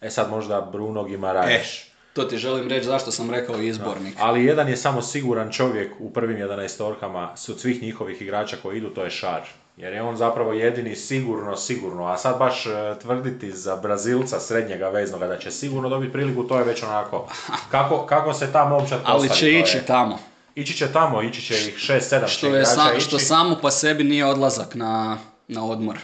e 0.00 0.10
sad 0.10 0.30
možda 0.30 0.68
Bruno 0.72 1.04
Gimaraes. 1.04 1.80
E, 1.80 1.84
to 2.12 2.24
ti 2.24 2.36
želim 2.36 2.68
reći 2.68 2.86
zašto 2.86 3.10
sam 3.10 3.30
rekao 3.30 3.60
izbornik. 3.60 4.14
ali 4.18 4.44
jedan 4.44 4.68
je 4.68 4.76
samo 4.76 5.02
siguran 5.02 5.52
čovjek 5.52 5.92
u 5.98 6.12
prvim 6.12 6.36
11 6.36 6.78
torkama 6.78 7.30
od 7.48 7.60
svih 7.60 7.82
njihovih 7.82 8.22
igrača 8.22 8.56
koji 8.62 8.78
idu, 8.78 8.90
to 8.90 9.04
je 9.04 9.10
Šar. 9.10 9.42
Jer 9.76 9.92
je 9.92 10.02
on 10.02 10.16
zapravo 10.16 10.52
jedini 10.52 10.96
sigurno, 10.96 11.56
sigurno, 11.56 12.06
a 12.06 12.16
sad 12.16 12.38
baš 12.38 12.66
e, 12.66 12.70
tvrditi 12.98 13.52
za 13.52 13.76
Brazilca 13.76 14.40
srednjega 14.40 14.88
veznoga 14.88 15.26
da 15.26 15.38
će 15.38 15.50
sigurno 15.50 15.88
dobiti 15.88 16.12
priliku, 16.12 16.44
to 16.44 16.58
je 16.58 16.64
već 16.64 16.82
onako, 16.82 17.26
kako, 17.70 17.98
kako 17.98 18.34
se 18.34 18.52
ta 18.52 18.64
momčad 18.64 19.00
Ali 19.04 19.28
postavi, 19.28 19.38
će 19.40 19.44
to 19.46 19.58
ići 19.60 19.76
je- 19.76 19.86
tamo. 19.86 20.18
Ići 20.54 20.74
će 20.74 20.92
tamo, 20.92 21.22
ići 21.22 21.42
će 21.42 21.54
ih 21.56 21.74
6-7 21.78 22.26
Što, 22.28 22.46
je 22.46 22.66
sa- 22.66 23.00
što 23.00 23.18
samo 23.18 23.56
po 23.56 23.70
sebi 23.70 24.04
nije 24.04 24.26
odlazak 24.26 24.74
na, 24.74 25.18
na 25.48 25.66
odmor. 25.66 25.98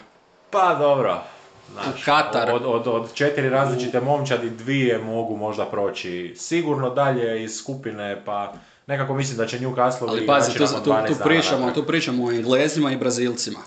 Pa 0.51 0.74
dobro. 0.74 1.18
Znaš, 1.72 1.86
U 1.86 2.05
Katar. 2.05 2.51
Od, 2.51 2.62
od, 2.64 2.86
od 2.86 3.14
četiri 3.14 3.48
različite 3.48 4.01
momčadi 4.01 4.51
dvije 4.51 4.98
mogu 4.98 5.36
možda 5.36 5.64
proći 5.64 6.34
sigurno 6.36 6.90
dalje 6.90 7.44
iz 7.44 7.56
skupine, 7.56 8.22
pa 8.24 8.52
nekako 8.90 9.14
mislim 9.14 9.38
da 9.38 9.46
će 9.46 9.58
Newcastle 9.58 10.08
Ali 10.08 10.26
pazi, 10.26 10.52
tu, 10.52 10.66
tu, 10.84 10.90
12 10.90 11.06
tu, 11.06 11.14
pričamo, 11.24 11.70
tu 11.70 11.84
pričamo 11.86 12.24
o 12.24 12.32
Englezima 12.32 12.92
i 12.92 12.96
Brazilcima. 12.96 13.58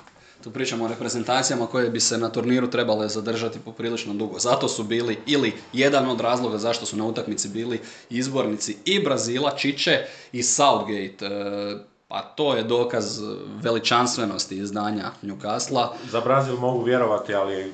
Tu 0.43 0.51
pričamo 0.51 0.85
o 0.85 0.87
reprezentacijama 0.87 1.67
koje 1.67 1.89
bi 1.89 1.99
se 1.99 2.17
na 2.17 2.29
turniru 2.29 2.67
trebale 2.67 3.07
zadržati 3.07 3.59
poprilično 3.59 4.13
dugo. 4.13 4.39
Zato 4.39 4.67
su 4.67 4.83
bili, 4.83 5.17
ili 5.25 5.53
jedan 5.73 6.09
od 6.09 6.21
razloga 6.21 6.57
zašto 6.57 6.85
su 6.85 6.97
na 6.97 7.05
utakmici 7.05 7.49
bili 7.49 7.81
izbornici 8.09 8.77
i 8.85 8.99
Brazila, 8.99 9.55
Čiče 9.57 10.05
i 10.31 10.43
Southgate. 10.43 11.25
E, 11.25 11.75
pa 12.07 12.21
to 12.21 12.55
je 12.55 12.63
dokaz 12.63 13.19
veličanstvenosti 13.61 14.57
izdanja 14.57 15.11
Newcastle. 15.21 15.87
Za 16.11 16.21
Brazil 16.21 16.57
mogu 16.57 16.83
vjerovati, 16.83 17.33
ali 17.33 17.73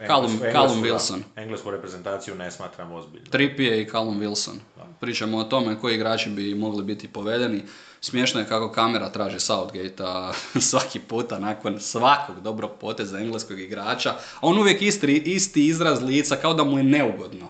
Callum- 0.00 0.52
Callum 0.52 0.82
Wilson. 0.82 1.22
Englesku 1.36 1.70
reprezentaciju 1.70 2.34
ne 2.34 2.50
smatram 2.50 2.92
ozbiljno. 2.92 3.26
Trippier 3.30 3.72
i 3.72 3.88
Callum 3.90 4.20
Wilson. 4.20 4.56
Pričamo 5.00 5.38
o 5.38 5.44
tome 5.44 5.80
koji 5.80 5.94
igrači 5.94 6.30
bi 6.30 6.54
mogli 6.54 6.82
biti 6.84 7.08
povedeni. 7.08 7.62
Smiješno 8.00 8.40
je 8.40 8.46
kako 8.46 8.72
kamera 8.72 9.08
traži 9.12 9.40
Southgate 9.40 10.04
svaki 10.70 11.00
puta 11.00 11.38
nakon 11.38 11.80
svakog 11.80 12.40
dobrog 12.40 12.70
poteza 12.80 13.18
engleskog 13.18 13.60
igrača. 13.60 14.10
A 14.10 14.16
on 14.40 14.58
uvijek 14.58 14.82
isti, 14.82 15.22
isti 15.26 15.66
izraz 15.66 16.02
lica 16.02 16.36
kao 16.36 16.54
da 16.54 16.64
mu 16.64 16.78
je 16.78 16.84
neugodno. 16.84 17.48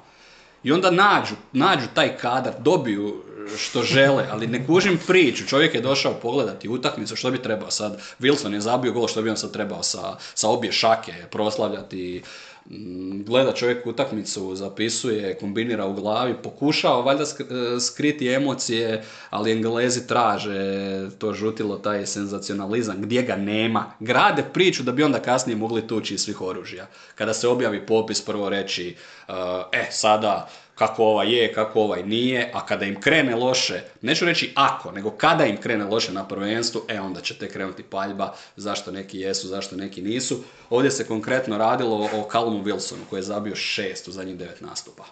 I 0.62 0.73
onda 0.73 0.90
nađu, 0.90 1.35
nađu 1.52 1.86
taj 1.94 2.16
kadar, 2.16 2.55
dobiju 2.59 3.23
što 3.59 3.82
žele, 3.82 4.27
ali 4.31 4.47
ne 4.47 4.66
kužim 4.66 4.98
priču. 5.06 5.47
Čovjek 5.47 5.74
je 5.74 5.81
došao 5.81 6.14
pogledati 6.14 6.68
utakmicu, 6.68 7.16
što 7.16 7.31
bi 7.31 7.43
trebao 7.43 7.70
sad? 7.70 8.01
Wilson 8.20 8.52
je 8.52 8.60
zabio 8.60 8.93
gol, 8.93 9.09
što 9.09 9.23
bi 9.23 9.31
on 9.31 9.36
sad 9.36 9.52
trebao 9.52 9.82
sa, 9.82 10.16
sa 10.35 10.48
obje 10.48 10.73
šake 10.73 11.14
proslavljati. 11.31 12.23
Mm, 12.70 13.23
Gleda 13.23 13.52
čovjek 13.52 13.86
utakmicu, 13.86 14.55
zapisuje, 14.55 15.39
kombinira 15.39 15.86
u 15.86 15.94
glavi, 15.94 16.35
pokušava 16.43 17.01
valjda 17.01 17.23
e, 17.24 17.81
skriti 17.81 18.28
emocije, 18.28 19.05
ali 19.31 19.52
Englezi 19.52 20.06
traže 20.06 21.09
to 21.18 21.32
žutilo, 21.32 21.77
taj 21.77 22.06
senzacionalizam, 22.06 22.97
gdje 23.01 23.23
ga 23.23 23.36
nema. 23.36 23.93
Grade 24.01 24.44
priču 24.52 24.82
da 24.82 24.93
bi 24.93 25.02
onda 25.02 25.18
kasnije 25.18 25.56
mogli 25.56 25.86
tući 25.86 26.14
iz 26.14 26.20
svih 26.20 26.40
oružja. 26.40 26.86
Kada 27.14 27.35
se 27.35 27.48
objavi 27.48 27.86
popis, 27.86 28.24
prvo 28.24 28.48
reći, 28.48 28.97
uh, 29.28 29.35
e, 29.73 29.86
sada 29.90 30.48
kako 30.77 31.05
ovaj 31.05 31.32
je, 31.32 31.53
kako 31.53 31.81
ovaj 31.81 32.03
nije, 32.03 32.51
a 32.55 32.66
kada 32.66 32.85
im 32.85 33.01
krene 33.01 33.36
loše, 33.36 33.82
neću 34.03 34.24
reći 34.24 34.53
ako, 34.55 34.93
nego 34.93 35.11
kada 35.11 35.47
im 35.47 35.57
krene 35.57 35.85
loše 35.85 36.12
na 36.12 36.28
prvenstvu, 36.28 36.82
e 36.89 37.01
onda 37.01 37.20
će 37.20 37.39
te 37.39 37.48
krenuti 37.48 37.82
paljba, 37.82 38.35
zašto 38.57 38.90
neki 38.90 39.19
jesu, 39.19 39.48
zašto 39.48 39.77
neki 39.77 40.03
nisu. 40.03 40.39
Ovdje 40.70 40.90
se 40.90 41.07
konkretno 41.07 41.59
radilo 41.59 41.97
o 41.97 42.28
Callum 42.32 42.65
Wilsonu 42.65 43.05
koji 43.11 43.19
je 43.19 43.23
zabio 43.23 43.57
šest 43.57 44.09
u 44.09 44.12
zadnjih 44.12 44.36
devet 44.36 44.61
nastupa. 44.61 45.05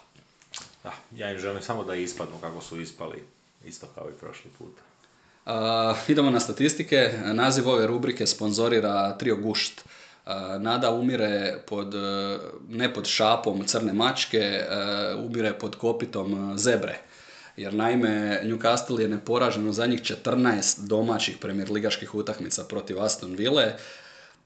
Da, 0.83 0.93
ja 1.17 1.31
im 1.33 1.39
želim 1.39 1.63
samo 1.63 1.85
da 1.85 1.95
ispadnu 1.95 2.35
kako 2.41 2.61
su 2.61 2.81
ispali, 2.81 3.23
isto 3.65 3.87
kao 3.95 4.09
i 4.11 4.21
prošli 4.21 4.51
puta. 4.59 4.83
Uh, 5.47 5.53
idemo 6.09 6.31
na 6.31 6.41
statistike. 6.41 7.13
Naziv 7.25 7.69
ove 7.69 7.87
rubrike 7.87 8.27
sponzorira 8.27 9.19
Trio 9.19 9.37
Gušt. 9.37 9.85
Uh, 10.27 10.63
Nada 10.63 10.91
umire 10.91 11.59
pod, 11.67 11.95
uh, 11.95 12.41
ne 12.69 12.95
pod 12.95 13.07
šapom 13.07 13.67
crne 13.67 13.93
mačke, 13.93 14.61
uh, 14.61 15.25
umire 15.25 15.53
pod 15.53 15.77
kopitom 15.77 16.59
zebre. 16.59 16.99
Jer 17.57 17.75
naime, 17.75 18.41
Newcastle 18.45 19.01
je 19.01 19.09
neporažen 19.09 19.69
u 19.69 19.73
zadnjih 19.73 20.03
14 20.03 20.87
domaćih 20.87 21.39
premier 21.39 21.71
ligaških 21.71 22.15
utakmica 22.15 22.65
protiv 22.65 23.03
Aston 23.03 23.35
Ville. 23.37 23.75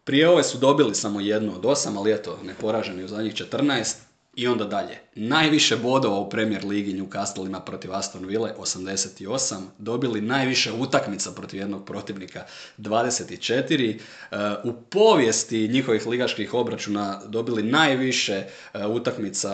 Prije 0.04 0.28
ove 0.28 0.44
su 0.44 0.58
dobili 0.58 0.94
samo 0.94 1.20
jednu 1.20 1.54
od 1.56 1.66
osam, 1.66 1.96
ali 1.98 2.12
eto, 2.12 2.38
neporaženi 2.42 3.04
u 3.04 3.08
zadnjih 3.08 3.34
14. 3.34 3.94
I 4.38 4.46
onda 4.46 4.64
dalje. 4.64 4.98
Najviše 5.14 5.76
bodova 5.76 6.18
u 6.18 6.30
Premier 6.30 6.64
Ligi 6.64 6.92
Newcastle 6.92 7.46
ima 7.46 7.60
protiv 7.60 7.94
Aston 7.94 8.26
Ville, 8.26 8.54
88. 8.58 9.54
Dobili 9.78 10.20
najviše 10.20 10.72
utakmica 10.72 11.30
protiv 11.32 11.60
jednog 11.60 11.84
protivnika, 11.84 12.44
24. 12.78 13.98
E, 14.30 14.36
U 14.64 14.72
povijesti 14.72 15.68
njihovih 15.68 16.06
ligaških 16.06 16.54
obračuna 16.54 17.20
dobili 17.26 17.62
najviše 17.62 18.34
e, 18.74 18.86
utakmica 18.86 19.52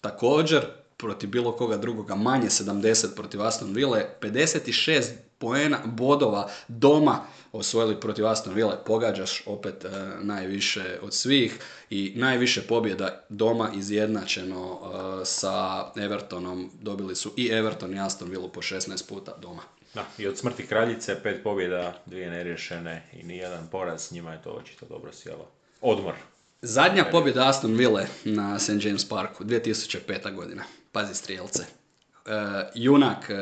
također 0.00 0.66
protiv 0.96 1.30
bilo 1.30 1.52
koga 1.52 1.76
drugoga 1.76 2.14
manje 2.14 2.48
70 2.48 3.14
protiv 3.16 3.42
Aston 3.42 3.74
Ville, 3.74 4.06
56 4.20 5.02
poena 5.38 5.78
bodova 5.84 6.48
doma 6.68 7.20
osvojili 7.52 8.00
protiv 8.00 8.26
Aston 8.26 8.54
Ville, 8.54 8.76
pogađaš 8.86 9.42
opet 9.46 9.84
e, 9.84 9.88
najviše 10.20 10.98
od 11.02 11.14
svih 11.14 11.58
i 11.90 12.12
najviše 12.16 12.62
pobjeda 12.62 13.24
doma 13.28 13.70
izjednačeno 13.74 14.80
e, 14.80 15.24
sa 15.24 15.86
Evertonom, 15.96 16.70
dobili 16.80 17.16
su 17.16 17.32
i 17.36 17.48
Everton 17.48 17.94
i 17.94 18.00
Aston 18.00 18.30
Villa 18.30 18.48
po 18.48 18.62
16 18.62 19.08
puta 19.08 19.36
doma. 19.42 19.62
Da, 19.94 20.04
i 20.18 20.26
od 20.26 20.38
smrti 20.38 20.66
kraljice, 20.66 21.22
pet 21.22 21.42
pobjeda, 21.42 22.02
dvije 22.06 22.30
neriješene 22.30 23.08
i 23.12 23.22
nijedan 23.22 23.68
poraz, 23.70 24.12
njima 24.12 24.32
je 24.32 24.42
to 24.42 24.50
očito 24.50 24.86
dobro 24.86 25.12
sjelo. 25.12 25.48
Odmor. 25.80 26.14
Zadnja 26.62 27.04
pobjeda 27.10 27.48
Aston 27.48 27.74
Ville 27.74 28.06
na 28.24 28.58
St. 28.58 28.84
James 28.84 29.08
Parku, 29.08 29.44
2005. 29.44 30.34
godina. 30.34 30.64
Pazi 30.92 31.14
strijelce. 31.14 31.62
E, 31.62 32.30
junak 32.74 33.30
e, 33.30 33.34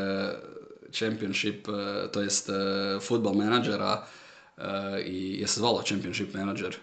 championship, 0.98 1.68
e, 1.68 2.08
to 2.12 2.22
jest 2.22 2.48
e, 2.48 2.52
football 3.00 3.34
menadžera 3.34 4.06
e, 4.58 5.02
i 5.02 5.40
je 5.40 5.46
se 5.46 5.60
zvalo 5.60 5.82
championship 5.88 6.34
manager. 6.34 6.76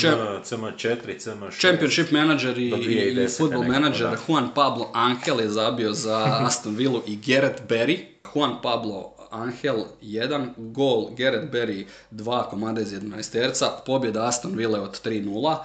Čem- 0.00 0.18
CM4, 0.44 1.18
CM6. 1.18 1.60
Championship 1.60 2.10
manager 2.10 2.58
i, 2.58 2.68
i 2.68 2.72
2010. 2.72 3.38
football 3.38 3.64
manager 3.64 4.10
da. 4.10 4.16
Juan 4.26 4.48
Pablo 4.54 4.90
Angel 4.94 5.40
je 5.40 5.48
zabio 5.48 5.92
za 5.92 6.38
Aston 6.40 6.76
Villa 6.76 7.00
i 7.06 7.16
Gareth 7.16 7.62
Barry. 7.68 7.98
Juan 8.34 8.62
Pablo 8.62 9.12
Angel 9.30 9.84
1, 10.02 10.48
gol 10.56 11.10
Gareth 11.16 11.52
Barry 11.52 11.84
2 12.10 12.50
komada 12.50 12.80
iz 12.80 12.92
11 12.92 13.32
terca, 13.32 13.66
pobjeda 13.86 14.26
Aston 14.26 14.56
Villa 14.56 14.82
od 14.82 15.06
3-0. 15.06 15.56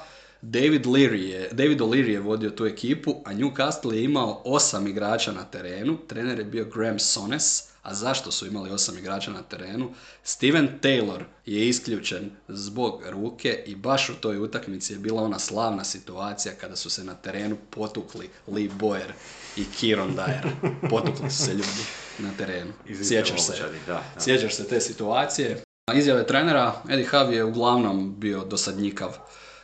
David, 0.46 0.86
Leary 0.86 1.30
je, 1.30 1.50
David 1.52 1.82
O'Leary 1.82 2.10
je 2.10 2.20
vodio 2.20 2.50
tu 2.50 2.66
ekipu, 2.66 3.16
a 3.26 3.34
Newcastle 3.34 3.94
je 3.94 4.04
imao 4.04 4.42
osam 4.46 4.88
igrača 4.88 5.32
na 5.32 5.44
terenu. 5.44 5.98
Trener 6.08 6.40
je 6.40 6.46
bio 6.46 6.66
Graham 6.66 7.00
Sones, 7.00 7.64
a 7.84 7.94
zašto 7.94 8.32
su 8.32 8.48
imali 8.48 8.72
osam 8.72 8.98
igrača 8.98 9.32
na 9.32 9.42
terenu? 9.42 9.94
Steven 10.24 10.70
Taylor 10.82 11.24
je 11.46 11.68
isključen 11.68 12.32
zbog 12.48 13.04
ruke 13.10 13.64
i 13.66 13.76
baš 13.76 14.10
u 14.10 14.14
toj 14.14 14.38
utakmici 14.38 14.94
je 14.94 15.00
bila 15.00 15.24
ona 15.24 15.40
slavna 15.40 15.84
situacija 15.84 16.54
kada 16.62 16.76
su 16.76 16.90
se 16.90 17.04
na 17.04 17.16
terenu 17.16 17.58
potukli 17.70 18.30
Lee 18.48 18.70
Boyer 18.80 19.12
i 19.58 19.66
Kieron 19.80 20.16
Dyer. 20.16 20.50
Potukli 20.90 21.32
su 21.32 21.44
se 21.44 21.54
ljudi 21.54 21.84
na 22.20 22.30
terenu. 22.38 22.72
Sjećaš 23.04 23.46
se. 23.46 23.54
Sjećaš 24.20 24.56
se 24.56 24.68
te 24.68 24.82
situacije. 24.82 25.64
Izjave 25.96 26.28
trenera, 26.28 26.82
Eddie 26.90 27.08
Howe 27.12 27.32
je 27.32 27.44
uglavnom 27.44 28.20
bio 28.20 28.44
dosadnjikav, 28.44 29.18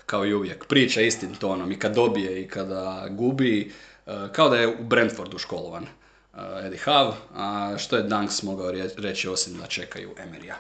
kao 0.10 0.26
i 0.26 0.34
uvijek. 0.34 0.66
Priča 0.66 1.02
istim 1.02 1.36
tonom 1.36 1.72
i 1.72 1.80
kad 1.80 1.96
dobije 1.96 2.42
i 2.42 2.48
kada 2.48 3.08
gubi, 3.10 3.72
e, 4.08 4.12
kao 4.32 4.50
da 4.50 4.56
je 4.56 4.68
u 4.68 4.84
Brentfordu 4.84 5.38
školovan 5.38 5.84
e, 5.84 5.88
Eddie 6.66 6.80
Howe, 6.86 7.14
a 7.36 7.78
što 7.78 7.98
je 7.98 8.04
Dunks 8.04 8.44
mogao 8.44 8.72
reći 8.98 9.28
osim 9.28 9.58
da 9.58 9.68
čekaju 9.68 10.10
Emerija. 10.18 10.56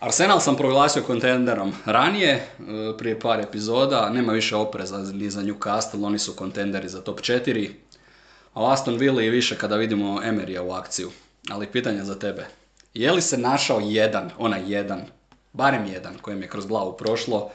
Arsenal 0.00 0.40
sam 0.40 0.56
proglasio 0.56 1.02
kontenderom 1.02 1.72
ranije, 1.84 2.30
e, 2.32 2.46
prije 2.98 3.20
par 3.20 3.40
epizoda, 3.40 4.10
nema 4.10 4.32
više 4.32 4.56
opreza 4.56 4.98
ni 4.98 5.30
za 5.30 5.42
Newcastle, 5.42 6.06
oni 6.06 6.18
su 6.18 6.32
kontenderi 6.32 6.88
za 6.88 7.00
top 7.00 7.20
4. 7.20 7.70
A 8.54 8.72
Aston 8.72 8.96
Villa 8.96 9.22
i 9.22 9.30
više 9.30 9.56
kada 9.56 9.76
vidimo 9.76 10.20
Emerija 10.24 10.62
u 10.62 10.72
akciju. 10.72 11.10
Ali 11.50 11.66
pitanje 11.66 12.04
za 12.04 12.18
tebe. 12.18 12.46
Je 12.94 13.12
li 13.12 13.22
se 13.22 13.38
našao 13.38 13.80
jedan, 13.80 14.30
onaj 14.38 14.72
jedan, 14.72 15.02
barem 15.52 15.86
jedan 15.86 16.18
kojem 16.18 16.42
je 16.42 16.48
kroz 16.48 16.66
glavu 16.66 16.96
prošlo, 16.96 17.50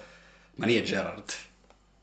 ma 0.59 0.65
nije 0.65 0.81
Gerard, 0.81 1.33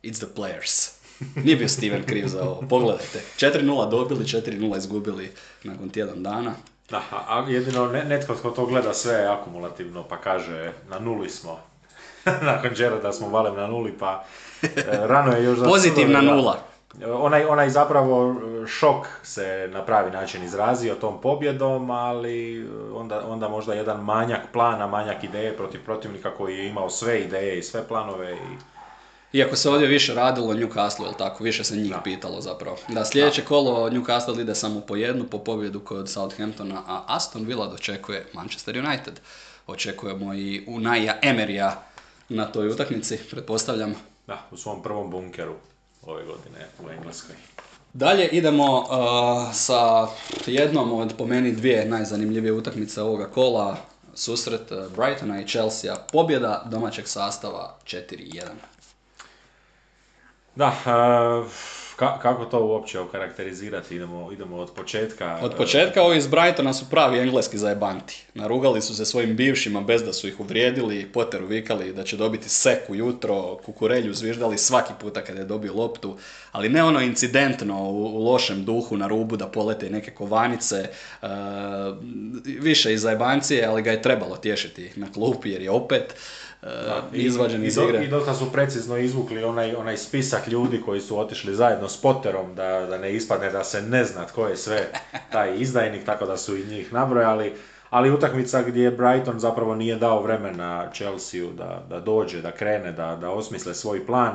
it's 0.03 0.19
the 0.19 0.27
players. 0.37 0.91
Nije 1.45 1.57
bio 1.57 1.69
Steven 1.69 2.05
kriv 2.05 2.27
za 2.27 2.43
ovo. 2.43 2.63
Pogledajte, 2.69 3.23
4-0 3.39 3.91
dobili, 3.91 4.25
4-0 4.25 4.79
izgubili 4.79 5.33
nakon 5.65 5.89
tjedan 5.91 6.23
dana. 6.23 6.55
Da, 6.91 7.03
a 7.11 7.45
jedino 7.49 7.87
ne- 7.87 8.05
netko 8.05 8.35
tko 8.35 8.51
to 8.51 8.67
gleda 8.67 8.95
sve 8.95 9.27
akumulativno 9.27 10.03
pa 10.03 10.17
kaže 10.21 10.73
na 10.91 10.99
nuli 10.99 11.31
smo. 11.31 11.61
Nakon 12.43 12.71
Gerarda 12.77 13.13
smo 13.13 13.29
valem 13.29 13.55
na 13.57 13.67
nuli 13.67 13.93
pa 13.99 14.25
e, 14.63 14.69
rano 14.87 15.33
je 15.33 15.45
još 15.45 15.59
Pozitivna 15.65 16.21
nula. 16.21 16.63
Onaj, 17.05 17.45
onaj 17.45 17.71
zapravo 17.71 18.37
šok 18.67 19.07
se 19.23 19.69
na 19.73 19.85
pravi 19.85 20.11
način 20.11 20.45
izrazio 20.45 20.95
tom 20.95 21.21
pobjedom, 21.21 21.91
ali 21.91 22.69
onda, 22.95 23.27
onda 23.29 23.49
možda 23.49 23.75
jedan 23.75 24.05
manjak 24.05 24.41
plana, 24.53 24.87
manjak 24.87 25.25
ideje 25.25 25.57
protiv 25.57 25.85
protivnika 25.85 26.31
koji 26.35 26.59
je 26.59 26.69
imao 26.69 26.91
sve 26.91 27.21
ideje 27.21 27.59
i 27.59 27.63
sve 27.63 27.89
planove 27.89 28.33
i 28.33 28.77
iako 29.33 29.57
se 29.57 29.71
ovdje 29.71 29.89
više 29.89 30.15
radilo 30.15 30.49
o 30.49 30.55
Newcastle, 30.55 31.05
jel 31.05 31.15
tako, 31.19 31.45
više 31.45 31.65
se 31.65 31.77
njih 31.77 31.95
pitalo 32.05 32.41
zapravo. 32.41 32.77
Da, 32.89 33.05
sljedeće 33.05 33.45
kolo 33.45 33.91
Newcastle 33.91 34.41
ide 34.41 34.55
samo 34.55 34.81
po 34.81 34.97
jednu, 34.97 35.25
po 35.25 35.39
pobjedu 35.39 35.81
kod 35.81 36.11
Southamptona, 36.11 36.83
a 36.87 37.05
Aston 37.07 37.45
Villa 37.45 37.67
dočekuje 37.67 38.27
Manchester 38.33 38.79
United. 38.79 39.21
Očekujemo 39.67 40.35
i 40.35 40.65
Unaja 40.67 41.19
Emerija 41.23 41.83
na 42.29 42.45
toj 42.45 42.69
utakmici, 42.69 43.19
pretpostavljam. 43.31 43.95
Da, 44.27 44.47
u 44.51 44.57
svom 44.57 44.83
prvom 44.83 45.11
bunkeru 45.11 45.55
ove 46.07 46.25
godine 46.25 46.67
u 46.87 46.91
Engleskoj. 46.91 47.37
Dalje 47.93 48.29
idemo 48.29 48.79
uh, 48.79 48.87
sa 49.55 50.09
jednom 50.47 50.93
od 50.93 51.15
po 51.19 51.27
meni 51.27 51.53
dvije 51.53 51.85
najzanimljivije 51.85 52.53
utakmice 52.53 53.03
ovoga 53.03 53.27
kola, 53.27 53.77
susret 54.15 54.73
uh, 54.73 54.79
Brightona 54.97 55.41
i 55.41 55.47
Chelsea, 55.47 55.97
pobjeda 56.13 56.63
domaćeg 56.71 57.09
sastava 57.09 57.77
4-1. 57.85 58.43
Da, 60.55 60.73
ka, 61.97 62.19
kako 62.19 62.45
to 62.45 62.67
uopće 62.67 63.01
okarakterizirati? 63.01 63.95
Idemo, 63.95 64.33
idemo 64.33 64.57
od 64.57 64.71
početka. 64.71 65.39
Od 65.43 65.55
početka 65.55 66.03
ovi 66.03 66.19
iz 66.19 66.27
Brightona 66.27 66.73
su 66.73 66.91
pravi 66.91 67.19
engleski 67.19 67.59
zajebanti. 67.59 68.25
Narugali 68.35 68.83
su 68.83 68.95
se 68.95 69.05
svojim 69.05 69.37
bivšima 69.37 69.81
bez 69.81 70.03
da 70.03 70.13
su 70.13 70.29
ih 70.29 70.41
uvrijedili, 70.41 71.07
Potteru 71.13 71.47
vikali 71.47 71.93
da 71.93 72.05
će 72.05 72.17
dobiti 72.17 72.49
seku 72.49 72.95
jutro, 72.95 73.57
kukurelju 73.65 74.15
zviždali 74.15 74.59
svaki 74.59 74.93
puta 75.01 75.25
kada 75.25 75.39
je 75.39 75.47
dobio 75.47 75.75
loptu, 75.75 76.17
ali 76.53 76.69
ne 76.69 76.85
ono 76.85 77.01
incidentno 77.01 77.83
u, 77.83 78.25
lošem 78.25 78.65
duhu 78.65 78.97
na 78.97 79.07
rubu 79.07 79.37
da 79.37 79.47
polete 79.47 79.91
neke 79.91 80.11
kovanice, 80.11 80.89
više 82.47 82.93
iz 82.93 83.03
zajebancije, 83.03 83.67
ali 83.67 83.83
ga 83.83 83.91
je 83.91 84.03
trebalo 84.03 84.37
tješiti 84.37 84.91
na 84.97 85.13
klupi 85.13 85.51
jer 85.51 85.63
je 85.63 85.71
opet 85.71 86.15
da, 86.67 87.03
izvađen 87.13 87.65
iz 87.65 87.77
igre. 87.77 88.05
I 88.05 88.09
dosta 88.09 88.35
su 88.35 88.53
precizno 88.53 88.97
izvukli 88.97 89.45
onaj, 89.45 89.75
onaj 89.75 89.97
spisak 89.97 90.49
ljudi 90.49 90.83
koji 90.85 91.01
su 91.01 91.19
otišli 91.19 91.55
zajedno 91.55 91.89
s 91.89 92.03
Potterom, 92.03 92.55
da, 92.55 92.87
da 92.91 92.99
ne 92.99 93.15
ispadne 93.15 93.51
da 93.51 93.65
se 93.65 93.83
ne 93.83 94.05
zna 94.05 94.27
tko 94.27 94.47
je 94.47 94.57
sve 94.57 94.89
taj 95.33 95.57
izdajnik, 95.59 96.05
tako 96.05 96.27
da 96.27 96.37
su 96.37 96.57
i 96.57 96.65
njih 96.65 96.93
nabrojali. 96.93 97.53
Ali 97.91 98.11
utakmica 98.11 98.63
gdje 98.63 98.91
Brighton 98.91 99.39
zapravo 99.39 99.75
nije 99.75 99.97
dao 99.97 100.23
vremena 100.23 100.91
Chelsea 100.95 101.41
da, 101.57 101.83
da 101.89 102.01
dođe, 102.01 102.41
da 102.41 102.53
krene, 102.53 102.93
da, 102.93 103.17
da 103.21 103.31
osmisle 103.31 103.75
svoj 103.75 104.07
plan. 104.07 104.35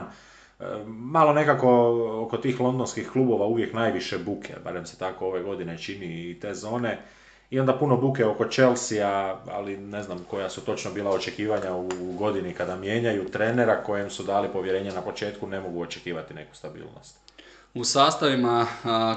E, 0.59 0.63
malo 0.87 1.33
nekako 1.33 1.69
oko 2.25 2.37
tih 2.37 2.59
londonskih 2.59 3.09
klubova 3.11 3.45
uvijek 3.45 3.73
najviše 3.73 4.17
buke, 4.17 4.53
barem 4.63 4.85
se 4.85 4.97
tako 4.97 5.25
ove 5.25 5.43
godine 5.43 5.77
čini 5.77 6.29
i 6.29 6.39
te 6.39 6.53
zone 6.53 7.01
i 7.51 7.59
onda 7.59 7.77
puno 7.77 7.97
buke 7.97 8.25
oko 8.25 8.45
Chelsea, 8.49 9.35
ali 9.51 9.77
ne 9.77 10.03
znam 10.03 10.25
koja 10.29 10.49
su 10.49 10.61
točno 10.61 10.91
bila 10.91 11.11
očekivanja 11.11 11.75
u 11.75 11.89
godini 12.17 12.53
kada 12.53 12.75
mijenjaju 12.75 13.29
trenera 13.31 13.83
kojem 13.83 14.09
su 14.09 14.23
dali 14.23 14.47
povjerenje 14.53 14.91
na 14.91 15.01
početku, 15.01 15.47
ne 15.47 15.59
mogu 15.59 15.81
očekivati 15.81 16.33
neku 16.33 16.55
stabilnost. 16.55 17.15
U 17.73 17.83
sastavima 17.83 18.67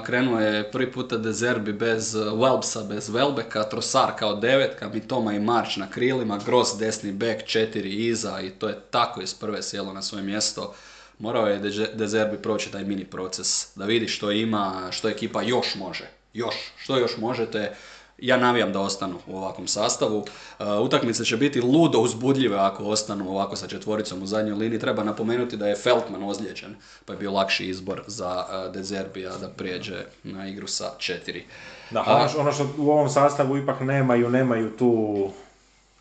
krenuo 0.05 0.39
je 0.39 0.71
prvi 0.71 0.91
puta 0.91 1.17
Dezerbi 1.17 1.73
bez 1.73 2.15
Welbsa, 2.15 2.87
bez 2.87 3.09
Welbeka, 3.09 3.69
Trosar 3.69 4.11
kao 4.19 4.35
devetka, 4.35 4.89
Mitoma 4.89 5.33
i 5.33 5.39
March 5.39 5.77
na 5.77 5.89
krilima, 5.89 6.39
Gross 6.45 6.77
desni 6.79 7.11
bek, 7.11 7.45
četiri 7.45 8.07
iza 8.07 8.41
i 8.41 8.49
to 8.49 8.67
je 8.67 8.79
tako 8.91 9.21
iz 9.21 9.33
prve 9.33 9.63
sjelo 9.63 9.93
na 9.93 10.01
svoje 10.01 10.23
mjesto. 10.23 10.73
Morao 11.19 11.47
je 11.47 11.59
Dezerbi 11.93 12.37
proći 12.37 12.71
taj 12.71 12.83
mini 12.83 13.05
proces, 13.05 13.75
da 13.75 13.85
vidi 13.85 14.07
što 14.07 14.31
ima, 14.31 14.87
što 14.91 15.09
ekipa 15.09 15.41
još 15.41 15.75
može. 15.75 16.09
Još, 16.33 16.55
što 16.77 16.97
još 16.97 17.17
možete 17.17 17.75
ja 18.17 18.37
navijam 18.37 18.73
da 18.73 18.79
ostanu 18.79 19.19
u 19.27 19.37
ovakvom 19.37 19.67
sastavu. 19.67 20.17
Uh, 20.17 20.65
utakmice 20.81 21.25
će 21.25 21.37
biti 21.37 21.61
ludo 21.61 21.99
uzbudljive 21.99 22.57
ako 22.57 22.83
ostanu 22.83 23.29
ovako 23.29 23.55
sa 23.55 23.67
četvoricom 23.67 24.23
u 24.23 24.25
zadnjoj 24.25 24.55
liniji. 24.55 24.79
Treba 24.79 25.03
napomenuti 25.03 25.57
da 25.57 25.67
je 25.67 25.75
Feltman 25.75 26.23
ozlijeđen, 26.23 26.75
pa 27.05 27.13
je 27.13 27.19
bio 27.19 27.31
lakši 27.31 27.65
izbor 27.65 28.03
za 28.07 28.45
uh, 28.45 28.73
Dezerbija 28.73 29.37
da 29.37 29.49
prijeđe 29.49 30.05
na 30.23 30.47
igru 30.47 30.67
sa 30.67 30.91
četiri. 30.97 31.45
Da, 31.91 32.03
ono, 32.07 32.29
ono 32.41 32.51
što 32.51 32.69
u 32.77 32.91
ovom 32.91 33.09
sastavu 33.09 33.57
ipak 33.57 33.81
nemaju, 33.81 34.29
nemaju 34.29 34.77
tu 34.77 35.31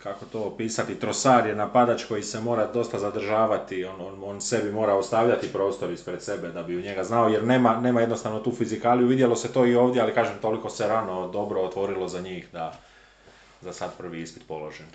kako 0.04 0.24
to 0.24 0.40
opisati, 0.40 0.94
Trosar 1.00 1.46
je 1.46 1.54
napadač 1.54 2.04
koji 2.04 2.22
se 2.22 2.40
mora 2.40 2.66
dosta 2.72 2.98
zadržavati, 2.98 3.84
on, 3.84 4.00
on, 4.00 4.24
on 4.24 4.40
sebi 4.40 4.72
mora 4.72 4.94
ostavljati 4.94 5.52
prostor 5.52 5.92
ispred 5.92 6.22
sebe 6.22 6.48
da 6.48 6.62
bi 6.62 6.76
u 6.76 6.80
njega 6.80 7.04
znao, 7.04 7.28
jer 7.28 7.44
nema, 7.44 7.80
nema 7.80 8.00
jednostavno 8.00 8.40
tu 8.40 8.52
fizikaliju, 8.52 9.06
vidjelo 9.06 9.36
se 9.36 9.52
to 9.52 9.66
i 9.66 9.74
ovdje, 9.74 10.02
ali 10.02 10.14
kažem, 10.14 10.34
toliko 10.42 10.70
se 10.70 10.88
rano 10.88 11.28
dobro 11.28 11.60
otvorilo 11.60 12.08
za 12.08 12.20
njih 12.20 12.48
da 12.52 12.78
za 13.60 13.72
sad 13.72 13.96
prvi 13.98 14.22
ispit 14.22 14.42
položen. 14.48 14.86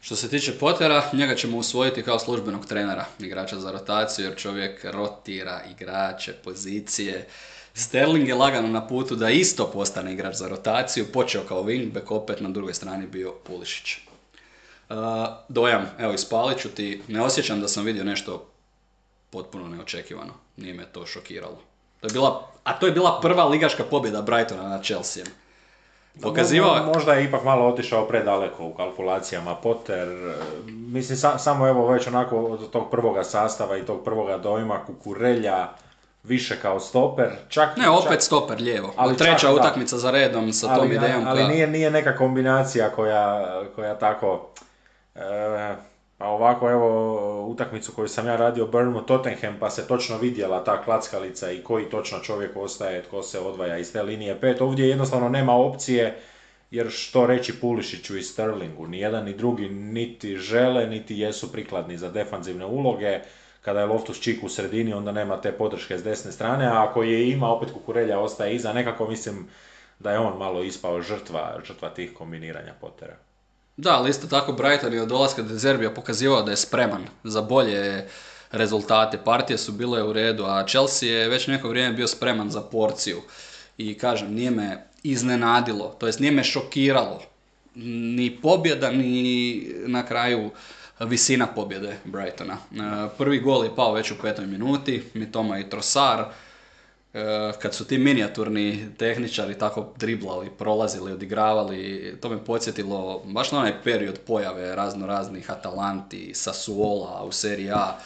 Što 0.00 0.16
se 0.16 0.28
tiče 0.28 0.58
Potera, 0.58 1.02
njega 1.12 1.34
ćemo 1.34 1.58
usvojiti 1.58 2.02
kao 2.02 2.18
službenog 2.18 2.66
trenera, 2.66 3.04
igrača 3.18 3.58
za 3.58 3.72
rotaciju, 3.72 4.24
jer 4.24 4.36
čovjek 4.36 4.84
rotira 4.84 5.60
igrače, 5.70 6.32
pozicije. 6.32 7.26
Sterling 7.74 8.28
je 8.28 8.34
lagano 8.34 8.68
na 8.68 8.86
putu 8.86 9.16
da 9.16 9.30
isto 9.30 9.70
postane 9.70 10.12
igrač 10.12 10.34
za 10.34 10.48
rotaciju, 10.48 11.12
počeo 11.12 11.42
kao 11.42 11.62
wingback, 11.62 12.10
opet 12.10 12.40
na 12.40 12.48
drugoj 12.48 12.74
strani 12.74 13.06
bio 13.06 13.32
Pulišić 13.32 14.11
dojam, 15.48 15.86
evo 15.98 16.12
ispalit 16.12 16.58
ću 16.58 16.68
ti, 16.68 17.02
ne 17.08 17.22
osjećam 17.22 17.60
da 17.60 17.68
sam 17.68 17.84
vidio 17.84 18.04
nešto 18.04 18.46
potpuno 19.30 19.68
neočekivano. 19.68 20.32
Nije 20.56 20.74
me 20.74 20.84
to 20.84 21.06
šokiralo. 21.06 21.58
To 22.00 22.06
je 22.06 22.12
bila, 22.12 22.48
a 22.64 22.72
to 22.78 22.86
je 22.86 22.92
bila 22.92 23.20
prva 23.20 23.44
ligaška 23.44 23.84
pobjeda 23.84 24.22
Brightona 24.22 24.68
nad 24.68 24.84
Chelsea. 24.84 25.24
Pokazivao... 26.22 26.92
Možda 26.94 27.12
je 27.12 27.24
ipak 27.24 27.44
malo 27.44 27.66
otišao 27.66 28.08
predaleko 28.08 28.64
u 28.64 28.74
kalkulacijama 28.74 29.54
Potter. 29.54 30.34
Mislim, 30.66 31.18
samo 31.38 31.68
evo 31.68 31.88
već 31.88 32.06
onako 32.06 32.38
od 32.38 32.70
tog 32.70 32.90
prvoga 32.90 33.24
sastava 33.24 33.76
i 33.76 33.86
tog 33.86 34.04
prvoga 34.04 34.38
dojma 34.38 34.84
Kukurelja, 34.86 35.68
više 36.22 36.56
kao 36.62 36.80
stoper. 36.80 37.30
Čak, 37.48 37.76
ne, 37.76 37.88
opet 37.88 38.22
stoper 38.22 38.60
lijevo. 38.60 38.92
Ali 38.96 39.16
Treća 39.16 39.52
utakmica 39.52 39.98
za 39.98 40.10
redom 40.10 40.52
sa 40.52 40.76
tom 40.76 40.92
idejom. 40.92 41.26
Ali 41.26 41.44
nije, 41.44 41.66
nije 41.66 41.90
neka 41.90 42.16
kombinacija 42.16 42.90
koja, 42.90 43.62
koja 43.74 43.98
tako 43.98 44.48
E, 44.60 44.61
pa 46.18 46.26
ovako 46.26 46.70
evo 46.70 47.46
utakmicu 47.46 47.92
koju 47.92 48.08
sam 48.08 48.26
ja 48.26 48.36
radio 48.36 48.66
Burnmouth 48.66 49.06
Tottenham 49.06 49.56
pa 49.60 49.70
se 49.70 49.86
točno 49.88 50.18
vidjela 50.18 50.64
ta 50.64 50.82
klackalica 50.82 51.50
i 51.50 51.62
koji 51.62 51.90
točno 51.90 52.18
čovjek 52.18 52.56
ostaje, 52.56 53.02
tko 53.02 53.22
se 53.22 53.40
odvaja 53.40 53.78
iz 53.78 53.92
te 53.92 54.02
linije 54.02 54.40
pet. 54.40 54.60
Ovdje 54.60 54.88
jednostavno 54.88 55.28
nema 55.28 55.52
opcije 55.52 56.18
jer 56.70 56.90
što 56.90 57.26
reći 57.26 57.60
Pulišiću 57.60 58.16
i 58.16 58.22
Sterlingu, 58.22 58.86
ni 58.86 58.98
jedan 58.98 59.24
ni 59.24 59.34
drugi 59.34 59.68
niti 59.68 60.36
žele, 60.36 60.86
niti 60.86 61.18
jesu 61.18 61.52
prikladni 61.52 61.98
za 61.98 62.10
defanzivne 62.10 62.66
uloge. 62.66 63.20
Kada 63.60 63.80
je 63.80 63.86
Loftus 63.86 64.20
Čik 64.20 64.44
u 64.44 64.48
sredini, 64.48 64.94
onda 64.94 65.12
nema 65.12 65.40
te 65.40 65.52
podrške 65.52 65.98
s 65.98 66.02
desne 66.02 66.32
strane, 66.32 66.66
a 66.66 66.84
ako 66.84 67.02
je 67.02 67.30
ima, 67.30 67.52
opet 67.52 67.70
Kukurelja 67.72 68.18
ostaje 68.18 68.54
iza. 68.54 68.72
Nekako 68.72 69.08
mislim 69.08 69.48
da 69.98 70.12
je 70.12 70.18
on 70.18 70.38
malo 70.38 70.62
ispao 70.62 71.02
žrtva, 71.02 71.60
žrtva 71.64 71.90
tih 71.90 72.14
kombiniranja 72.14 72.74
potera. 72.80 73.16
Da, 73.76 73.90
ali 73.90 74.10
isto 74.10 74.26
tako 74.26 74.52
Brighton 74.52 74.92
je 74.92 75.02
od 75.02 75.08
dolaska 75.08 75.42
Dezerbija 75.42 75.90
pokazivao 75.90 76.42
da 76.42 76.50
je 76.50 76.56
spreman 76.56 77.06
za 77.24 77.42
bolje 77.42 78.08
rezultate. 78.50 79.18
Partije 79.24 79.58
su 79.58 79.72
bile 79.72 80.02
u 80.02 80.12
redu, 80.12 80.44
a 80.44 80.66
Chelsea 80.68 81.08
je 81.08 81.28
već 81.28 81.46
neko 81.46 81.68
vrijeme 81.68 81.94
bio 81.96 82.06
spreman 82.06 82.50
za 82.50 82.60
porciju. 82.60 83.22
I 83.78 83.98
kažem, 83.98 84.34
nije 84.34 84.50
me 84.50 84.86
iznenadilo, 85.02 85.96
to 85.98 86.06
jest 86.06 86.20
nije 86.20 86.32
me 86.32 86.44
šokiralo. 86.44 87.22
Ni 87.74 88.38
pobjeda, 88.42 88.90
ni 88.90 89.66
na 89.86 90.06
kraju 90.06 90.50
visina 91.00 91.46
pobjede 91.46 91.96
Brightona. 92.04 92.54
E, 92.54 93.08
prvi 93.18 93.40
gol 93.40 93.64
je 93.64 93.76
pao 93.76 93.92
već 93.92 94.10
u 94.10 94.18
petoj 94.22 94.46
minuti, 94.46 95.02
Mitoma 95.14 95.58
i 95.58 95.70
Trosar. 95.70 96.24
Eh, 97.14 97.52
kad 97.62 97.74
su 97.74 97.84
ti 97.84 97.98
minijaturni 97.98 98.88
tehničari 98.98 99.58
tako 99.58 99.92
driblali, 99.96 100.50
prolazili, 100.58 101.12
odigravali, 101.12 102.14
to 102.20 102.28
me 102.28 102.44
podsjetilo 102.44 103.22
baš 103.24 103.52
na 103.52 103.58
onaj 103.58 103.82
period 103.84 104.18
pojave 104.26 104.76
razno 104.76 105.06
raznih 105.06 105.50
Atalanti, 105.50 106.34
Sassuola 106.34 107.24
u 107.24 107.32
seriji 107.32 107.70
A. 107.70 107.98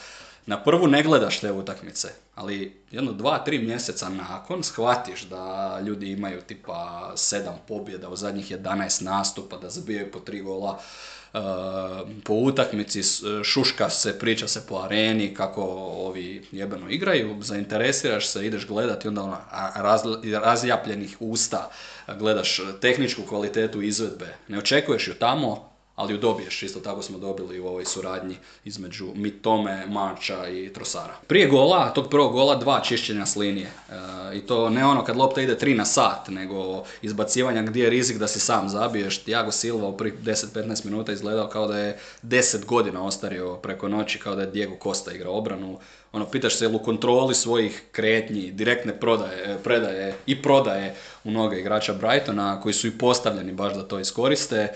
Na 0.47 0.62
prvu 0.62 0.87
ne 0.87 1.03
gledaš 1.03 1.41
te 1.41 1.53
utakmice, 1.53 2.09
ali 2.35 2.83
jedno 2.91 3.12
dva, 3.12 3.39
tri 3.39 3.59
mjeseca 3.59 4.09
nakon 4.09 4.62
shvatiš 4.62 5.23
da 5.23 5.78
ljudi 5.87 6.11
imaju 6.11 6.41
tipa 6.41 7.12
sedam 7.16 7.55
pobjeda 7.69 8.09
u 8.09 8.16
zadnjih 8.16 8.53
11 8.53 9.03
nastupa, 9.03 9.57
da 9.57 9.70
zabijaju 9.70 10.12
po 10.12 10.20
tri 10.20 10.41
gola 10.41 10.81
po 12.24 12.35
utakmici, 12.35 13.03
šuška 13.44 13.90
se, 13.90 14.19
priča 14.19 14.48
se 14.48 14.66
po 14.66 14.77
areni, 14.77 15.35
kako 15.35 15.62
ovi 15.97 16.47
jebeno 16.53 16.90
igraju, 16.90 17.36
zainteresiraš 17.43 18.28
se, 18.28 18.47
ideš 18.47 18.66
gledati, 18.66 19.09
onda 19.09 19.23
ono, 19.23 19.39
razljapljenih 20.43 21.16
usta, 21.20 21.70
gledaš 22.19 22.61
tehničku 22.81 23.23
kvalitetu 23.23 23.82
izvedbe. 23.82 24.36
Ne 24.48 24.59
očekuješ 24.59 25.09
ju 25.09 25.15
tamo, 25.15 25.76
ali 25.97 26.12
ju 26.12 26.18
dobiješ. 26.18 26.62
Isto 26.62 26.81
tako 26.81 27.02
smo 27.02 27.18
dobili 27.18 27.60
u 27.60 27.66
ovoj 27.66 27.85
suradnji 27.85 28.36
između 28.64 29.06
Mitome, 29.14 29.86
Marča 29.86 30.48
i 30.48 30.73
Trosara. 30.73 31.16
Prije 31.27 31.47
gola, 31.47 31.90
tog 31.94 32.10
prvog 32.10 32.32
gola, 32.32 32.56
dva 32.56 32.81
čišćenja 32.81 33.27
s 33.27 33.36
linije. 33.36 33.66
E, 33.66 34.36
I 34.36 34.40
to 34.40 34.70
ne 34.70 34.86
ono 34.86 35.05
kad 35.05 35.16
lopta 35.16 35.40
ide 35.40 35.56
3 35.56 35.77
na 35.77 35.85
sat, 35.85 36.28
nego 36.28 36.85
izbacivanja 37.02 37.62
gdje 37.62 37.85
je 37.85 37.90
rizik 37.90 38.18
da 38.18 38.28
si 38.28 38.40
sam 38.40 38.68
zabiješ. 38.68 39.18
Tiago 39.18 39.52
Silva 39.52 39.89
u 39.89 39.97
prvih 39.97 40.14
10-15 40.23 40.85
minuta 40.85 41.12
izgledao 41.12 41.48
kao 41.48 41.66
da 41.66 41.78
je 41.78 41.98
10 42.23 42.64
godina 42.64 43.05
ostario 43.05 43.56
preko 43.56 43.89
noći, 43.89 44.18
kao 44.18 44.35
da 44.35 44.43
je 44.43 44.51
Diego 44.51 44.77
Costa 44.82 45.12
igrao 45.12 45.39
obranu. 45.39 45.78
Ono, 46.12 46.27
pitaš 46.27 46.56
se 46.56 46.64
jel 46.64 46.77
u 46.77 46.78
kontroli 46.78 47.35
svojih 47.35 47.82
kretnji, 47.93 48.52
direktne 48.52 49.01
prodaje, 49.01 49.59
predaje 49.64 50.14
i 50.27 50.43
prodaje 50.43 50.94
u 51.24 51.31
noge 51.31 51.60
igrača 51.60 51.94
Brightona, 51.94 52.60
koji 52.60 52.73
su 52.73 52.86
i 52.86 52.98
postavljeni 52.98 53.52
baš 53.52 53.74
da 53.74 53.82
to 53.82 53.98
iskoriste 54.01 54.73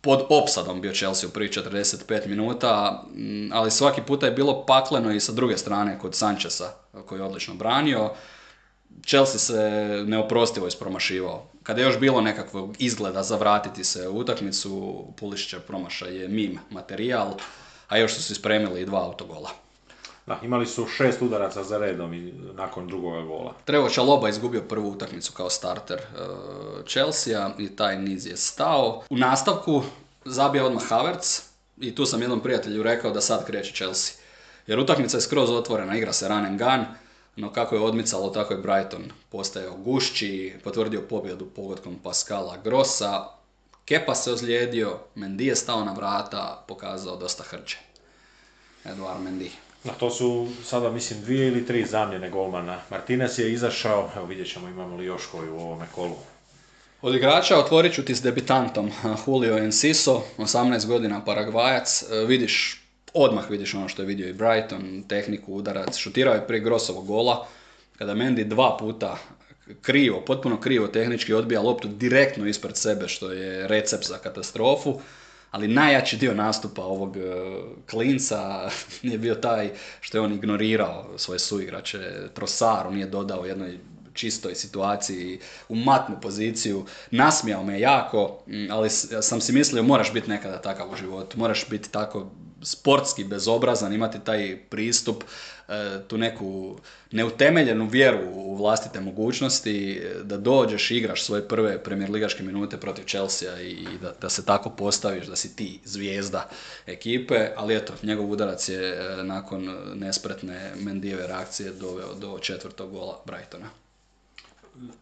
pod 0.00 0.26
opsadom 0.28 0.80
bio 0.80 0.92
Chelsea 0.92 1.28
u 1.28 1.32
prvih 1.32 1.50
45 1.50 2.26
minuta, 2.26 3.02
mm, 3.14 3.52
ali 3.52 3.70
svaki 3.70 4.02
puta 4.02 4.26
je 4.26 4.32
bilo 4.32 4.66
pakleno 4.66 5.12
i 5.12 5.20
sa 5.20 5.32
druge 5.32 5.58
strane 5.58 5.98
kod 5.98 6.14
Sancheza 6.14 6.72
koji 7.06 7.18
je 7.18 7.24
odlično 7.24 7.54
branio. 7.54 8.10
Chelsea 9.06 9.38
se 9.38 9.60
neoprostivo 10.06 10.66
ispromašivao. 10.66 11.46
Kada 11.62 11.80
je 11.80 11.84
još 11.84 11.98
bilo 11.98 12.20
nekakvog 12.20 12.76
izgleda 12.78 13.22
za 13.22 13.36
vratiti 13.36 13.84
se 13.84 14.08
u 14.08 14.18
utakmicu, 14.18 15.04
Pulišića 15.16 15.60
promašaj 15.60 16.16
je 16.16 16.28
mim 16.28 16.58
materijal, 16.70 17.34
a 17.88 17.98
još 17.98 18.14
su 18.14 18.22
se 18.22 18.34
spremili 18.34 18.80
i 18.80 18.86
dva 18.86 19.04
autogola. 19.04 19.50
Da, 20.30 20.38
imali 20.42 20.66
su 20.66 20.86
šest 20.86 21.22
udaraca 21.22 21.64
za 21.64 21.78
redom 21.78 22.14
i 22.14 22.32
nakon 22.54 22.86
drugoga 22.86 23.20
gola. 23.20 23.54
Trevo 23.64 23.88
Čaloba 23.88 24.28
izgubio 24.28 24.60
prvu 24.60 24.90
utakmicu 24.90 25.32
kao 25.32 25.50
starter 25.50 25.98
uh, 25.98 26.86
Chelsea 26.86 27.50
i 27.58 27.76
taj 27.76 27.98
niz 27.98 28.26
je 28.26 28.36
stao. 28.36 29.02
U 29.10 29.16
nastavku 29.16 29.82
zabija 30.24 30.66
odmah 30.66 30.88
Havertz 30.88 31.40
i 31.80 31.94
tu 31.94 32.06
sam 32.06 32.20
jednom 32.20 32.40
prijatelju 32.40 32.82
rekao 32.82 33.10
da 33.10 33.20
sad 33.20 33.46
kreće 33.46 33.74
Chelsea. 33.74 34.14
Jer 34.66 34.78
utakmica 34.78 35.16
je 35.16 35.20
skroz 35.20 35.50
otvorena, 35.50 35.96
igra 35.96 36.12
se 36.12 36.28
run 36.28 36.46
and 36.46 36.58
gun, 36.58 36.84
no 37.36 37.52
kako 37.52 37.74
je 37.74 37.80
odmicalo, 37.80 38.30
tako 38.30 38.54
je 38.54 38.60
Brighton 38.60 39.12
postajao 39.30 39.76
gušći, 39.76 40.54
potvrdio 40.64 41.02
pobjedu 41.08 41.46
pogodkom 41.46 41.98
Pascala 42.02 42.56
Grossa, 42.64 43.24
Kepa 43.84 44.14
se 44.14 44.32
ozlijedio, 44.32 44.98
Mendy 45.16 45.42
je 45.42 45.56
stao 45.56 45.84
na 45.84 45.92
vrata, 45.92 46.64
pokazao 46.68 47.16
dosta 47.16 47.42
hrđe. 47.42 47.76
Eduard 48.84 49.20
Mendy. 49.24 49.50
Da, 49.84 49.92
to 49.92 50.10
su 50.10 50.48
sada, 50.64 50.90
mislim, 50.90 51.20
dvije 51.20 51.48
ili 51.48 51.66
tri 51.66 51.86
zamjene 51.86 52.30
golmana. 52.30 52.80
Martinez 52.90 53.38
je 53.38 53.52
izašao, 53.52 54.10
evo 54.16 54.26
vidjet 54.26 54.52
ćemo 54.52 54.68
imamo 54.68 54.96
li 54.96 55.04
još 55.04 55.26
koju 55.26 55.54
u 55.54 55.60
ovome 55.60 55.86
kolu. 55.94 56.16
Od 57.02 57.14
igrača 57.14 57.58
otvorit 57.58 57.94
ću 57.94 58.04
ti 58.04 58.14
s 58.14 58.22
debitantom 58.22 58.90
Julio 59.26 59.58
Enciso, 59.58 60.22
18 60.38 60.86
godina 60.86 61.24
Paragvajac. 61.24 62.02
E, 62.02 62.24
vidiš, 62.26 62.82
odmah 63.14 63.50
vidiš 63.50 63.74
ono 63.74 63.88
što 63.88 64.02
je 64.02 64.06
vidio 64.06 64.28
i 64.28 64.32
Brighton, 64.32 65.04
tehniku, 65.08 65.54
udarac. 65.54 65.96
Šutirao 65.96 66.34
je 66.34 66.46
prije 66.46 66.60
Grosovog 66.60 67.06
gola, 67.06 67.46
kada 67.98 68.14
Mendy 68.14 68.44
dva 68.44 68.76
puta 68.80 69.18
krivo, 69.82 70.20
potpuno 70.20 70.60
krivo 70.60 70.86
tehnički 70.86 71.34
odbija 71.34 71.60
loptu 71.60 71.88
direktno 71.88 72.46
ispred 72.46 72.76
sebe, 72.76 73.08
što 73.08 73.32
je 73.32 73.68
recept 73.68 74.06
za 74.06 74.18
katastrofu 74.18 75.00
ali 75.50 75.68
najjači 75.68 76.16
dio 76.16 76.34
nastupa 76.34 76.82
ovog 76.82 77.16
e, 77.16 77.20
klinca 77.90 78.70
je 79.02 79.18
bio 79.18 79.34
taj 79.34 79.70
što 80.00 80.18
je 80.18 80.22
on 80.22 80.32
ignorirao 80.32 81.14
svoje 81.16 81.38
suigrače. 81.38 82.28
Trosar, 82.34 82.86
on 82.86 82.94
nije 82.94 83.06
dodao 83.06 83.46
jednoj 83.46 83.78
čistoj 84.14 84.54
situaciji 84.54 85.38
u 85.68 85.74
matnu 85.74 86.16
poziciju. 86.22 86.86
Nasmijao 87.10 87.64
me 87.64 87.80
jako, 87.80 88.38
ali 88.70 88.90
sam 89.20 89.40
si 89.40 89.52
mislio 89.52 89.82
moraš 89.82 90.12
biti 90.12 90.30
nekada 90.30 90.60
takav 90.60 90.90
u 90.92 90.96
životu. 90.96 91.38
Moraš 91.38 91.68
biti 91.68 91.90
tako 91.90 92.30
sportski 92.62 93.24
bezobrazan, 93.24 93.92
imati 93.92 94.18
taj 94.24 94.58
pristup, 94.70 95.24
tu 96.08 96.18
neku 96.18 96.78
neutemeljenu 97.10 97.88
vjeru 97.88 98.18
u 98.34 98.56
vlastite 98.56 99.00
mogućnosti, 99.00 99.92
e, 99.92 100.22
da 100.22 100.36
dođeš 100.36 100.90
i 100.90 100.96
igraš 100.96 101.24
svoje 101.24 101.48
prve 101.48 101.82
premijer 101.82 102.10
ligaške 102.10 102.42
minute 102.42 102.76
protiv 102.76 103.04
Chelsea 103.04 103.60
i 103.60 103.86
da, 104.02 104.12
da 104.20 104.28
se 104.28 104.44
tako 104.44 104.70
postaviš, 104.70 105.26
da 105.26 105.36
si 105.36 105.56
ti 105.56 105.80
zvijezda 105.84 106.48
ekipe, 106.86 107.48
ali 107.56 107.76
eto, 107.76 107.92
njegov 108.02 108.30
udarac 108.30 108.68
je 108.68 108.90
e, 108.90 109.22
nakon 109.22 109.76
nespretne 109.94 110.72
Mendijeve 110.76 111.26
reakcije 111.26 111.70
doveo 111.70 112.14
do 112.14 112.38
četvrtog 112.38 112.90
gola 112.90 113.20
Brightona. 113.26 113.66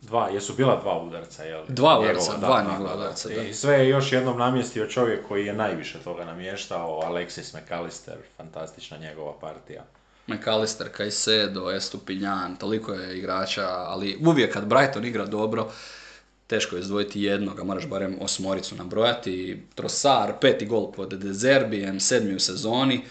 Dva, 0.02 0.28
jesu 0.28 0.54
bila 0.54 0.80
dva 0.80 1.02
udarca, 1.02 1.44
jel? 1.44 1.64
Dva 1.68 2.00
udarca, 2.00 2.36
dva 2.36 2.62
njegova 2.70 2.94
udarca, 2.94 3.28
da. 3.28 3.42
I 3.42 3.54
sve 3.54 3.78
je 3.78 3.88
još 3.88 4.12
jednom 4.12 4.38
namjestio 4.38 4.86
čovjek 4.86 5.28
koji 5.28 5.46
je 5.46 5.52
najviše 5.52 5.98
toga 5.98 6.24
namještao, 6.24 7.00
Alexis 7.04 7.60
McAllister, 7.60 8.16
fantastična 8.36 8.96
njegova 8.96 9.38
partija. 9.40 9.84
McAllister, 10.28 10.88
Caicedo, 10.96 11.70
Estupinjan, 11.70 12.56
toliko 12.56 12.92
je 12.92 13.18
igrača, 13.18 13.66
ali 13.68 14.18
uvijek 14.26 14.52
kad 14.52 14.66
Brighton 14.66 15.04
igra 15.04 15.26
dobro, 15.26 15.70
teško 16.46 16.76
je 16.76 16.80
izdvojiti 16.80 17.22
jednoga, 17.22 17.64
moraš 17.64 17.86
barem 17.86 18.16
osmoricu 18.20 18.76
nabrojati. 18.76 19.62
Trosar, 19.74 20.32
peti 20.40 20.66
gol 20.66 20.92
pod 20.92 21.14
Dezerbijem, 21.14 22.00
sedmi 22.00 22.34
u 22.34 22.40
sezoni, 22.40 23.04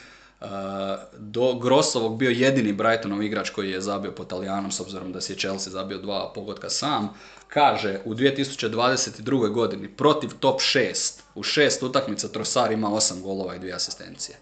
do 1.18 1.53
Grosovog 1.53 2.18
bio 2.18 2.30
jedini 2.30 2.73
Brightonov 2.73 3.23
igrač 3.23 3.49
koji 3.49 3.72
je 3.72 3.81
zabio 3.81 4.11
po 4.11 4.23
Talijanom, 4.23 4.72
s 4.72 4.80
obzirom 4.80 5.11
da 5.11 5.22
si 5.22 5.34
je 5.34 5.38
Chelsea 5.38 5.72
zabio 5.72 5.98
dva 5.98 6.31
pogotka 6.35 6.69
sam, 6.69 7.10
kaže 7.48 7.99
u 8.06 8.14
2022. 8.14 9.49
godini 9.49 9.88
protiv 9.88 10.30
top 10.39 10.60
6, 10.60 11.19
u 11.35 11.44
šest 11.44 11.84
utakmica 11.84 12.27
Trosar 12.27 12.72
ima 12.72 12.94
osam 12.94 13.22
golova 13.22 13.56
i 13.56 13.60
dvije 13.60 13.73
asistencije. 13.73 14.38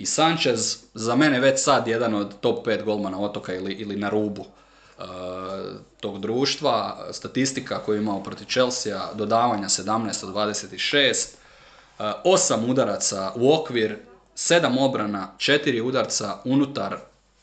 I 0.00 0.06
Sanchez 0.06 0.78
za 0.94 1.16
mene 1.16 1.40
već 1.40 1.60
sad 1.60 1.88
jedan 1.88 2.14
od 2.14 2.40
top 2.40 2.66
5 2.66 2.84
golmana 2.84 3.20
otoka 3.20 3.54
ili, 3.54 3.72
ili 3.72 3.96
na 3.96 4.08
rubu 4.08 4.40
uh, 4.98 5.04
tog 6.00 6.20
društva. 6.20 7.06
Statistika 7.12 7.78
koju 7.78 7.96
je 7.96 8.02
imao 8.02 8.22
protiv 8.22 8.44
Chelsea, 8.44 9.14
dodavanja 9.14 9.68
17 9.68 10.26
od 10.26 10.34
26, 10.34 11.28
uh, 12.54 12.68
udaraca 12.70 13.32
u 13.36 13.54
okvir, 13.54 13.98
sedam 14.34 14.78
obrana, 14.78 15.34
četiri 15.38 15.80
udarca 15.80 16.38
unutar 16.44 16.96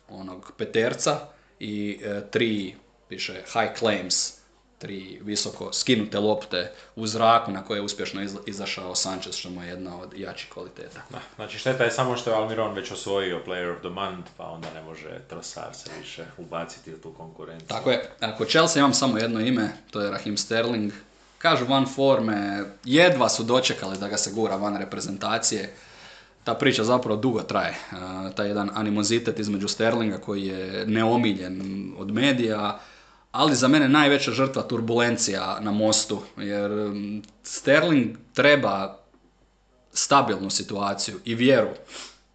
onog 0.10 0.52
peterca 0.58 1.20
i 1.60 2.00
e, 2.04 2.22
tri, 2.32 2.76
piše 3.10 3.34
high 3.34 3.80
claims, 3.80 4.37
tri 4.78 5.20
visoko 5.24 5.74
skinute 5.74 6.20
lopte 6.20 6.72
u 6.96 7.08
zraku 7.08 7.52
na 7.52 7.66
koje 7.66 7.78
je 7.78 7.82
uspješno 7.82 8.22
izašao 8.46 8.96
Sanchez, 8.96 9.36
što 9.36 9.50
mu 9.50 9.64
je 9.64 9.70
jedna 9.70 10.00
od 10.00 10.14
jačih 10.16 10.50
kvaliteta. 10.50 11.02
Da, 11.10 11.20
znači 11.36 11.58
šteta 11.58 11.84
je 11.84 11.92
samo 11.92 12.18
što 12.18 12.30
je 12.30 12.36
Almiron 12.36 12.74
već 12.74 12.92
osvojio 12.92 13.42
Player 13.48 13.76
of 13.76 13.80
the 13.80 13.90
Month, 13.90 14.30
pa 14.38 14.44
onda 14.44 14.68
ne 14.74 14.82
može 14.82 15.20
Trossard 15.30 15.76
se 15.76 15.90
više 16.00 16.26
ubaciti 16.38 16.94
u 16.94 16.98
tu 16.98 17.14
konkurenciju. 17.14 17.68
Tako 17.68 17.92
je, 17.92 18.10
ako 18.20 18.46
Chelsea 18.46 18.80
imam 18.80 18.94
samo 18.94 19.18
jedno 19.18 19.40
ime, 19.40 19.70
to 19.92 20.02
je 20.02 20.12
Raheem 20.12 20.38
Sterling. 20.38 20.92
Kažu 21.38 21.66
van 21.66 21.86
forme, 21.86 22.64
jedva 22.84 23.30
su 23.30 23.44
dočekali 23.44 23.98
da 23.98 24.08
ga 24.08 24.18
se 24.18 24.32
gura 24.32 24.56
van 24.56 24.78
reprezentacije 24.78 25.76
ta 26.44 26.54
priča 26.54 26.84
zapravo 26.84 27.20
dugo 27.20 27.42
traje. 27.42 27.76
Taj 28.36 28.48
jedan 28.48 28.70
animozitet 28.74 29.40
između 29.40 29.68
Sterlinga 29.68 30.18
koji 30.18 30.46
je 30.46 30.86
neomiljen 30.86 31.94
od 31.98 32.12
medija, 32.12 32.80
ali 33.32 33.56
za 33.56 33.68
mene 33.68 33.90
najveća 33.90 34.32
žrtva 34.32 34.64
turbulencija 34.64 35.58
na 35.62 35.72
mostu, 35.72 36.22
jer 36.38 36.72
Sterling 37.44 38.18
treba 38.34 38.98
stabilnu 39.94 40.50
situaciju 40.50 41.20
i 41.26 41.36
vjeru, 41.36 41.70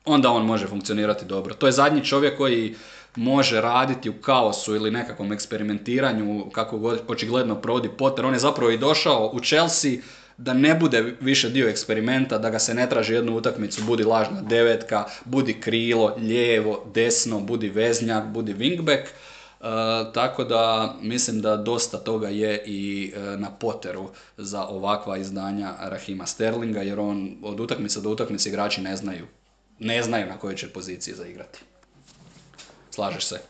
onda 0.05 0.31
on 0.31 0.47
može 0.47 0.67
funkcionirati 0.67 1.25
dobro. 1.25 1.55
To 1.55 1.67
je 1.67 1.73
zadnji 1.73 2.05
čovjek 2.05 2.37
koji 2.37 2.75
može 3.17 3.61
raditi 3.61 4.11
u 4.11 4.21
kaosu 4.21 4.75
ili 4.75 4.91
nekakvom 4.91 5.33
eksperimentiranju, 5.33 6.51
kako 6.53 6.79
god 6.79 7.01
očigledno 7.09 7.55
provodi 7.55 7.89
Potter. 7.99 8.27
On 8.27 8.33
je 8.33 8.39
zapravo 8.39 8.71
i 8.71 8.79
došao 8.79 9.31
u 9.33 9.41
Chelsea 9.41 9.93
da 10.37 10.55
ne 10.55 10.75
bude 10.75 11.17
više 11.21 11.49
dio 11.51 11.69
eksperimenta, 11.69 12.39
da 12.39 12.51
ga 12.51 12.59
se 12.59 12.75
ne 12.75 12.89
traži 12.89 13.15
jednu 13.15 13.37
utakmicu, 13.37 13.83
budi 13.85 14.05
lažna 14.05 14.43
devetka, 14.43 15.05
budi 15.25 15.61
krilo, 15.61 16.15
lijevo, 16.19 16.85
desno, 16.95 17.41
budi 17.41 17.69
veznjak, 17.69 18.25
budi 18.25 18.55
wingback. 18.55 19.07
E, 19.63 20.13
tako 20.15 20.45
da 20.45 20.95
mislim 21.01 21.41
da 21.41 21.57
dosta 21.57 21.99
toga 21.99 22.29
je 22.29 22.63
i 22.67 23.13
e, 23.17 23.21
na 23.21 23.51
poteru 23.51 24.11
za 24.37 24.67
ovakva 24.67 25.17
izdanja 25.17 25.75
Rahima 25.81 26.27
Sterlinga, 26.27 26.83
jer 26.83 27.01
on 27.01 27.37
od 27.43 27.61
utakmice 27.61 28.01
do 28.01 28.11
utakmice 28.11 28.49
igrači 28.49 28.81
ne 28.81 28.97
znaju, 28.97 29.27
ne 29.79 30.03
znaju 30.03 30.27
na 30.27 30.39
kojoj 30.39 30.57
će 30.57 30.69
poziciji 30.69 31.15
zaigrati. 31.15 31.61
Slažeš 32.91 33.27
se? 33.27 33.41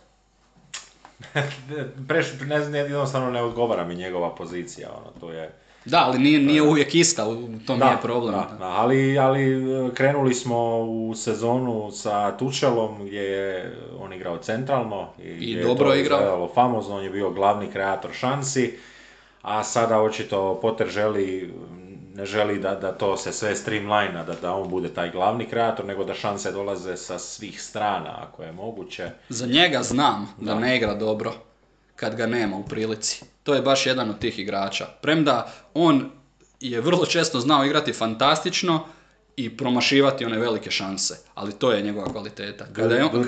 Preš, 2.08 2.26
ne, 2.70 2.78
jednostavno 2.78 3.30
ne 3.30 3.42
odgovara 3.42 3.84
mi 3.84 3.94
njegova 3.94 4.34
pozicija, 4.34 4.90
ono, 4.92 5.12
to 5.20 5.32
je 5.32 5.61
da, 5.84 6.04
ali 6.06 6.18
nije, 6.18 6.38
nije 6.38 6.62
uvijek 6.62 6.94
ista, 6.94 7.24
to 7.66 7.76
nije 7.76 7.96
problem. 8.02 8.34
Da, 8.34 8.56
da, 8.58 8.64
ali, 8.64 9.18
ali 9.18 9.42
e, 9.42 9.94
krenuli 9.94 10.34
smo 10.34 10.78
u 10.78 11.14
sezonu 11.14 11.90
sa 11.92 12.36
Tučelom 12.36 13.06
gdje 13.06 13.20
je 13.20 13.76
on 14.00 14.12
igrao 14.12 14.38
centralno 14.38 15.08
i, 15.22 15.28
I 15.28 15.62
dobro 15.62 15.92
je 15.92 16.00
igrao. 16.00 16.48
famozno, 16.54 16.96
on 16.96 17.04
je 17.04 17.10
bio 17.10 17.30
glavni 17.30 17.66
kreator 17.66 18.10
šansi, 18.12 18.78
a 19.42 19.64
sada 19.64 20.00
očito 20.00 20.58
Potter 20.62 20.88
želi 20.88 21.54
ne 22.14 22.24
želi 22.26 22.58
da, 22.58 22.74
da 22.74 22.92
to 22.92 23.16
se 23.16 23.32
sve 23.32 23.56
streamline, 23.56 24.24
da, 24.26 24.34
da 24.42 24.54
on 24.54 24.68
bude 24.68 24.88
taj 24.88 25.10
glavni 25.10 25.46
kreator, 25.46 25.84
nego 25.84 26.04
da 26.04 26.14
šanse 26.14 26.52
dolaze 26.52 26.96
sa 26.96 27.18
svih 27.18 27.62
strana, 27.62 28.26
ako 28.28 28.42
je 28.42 28.52
moguće. 28.52 29.10
Za 29.28 29.46
njega 29.46 29.82
znam 29.82 30.34
da, 30.40 30.54
ne 30.54 30.76
igra 30.76 30.94
dobro 30.94 31.32
kad 31.96 32.14
ga 32.14 32.26
nema 32.26 32.56
u 32.56 32.64
prilici. 32.64 33.24
To 33.42 33.54
je 33.54 33.62
baš 33.62 33.86
jedan 33.86 34.10
od 34.10 34.18
tih 34.18 34.38
igrača. 34.38 34.86
Premda 35.02 35.52
on 35.74 36.10
je 36.60 36.80
vrlo 36.80 37.06
često 37.06 37.40
znao 37.40 37.64
igrati 37.64 37.92
fantastično, 37.92 38.86
i 39.36 39.56
promašivati 39.56 40.24
one 40.24 40.38
velike 40.38 40.70
šanse, 40.70 41.18
ali 41.34 41.52
to 41.52 41.72
je 41.72 41.82
njegova 41.82 42.12
kvaliteta. 42.12 42.66
Kada 42.72 42.94
je 42.94 43.04
on, 43.04 43.24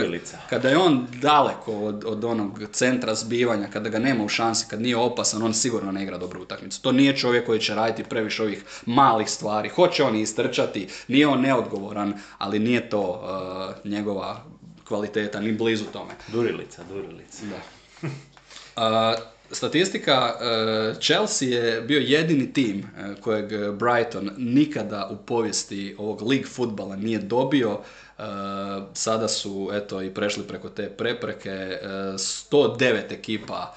kada 0.50 0.68
je 0.68 0.78
on 0.78 1.06
daleko 1.20 1.72
od, 1.72 2.04
od 2.06 2.24
onog 2.24 2.60
centra 2.72 3.14
zbivanja, 3.14 3.68
kada 3.72 3.88
ga 3.88 3.98
nema 3.98 4.24
u 4.24 4.28
šansi, 4.28 4.66
kad 4.70 4.80
nije 4.80 4.96
opasan, 4.96 5.42
on 5.42 5.54
sigurno 5.54 5.92
ne 5.92 6.02
igra 6.02 6.18
dobru 6.18 6.42
utakmicu. 6.42 6.82
To 6.82 6.92
nije 6.92 7.16
čovjek 7.16 7.46
koji 7.46 7.60
će 7.60 7.74
raditi 7.74 8.08
previše 8.08 8.42
ovih 8.42 8.64
malih 8.86 9.30
stvari. 9.30 9.68
Hoće 9.68 10.04
on 10.04 10.16
istrčati, 10.16 10.88
nije 11.08 11.26
on 11.26 11.40
neodgovoran, 11.40 12.14
ali 12.38 12.58
nije 12.58 12.90
to 12.90 13.00
uh, 13.84 13.90
njegova 13.90 14.44
kvaliteta, 14.88 15.40
ni 15.40 15.52
blizu 15.52 15.84
tome. 15.84 16.12
Durilica, 16.28 16.82
durilica. 16.88 17.42
Da. 17.46 18.08
Uh, 18.76 19.34
Statistika, 19.54 20.36
e, 20.40 20.94
Chelsea 21.00 21.48
je 21.48 21.80
bio 21.80 22.00
jedini 22.00 22.52
tim 22.52 22.78
e, 22.78 23.20
kojeg 23.20 23.72
Brighton 23.72 24.30
nikada 24.36 25.08
u 25.10 25.16
povijesti 25.16 25.96
ovog 25.98 26.22
league 26.22 26.46
futbala 26.46 26.96
nije 26.96 27.18
dobio. 27.18 27.80
E, 28.18 28.22
sada 28.94 29.28
su 29.28 29.70
eto 29.72 30.02
i 30.02 30.14
prešli 30.14 30.42
preko 30.42 30.68
te 30.68 30.88
prepreke. 30.88 31.78
109 31.82 33.12
ekipa 33.12 33.74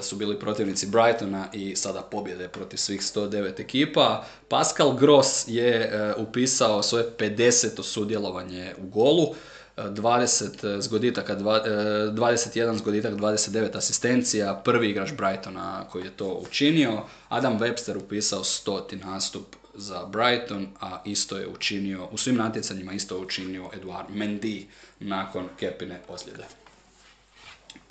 su 0.00 0.16
bili 0.16 0.38
protivnici 0.38 0.86
Brightona 0.86 1.48
i 1.52 1.76
sada 1.76 2.02
pobjede 2.02 2.48
protiv 2.48 2.76
svih 2.76 3.00
109 3.00 3.60
ekipa. 3.60 4.24
Pascal 4.48 4.96
Gross 4.96 5.44
je 5.46 5.92
upisao 6.16 6.82
svoje 6.82 7.04
50. 7.18 7.82
sudjelovanje 7.82 8.74
u 8.78 8.86
golu. 8.86 9.34
20 9.78 10.80
zgoditaka, 10.80 11.36
21 11.36 12.78
zgoditak, 12.78 13.14
29 13.14 13.76
asistencija, 13.76 14.60
prvi 14.64 14.90
igrač 14.90 15.12
Brightona 15.12 15.84
koji 15.90 16.04
je 16.04 16.10
to 16.10 16.26
učinio. 16.26 17.02
Adam 17.28 17.58
Webster 17.58 17.96
upisao 17.96 18.44
stoti 18.44 18.96
nastup 18.96 19.56
za 19.74 20.06
Brighton, 20.06 20.66
a 20.80 21.02
isto 21.04 21.38
je 21.38 21.48
učinio, 21.48 22.08
u 22.12 22.16
svim 22.18 22.36
natjecanjima 22.36 22.92
isto 22.92 23.14
je 23.14 23.20
učinio 23.20 23.70
Eduard 23.74 24.08
Mendy 24.10 24.64
nakon 25.00 25.48
Kepine 25.60 26.00
ozljede. 26.08 26.44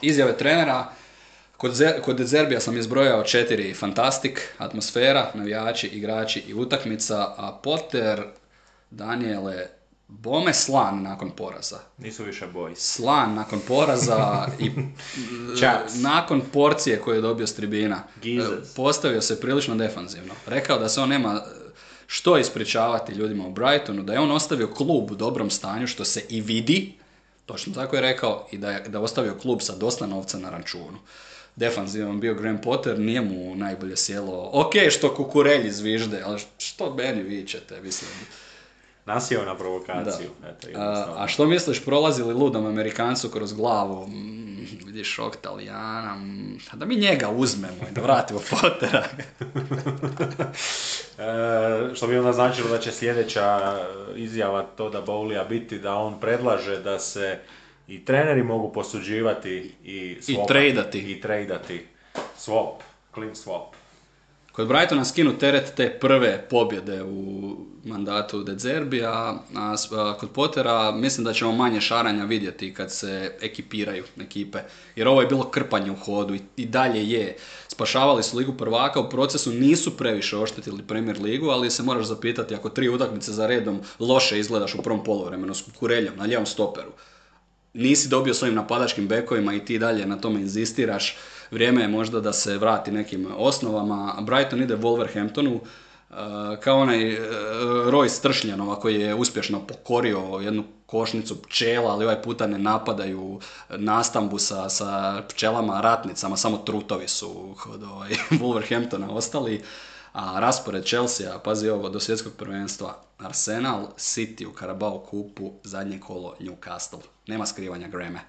Izjave 0.02 0.38
trenera, 0.38 0.92
Kod, 1.58 1.74
kod 2.02 2.18
Dezerbija 2.18 2.60
sam 2.60 2.78
izbrojao 2.78 3.24
četiri 3.24 3.74
fantastik, 3.74 4.54
atmosfera, 4.58 5.32
navijači, 5.34 5.88
igrači 5.88 6.40
i 6.40 6.54
utakmica, 6.54 7.34
a 7.38 7.60
Potter, 7.64 8.24
Daniele, 8.90 9.68
Bome 10.08 10.54
slan 10.54 11.04
nakon 11.04 11.32
poraza. 11.32 11.80
Nisu 11.98 12.24
više 12.24 12.48
boji. 12.48 12.76
Slan 12.76 13.34
nakon 13.34 13.60
poraza 13.68 14.48
i 14.60 14.72
nakon 15.96 16.42
porcije 16.54 17.00
koju 17.00 17.16
je 17.16 17.22
dobio 17.22 17.48
s 17.48 17.56
tribina. 17.56 18.04
Jesus. 18.24 18.74
Postavio 18.76 19.22
se 19.22 19.42
prilično 19.42 19.76
defanzivno. 19.76 20.34
Rekao 20.46 20.80
da 20.80 20.90
se 20.90 21.02
on 21.02 21.10
nema 21.10 21.42
što 22.08 22.38
ispričavati 22.38 23.14
ljudima 23.14 23.48
u 23.48 23.52
Brightonu, 23.52 24.04
da 24.04 24.14
je 24.14 24.20
on 24.20 24.32
ostavio 24.32 24.68
klub 24.68 25.12
u 25.12 25.16
dobrom 25.16 25.50
stanju, 25.50 25.88
što 25.88 26.06
se 26.06 26.26
i 26.30 26.42
vidi, 26.42 26.94
točno 27.46 27.74
tako 27.74 27.96
je 27.96 28.02
rekao, 28.02 28.48
i 28.52 28.58
da 28.58 28.72
je 28.72 28.84
da 28.88 29.00
ostavio 29.00 29.38
klub 29.42 29.62
sa 29.62 29.76
dosta 29.76 30.06
novca 30.06 30.40
na 30.40 30.50
računu. 30.50 30.98
Defanzivan 31.56 32.20
bio 32.20 32.34
Graham 32.34 32.62
Potter, 32.62 33.00
nije 33.00 33.22
mu 33.22 33.56
najbolje 33.56 33.98
sjelo. 33.98 34.50
Ok, 34.54 34.74
što 34.90 35.16
kukurelji 35.16 35.72
zvižde, 35.72 36.22
ali 36.26 36.40
što 36.58 36.96
meni 36.96 37.24
vičete, 37.24 37.82
mislim. 37.82 38.12
Nasio 39.08 39.46
na 39.46 39.56
provokaciju. 39.56 40.30
Eto, 40.50 40.68
a, 40.76 41.14
a 41.18 41.28
što 41.28 41.46
misliš, 41.46 41.86
prolazi 41.86 42.24
li 42.24 42.34
ludom 42.34 42.66
Amerikancu 42.66 43.30
kroz 43.30 43.54
glavu? 43.54 44.08
Mm, 44.08 44.68
vidiš 44.86 45.14
šok 45.14 45.36
Talijana, 45.36 46.16
mm, 46.16 46.58
da 46.74 46.86
mi 46.86 46.96
njega 46.96 47.30
uzmemo 47.30 47.88
i 47.90 47.94
da 47.94 48.02
vratimo 48.02 48.40
Pottera. 48.50 49.04
e, 51.18 51.96
što 51.96 52.08
bi 52.08 52.18
onda 52.18 52.34
značilo 52.34 52.70
da 52.70 52.80
će 52.80 52.92
sljedeća 52.92 53.78
izjava 54.16 54.64
to 54.64 54.90
da 54.90 55.02
Bowlija 55.02 55.50
biti 55.50 55.80
da 55.80 55.96
on 55.96 56.20
predlaže 56.20 56.80
da 56.80 57.00
se 57.00 57.40
i 57.88 58.06
treneri 58.06 58.44
mogu 58.44 58.74
posuđivati 58.74 59.76
i 59.84 60.18
swapati, 60.22 60.44
I 60.44 60.48
tradati. 60.48 61.12
I 61.12 61.22
tradati. 61.22 61.86
Swap, 62.38 62.74
clean 63.14 63.36
swap. 63.36 63.66
Kod 64.52 64.68
Brightona 64.68 65.06
skinu 65.06 65.38
teret 65.38 65.74
te 65.76 66.00
prve 66.00 66.48
pobjede 66.50 67.04
u 67.04 67.56
mandatu 67.88 68.44
De 68.44 68.58
Zerbija, 68.58 69.44
a 69.56 69.76
kod 70.20 70.30
Pottera 70.30 70.92
mislim 70.92 71.24
da 71.24 71.34
ćemo 71.34 71.52
manje 71.52 71.82
šaranja 71.82 72.26
vidjeti 72.26 72.74
kad 72.74 72.92
se 72.92 73.38
ekipiraju 73.42 74.04
ekipe. 74.22 74.60
Jer 74.96 75.08
ovo 75.08 75.22
je 75.22 75.28
bilo 75.28 75.50
krpanje 75.50 75.92
u 75.92 75.96
hodu 75.96 76.36
i, 76.36 76.42
i 76.58 76.66
dalje 76.66 77.10
je. 77.10 77.38
Spašavali 77.68 78.24
su 78.24 78.38
ligu 78.38 78.54
prvaka, 78.54 79.00
u 79.00 79.10
procesu 79.10 79.52
nisu 79.52 79.98
previše 79.98 80.38
oštetili 80.38 80.84
Premier 80.88 81.22
ligu, 81.22 81.50
ali 81.50 81.72
se 81.72 81.84
moraš 81.84 82.06
zapitati 82.06 82.56
ako 82.56 82.70
tri 82.70 82.90
utakmice 82.90 83.32
za 83.32 83.48
redom 83.48 83.82
loše 84.00 84.40
izgledaš 84.40 84.76
u 84.76 84.82
prvom 84.82 85.04
polovremenu 85.04 85.54
s 85.54 85.64
kureljom 85.80 86.18
na 86.18 86.26
ljevom 86.26 86.46
stoperu. 86.46 86.92
Nisi 87.74 88.10
dobio 88.10 88.34
svojim 88.34 88.56
napadačkim 88.56 89.08
bekovima 89.08 89.54
i 89.54 89.66
ti 89.66 89.80
dalje 89.80 90.06
na 90.06 90.22
tome 90.22 90.40
inzistiraš 90.40 91.18
vrijeme 91.52 91.82
je 91.82 91.88
možda 91.88 92.20
da 92.20 92.34
se 92.34 92.58
vrati 92.58 92.92
nekim 92.92 93.28
osnovama. 93.38 94.16
Brighton 94.22 94.62
ide 94.62 94.76
Wolverhamptonu, 94.76 95.60
kao 96.60 96.80
onaj 96.80 97.14
uh, 97.14 97.20
Roy 97.88 98.10
Stršljanova 98.10 98.80
koji 98.80 99.00
je 99.00 99.16
uspješno 99.16 99.68
pokorio 99.68 100.20
jednu 100.20 100.64
košnicu 100.86 101.42
pčela, 101.42 101.92
ali 101.92 102.06
ovaj 102.06 102.22
puta 102.22 102.48
ne 102.48 102.58
napadaju 102.58 103.40
nastambu 103.70 104.40
sa, 104.40 104.70
sa 104.70 105.22
pčelama 105.30 105.82
ratnicama, 105.82 106.38
samo 106.38 106.58
trutovi 106.58 107.08
su 107.08 107.56
kod 107.64 107.84
ovaj, 107.84 108.10
Wolverhamptona 108.42 109.10
ostali. 109.10 109.64
A 110.14 110.40
raspored 110.40 110.86
Chelsea, 110.86 111.40
pazi 111.40 111.70
ovo, 111.70 111.90
do 111.90 112.00
svjetskog 112.00 112.34
prvenstva, 112.38 113.02
Arsenal, 113.18 113.88
City 113.98 114.48
u 114.48 114.54
Carabao 114.60 115.00
kupu, 115.00 115.52
zadnje 115.64 116.00
kolo 116.00 116.36
Newcastle. 116.40 117.00
Nema 117.28 117.46
skrivanja 117.46 117.88
greme. 117.88 118.20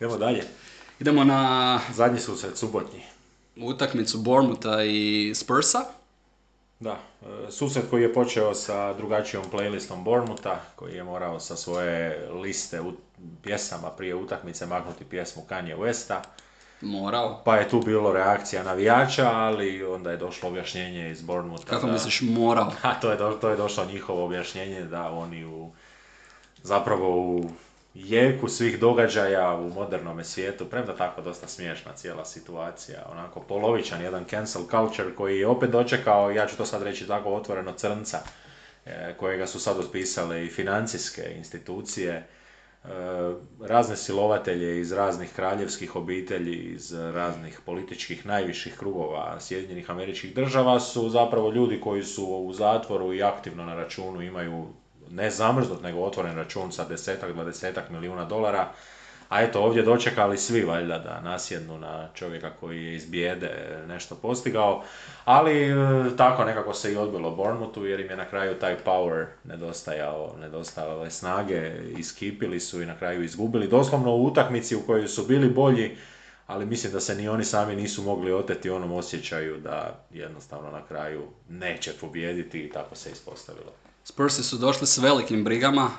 Idemo 0.00 0.18
dalje. 0.24 0.44
Idemo 1.00 1.24
na... 1.24 1.80
Zadnji 1.94 2.20
susret, 2.20 2.58
subotnji. 2.58 3.11
Utakmicu 3.56 4.18
Bournemoutha 4.18 4.82
i 4.82 5.32
Spursa. 5.34 5.78
Da, 6.80 6.98
e, 7.22 7.50
susret 7.50 7.84
koji 7.90 8.02
je 8.02 8.14
počeo 8.14 8.54
sa 8.54 8.92
drugačijom 8.92 9.44
playlistom 9.52 10.02
Bournemoutha, 10.02 10.60
koji 10.76 10.94
je 10.94 11.04
morao 11.04 11.40
sa 11.40 11.56
svoje 11.56 12.28
liste 12.42 12.80
u 12.80 12.92
pjesama 13.42 13.90
prije 13.90 14.14
utakmice 14.14 14.66
maknuti 14.66 15.04
pjesmu 15.04 15.42
Kanye 15.48 15.76
Westa. 15.76 16.20
Morao. 16.80 17.42
Pa 17.44 17.56
je 17.56 17.68
tu 17.68 17.80
bilo 17.80 18.12
reakcija 18.12 18.62
navijača, 18.62 19.30
ali 19.30 19.84
onda 19.84 20.10
je 20.10 20.16
došlo 20.16 20.48
objašnjenje 20.48 21.10
iz 21.10 21.22
Bournemoutha. 21.22 21.70
Kako 21.70 21.86
misliš 21.86 22.20
morao? 22.20 22.72
A 22.82 23.00
to 23.00 23.10
je, 23.10 23.16
do, 23.16 23.38
to 23.40 23.48
je 23.48 23.56
došlo 23.56 23.84
njihovo 23.84 24.24
objašnjenje 24.24 24.80
da 24.80 25.10
oni 25.10 25.44
u 25.44 25.70
zapravo 26.62 27.16
u 27.16 27.50
jeku 27.94 28.48
svih 28.48 28.80
događaja 28.80 29.54
u 29.54 29.68
modernom 29.68 30.24
svijetu, 30.24 30.66
premda 30.66 30.96
tako 30.96 31.22
dosta 31.22 31.48
smiješna 31.48 31.92
cijela 31.92 32.24
situacija, 32.24 33.06
onako 33.12 33.40
polovičan 33.40 34.02
jedan 34.02 34.24
cancel 34.24 34.62
culture 34.70 35.14
koji 35.14 35.38
je 35.38 35.46
opet 35.46 35.70
dočekao, 35.70 36.30
ja 36.30 36.46
ću 36.46 36.56
to 36.56 36.66
sad 36.66 36.82
reći 36.82 37.06
tako 37.06 37.34
otvoreno, 37.34 37.72
crnca, 37.72 38.18
e, 38.86 39.14
kojega 39.18 39.46
su 39.46 39.60
sad 39.60 39.78
otpisale 39.78 40.44
i 40.44 40.50
financijske 40.50 41.34
institucije, 41.36 42.12
e, 42.12 42.88
razne 43.60 43.96
silovatelje 43.96 44.80
iz 44.80 44.92
raznih 44.92 45.32
kraljevskih 45.36 45.96
obitelji, 45.96 46.56
iz 46.56 46.92
raznih 46.92 47.60
političkih 47.66 48.26
najviših 48.26 48.74
krugova 48.78 49.40
Sjedinjenih 49.40 49.90
američkih 49.90 50.34
država 50.34 50.80
su 50.80 51.08
zapravo 51.08 51.50
ljudi 51.50 51.80
koji 51.80 52.04
su 52.04 52.26
u 52.26 52.52
zatvoru 52.52 53.14
i 53.14 53.22
aktivno 53.22 53.64
na 53.64 53.74
računu 53.74 54.22
imaju 54.22 54.66
ne 55.12 55.30
zamrznut, 55.30 55.82
nego 55.82 56.00
otvoren 56.00 56.36
račun 56.36 56.72
sa 56.72 56.84
desetak, 56.84 57.32
dvadesetak 57.32 57.90
milijuna 57.90 58.24
dolara. 58.24 58.72
A 59.32 59.42
eto, 59.42 59.60
ovdje 59.60 59.82
dočekali 59.82 60.38
svi 60.38 60.62
valjda 60.62 60.98
da 60.98 61.20
nasjednu 61.20 61.78
na 61.78 62.08
čovjeka 62.14 62.50
koji 62.60 62.84
je 62.84 62.94
iz 62.94 63.06
bijede 63.06 63.78
nešto 63.88 64.14
postigao. 64.14 64.84
Ali 65.24 65.70
e, 65.70 65.74
tako 66.16 66.44
nekako 66.44 66.74
se 66.74 66.92
i 66.92 66.96
odbilo 66.96 67.30
Bournemouthu 67.30 67.84
jer 67.84 68.00
im 68.00 68.10
je 68.10 68.16
na 68.16 68.24
kraju 68.24 68.54
taj 68.54 68.76
power 68.84 69.26
nedostajao, 69.44 70.34
nedostajale 70.40 71.10
snage, 71.10 71.72
iskipili 71.98 72.60
su 72.60 72.82
i 72.82 72.86
na 72.86 72.98
kraju 72.98 73.24
izgubili. 73.24 73.68
Doslovno 73.68 74.16
u 74.16 74.26
utakmici 74.26 74.76
u 74.76 74.82
kojoj 74.86 75.08
su 75.08 75.26
bili 75.26 75.48
bolji, 75.48 75.96
ali 76.46 76.66
mislim 76.66 76.92
da 76.92 77.00
se 77.00 77.14
ni 77.14 77.28
oni 77.28 77.44
sami 77.44 77.76
nisu 77.76 78.02
mogli 78.02 78.32
oteti 78.32 78.70
onom 78.70 78.92
osjećaju 78.92 79.56
da 79.60 80.04
jednostavno 80.10 80.70
na 80.70 80.86
kraju 80.86 81.22
neće 81.48 81.92
pobijediti 82.00 82.60
i 82.60 82.70
tako 82.70 82.94
se 82.94 83.10
ispostavilo. 83.10 83.72
Spursi 84.04 84.42
su 84.42 84.58
došli 84.58 84.86
s 84.86 84.98
velikim 84.98 85.44
brigama, 85.44 85.90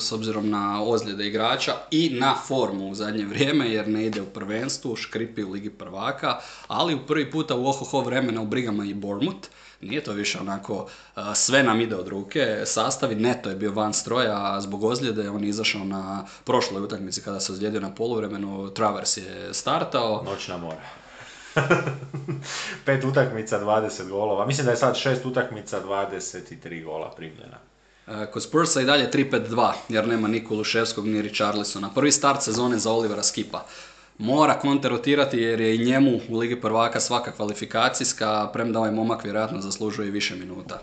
s 0.00 0.12
obzirom 0.12 0.50
na 0.50 0.82
ozljede 0.82 1.26
igrača 1.26 1.72
i 1.90 2.10
na 2.10 2.34
formu 2.46 2.90
u 2.90 2.94
zadnje 2.94 3.24
vrijeme, 3.24 3.70
jer 3.70 3.88
ne 3.88 4.06
ide 4.06 4.22
u 4.22 4.26
prvenstvu, 4.26 4.96
škripi 4.96 5.44
u 5.44 5.50
Ligi 5.50 5.70
prvaka, 5.70 6.38
ali 6.68 6.94
u 6.94 7.06
prvi 7.06 7.30
puta 7.30 7.54
u 7.54 7.66
ohoho 7.66 8.00
vremena 8.00 8.40
u 8.40 8.46
brigama 8.46 8.84
i 8.84 8.94
Bournemouth. 8.94 9.48
Nije 9.80 10.04
to 10.04 10.12
više 10.12 10.38
onako, 10.40 10.86
sve 11.34 11.62
nam 11.62 11.80
ide 11.80 11.96
od 11.96 12.08
ruke, 12.08 12.62
sastavi 12.64 13.14
neto 13.14 13.48
je 13.50 13.56
bio 13.56 13.72
van 13.72 13.94
stroja, 13.94 14.54
a 14.54 14.60
zbog 14.60 14.84
ozljede 14.84 15.30
on 15.30 15.44
je 15.44 15.50
izašao 15.50 15.84
na 15.84 16.24
prošloj 16.44 16.82
utakmici 16.82 17.22
kada 17.22 17.40
se 17.40 17.52
ozlijedio 17.52 17.80
na 17.80 17.94
poluvremenu, 17.94 18.70
Travers 18.70 19.16
je 19.16 19.48
startao. 19.52 20.22
Noćna 20.24 20.56
mora. 20.56 21.05
Pet 22.84 23.04
utakmica, 23.04 23.60
20 23.60 24.08
golova. 24.08 24.46
Mislim 24.46 24.64
da 24.64 24.70
je 24.70 24.76
sad 24.76 24.96
šest 24.96 25.26
utakmica, 25.26 25.80
23 25.82 26.84
gola 26.84 27.10
primljena. 27.16 27.56
E, 28.06 28.26
kod 28.32 28.42
Spursa 28.42 28.80
i 28.80 28.84
dalje 28.84 29.10
3-5-2, 29.10 29.72
jer 29.88 30.08
nema 30.08 30.28
ni 30.28 30.44
Kuluševskog 30.44 31.06
ni 31.06 31.22
Richarlisona. 31.22 31.90
Prvi 31.94 32.12
start 32.12 32.42
sezone 32.42 32.78
za 32.78 32.92
Olivera 32.92 33.22
Skipa. 33.22 33.66
Mora 34.18 34.58
konter 34.58 34.90
rotirati 34.90 35.38
jer 35.38 35.60
je 35.60 35.74
i 35.74 35.84
njemu 35.84 36.20
u 36.28 36.38
Ligi 36.38 36.60
prvaka 36.60 37.00
svaka 37.00 37.32
kvalifikacijska, 37.32 38.50
premda 38.52 38.78
ovaj 38.78 38.90
momak 38.90 39.24
vjerojatno 39.24 39.60
zaslužuje 39.60 40.08
i 40.08 40.10
više 40.10 40.36
minuta. 40.36 40.78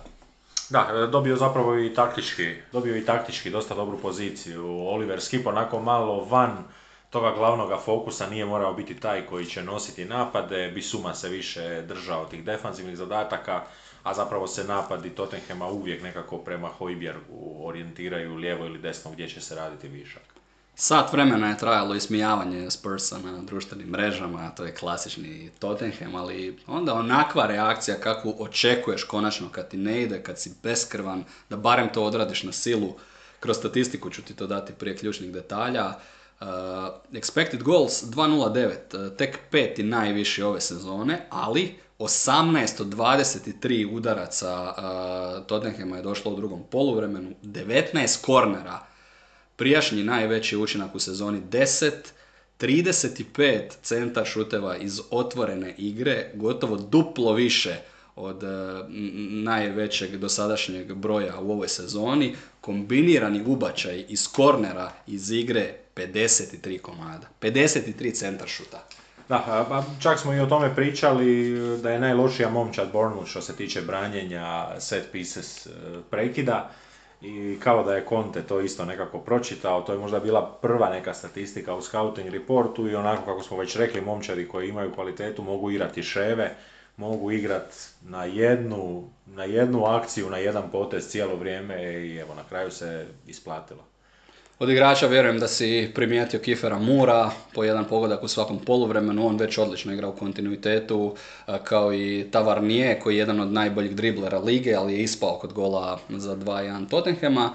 Da, 0.70 1.08
dobio 1.12 1.36
zapravo 1.36 1.80
i 1.80 1.94
taktički, 1.94 2.56
dobio 2.72 2.98
i 2.98 3.06
taktički 3.06 3.50
dosta 3.50 3.76
dobru 3.76 3.98
poziciju. 3.98 4.66
Oliver 4.68 5.22
Skip 5.22 5.48
onako 5.48 5.80
malo 5.80 6.26
van 6.26 6.58
toga 7.14 7.32
glavnoga 7.38 7.78
fokusa 7.78 8.30
nije 8.30 8.46
morao 8.46 8.74
biti 8.74 9.00
taj 9.00 9.26
koji 9.26 9.46
će 9.46 9.64
nositi 9.64 10.06
napade, 10.06 10.72
Bisuma 10.76 11.14
se 11.14 11.30
više 11.30 11.82
držao 11.82 12.26
tih 12.26 12.44
defanzivnih 12.44 12.98
zadataka, 12.98 13.64
a 14.04 14.14
zapravo 14.14 14.48
se 14.48 14.64
napadi 14.64 15.10
Tottenhema 15.10 15.68
uvijek 15.68 16.04
nekako 16.04 16.38
prema 16.38 16.68
Hojbjergu 16.68 17.66
orijentiraju 17.66 18.36
lijevo 18.36 18.66
ili 18.66 18.80
desno 18.80 19.12
gdje 19.12 19.30
će 19.30 19.42
se 19.42 19.56
raditi 19.56 19.88
višak. 19.88 20.24
Sat 20.76 21.14
vremena 21.14 21.50
je 21.50 21.58
trajalo 21.58 21.96
ismijavanje 21.96 22.72
Spursa 22.72 23.18
na 23.18 23.42
društvenim 23.42 23.88
mrežama, 23.88 24.52
to 24.56 24.66
je 24.66 24.76
klasični 24.76 25.52
Tottenham, 25.60 26.16
ali 26.16 26.60
onda 26.68 26.94
onakva 26.94 27.48
reakcija 27.48 27.98
kakvu 28.00 28.36
očekuješ 28.40 29.04
konačno 29.04 29.50
kad 29.52 29.70
ti 29.70 29.78
ne 29.78 30.02
ide, 30.02 30.24
kad 30.24 30.40
si 30.40 30.54
beskrvan, 30.64 31.24
da 31.50 31.58
barem 31.58 31.90
to 31.94 32.04
odradiš 32.04 32.44
na 32.44 32.52
silu. 32.52 32.94
Kroz 33.40 33.58
statistiku 33.58 34.10
ću 34.10 34.22
ti 34.22 34.36
to 34.36 34.48
dati 34.48 34.74
prije 34.74 34.98
ključnih 34.98 35.32
detalja. 35.32 35.94
Uh, 36.44 36.50
expected 37.14 37.64
goals 37.64 38.04
2.09, 38.04 39.08
uh, 39.08 39.18
tek 39.18 39.40
peti 39.52 39.84
najviši 39.84 40.42
ove 40.44 40.62
sezone, 40.62 41.26
ali 41.30 41.76
18 42.00 42.82
od 42.82 42.88
23 42.88 43.96
udaraca 43.96 44.74
uh, 44.78 45.46
Tottenhama 45.48 45.98
je 45.98 46.04
došlo 46.04 46.32
u 46.32 46.36
drugom 46.36 46.64
poluvremenu, 46.72 47.32
19 47.44 48.26
kornera, 48.26 48.80
prijašnji 49.56 50.04
najveći 50.04 50.58
učinak 50.58 50.96
u 50.96 51.00
sezoni 51.00 51.42
10, 51.52 51.92
35 52.60 53.70
centar 53.82 54.26
šuteva 54.26 54.78
iz 54.78 55.02
otvorene 55.12 55.76
igre, 55.78 56.32
gotovo 56.34 56.78
duplo 56.78 57.34
više 57.34 57.76
od 58.16 58.44
uh, 58.44 58.50
najvećeg 59.30 60.18
dosadašnjeg 60.18 60.94
broja 60.94 61.40
u 61.40 61.52
ovoj 61.52 61.68
sezoni, 61.68 62.36
kombinirani 62.62 63.44
ubačaj 63.46 64.06
iz 64.10 64.28
kornera 64.28 64.92
iz 65.08 65.32
igre 65.32 65.83
53 65.96 66.82
komada. 66.82 67.28
53 67.42 68.14
centar 68.14 68.48
šuta. 68.48 68.84
Da, 69.30 69.66
pa 69.70 69.84
čak 70.00 70.20
smo 70.20 70.34
i 70.34 70.40
o 70.40 70.46
tome 70.46 70.76
pričali 70.76 71.54
da 71.82 71.92
je 71.92 72.00
najlošija 72.00 72.50
momčad 72.50 72.92
Bournemouth 72.92 73.30
što 73.30 73.42
se 73.42 73.56
tiče 73.56 73.82
branjenja 73.82 74.80
set 74.80 75.12
pieces 75.12 75.68
e, 75.68 75.70
prekida 76.10 76.70
i 77.22 77.58
kao 77.60 77.84
da 77.84 77.96
je 77.96 78.06
Conte 78.10 78.42
to 78.42 78.60
isto 78.62 78.86
nekako 78.86 79.20
pročitao, 79.20 79.82
to 79.82 79.94
je 79.94 80.00
možda 80.00 80.20
bila 80.20 80.58
prva 80.62 80.90
neka 80.90 81.14
statistika 81.14 81.76
u 81.76 81.82
scouting 81.82 82.30
reportu 82.30 82.88
i 82.88 82.96
onako 82.96 83.26
kako 83.26 83.44
smo 83.44 83.58
već 83.58 83.76
rekli, 83.76 84.02
momčadi 84.02 84.48
koji 84.48 84.70
imaju 84.70 84.94
kvalitetu 84.94 85.44
mogu 85.44 85.72
igrati 85.72 86.04
ševe, 86.04 86.56
mogu 86.98 87.32
igrati 87.32 87.76
na 88.02 88.26
jednu, 88.26 89.10
na 89.26 89.44
jednu 89.44 89.86
akciju, 89.86 90.30
na 90.30 90.38
jedan 90.38 90.72
potez 90.72 91.08
cijelo 91.08 91.36
vrijeme 91.36 91.84
i 91.84 92.18
evo 92.18 92.36
na 92.36 92.44
kraju 92.44 92.72
se 92.72 93.08
isplatilo. 93.28 93.93
Od 94.60 94.70
igrača 94.70 95.08
vjerujem 95.08 95.40
da 95.40 95.48
si 95.48 95.92
primijetio 95.96 96.40
Kifera 96.40 96.80
Mura, 96.80 97.32
po 97.54 97.64
jedan 97.64 97.86
pogodak 97.86 98.24
u 98.24 98.28
svakom 98.28 98.60
poluvremenu, 98.60 99.28
on 99.28 99.38
već 99.38 99.58
odlično 99.58 99.94
igra 99.94 100.08
u 100.08 100.16
kontinuitetu, 100.16 101.16
kao 101.64 101.94
i 101.94 102.28
Tavarnije 102.32 103.00
koji 103.00 103.16
je 103.16 103.20
jedan 103.20 103.40
od 103.40 103.52
najboljih 103.52 103.96
driblera 103.96 104.40
lige, 104.40 104.76
ali 104.76 104.94
je 104.94 105.04
ispao 105.04 105.40
kod 105.40 105.54
gola 105.54 106.00
za 106.10 106.36
2-1 106.36 106.90
Tottenhema. 106.90 107.50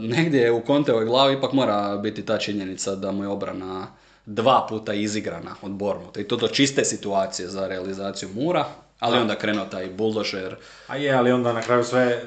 negdje 0.00 0.40
je 0.40 0.52
u 0.52 0.60
Konteovoj 0.60 1.04
glavi 1.04 1.34
ipak 1.34 1.52
mora 1.52 1.96
biti 1.96 2.24
ta 2.24 2.38
činjenica 2.38 2.94
da 2.94 3.12
mu 3.12 3.24
je 3.24 3.28
obrana 3.28 3.86
dva 4.26 4.66
puta 4.68 4.94
izigrana 4.94 5.54
od 5.62 5.70
Bormuta 5.70 6.20
i 6.20 6.24
to 6.24 6.36
do 6.36 6.48
čiste 6.48 6.84
situacije 6.84 7.48
za 7.48 7.68
realizaciju 7.68 8.28
Mura, 8.34 8.64
ali 9.00 9.18
onda 9.18 9.36
krenuo 9.36 9.64
taj 9.64 9.88
buldožer. 9.88 10.56
A 10.86 10.96
je, 10.96 11.12
ali 11.12 11.32
onda 11.32 11.52
na 11.52 11.62
kraju 11.62 11.84
sve, 11.84 12.02
e, 12.02 12.20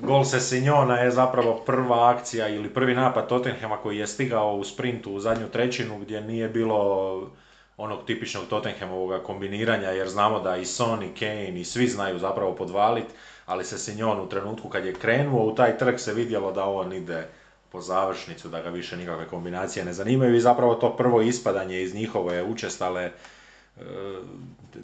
gol 0.00 0.24
se 0.24 0.40
Sinjona 0.40 0.98
je 0.98 1.10
zapravo 1.10 1.62
prva 1.66 2.10
akcija 2.10 2.48
ili 2.48 2.74
prvi 2.74 2.94
napad 2.94 3.28
Tottenhama 3.28 3.76
koji 3.76 3.98
je 3.98 4.06
stigao 4.06 4.54
u 4.54 4.64
sprintu 4.64 5.12
u 5.12 5.20
zadnju 5.20 5.48
trećinu 5.48 5.98
gdje 5.98 6.20
nije 6.20 6.48
bilo 6.48 7.30
onog 7.76 8.04
tipičnog 8.06 8.44
Tottenhamovog 8.50 9.22
kombiniranja 9.22 9.88
jer 9.88 10.08
znamo 10.08 10.40
da 10.40 10.56
i 10.56 10.64
Son 10.64 11.02
i 11.02 11.14
Kane 11.18 11.60
i 11.60 11.64
svi 11.64 11.88
znaju 11.88 12.18
zapravo 12.18 12.54
podvaliti, 12.54 13.14
ali 13.46 13.64
se 13.64 13.78
Sinjon 13.78 14.20
u 14.20 14.28
trenutku 14.28 14.68
kad 14.68 14.84
je 14.84 14.94
krenuo 14.94 15.46
u 15.46 15.54
taj 15.54 15.78
trg 15.78 15.98
se 15.98 16.14
vidjelo 16.14 16.52
da 16.52 16.64
on 16.64 16.92
ide 16.92 17.26
po 17.72 17.80
završnicu, 17.80 18.48
da 18.48 18.60
ga 18.60 18.68
više 18.68 18.96
nikakve 18.96 19.26
kombinacije 19.26 19.84
ne 19.84 19.92
zanimaju 19.92 20.36
i 20.36 20.40
zapravo 20.40 20.74
to 20.74 20.96
prvo 20.96 21.22
ispadanje 21.22 21.82
iz 21.82 21.94
njihove 21.94 22.42
učestale 22.42 23.10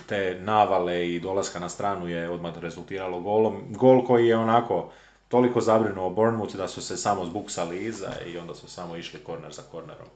te 0.06 0.40
navale 0.40 1.15
i 1.15 1.20
dolaska 1.20 1.59
na 1.59 1.69
stranu 1.69 2.09
je 2.09 2.31
odmah 2.31 2.59
rezultiralo 2.59 3.20
golom. 3.20 3.62
Gol 3.70 4.06
koji 4.06 4.27
je 4.27 4.36
onako 4.36 4.90
toliko 5.28 5.60
zabrinuo 5.60 6.10
Bournemouth 6.10 6.56
da 6.56 6.69
su 6.69 6.82
se 6.82 6.97
samo 6.97 7.24
zbuksali 7.24 7.85
iza 7.85 8.10
i 8.27 8.39
onda 8.39 8.55
su 8.55 8.69
samo 8.69 8.97
išli 8.97 9.20
korner 9.20 9.52
za 9.52 9.62
kornerom. 9.73 10.06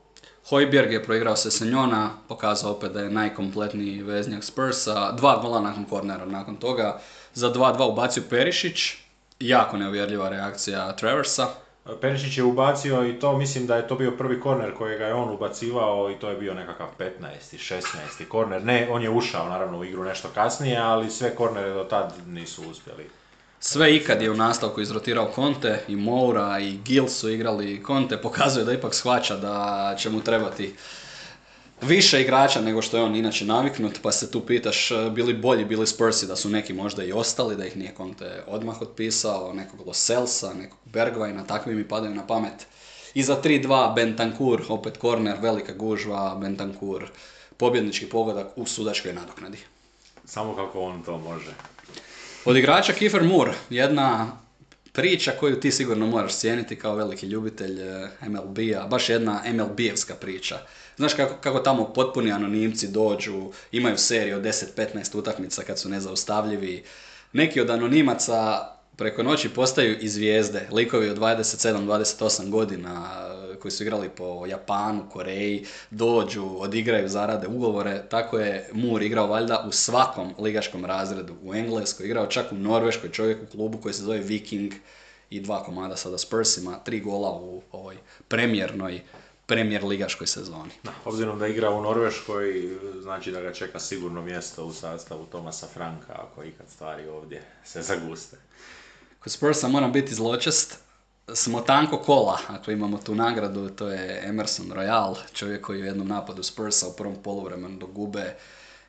Hojbjerg 0.49 0.93
je 0.93 1.05
proigrao 1.05 1.37
se 1.37 1.51
Senjona, 1.51 2.11
pokazao 2.29 2.73
opet 2.73 2.93
da 2.93 3.01
je 3.01 3.11
najkompletniji 3.11 4.03
veznjak 4.03 4.45
Spursa, 4.45 5.13
dva 5.13 5.39
gola 5.43 5.61
nakon 5.61 5.85
kornera 5.85 6.27
nakon 6.27 6.57
toga, 6.57 7.01
za 7.35 7.53
2-2 7.53 7.93
ubacio 7.93 8.23
Perišić, 8.31 8.95
jako 9.41 9.77
neuvjerljiva 9.77 10.29
reakcija 10.29 10.97
Traversa, 10.97 11.49
Perišić 12.01 12.39
je 12.39 12.45
ubacio 12.45 13.07
i 13.07 13.21
to 13.21 13.37
mislim 13.39 13.67
da 13.67 13.77
je 13.77 13.89
to 13.89 13.95
bio 13.95 14.11
prvi 14.11 14.41
korner 14.41 14.75
kojega 14.75 15.07
je 15.07 15.15
on 15.15 15.31
ubacivao 15.35 16.11
i 16.11 16.15
to 16.15 16.29
je 16.29 16.37
bio 16.37 16.55
nekakav 16.55 16.87
15. 16.99 17.11
16. 17.53 18.29
korner. 18.29 18.65
Ne, 18.65 18.89
on 18.91 19.03
je 19.03 19.11
ušao 19.11 19.49
naravno 19.49 19.79
u 19.79 19.85
igru 19.85 20.05
nešto 20.05 20.29
kasnije, 20.35 20.79
ali 20.79 21.11
sve 21.11 21.35
kornere 21.35 21.71
do 21.71 21.85
tad 21.85 22.13
nisu 22.27 22.63
uspjeli. 22.71 23.11
Sve 23.61 23.97
ikad 23.97 24.23
je 24.23 24.31
u 24.31 24.37
nastavku 24.37 24.81
izrotirao 24.81 25.31
Conte 25.35 25.85
i 25.89 25.97
Moura 25.97 26.59
i 26.59 26.79
Gil 26.85 27.07
su 27.09 27.31
igrali 27.31 27.83
Conte, 27.87 28.17
pokazuje 28.17 28.65
da 28.65 28.73
ipak 28.73 28.95
shvaća 28.95 29.37
da 29.37 29.95
će 29.99 30.11
mu 30.11 30.21
trebati 30.21 30.75
više 31.83 32.23
igrača 32.23 32.61
nego 32.61 32.83
što 32.83 32.97
je 32.97 33.03
on 33.03 33.17
inače 33.17 33.45
naviknut, 33.45 33.99
pa 34.03 34.13
se 34.13 34.31
tu 34.31 34.47
pitaš 34.47 34.91
e, 34.91 35.11
bili 35.11 35.35
bolji 35.35 35.65
bili 35.65 35.87
Spursi 35.87 36.27
da 36.27 36.37
su 36.37 36.49
neki 36.49 36.73
možda 36.73 37.05
i 37.05 37.13
ostali, 37.13 37.57
da 37.57 37.67
ih 37.67 37.77
nije 37.77 37.95
Conte 37.97 38.43
odmah 38.47 38.83
otpisao, 38.83 39.53
nekog 39.53 39.87
Loselsa, 39.87 40.55
nekog 40.55 40.79
Bergvajna, 40.85 41.45
takvi 41.45 41.75
mi 41.75 41.89
padaju 41.89 42.15
na 42.15 42.27
pamet. 42.27 42.67
I 43.15 43.23
za 43.23 43.43
3-2 43.43 43.95
Bentancur, 43.95 44.63
opet 44.69 44.97
korner, 44.97 45.37
velika 45.41 45.73
gužva, 45.73 46.39
Bentancur, 46.41 47.11
pobjednički 47.57 48.07
pogodak 48.07 48.47
u 48.57 48.67
sudačkoj 48.67 49.13
nadoknadi. 49.13 49.59
Samo 50.25 50.57
kako 50.57 50.81
on 50.81 51.03
to 51.03 51.19
može. 51.19 51.51
Od 52.45 52.57
igrača 52.57 52.93
Kiefer 52.93 53.23
Moore, 53.23 53.53
jedna 53.71 54.39
priča 54.93 55.33
koju 55.41 55.61
ti 55.61 55.71
sigurno 55.71 56.07
moraš 56.07 56.37
cijeniti 56.37 56.77
kao 56.77 56.95
veliki 56.95 57.27
ljubitelj 57.27 57.81
e, 57.81 58.09
MLB-a, 58.21 58.87
baš 58.87 59.09
jedna 59.09 59.43
MLB-evska 59.47 60.15
priča. 60.15 60.59
Znaš 61.03 61.15
kako, 61.15 61.35
kako 61.41 61.59
tamo 61.59 61.93
potpuni 61.93 62.33
anonimci 62.33 62.89
dođu, 62.89 63.51
imaju 63.73 63.99
seriju 63.99 64.37
od 64.37 64.43
10-15 64.43 65.19
utakmica 65.19 65.63
kad 65.63 65.79
su 65.79 65.89
nezaustavljivi. 65.89 66.85
Neki 67.33 67.61
od 67.61 67.71
anonimaca 67.71 68.69
preko 68.97 69.23
noći 69.23 69.49
postaju 69.49 69.99
i 70.01 70.09
zvijezde, 70.09 70.69
likovi 70.73 71.09
od 71.09 71.19
27-28 71.19 72.51
godina 72.51 73.11
koji 73.61 73.73
su 73.73 73.83
igrali 73.83 74.09
po 74.09 74.47
Japanu, 74.47 75.11
Koreji, 75.11 75.67
dođu, 75.91 76.47
odigraju, 76.59 77.09
zarade 77.09 77.47
ugovore. 77.47 78.03
Tako 78.09 78.39
je 78.39 78.69
Mur 78.73 79.03
igrao 79.03 79.27
valjda 79.27 79.65
u 79.69 79.73
svakom 79.73 80.35
ligaškom 80.39 80.85
razredu. 80.85 81.35
U 81.43 81.55
Engleskoj, 81.55 82.07
igrao 82.07 82.27
čak 82.27 82.53
u 82.53 82.57
Norveškoj 82.57 83.11
čovjek 83.11 83.43
u 83.43 83.47
klubu 83.47 83.79
koji 83.79 83.95
se 83.95 84.03
zove 84.03 84.19
Viking 84.19 84.73
i 85.31 85.41
dva 85.41 85.65
komada 85.65 85.97
sada 85.97 86.19
Spursima, 86.19 86.79
tri 86.85 87.01
gola 87.01 87.31
u 87.31 87.63
ovoj 87.73 87.97
premjernoj 88.29 89.01
premijer 89.53 89.85
ligaškoj 89.85 90.27
sezoni. 90.27 90.71
Da, 90.83 90.91
obzirom 91.05 91.39
da 91.39 91.47
igra 91.47 91.71
u 91.71 91.83
Norveškoj, 91.83 92.77
znači 93.03 93.33
da 93.33 93.41
ga 93.41 93.53
čeka 93.53 93.79
sigurno 93.79 94.23
mjesto 94.23 94.65
u 94.65 94.73
sastavu 94.73 95.27
Tomasa 95.27 95.67
Franka, 95.67 96.13
ako 96.13 96.45
ikad 96.45 96.67
stvari 96.69 97.09
ovdje 97.09 97.43
se 97.65 97.83
zaguste. 97.83 98.37
Kod 99.19 99.33
Spursa 99.33 99.69
moram 99.69 99.93
biti 99.93 100.15
zločest, 100.15 100.79
smo 101.35 101.61
tanko 101.61 101.99
kola, 101.99 102.39
ako 102.49 102.71
imamo 102.71 102.99
tu 102.99 103.15
nagradu, 103.15 103.69
to 103.69 103.89
je 103.89 104.23
Emerson 104.25 104.67
Royal, 104.67 105.17
čovjek 105.33 105.65
koji 105.67 105.79
je 105.79 105.83
u 105.83 105.87
jednom 105.87 106.09
napadu 106.09 106.43
Spursa 106.43 106.89
u 106.89 106.97
prvom 106.97 107.23
poluvremenu 107.23 107.79
do 107.79 107.87
gube 107.87 108.35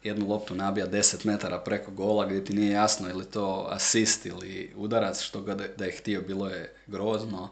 jednu 0.04 0.28
loptu 0.28 0.56
nabija 0.56 0.88
10 0.88 1.26
metara 1.26 1.60
preko 1.60 1.92
gola 1.92 2.26
gdje 2.26 2.46
ti 2.46 2.54
nije 2.54 2.72
jasno 2.72 3.10
ili 3.10 3.26
to 3.26 3.68
asist 3.70 4.26
ili 4.26 4.74
udarac, 4.76 5.22
što 5.22 5.42
ga 5.42 5.56
da 5.78 5.86
je 5.86 5.92
htio 5.92 6.22
bilo 6.22 6.48
je 6.48 6.76
grozno. 6.88 7.50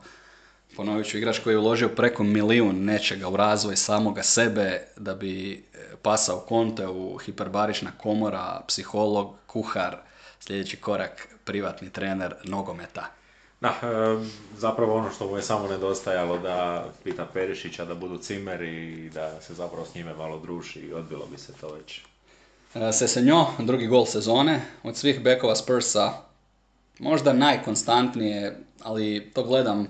Ponovit 0.76 1.08
ću, 1.08 1.18
igrač 1.18 1.40
koji 1.40 1.54
je 1.54 1.58
uložio 1.58 1.90
preko 1.90 2.24
milijun 2.24 2.84
nečega 2.84 3.30
u 3.30 3.36
razvoj 3.36 3.76
samoga 3.76 4.24
sebe 4.24 4.82
da 4.98 5.16
bi 5.16 5.54
e, 5.54 5.78
pasao 6.02 6.40
konte 6.40 6.88
u 6.88 7.18
hiperbarična 7.18 7.92
komora, 7.98 8.62
psiholog, 8.68 9.36
kuhar, 9.48 9.98
sljedeći 10.40 10.78
korak 10.78 11.28
privatni 11.44 11.90
trener 11.90 12.36
nogometa. 12.44 13.06
Da, 13.62 13.70
e, 13.70 14.26
zapravo 14.58 14.96
ono 14.96 15.12
što 15.12 15.28
mu 15.28 15.36
je 15.36 15.42
samo 15.42 15.68
nedostajalo 15.68 16.38
da 16.38 16.86
pita 17.04 17.26
Perišića 17.34 17.86
da 17.86 17.96
budu 17.96 18.18
cimeri 18.18 19.06
i 19.06 19.10
da 19.10 19.42
se 19.42 19.54
zapravo 19.54 19.86
s 19.86 19.96
njime 19.96 20.14
malo 20.14 20.40
druži 20.40 20.80
i 20.80 20.94
odbilo 20.94 21.26
bi 21.26 21.38
se 21.38 21.54
to 21.62 21.74
već. 21.74 22.02
E, 22.76 22.92
Sesenjo, 22.94 23.46
drugi 23.60 23.88
gol 23.88 24.06
sezone, 24.06 24.62
od 24.84 24.98
svih 24.98 25.22
bekova 25.24 25.56
Spursa 25.56 26.12
možda 27.00 27.34
najkonstantnije, 27.34 28.58
ali 28.84 29.32
to 29.34 29.44
gledam 29.44 29.88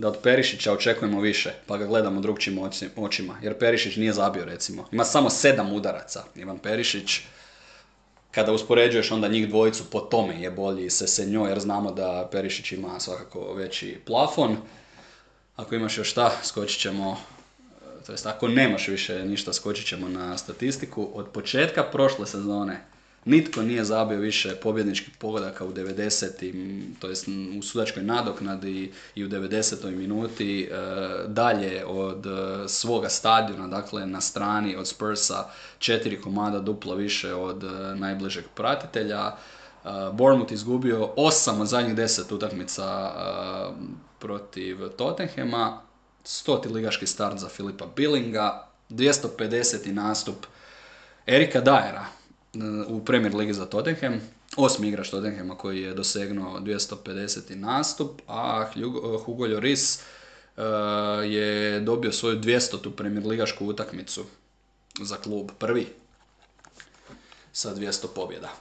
da 0.00 0.08
od 0.08 0.18
Perišića 0.22 0.72
očekujemo 0.72 1.20
više, 1.20 1.52
pa 1.66 1.76
ga 1.76 1.86
gledamo 1.86 2.20
drugčim 2.20 2.58
očima, 2.96 3.36
jer 3.42 3.58
Perišić 3.58 3.96
nije 3.96 4.12
zabio 4.12 4.44
recimo. 4.44 4.88
Ima 4.92 5.04
samo 5.04 5.30
sedam 5.30 5.72
udaraca, 5.72 6.24
Ivan 6.36 6.58
Perišić, 6.58 7.20
kada 8.30 8.52
uspoređuješ 8.52 9.10
onda 9.10 9.28
njih 9.28 9.48
dvojicu 9.48 9.84
po 9.90 10.00
tome 10.00 10.42
je 10.42 10.50
bolji 10.50 10.90
Sesenjo, 10.90 11.46
jer 11.46 11.60
znamo 11.60 11.92
da 11.92 12.28
Perišić 12.32 12.72
ima 12.72 13.00
svakako 13.00 13.54
veći 13.54 13.98
plafon. 14.06 14.56
Ako 15.56 15.74
imaš 15.74 15.98
još 15.98 16.10
šta, 16.10 16.32
skočit 16.44 16.80
ćemo 16.80 17.16
to 18.06 18.12
jest 18.12 18.26
ako 18.26 18.48
nemaš 18.48 18.88
više 18.88 19.24
ništa, 19.24 19.52
skočit 19.52 19.86
ćemo 19.86 20.08
na 20.08 20.38
statistiku. 20.38 21.08
Od 21.14 21.28
početka 21.28 21.82
prošle 21.82 22.26
sezone 22.26 22.80
nitko 23.24 23.62
nije 23.62 23.84
zabio 23.84 24.18
više 24.18 24.54
pobjedničkih 24.54 25.14
pogodaka 25.18 25.64
u 25.64 25.72
90. 25.72 26.94
to 26.98 27.08
jest 27.08 27.28
u 27.58 27.62
sudačkoj 27.62 28.02
nadoknadi 28.02 28.92
i 29.14 29.24
u 29.24 29.28
90. 29.28 29.90
minuti 29.90 30.62
e, 30.62 30.76
dalje 31.26 31.84
od 31.86 32.26
e, 32.26 32.68
svoga 32.68 33.08
stadiona, 33.08 33.66
dakle 33.66 34.06
na 34.06 34.20
strani 34.20 34.76
od 34.76 34.88
Spursa 34.88 35.44
četiri 35.78 36.20
komada 36.20 36.60
duplo 36.60 36.94
više 36.94 37.34
od 37.34 37.64
e, 37.64 37.94
najbližeg 37.94 38.44
pratitelja. 38.54 39.36
Bournemouth 40.12 40.52
izgubio 40.52 41.12
osam 41.16 41.60
od 41.60 41.66
zadnjih 41.66 41.94
deset 41.94 42.32
utakmica 42.32 43.12
protiv 44.18 44.88
Tottenhema, 44.88 45.80
stoti 46.24 46.68
ligaški 46.68 47.06
start 47.06 47.38
za 47.38 47.48
Filipa 47.48 47.86
Billinga, 47.96 48.66
250. 48.90 49.92
nastup 49.92 50.46
Erika 51.26 51.60
Dajera 51.60 52.04
e, 52.04 52.19
u 52.88 53.04
Premier 53.04 53.34
Ligi 53.34 53.52
za 53.52 53.66
Tottenham, 53.66 54.20
osmi 54.56 54.88
igrač 54.88 55.10
Tottenhama 55.10 55.58
koji 55.58 55.82
je 55.82 55.94
dosegnuo 55.94 56.60
250. 56.60 57.54
nastup, 57.54 58.20
a 58.26 58.66
Hugo 59.24 59.46
Lloris 59.46 59.98
e, 59.98 60.62
je 61.26 61.80
dobio 61.80 62.12
svoju 62.12 62.40
200. 62.40 62.90
Premier 62.96 63.26
Ligašku 63.26 63.66
utakmicu 63.66 64.24
za 65.02 65.16
klub 65.16 65.50
prvi 65.58 65.86
sa 67.52 67.74
200 67.74 68.06
pobjeda. 68.14 68.52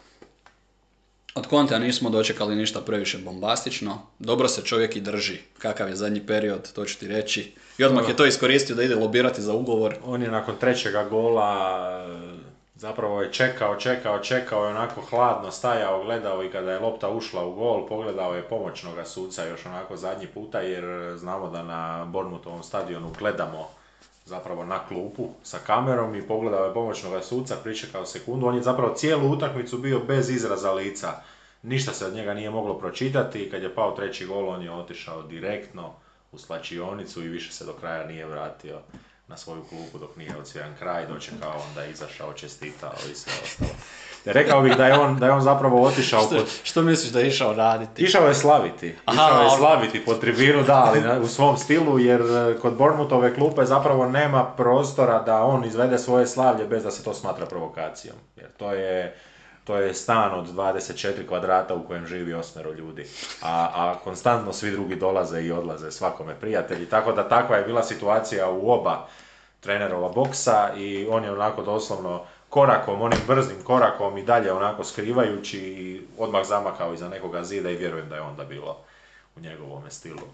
Od 1.36 1.48
Kontea 1.48 1.80
nismo 1.80 2.10
dočekali 2.10 2.56
ništa 2.56 2.82
previše 2.82 3.18
bombastično. 3.18 4.02
Dobro 4.20 4.48
se 4.48 4.61
čovjek 4.61 4.95
i 4.95 5.02
drži. 5.02 5.38
Kakav 5.57 5.90
je 5.90 5.95
zadnji 5.95 6.28
period, 6.28 6.72
to 6.74 6.86
ću 6.86 6.99
ti 6.99 7.07
reći. 7.07 7.53
I 7.78 7.84
odmah 7.84 8.10
je 8.10 8.16
to 8.16 8.26
iskoristio 8.26 8.76
da 8.76 8.84
ide 8.84 8.95
lobirati 8.95 9.41
za 9.41 9.53
ugovor. 9.53 9.95
On 10.06 10.22
je 10.22 10.32
nakon 10.32 10.56
trećega 10.60 11.03
gola 11.03 12.06
zapravo 12.80 13.22
je 13.22 13.34
čekao, 13.34 13.76
čekao, 13.76 14.19
čekao 14.19 14.64
je 14.64 14.69
onako 14.69 15.01
hladno 15.01 15.51
stajao, 15.51 16.03
gledao 16.03 16.43
i 16.43 16.51
kada 16.51 16.72
je 16.72 16.80
lopta 16.80 17.10
ušla 17.10 17.45
u 17.45 17.53
gol, 17.53 17.88
pogledao 17.88 18.35
je 18.35 18.43
pomoćnog 18.43 19.07
suca 19.07 19.45
još 19.45 19.65
onako 19.65 19.97
zadnji 19.97 20.27
puta 20.27 20.61
jer 20.61 21.18
znamo 21.18 21.49
da 21.49 21.64
na 21.64 22.06
Bormutovom 22.06 22.64
stadionu 22.64 23.11
gledamo 23.19 23.69
zapravo 24.26 24.65
na 24.65 24.80
klupu 24.88 25.30
sa 25.43 25.57
kamerom 25.65 26.15
i 26.15 26.27
pogledao 26.27 26.65
je 26.65 26.73
pomoćnog 26.73 27.23
suca, 27.23 27.56
pričekao 27.64 28.06
sekundu. 28.06 28.47
On 28.47 28.56
je 28.56 28.61
zapravo 28.61 28.95
cijelu 28.95 29.31
utakmicu 29.31 29.77
bio 29.77 29.99
bez 29.99 30.30
izraza 30.30 30.72
lica. 30.72 31.22
Ništa 31.64 31.93
se 31.93 32.06
od 32.06 32.14
njega 32.14 32.34
nije 32.34 32.49
moglo 32.49 32.80
pročitati 32.80 33.43
i 33.43 33.49
kad 33.51 33.64
je 33.64 33.76
pao 33.76 33.91
treći 33.91 34.26
gol 34.26 34.49
on 34.49 34.64
je 34.64 34.72
otišao 34.72 35.22
direktno 35.22 35.93
u 36.31 36.38
slačionicu 36.38 37.23
i 37.23 37.27
više 37.27 37.51
se 37.51 37.65
do 37.65 37.73
kraja 37.73 38.07
nije 38.07 38.26
vratio 38.26 38.80
na 39.30 39.38
svoju 39.38 39.64
klupu 39.69 39.97
dok 39.97 40.15
nije 40.15 40.38
odsvijan 40.38 40.76
kraj, 40.80 41.06
dočekao 41.06 41.53
onda 41.69 41.85
izašao, 41.85 42.34
čestitao 42.34 42.93
i 43.11 43.15
sve 43.15 43.34
ostalo. 43.43 43.72
Rekao 44.26 44.61
bih 44.61 44.77
da 44.77 44.88
je 44.88 44.93
on, 44.93 45.18
da 45.18 45.26
je 45.26 45.31
on 45.31 45.41
zapravo 45.41 45.84
otišao 45.84 46.22
što, 46.22 46.35
pod... 46.35 46.45
Što 46.64 46.81
misliš 46.81 47.11
da 47.11 47.19
je 47.19 47.27
išao 47.27 47.53
raditi? 47.53 48.03
Išao 48.03 48.27
je 48.27 48.35
slaviti. 48.35 48.95
Aha, 49.06 49.15
išao 49.15 49.41
je 49.41 49.47
ono- 49.47 49.57
slaviti 49.57 50.06
po 50.06 50.14
tribinu, 50.14 50.64
da, 50.64 50.84
ali 50.85 51.22
u 51.22 51.27
svom 51.27 51.57
stilu, 51.57 51.99
jer 51.99 52.22
e, 52.22 52.60
kod 52.60 52.73
Bournemouthove 52.73 53.35
klupe 53.35 53.65
zapravo 53.65 54.06
nema 54.06 54.45
prostora 54.45 55.23
da 55.23 55.43
on 55.43 55.65
izvede 55.65 55.97
svoje 55.97 56.27
slavlje 56.27 56.65
bez 56.65 56.84
da 56.84 56.91
se 56.91 57.03
to 57.03 57.14
smatra 57.14 57.45
provokacijom. 57.45 58.15
Jer 58.35 58.47
to 58.57 58.72
je, 58.72 59.15
to 59.70 59.78
je 59.78 59.94
stan 59.94 60.34
od 60.34 60.48
24 60.48 61.28
kvadrata 61.28 61.76
u 61.76 61.84
kojem 61.88 62.08
živi 62.08 62.34
osmero 62.34 62.74
ljudi. 62.74 63.06
A, 63.41 63.70
a 63.74 63.96
konstantno 64.04 64.54
svi 64.54 64.72
drugi 64.72 64.96
dolaze 64.96 65.41
i 65.41 65.52
odlaze 65.52 65.91
svakome 65.91 66.36
prijatelji. 66.40 66.86
Tako 66.86 67.12
da 67.12 67.30
takva 67.30 67.58
je 67.58 67.64
bila 67.64 67.84
situacija 67.84 68.50
u 68.50 68.72
oba 68.72 69.08
trenerova 69.60 70.10
boksa 70.10 70.74
i 70.78 71.08
on 71.10 71.24
je 71.24 71.32
onako 71.32 71.62
doslovno 71.62 72.24
korakom, 72.50 73.02
onim 73.02 73.20
brzim 73.28 73.64
korakom 73.64 74.18
i 74.18 74.24
dalje 74.24 74.52
onako 74.52 74.84
skrivajući 74.84 75.60
i 75.60 76.02
odmah 76.18 76.46
zamakao 76.46 76.94
iza 76.94 77.10
nekoga 77.10 77.44
zida 77.44 77.70
i 77.70 77.78
vjerujem 77.78 78.10
da 78.10 78.16
je 78.16 78.22
onda 78.22 78.44
bilo 78.44 78.78
u 79.36 79.40
njegovom 79.40 79.84
stilu. 79.90 80.28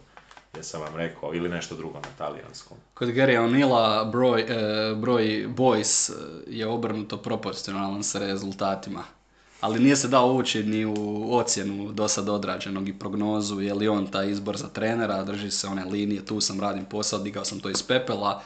Gdje 0.52 0.64
sam 0.64 0.82
vam 0.82 0.96
rekao, 0.96 1.34
ili 1.34 1.50
nešto 1.50 1.76
drugo 1.76 1.98
na 1.98 2.10
talijanskom. 2.18 2.78
Kod 2.94 3.10
Gary 3.10 3.38
O'Neilla 3.38 4.12
broj, 4.12 4.42
e, 4.42 4.96
broj 4.96 5.46
boys 5.48 6.10
e, 6.10 6.14
je 6.48 6.68
obrnuto 6.68 7.18
proporcionalan 7.18 8.04
sa 8.04 8.20
rezultatima. 8.20 9.04
Ali 9.66 9.80
nije 9.80 9.96
se 9.96 10.08
dao 10.08 10.34
ući 10.34 10.64
ni 10.64 10.86
u 10.86 11.28
ocjenu 11.32 11.92
do 11.92 12.08
sad 12.08 12.30
odrađenog 12.30 12.90
i 12.90 12.94
prognozu, 13.00 13.62
je 13.62 13.74
li 13.74 13.88
on 13.88 14.08
taj 14.08 14.30
izbor 14.30 14.58
za 14.58 14.68
trenera, 14.68 15.24
drži 15.24 15.52
se 15.52 15.68
one 15.68 15.86
linije, 15.86 16.26
tu 16.26 16.42
sam 16.42 16.60
radim 16.60 16.86
posao, 16.86 17.20
digao 17.20 17.46
sam 17.46 17.60
to 17.60 17.70
iz 17.70 17.84
pepela, 17.84 18.42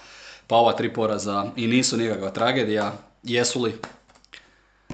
pa 0.47 0.55
ova 0.55 0.73
tri 0.73 0.93
poraza 0.93 1.51
i 1.55 1.67
nisu 1.67 1.97
nikakva 1.97 2.29
tragedija, 2.29 2.93
Jesu 3.23 3.61
li? 3.61 3.73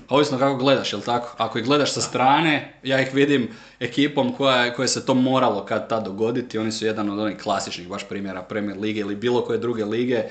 Ovisno 0.09 0.37
kako 0.37 0.55
gledaš, 0.55 0.93
jel 0.93 1.01
tako? 1.01 1.35
Ako 1.37 1.59
ih 1.59 1.65
gledaš 1.65 1.93
sa 1.93 2.01
strane, 2.01 2.79
ja 2.83 3.01
ih 3.01 3.13
vidim 3.13 3.49
ekipom 3.79 4.33
koja, 4.33 4.73
koja 4.73 4.87
se 4.87 5.05
to 5.05 5.13
moralo 5.13 5.65
kad 5.65 5.89
tad 5.89 6.03
dogoditi. 6.05 6.57
Oni 6.57 6.71
su 6.71 6.85
jedan 6.85 7.09
od 7.09 7.19
onih 7.19 7.37
klasičnih 7.37 7.87
baš 7.87 8.07
primjera 8.09 8.41
Premier 8.41 8.77
lige 8.79 8.99
ili 8.99 9.15
bilo 9.15 9.41
koje 9.41 9.59
druge 9.59 9.85
lige 9.85 10.15
e, 10.15 10.29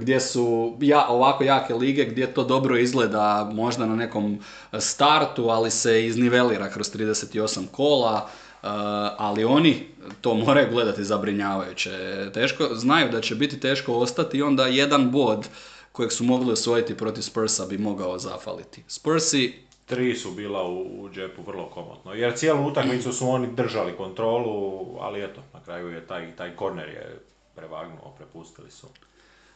gdje 0.00 0.20
su 0.20 0.76
ja, 0.80 1.06
ovako 1.08 1.44
jake 1.44 1.74
lige 1.74 2.04
gdje 2.04 2.34
to 2.34 2.44
dobro 2.44 2.76
izgleda 2.76 3.50
možda 3.52 3.86
na 3.86 3.96
nekom 3.96 4.38
startu, 4.78 5.48
ali 5.48 5.70
se 5.70 6.06
iznivelira 6.06 6.70
kroz 6.70 6.94
38 6.94 7.66
kola. 7.66 8.28
Uh, 8.62 8.68
ali 9.18 9.44
oni 9.44 9.86
to 10.20 10.34
moraju 10.34 10.68
gledati 10.70 11.04
zabrinjavajuće. 11.04 11.90
Teško, 12.34 12.68
znaju 12.74 13.10
da 13.10 13.20
će 13.20 13.34
biti 13.34 13.60
teško 13.60 13.94
ostati 13.94 14.38
i 14.38 14.42
onda 14.42 14.66
jedan 14.66 15.10
bod 15.10 15.48
kojeg 16.00 16.12
su 16.12 16.24
mogli 16.24 16.52
osvojiti 16.52 16.96
protiv 16.96 17.22
Spursa 17.22 17.66
bi 17.66 17.78
mogao 17.78 18.18
zafaliti. 18.18 18.84
Spursi... 18.88 19.54
Tri 19.86 20.14
su 20.14 20.30
bila 20.30 20.62
u, 20.68 21.02
u 21.02 21.10
džepu 21.10 21.42
vrlo 21.42 21.70
komotno, 21.70 22.14
jer 22.14 22.36
cijelu 22.36 22.66
utakmicu 22.66 23.12
su 23.12 23.28
oni 23.28 23.48
držali 23.54 23.96
kontrolu, 23.96 24.86
ali 25.00 25.24
eto, 25.24 25.40
na 25.52 25.60
kraju 25.64 25.88
je 25.88 26.06
taj, 26.06 26.36
taj 26.36 26.56
korner 26.56 26.88
je 26.88 27.20
prevagnuo, 27.54 28.14
prepustili 28.18 28.70
su. 28.70 28.86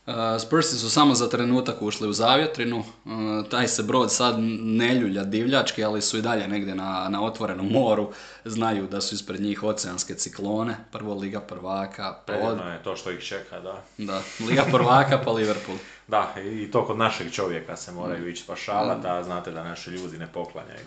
Uh, 0.07 0.15
Spursi 0.39 0.79
su 0.79 0.91
samo 0.91 1.15
za 1.15 1.29
trenutak 1.29 1.83
ušli 1.83 2.09
u 2.09 2.13
zavjetrinu, 2.13 2.79
uh, 2.79 3.49
taj 3.51 3.69
se 3.69 3.83
brod 3.83 4.13
sad 4.13 4.37
ne 4.61 4.95
ljulja 4.95 5.25
divljački, 5.25 5.85
ali 5.85 6.03
su 6.03 6.19
i 6.19 6.23
dalje 6.23 6.49
negdje 6.49 6.75
na, 6.75 7.07
na 7.09 7.25
otvorenom 7.25 7.69
moru, 7.69 8.11
znaju 8.45 8.87
da 8.87 9.01
su 9.01 9.15
ispred 9.15 9.41
njih 9.41 9.63
oceanske 9.63 10.15
ciklone, 10.15 10.77
prvo 10.93 11.15
Liga 11.15 11.41
prvaka. 11.41 12.17
Pa 12.27 12.33
je 12.33 12.83
to 12.85 12.97
što 12.97 13.11
ih 13.11 13.25
čeka, 13.25 13.61
da. 13.61 13.83
Da, 13.99 14.23
Liga 14.49 14.65
prvaka 14.71 15.21
pa 15.25 15.33
Liverpool. 15.39 15.79
Da, 16.09 16.35
i 16.45 16.71
to 16.71 16.87
kod 16.87 16.99
našeg 16.99 17.33
čovjeka 17.33 17.77
se 17.77 17.93
moraju 17.93 18.29
ići 18.29 18.43
spašavati, 18.43 19.07
a 19.07 19.23
znate 19.23 19.51
da 19.51 19.65
naši 19.65 19.91
ljudi 19.91 20.19
ne 20.19 20.27
poklanjaju. 20.33 20.87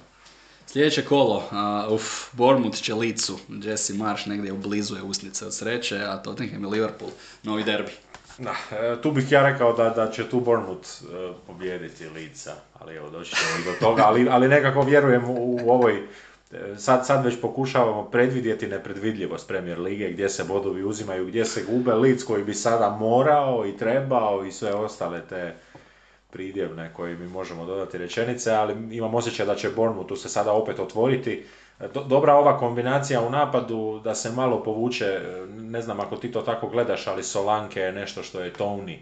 Sljedeće 0.67 1.05
kolo, 1.05 1.35
uh, 1.35 1.93
uf, 1.93 2.03
Bournemouth 2.31 2.81
će 2.81 2.93
licu, 2.93 3.39
Jesse 3.49 3.93
Marsh 3.93 4.27
negdje 4.27 4.53
oblizuje 4.53 5.01
usnice 5.01 5.45
od 5.45 5.55
sreće, 5.55 6.03
a 6.03 6.17
Tottenham 6.17 6.63
i 6.63 6.67
Liverpool, 6.67 7.11
novi 7.43 7.63
derbi. 7.63 7.91
Da, 8.37 8.55
e, 8.71 9.01
tu 9.01 9.11
bih 9.11 9.31
ja 9.31 9.43
rekao 9.49 9.73
da, 9.73 9.89
da 9.89 10.11
će 10.11 10.29
tu 10.29 10.39
Bournemouth 10.39 10.89
uh, 11.01 11.35
pobijediti 11.47 12.09
Lica, 12.09 12.55
ali 12.79 12.95
evo 12.95 13.09
doći 13.09 13.35
ćemo 13.35 13.59
i 13.61 13.63
do 13.63 13.79
toga, 13.79 14.03
ali, 14.05 14.29
ali 14.29 14.47
nekako 14.47 14.81
vjerujem 14.81 15.29
u, 15.29 15.59
u 15.63 15.71
ovoj 15.71 16.07
sad, 16.77 17.05
sad 17.05 17.25
već 17.25 17.41
pokušavamo 17.41 18.03
predvidjeti 18.03 18.67
nepredvidljivost 18.67 19.47
Premier 19.47 19.79
Lige, 19.79 20.09
gdje 20.09 20.29
se 20.29 20.43
bodovi 20.43 20.83
uzimaju, 20.83 21.25
gdje 21.25 21.45
se 21.45 21.63
gube 21.69 21.93
lic 21.93 22.23
koji 22.23 22.43
bi 22.43 22.53
sada 22.53 22.89
morao 22.89 23.65
i 23.67 23.77
trebao 23.77 24.45
i 24.45 24.51
sve 24.51 24.73
ostale 24.73 25.21
te 25.29 25.55
pridjevne 26.29 26.93
koje 26.93 27.15
mi 27.15 27.27
možemo 27.27 27.65
dodati 27.65 27.97
rečenice, 27.97 28.51
ali 28.51 28.95
imam 28.95 29.15
osjećaj 29.15 29.45
da 29.45 29.55
će 29.55 29.69
Bournemouth 29.69 30.09
tu 30.09 30.15
se 30.15 30.29
sada 30.29 30.51
opet 30.51 30.79
otvoriti. 30.79 31.45
Dobra 32.07 32.33
ova 32.33 32.57
kombinacija 32.57 33.21
u 33.21 33.29
napadu 33.29 34.01
da 34.03 34.15
se 34.15 34.31
malo 34.31 34.63
povuče, 34.63 35.21
ne 35.47 35.81
znam 35.81 35.99
ako 35.99 36.15
ti 36.15 36.31
to 36.31 36.41
tako 36.41 36.67
gledaš, 36.67 37.07
ali 37.07 37.23
Solanke 37.23 37.79
je 37.79 37.91
nešto 37.91 38.23
što 38.23 38.39
je 38.39 38.53
Tony 38.53 38.97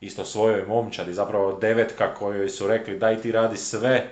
isto 0.00 0.24
svojoj 0.24 0.66
momčadi, 0.66 1.14
zapravo 1.14 1.58
devetka 1.60 2.14
kojoj 2.14 2.48
su 2.48 2.68
rekli 2.68 2.98
daj 2.98 3.20
ti 3.20 3.32
radi 3.32 3.56
sve, 3.56 4.10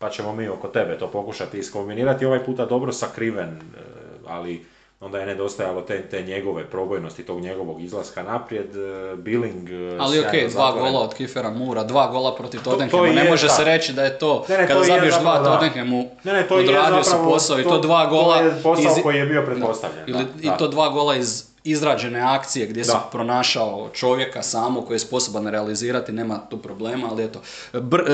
pa 0.00 0.10
ćemo 0.10 0.32
mi 0.32 0.48
oko 0.48 0.68
tebe 0.68 0.98
to 0.98 1.06
pokušati 1.06 1.58
iskombinirati. 1.58 2.26
Ovaj 2.26 2.44
puta 2.44 2.66
dobro 2.66 2.92
sakriven, 2.92 3.48
e, 3.48 3.80
ali 4.28 4.64
onda 5.00 5.18
je 5.18 5.26
nedostajalo 5.26 5.82
te, 5.82 6.02
te 6.02 6.22
njegove 6.22 6.64
probojnosti, 6.64 7.22
tog 7.22 7.40
njegovog 7.40 7.82
izlaska 7.82 8.22
naprijed, 8.22 8.76
e, 8.76 9.16
Billing... 9.16 9.70
E, 9.70 9.96
ali 9.98 10.18
ok, 10.18 10.32
dva 10.32 10.48
zatvoren. 10.48 10.92
gola 10.92 11.04
od 11.04 11.14
Kifera 11.14 11.50
Mura, 11.50 11.84
dva 11.84 12.06
gola 12.06 12.34
protiv 12.34 12.62
Tottenhamu, 12.62 13.02
ne 13.02 13.24
može 13.24 13.48
se 13.48 13.64
reći 13.64 13.92
da 13.92 14.04
je 14.04 14.18
to, 14.18 14.44
ne, 14.48 14.58
ne, 14.58 14.66
kada 14.66 14.80
to 14.80 14.86
zabiješ 14.86 15.14
dva 15.20 15.44
Tottenhamu, 15.44 16.10
ne, 16.24 16.32
ne, 16.32 16.48
to 16.48 16.54
odradio 16.54 17.02
se 17.02 17.16
posao 17.24 17.60
i 17.60 17.62
to 17.62 17.78
dva 17.78 18.06
gola... 18.06 18.38
To 18.38 18.44
je 18.44 18.62
posao 18.62 18.96
iz, 18.96 19.02
koji 19.02 19.16
je 19.16 19.26
bio 19.26 19.42
pretpostavljen. 19.46 20.04
Ili, 20.06 20.24
I 20.42 20.50
to 20.58 20.68
dva 20.68 20.88
gola 20.88 21.16
iz 21.16 21.49
izrađene 21.64 22.20
akcije 22.20 22.66
gdje 22.66 22.84
si 22.84 22.92
pronašao 23.12 23.90
čovjeka 23.94 24.42
samo 24.42 24.82
koji 24.82 24.94
je 24.94 24.98
sposoban 24.98 25.46
realizirati, 25.46 26.12
nema 26.12 26.38
tu 26.50 26.58
problema, 26.58 27.08
ali 27.10 27.24
eto, 27.24 27.40
br, 27.72 28.00
e, 28.00 28.04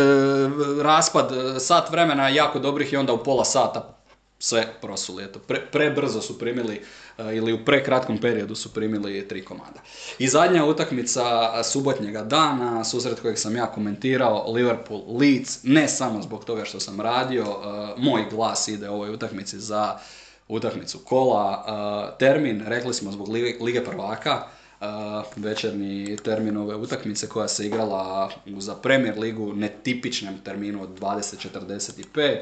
raspad 0.82 1.32
sat 1.58 1.90
vremena 1.90 2.28
jako 2.28 2.58
dobrih 2.58 2.92
i 2.92 2.96
onda 2.96 3.12
u 3.12 3.24
pola 3.24 3.44
sata 3.44 3.96
sve 4.38 4.66
prosuli. 4.80 5.24
Eto, 5.24 5.38
pre, 5.38 5.60
prebrzo 5.72 6.20
su 6.20 6.38
primili 6.38 6.82
e, 7.18 7.36
ili 7.36 7.52
u 7.52 7.64
prekratkom 7.64 8.18
periodu 8.18 8.54
su 8.54 8.74
primili 8.74 9.28
tri 9.28 9.44
komada. 9.44 9.80
I 10.18 10.28
zadnja 10.28 10.64
utakmica 10.64 11.24
subotnjega 11.64 12.22
dana, 12.22 12.84
susret 12.84 13.20
kojeg 13.20 13.38
sam 13.38 13.56
ja 13.56 13.66
komentirao, 13.66 14.52
Liverpool 14.52 15.02
Leeds, 15.18 15.58
ne 15.62 15.88
samo 15.88 16.22
zbog 16.22 16.44
toga 16.44 16.64
što 16.64 16.80
sam 16.80 17.00
radio, 17.00 17.44
e, 17.44 18.00
moj 18.00 18.24
glas 18.30 18.68
ide 18.68 18.90
ovoj 18.90 19.10
utakmici 19.10 19.60
za 19.60 19.98
utakmicu 20.48 20.98
kola. 20.98 21.64
Uh, 22.12 22.18
termin, 22.18 22.62
rekli 22.66 22.94
smo 22.94 23.12
zbog 23.12 23.28
Lige 23.60 23.84
prvaka, 23.84 24.46
uh, 24.80 24.86
večerni 25.36 26.16
termin 26.16 26.56
ove 26.56 26.74
utakmice 26.74 27.28
koja 27.28 27.48
se 27.48 27.66
igrala 27.66 28.30
za 28.46 28.74
Premier 28.74 29.18
ligu 29.18 29.52
netipičnem 29.52 30.38
terminu 30.44 30.82
od 30.82 31.00
20.45. 31.00 32.38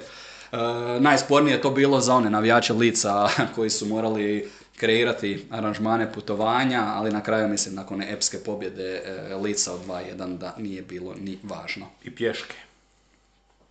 Uh, 0.52 1.02
najspornije 1.02 1.54
je 1.54 1.62
to 1.62 1.70
bilo 1.70 2.00
za 2.00 2.14
one 2.14 2.30
navijače 2.30 2.72
lica 2.72 3.28
koji 3.54 3.70
su 3.70 3.86
morali 3.86 4.50
kreirati 4.76 5.46
aranžmane 5.50 6.12
putovanja, 6.12 6.82
ali 6.94 7.10
na 7.10 7.22
kraju 7.22 7.48
mislim 7.48 7.74
nakon 7.74 8.02
epske 8.02 8.38
pobjede 8.38 9.02
lica 9.42 9.72
od 9.72 9.80
2-1 9.86 10.38
da 10.38 10.54
nije 10.58 10.82
bilo 10.82 11.14
ni 11.14 11.38
važno. 11.42 11.86
I 12.04 12.14
pješke 12.14 12.54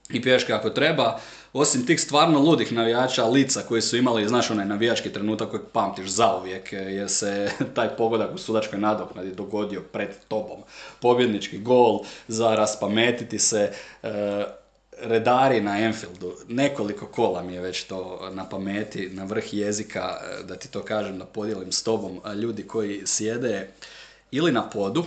i 0.09 0.21
pješke 0.21 0.53
ako 0.53 0.69
treba. 0.69 1.19
Osim 1.53 1.85
tih 1.85 2.01
stvarno 2.01 2.39
ludih 2.39 2.71
navijača 2.71 3.25
lica 3.25 3.61
koji 3.61 3.81
su 3.81 3.97
imali, 3.97 4.27
znaš 4.27 4.51
onaj 4.51 4.65
navijački 4.65 5.13
trenutak 5.13 5.49
kojeg 5.49 5.65
pamtiš 5.73 6.07
zauvijek, 6.07 6.73
jer 6.73 7.09
se 7.09 7.51
taj 7.75 7.89
pogodak 7.97 8.35
u 8.35 8.37
sudačkoj 8.37 8.79
nadoknadi 8.79 9.35
dogodio 9.35 9.81
pred 9.81 10.09
tobom. 10.27 10.57
Pobjednički 10.99 11.57
gol 11.57 11.99
za 12.27 12.55
raspametiti 12.55 13.39
se, 13.39 13.71
e, 14.03 14.43
redari 15.01 15.61
na 15.61 15.79
Enfieldu, 15.79 16.33
nekoliko 16.47 17.05
kola 17.05 17.43
mi 17.43 17.53
je 17.53 17.61
već 17.61 17.83
to 17.83 18.29
na 18.31 18.49
pameti, 18.49 19.09
na 19.09 19.23
vrh 19.23 19.53
jezika, 19.53 20.17
e, 20.21 20.43
da 20.43 20.55
ti 20.55 20.67
to 20.67 20.81
kažem, 20.83 21.19
da 21.19 21.25
podijelim 21.25 21.71
s 21.71 21.83
tobom, 21.83 22.21
ljudi 22.35 22.67
koji 22.67 23.01
sjede 23.05 23.69
ili 24.31 24.51
na 24.51 24.69
podu, 24.69 25.05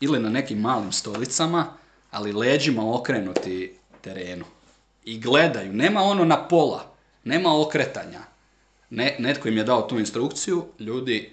ili 0.00 0.18
na 0.18 0.28
nekim 0.28 0.58
malim 0.58 0.92
stolicama, 0.92 1.66
ali 2.10 2.32
leđima 2.32 2.94
okrenuti 2.94 3.74
terenu. 4.00 4.44
I 5.04 5.18
gledaju, 5.18 5.72
nema 5.72 6.02
ono 6.02 6.24
na 6.24 6.48
pola, 6.48 6.84
nema 7.24 7.60
okretanja. 7.60 8.20
Ne, 8.90 9.16
netko 9.18 9.48
im 9.48 9.56
je 9.56 9.64
dao 9.64 9.82
tu 9.82 9.98
instrukciju, 9.98 10.64
ljudi 10.78 11.32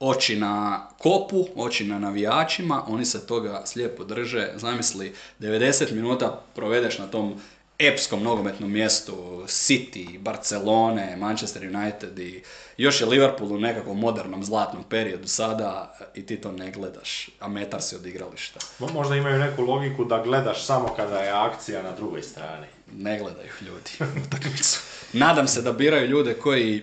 oči 0.00 0.36
na 0.36 0.86
kopu, 0.98 1.46
oči 1.56 1.84
na 1.84 1.98
navijačima, 1.98 2.84
oni 2.88 3.04
se 3.04 3.26
toga 3.26 3.62
slijepo 3.66 4.04
drže. 4.04 4.52
Zamisli, 4.56 5.14
90 5.40 5.92
minuta 5.92 6.42
provedeš 6.54 6.98
na 6.98 7.06
tom 7.06 7.40
epskom 7.78 8.22
nogometnom 8.22 8.72
mjestu 8.72 9.42
City, 9.46 10.18
Barcelone, 10.18 11.16
Manchester 11.16 11.62
United 11.62 12.18
i 12.18 12.42
još 12.76 13.00
je 13.00 13.06
Liverpool 13.06 13.52
u 13.52 13.58
nekakvom 13.58 13.98
modernom 13.98 14.44
zlatnom 14.44 14.84
periodu 14.84 15.28
sada 15.28 15.98
i 16.14 16.26
ti 16.26 16.36
to 16.36 16.52
ne 16.52 16.70
gledaš, 16.70 17.30
a 17.40 17.48
metar 17.48 17.82
si 17.82 17.96
od 17.96 18.06
igrališta. 18.06 18.60
Možda 18.78 19.16
imaju 19.16 19.38
neku 19.38 19.62
logiku 19.62 20.04
da 20.04 20.22
gledaš 20.22 20.66
samo 20.66 20.88
kada 20.96 21.18
je 21.18 21.30
akcija 21.30 21.82
na 21.82 21.90
drugoj 21.92 22.22
strani. 22.22 22.66
Ne 22.98 23.18
gledaju 23.18 23.50
ljudi 23.60 24.12
utakmicu. 24.26 24.80
Nadam 25.12 25.48
se 25.48 25.62
da 25.62 25.72
biraju 25.72 26.10
ljude 26.10 26.34
koji, 26.34 26.82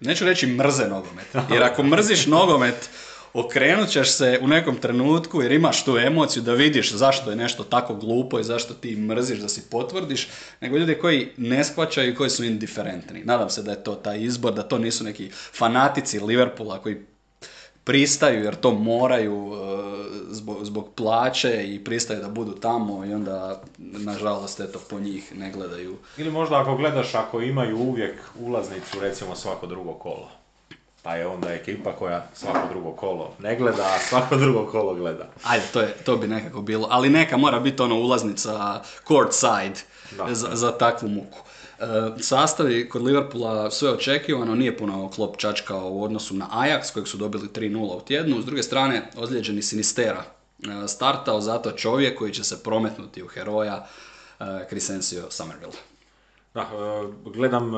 neću 0.00 0.24
reći 0.24 0.46
mrze 0.46 0.88
nogomet, 0.88 1.26
jer 1.50 1.62
ako 1.62 1.82
mrziš 1.82 2.26
nogomet, 2.26 2.90
okrenut 3.34 3.88
ćeš 3.88 4.10
se 4.10 4.38
u 4.42 4.48
nekom 4.48 4.76
trenutku 4.76 5.42
jer 5.42 5.52
imaš 5.52 5.84
tu 5.84 5.98
emociju 5.98 6.42
da 6.42 6.52
vidiš 6.52 6.92
zašto 6.92 7.30
je 7.30 7.36
nešto 7.36 7.64
tako 7.64 7.94
glupo 7.94 8.38
i 8.38 8.44
zašto 8.44 8.74
ti 8.74 8.96
mrziš 8.96 9.38
da 9.38 9.48
si 9.48 9.62
potvrdiš, 9.70 10.28
nego 10.60 10.76
ljudi 10.76 10.94
koji 10.94 11.28
ne 11.36 11.64
shvaćaju 11.64 12.10
i 12.10 12.14
koji 12.14 12.30
su 12.30 12.44
indiferentni. 12.44 13.24
Nadam 13.24 13.50
se 13.50 13.62
da 13.62 13.70
je 13.70 13.84
to 13.84 13.94
taj 13.94 14.22
izbor, 14.22 14.54
da 14.54 14.62
to 14.62 14.78
nisu 14.78 15.04
neki 15.04 15.30
fanatici 15.52 16.20
Liverpoola 16.20 16.82
koji 16.82 16.96
pristaju 17.84 18.44
jer 18.44 18.54
to 18.54 18.72
moraju 18.72 19.52
e, 19.52 19.64
zbog, 20.30 20.64
zbog 20.64 20.88
plaće 20.94 21.74
i 21.74 21.84
pristaju 21.84 22.20
da 22.20 22.28
budu 22.28 22.52
tamo 22.52 23.04
i 23.04 23.14
onda 23.14 23.62
nažalost 23.78 24.60
eto 24.60 24.80
po 24.90 25.00
njih 25.00 25.36
ne 25.36 25.50
gledaju. 25.50 25.96
Ili 26.16 26.30
možda 26.30 26.60
ako 26.60 26.76
gledaš 26.76 27.14
ako 27.14 27.40
imaju 27.40 27.78
uvijek 27.78 28.20
ulaznicu 28.40 29.00
recimo 29.00 29.36
svako 29.36 29.66
drugo 29.66 29.92
kolo 29.92 30.28
pa 31.04 31.16
je 31.16 31.26
onda 31.26 31.52
ekipa 31.52 31.92
koja 31.92 32.26
svako 32.34 32.68
drugo 32.70 32.92
kolo 32.92 33.32
ne 33.38 33.56
gleda, 33.56 33.82
a 33.82 33.98
svako 33.98 34.36
drugo 34.36 34.66
kolo 34.66 34.94
gleda. 34.94 35.28
Ajde, 35.42 35.64
to, 35.72 35.80
je, 35.80 35.94
to 36.04 36.16
bi 36.16 36.26
nekako 36.26 36.62
bilo, 36.62 36.88
ali 36.90 37.10
neka 37.10 37.36
mora 37.36 37.60
biti 37.60 37.82
ono 37.82 37.96
ulaznica 37.96 38.82
court 39.08 39.32
side 39.32 39.74
za, 40.30 40.48
za 40.52 40.78
takvu 40.78 41.08
muku. 41.08 41.38
E, 41.78 42.22
sastavi 42.22 42.88
kod 42.88 43.02
Liverpoola 43.02 43.70
sve 43.70 43.90
očekivano, 43.90 44.54
nije 44.54 44.76
puno 44.76 45.10
klop 45.10 45.36
čačkao 45.36 45.90
u 45.90 46.04
odnosu 46.04 46.34
na 46.34 46.48
Ajax 46.52 46.92
kojeg 46.92 47.08
su 47.08 47.16
dobili 47.16 47.48
3-0 47.48 47.96
u 47.96 48.00
tjednu. 48.00 48.42
S 48.42 48.44
druge 48.44 48.62
strane, 48.62 49.10
ozlijeđeni 49.16 49.62
Sinistera 49.62 50.22
e, 50.22 50.88
startao 50.88 51.40
zato 51.40 51.70
čovjek 51.70 52.18
koji 52.18 52.32
će 52.32 52.44
se 52.44 52.62
prometnuti 52.62 53.22
u 53.22 53.26
heroja 53.26 53.86
e, 54.40 54.44
Crescencio 54.68 55.30
Somerville. 55.30 55.76
Da, 56.54 56.68
gledam 57.24 57.72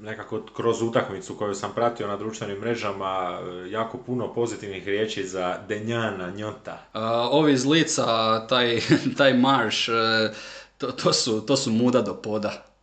nekako 0.00 0.42
kroz 0.56 0.82
utakmicu 0.82 1.34
koju 1.34 1.54
sam 1.54 1.72
pratio 1.74 2.06
na 2.06 2.16
društvenim 2.16 2.58
mrežama 2.58 3.38
jako 3.70 3.98
puno 3.98 4.34
pozitivnih 4.34 4.86
riječi 4.86 5.26
za 5.26 5.58
Denjana 5.68 6.30
Njota. 6.30 6.78
Ovi 7.30 7.52
iz 7.52 7.66
lica, 7.66 8.06
taj, 8.46 8.80
taj 9.18 9.34
marš, 9.34 9.86
to, 10.78 10.92
to, 10.92 11.12
su, 11.12 11.40
to 11.46 11.56
su 11.56 11.70
muda 11.70 12.02
do 12.02 12.14
poda. 12.14 12.73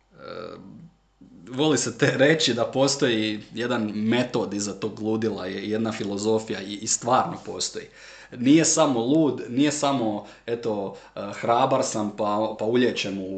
Voli 1.50 1.78
se 1.78 1.98
te 1.98 2.12
reći 2.16 2.54
da 2.54 2.64
postoji 2.64 3.40
jedan 3.54 3.92
metod 3.94 4.54
iza 4.54 4.72
tog 4.72 5.00
ludila, 5.00 5.46
jedna 5.46 5.92
filozofija 5.92 6.60
i, 6.60 6.74
i 6.74 6.86
stvarno 6.86 7.38
postoji. 7.46 7.86
Nije 8.36 8.64
samo 8.64 9.00
lud, 9.00 9.42
nije 9.48 9.72
samo 9.72 10.26
eto 10.46 10.96
eh, 11.16 11.20
hrabar 11.32 11.82
sam 11.84 12.16
pa, 12.16 12.56
pa 12.58 12.64
ulječem 12.64 13.18
u, 13.18 13.28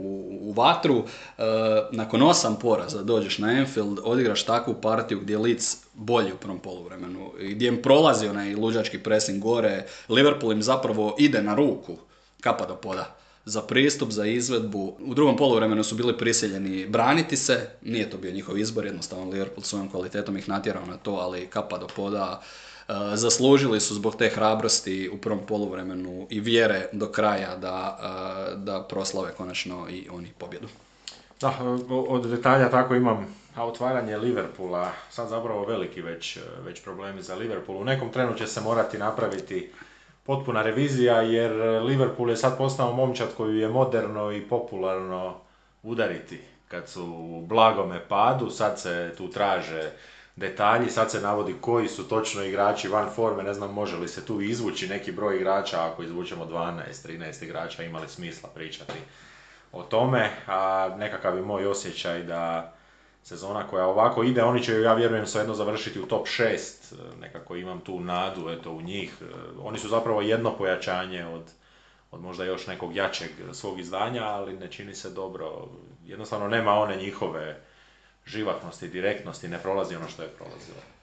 u 0.40 0.52
vatru. 0.52 1.02
E, 1.38 1.42
nakon 1.90 2.22
osam 2.22 2.58
poraza 2.58 3.02
dođeš 3.02 3.38
na 3.38 3.52
Enfield, 3.52 3.98
odigraš 4.04 4.42
takvu 4.42 4.74
partiju 4.74 5.20
gdje 5.20 5.38
Leeds 5.38 5.76
bolji 5.94 6.32
u 6.32 6.36
prvom 6.36 6.58
poluvremenu, 6.58 7.32
gdje 7.40 7.68
im 7.68 7.82
prolazi 7.82 8.28
onaj 8.28 8.54
luđački 8.54 8.98
pressing 8.98 9.42
gore, 9.42 9.86
Liverpool 10.08 10.52
im 10.52 10.62
zapravo 10.62 11.16
ide 11.18 11.42
na 11.42 11.54
ruku, 11.54 11.96
kapa 12.40 12.66
do 12.66 12.76
poda 12.76 13.23
za 13.44 13.62
pristup, 13.62 14.10
za 14.10 14.26
izvedbu. 14.26 14.96
U 15.00 15.14
drugom 15.14 15.36
poluvremenu 15.36 15.84
su 15.84 15.94
bili 15.94 16.18
prisiljeni 16.18 16.86
braniti 16.86 17.36
se, 17.36 17.68
nije 17.82 18.10
to 18.10 18.18
bio 18.18 18.32
njihov 18.32 18.58
izbor, 18.58 18.84
jednostavno 18.84 19.30
Liverpool 19.30 19.62
svojom 19.62 19.90
kvalitetom 19.90 20.36
ih 20.36 20.48
natjerao 20.48 20.86
na 20.86 20.96
to, 20.96 21.12
ali 21.12 21.46
kapa 21.46 21.78
do 21.78 21.86
poda 21.86 22.42
Eh, 22.88 23.16
zaslužili 23.16 23.80
su 23.80 23.94
zbog 23.94 24.16
te 24.16 24.28
hrabrosti 24.28 25.10
u 25.12 25.16
prvom 25.16 25.46
poluvremenu 25.46 26.26
i 26.30 26.40
vjere 26.40 26.88
do 26.92 27.06
kraja 27.06 27.56
da, 27.56 27.98
eh, 28.02 28.56
da 28.56 28.82
proslave 28.82 29.32
konačno 29.36 29.86
i 29.90 30.08
oni 30.12 30.32
pobjedu. 30.38 30.68
Da, 31.40 31.54
od 31.88 32.26
detalja 32.26 32.70
tako 32.70 32.94
imam 32.94 33.34
a 33.54 33.66
otvaranje 33.66 34.16
Liverpoola, 34.16 34.92
sad 35.10 35.28
zapravo 35.28 35.64
veliki 35.64 36.02
već, 36.02 36.38
već 36.64 36.82
problemi 36.82 37.22
za 37.22 37.34
Liverpool. 37.34 37.78
U 37.78 37.84
nekom 37.84 38.10
trenu 38.10 38.34
će 38.34 38.46
se 38.46 38.60
morati 38.60 38.98
napraviti 38.98 39.70
potpuna 40.24 40.62
revizija 40.62 41.20
jer 41.20 41.52
Liverpool 41.82 42.30
je 42.30 42.36
sad 42.36 42.58
postao 42.58 42.92
momčad 42.92 43.28
koju 43.36 43.56
je 43.56 43.68
moderno 43.68 44.32
i 44.32 44.48
popularno 44.48 45.34
udariti 45.82 46.40
kad 46.68 46.88
su 46.88 47.04
u 47.04 47.46
blagome 47.46 48.08
padu, 48.08 48.50
sad 48.50 48.80
se 48.80 49.14
tu 49.18 49.30
traže 49.30 49.90
detalji, 50.36 50.90
sad 50.90 51.10
se 51.10 51.20
navodi 51.20 51.54
koji 51.60 51.88
su 51.88 52.08
točno 52.08 52.44
igrači 52.44 52.88
van 52.88 53.10
forme, 53.10 53.42
ne 53.42 53.54
znam 53.54 53.72
može 53.72 53.96
li 53.96 54.08
se 54.08 54.26
tu 54.26 54.40
izvući 54.40 54.88
neki 54.88 55.12
broj 55.12 55.36
igrača, 55.36 55.86
ako 55.86 56.02
izvučemo 56.02 56.44
12, 56.46 56.80
13 57.08 57.44
igrača, 57.44 57.82
imali 57.82 58.08
smisla 58.08 58.48
pričati 58.54 58.98
o 59.72 59.82
tome, 59.82 60.30
a 60.46 60.90
nekakav 60.98 61.36
je 61.36 61.42
moj 61.42 61.66
osjećaj 61.66 62.22
da 62.22 62.72
sezona 63.24 63.66
koja 63.66 63.86
ovako 63.86 64.22
ide, 64.22 64.42
oni 64.42 64.62
će, 64.62 64.80
ja 64.80 64.94
vjerujem, 64.94 65.26
svejedno 65.26 65.54
završiti 65.54 66.00
u 66.00 66.06
top 66.06 66.26
6, 66.26 66.94
nekako 67.20 67.56
imam 67.56 67.80
tu 67.80 68.00
nadu, 68.00 68.48
eto, 68.48 68.72
u 68.72 68.82
njih. 68.82 69.14
Oni 69.62 69.78
su 69.78 69.88
zapravo 69.88 70.20
jedno 70.20 70.56
pojačanje 70.56 71.26
od, 71.26 71.42
od 72.10 72.22
možda 72.22 72.44
još 72.44 72.66
nekog 72.66 72.96
jačeg 72.96 73.30
svog 73.52 73.80
izdanja, 73.80 74.24
ali 74.24 74.56
ne 74.56 74.70
čini 74.70 74.94
se 74.94 75.10
dobro. 75.10 75.68
Jednostavno 76.06 76.48
nema 76.48 76.72
one 76.72 76.96
njihove 76.96 77.60
živatnosti, 78.26 78.88
direktnosti, 78.88 79.48
ne 79.48 79.58
prolazi 79.58 79.96
ono 79.96 80.08
što 80.08 80.22
je 80.22 80.28
prolazilo. 80.28 80.93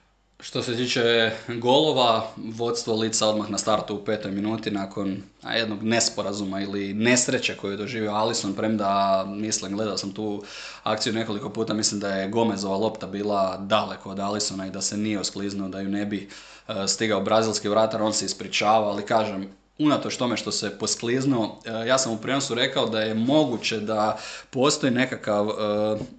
Što 0.42 0.62
se 0.62 0.76
tiče 0.76 1.30
golova, 1.48 2.26
vodstvo 2.36 2.94
lica 2.94 3.28
odmah 3.28 3.50
na 3.50 3.58
startu 3.58 3.94
u 3.94 4.04
petoj 4.04 4.30
minuti 4.30 4.70
nakon 4.70 5.22
jednog 5.56 5.82
nesporazuma 5.82 6.60
ili 6.60 6.94
nesreće 6.94 7.56
koju 7.56 7.70
je 7.70 7.76
doživio 7.76 8.10
Alison, 8.10 8.54
premda 8.54 9.24
mislim, 9.28 9.76
gledao 9.76 9.96
sam 9.96 10.12
tu 10.12 10.42
akciju 10.82 11.12
nekoliko 11.12 11.50
puta, 11.50 11.74
mislim 11.74 12.00
da 12.00 12.08
je 12.08 12.28
Gomezova 12.28 12.76
lopta 12.76 13.06
bila 13.06 13.56
daleko 13.56 14.10
od 14.10 14.20
Alisona 14.20 14.66
i 14.66 14.70
da 14.70 14.80
se 14.80 14.96
nije 14.96 15.20
oskliznuo, 15.20 15.68
da 15.68 15.80
ju 15.80 15.88
ne 15.88 16.06
bi 16.06 16.28
e, 16.68 16.88
stigao 16.88 17.20
brazilski 17.20 17.68
vratar, 17.68 18.02
on 18.02 18.12
se 18.12 18.24
ispričava, 18.24 18.88
ali 18.88 19.06
kažem, 19.06 19.48
unatoč 19.78 20.16
tome 20.16 20.36
što 20.36 20.52
se 20.52 20.78
poskliznuo, 20.78 21.60
e, 21.64 21.88
ja 21.88 21.98
sam 21.98 22.12
u 22.12 22.16
prijenosu 22.16 22.54
rekao 22.54 22.88
da 22.88 23.00
je 23.00 23.14
moguće 23.14 23.80
da 23.80 24.18
postoji 24.50 24.92
nekakav 24.92 25.48
e, 25.48 25.52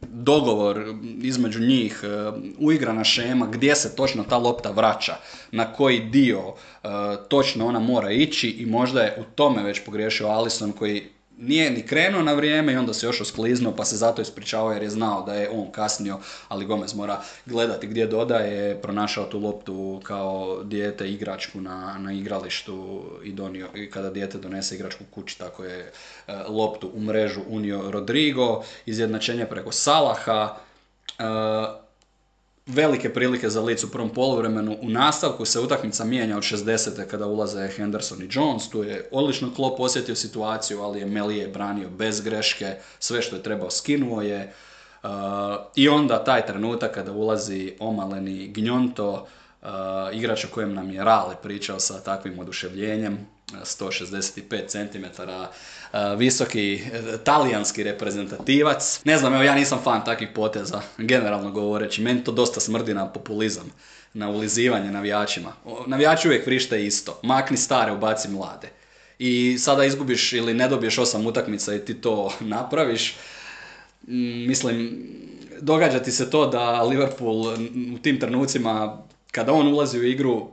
dogovor 0.01 0.95
između 1.21 1.59
njih, 1.59 2.03
e, 2.03 2.07
uigrana 2.59 3.03
šema 3.03 3.45
gdje 3.47 3.75
se 3.75 3.95
točno 3.95 4.23
ta 4.23 4.37
lopta 4.37 4.71
vraća, 4.71 5.15
na 5.51 5.73
koji 5.73 5.99
dio 5.99 6.53
točno 7.27 7.67
ona 7.67 7.79
mora 7.79 8.11
ići 8.11 8.49
i 8.49 8.65
možda 8.65 9.01
je 9.01 9.15
u 9.19 9.23
tome 9.35 9.63
već 9.63 9.81
pogriješio 9.85 10.27
Alison 10.27 10.71
koji 10.71 11.12
nije 11.37 11.71
ni 11.71 11.87
krenuo 11.87 12.21
na 12.21 12.33
vrijeme 12.33 12.73
i 12.73 12.77
onda 12.77 12.93
se 12.93 13.05
još 13.05 13.21
oskliznuo 13.21 13.75
pa 13.75 13.85
se 13.85 13.97
zato 13.97 14.21
ispričavao 14.21 14.71
jer 14.71 14.83
je 14.83 14.89
znao 14.89 15.23
da 15.25 15.33
je 15.33 15.49
on 15.49 15.71
kasnio, 15.71 16.19
ali 16.47 16.65
Gomez 16.65 16.95
mora 16.95 17.21
gledati 17.45 17.87
gdje 17.87 18.07
dodaje, 18.07 18.81
pronašao 18.81 19.25
tu 19.25 19.39
loptu 19.39 20.01
kao 20.03 20.63
dijete 20.63 21.11
igračku 21.11 21.61
na, 21.61 21.97
na 21.99 22.13
igralištu 22.13 23.03
i 23.23 23.31
donio, 23.31 23.69
i 23.75 23.91
kada 23.91 24.09
dijete 24.09 24.37
donese 24.37 24.75
igračku 24.75 25.03
kući, 25.11 25.39
tako 25.39 25.63
je 25.63 25.91
e, 26.27 26.33
loptu 26.47 26.91
u 26.93 27.01
mrežu 27.01 27.41
unio 27.47 27.91
Rodrigo, 27.91 28.63
izjednačenje 28.85 29.45
preko 29.45 29.71
Salaha, 29.71 30.55
e, 31.19 31.82
velike 32.65 33.13
prilike 33.13 33.49
za 33.49 33.61
licu 33.61 33.87
u 33.87 33.89
prvom 33.89 34.09
poluvremenu. 34.09 34.77
U 34.81 34.89
nastavku 34.89 35.45
se 35.45 35.59
utakmica 35.59 36.03
mijenja 36.03 36.37
od 36.37 36.43
60. 36.43 37.07
kada 37.07 37.25
ulaze 37.25 37.67
Henderson 37.67 38.21
i 38.21 38.29
Jones. 38.31 38.69
Tu 38.69 38.83
je 38.83 39.09
odlično 39.11 39.53
Klopp 39.53 39.79
osjetio 39.79 40.15
situaciju, 40.15 40.81
ali 40.81 40.99
je 40.99 41.05
Melije 41.05 41.47
branio 41.47 41.89
bez 41.89 42.21
greške. 42.21 42.75
Sve 42.99 43.21
što 43.21 43.35
je 43.35 43.43
trebao 43.43 43.69
skinuo 43.69 44.21
je. 44.21 44.53
Uh, 45.03 45.09
I 45.75 45.89
onda 45.89 46.23
taj 46.23 46.45
trenutak 46.45 46.93
kada 46.93 47.11
ulazi 47.11 47.73
omaleni 47.79 48.47
Gnjonto, 48.47 49.27
uh, 49.61 49.67
igrač 50.13 50.45
o 50.45 50.47
kojem 50.47 50.73
nam 50.73 50.91
je 50.91 51.03
Rale 51.03 51.35
pričao 51.43 51.79
sa 51.79 51.99
takvim 51.99 52.39
oduševljenjem, 52.39 53.27
165 53.51 54.67
cm 54.67 55.21
visoki 56.17 56.73
e, 56.73 57.17
talijanski 57.23 57.83
reprezentativac. 57.83 59.01
Ne 59.05 59.17
znam, 59.17 59.33
evo 59.33 59.43
ja 59.43 59.55
nisam 59.55 59.79
fan 59.83 60.05
takvih 60.05 60.29
poteza, 60.35 60.81
generalno 60.97 61.51
govoreći. 61.51 62.01
Meni 62.01 62.23
to 62.23 62.31
dosta 62.31 62.59
smrdi 62.59 62.93
na 62.93 63.13
populizam, 63.13 63.71
na 64.13 64.29
ulizivanje 64.29 64.91
navijačima. 64.91 65.53
Navijači 65.87 66.27
uvijek 66.27 66.45
vrište 66.45 66.85
isto. 66.85 67.19
Makni 67.23 67.57
stare, 67.57 67.91
ubaci 67.91 68.29
mlade. 68.29 68.69
I 69.19 69.57
sada 69.59 69.85
izgubiš 69.85 70.33
ili 70.33 70.53
ne 70.53 70.67
dobiješ 70.67 70.97
osam 70.97 71.25
utakmica 71.25 71.75
i 71.75 71.85
ti 71.85 71.93
to 71.93 72.33
napraviš. 72.55 73.15
Mm, 74.07 74.47
mislim, 74.47 75.07
događa 75.61 75.99
ti 75.99 76.11
se 76.11 76.29
to 76.29 76.47
da 76.47 76.83
Liverpool 76.83 77.41
u 77.95 77.97
tim 78.01 78.19
trenucima, 78.19 79.03
kada 79.31 79.53
on 79.53 79.67
ulazi 79.67 79.99
u 79.99 80.03
igru, 80.03 80.51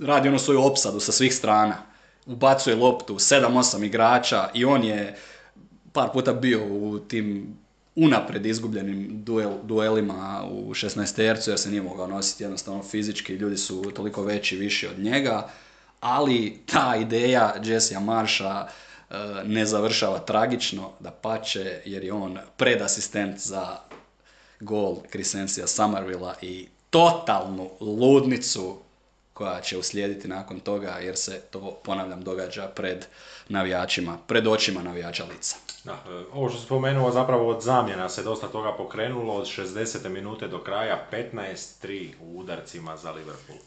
radi 0.00 0.28
ono 0.28 0.38
svoju 0.38 0.62
opsadu 0.62 1.00
sa 1.00 1.12
svih 1.12 1.34
strana 1.34 1.91
ubacuje 2.26 2.76
loptu, 2.76 3.14
7-8 3.14 3.84
igrača 3.84 4.50
i 4.54 4.64
on 4.64 4.84
je 4.84 5.16
par 5.92 6.08
puta 6.12 6.32
bio 6.32 6.64
u 6.66 6.98
tim 6.98 7.56
unapred 7.96 8.46
izgubljenim 8.46 9.24
duel, 9.24 9.52
duelima 9.62 10.44
u 10.50 10.74
16 10.74 11.16
tercu 11.16 11.50
jer 11.50 11.58
se 11.58 11.70
nije 11.70 11.82
mogao 11.82 12.06
nositi 12.06 12.42
jednostavno 12.42 12.82
fizički, 12.82 13.32
ljudi 13.32 13.56
su 13.56 13.92
toliko 13.96 14.22
veći, 14.22 14.56
viši 14.56 14.86
od 14.86 14.98
njega, 14.98 15.50
ali 16.00 16.62
ta 16.66 16.96
ideja 16.96 17.54
Jesse 17.64 18.00
Marsha 18.00 18.66
e, 19.10 19.14
ne 19.44 19.66
završava 19.66 20.18
tragično, 20.18 20.90
da 21.00 21.10
pače, 21.10 21.82
jer 21.84 22.04
je 22.04 22.12
on 22.12 22.38
predasistent 22.56 23.38
za 23.38 23.76
gol 24.60 24.96
Crescencija 25.12 25.66
Somervilla 25.66 26.34
i 26.42 26.68
totalnu 26.90 27.70
ludnicu 27.80 28.78
koja 29.32 29.60
će 29.60 29.78
uslijediti 29.78 30.28
nakon 30.28 30.60
toga 30.60 30.88
jer 30.88 31.16
se 31.16 31.40
to, 31.50 31.80
ponavljam, 31.84 32.22
događa 32.24 32.66
pred 32.66 33.06
navijačima, 33.48 34.18
pred 34.26 34.46
očima 34.46 34.82
navijača 34.82 35.24
lica. 35.24 35.56
Da, 35.84 35.92
e, 35.92 36.24
ovo 36.32 36.48
što 36.48 36.60
spomenuo, 36.60 37.10
zapravo 37.10 37.48
od 37.48 37.62
zamjena 37.62 38.08
se 38.08 38.22
dosta 38.22 38.48
toga 38.48 38.72
pokrenulo, 38.76 39.34
od 39.34 39.46
60. 39.46 40.08
minute 40.08 40.48
do 40.48 40.58
kraja 40.58 41.06
15-3 41.12 42.10
u 42.20 42.38
udarcima 42.38 42.96
za 42.96 43.10
Liverpool. 43.10 43.58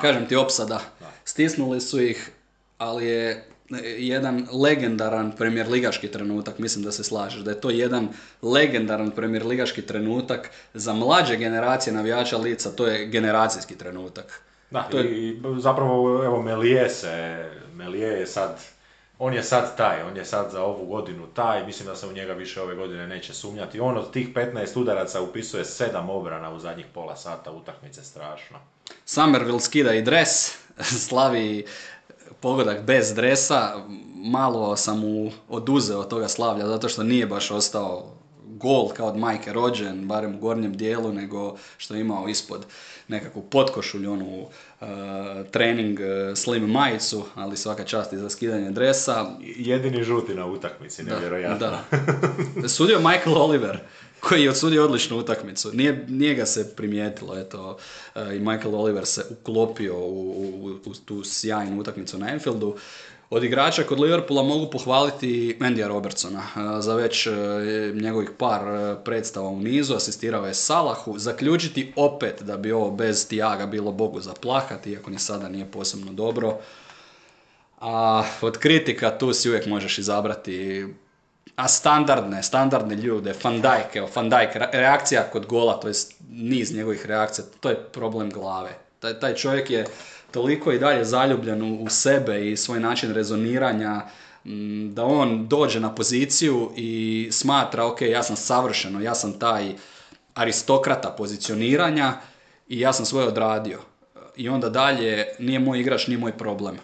Kažem 0.00 0.26
ti 0.26 0.36
opsada, 0.36 0.80
da. 1.00 1.12
stisnuli 1.24 1.80
su 1.80 2.00
ih, 2.00 2.30
ali 2.78 3.06
je 3.06 3.48
jedan 3.98 4.46
legendaran 4.52 5.32
premijer 5.36 5.68
ligaški 5.68 6.08
trenutak, 6.08 6.58
mislim 6.58 6.84
da 6.84 6.92
se 6.92 7.04
slažeš, 7.04 7.40
da 7.40 7.50
je 7.50 7.60
to 7.60 7.70
jedan 7.70 8.08
legendaran 8.42 9.10
premijer 9.10 9.46
ligaški 9.46 9.82
trenutak 9.82 10.50
za 10.74 10.92
mlađe 10.92 11.36
generacije 11.36 11.92
navijača 11.92 12.36
lica, 12.36 12.70
to 12.70 12.86
je 12.86 13.06
generacijski 13.06 13.78
trenutak. 13.78 14.43
Da, 14.74 14.82
to 14.90 14.98
je... 14.98 15.28
i 15.28 15.40
zapravo 15.58 16.24
evo 16.24 16.42
Melije 16.42 16.88
se, 16.88 17.44
Melije 17.74 18.08
je 18.08 18.26
sad, 18.26 18.60
on 19.18 19.34
je 19.34 19.42
sad 19.42 19.76
taj, 19.76 20.02
on 20.02 20.16
je 20.16 20.24
sad 20.24 20.50
za 20.50 20.62
ovu 20.62 20.86
godinu 20.86 21.26
taj, 21.26 21.66
mislim 21.66 21.88
da 21.88 21.96
se 21.96 22.06
u 22.06 22.12
njega 22.12 22.32
više 22.32 22.62
ove 22.62 22.74
godine 22.74 23.06
neće 23.06 23.34
sumnjati. 23.34 23.80
On 23.80 23.96
od 23.96 24.10
tih 24.12 24.34
15 24.34 24.80
udaraca 24.80 25.20
upisuje 25.20 25.64
7 25.64 26.10
obrana 26.10 26.50
u 26.50 26.58
zadnjih 26.58 26.86
pola 26.94 27.16
sata 27.16 27.52
utakmice, 27.52 28.04
strašno. 28.04 28.58
Somerville 29.04 29.60
skida 29.60 29.94
i 29.94 30.02
dres, 30.02 30.58
slavi 31.08 31.66
pogodak 32.40 32.82
bez 32.82 33.14
dresa, 33.14 33.72
malo 34.14 34.76
sam 34.76 35.00
mu 35.00 35.30
oduzeo 35.48 36.00
od 36.00 36.08
toga 36.08 36.28
slavlja 36.28 36.66
zato 36.66 36.88
što 36.88 37.02
nije 37.02 37.26
baš 37.26 37.50
ostao 37.50 38.14
gol 38.46 38.88
kao 38.88 39.08
od 39.08 39.16
majke 39.16 39.52
rođen, 39.52 40.08
barem 40.08 40.34
u 40.34 40.38
gornjem 40.38 40.76
dijelu, 40.76 41.12
nego 41.12 41.56
što 41.76 41.94
je 41.94 42.00
imao 42.00 42.28
ispod 42.28 42.66
nekakvu 43.08 43.42
potkošulju, 43.42 44.12
onu 44.12 44.40
uh, 44.40 44.86
trening 45.50 45.98
uh, 46.00 46.36
slim 46.36 46.70
majicu, 46.70 47.24
ali 47.34 47.56
svaka 47.56 47.84
čast 47.84 48.12
i 48.12 48.18
za 48.18 48.30
skidanje 48.30 48.70
dresa. 48.70 49.26
Jedini 49.40 50.04
žuti 50.04 50.34
na 50.34 50.46
utakmici, 50.46 51.02
nevjerojatno. 51.02 51.58
Da. 51.58 51.84
Sudio 52.68 52.98
Michael 52.98 53.36
Oliver, 53.36 53.78
koji 54.20 54.42
je 54.42 54.50
odsudio 54.50 54.84
odličnu 54.84 55.18
utakmicu. 55.18 55.70
Nije, 55.72 56.04
nije 56.08 56.34
ga 56.34 56.46
se 56.46 56.76
primijetilo, 56.76 57.38
eto, 57.38 57.78
uh, 58.14 58.34
i 58.34 58.38
Michael 58.38 58.74
Oliver 58.74 59.06
se 59.06 59.24
uklopio 59.30 59.98
u, 59.98 60.30
u, 60.62 60.90
u 60.90 60.94
tu 60.94 61.24
sjajnu 61.24 61.80
utakmicu 61.80 62.18
na 62.18 62.26
Anfieldu. 62.26 62.76
Od 63.30 63.44
igrača 63.44 63.82
kod 63.82 64.00
Liverpoola 64.00 64.42
mogu 64.42 64.70
pohvaliti 64.70 65.56
Mendija 65.60 65.88
Robertsona 65.88 66.40
e, 66.40 66.80
za 66.80 66.94
već 66.94 67.26
e, 67.26 67.30
njegovih 67.94 68.30
par 68.38 68.68
e, 68.68 68.96
predstava 69.04 69.48
u 69.48 69.60
nizu, 69.60 69.94
asistirao 69.94 70.46
je 70.46 70.54
Salahu, 70.54 71.18
zaključiti 71.18 71.92
opet 71.96 72.42
da 72.42 72.56
bi 72.56 72.72
ovo 72.72 72.90
bez 72.90 73.28
Tiaga 73.28 73.66
bilo 73.66 73.92
Bogu 73.92 74.20
za 74.20 74.32
plahati, 74.32 74.90
iako 74.90 75.10
ni 75.10 75.18
sada 75.18 75.48
nije 75.48 75.70
posebno 75.70 76.12
dobro. 76.12 76.58
A 77.80 78.24
od 78.40 78.58
kritika 78.58 79.18
tu 79.18 79.32
si 79.32 79.48
uvijek 79.48 79.66
možeš 79.66 79.98
izabrati 79.98 80.86
a 81.56 81.68
standardne, 81.68 82.42
standardne 82.42 82.94
ljude, 82.94 83.34
Van 83.44 83.60
Dijk, 83.60 83.96
evo 83.96 84.08
Van 84.14 84.30
Dijk, 84.30 84.56
reakcija 84.72 85.22
kod 85.32 85.46
gola, 85.46 85.80
to 85.80 85.88
je 85.88 85.94
niz 86.30 86.74
njegovih 86.74 87.06
reakcija, 87.06 87.44
to 87.60 87.68
je 87.68 87.76
problem 87.92 88.30
glave. 88.30 88.78
Taj, 89.04 89.20
taj 89.20 89.34
čovjek 89.34 89.70
je 89.70 89.86
toliko 90.30 90.72
i 90.72 90.78
dalje 90.78 91.04
zaljubljen 91.04 91.62
u, 91.62 91.86
sebe 91.88 92.50
i 92.50 92.56
svoj 92.56 92.80
način 92.80 93.14
rezoniranja 93.14 94.02
mm, 94.44 94.94
da 94.94 95.04
on 95.04 95.48
dođe 95.48 95.80
na 95.80 95.94
poziciju 95.94 96.72
i 96.76 97.28
smatra, 97.32 97.86
ok, 97.86 98.02
ja 98.02 98.22
sam 98.22 98.36
savršeno, 98.36 99.00
ja 99.00 99.14
sam 99.14 99.38
taj 99.38 99.74
aristokrata 100.34 101.10
pozicioniranja 101.10 102.12
i 102.68 102.80
ja 102.80 102.92
sam 102.92 103.06
svoje 103.06 103.26
odradio. 103.26 103.80
I 104.36 104.48
onda 104.48 104.68
dalje 104.68 105.26
nije 105.38 105.58
moj 105.58 105.80
igrač, 105.80 106.06
nije 106.06 106.18
moj 106.18 106.32
problem. 106.32 106.78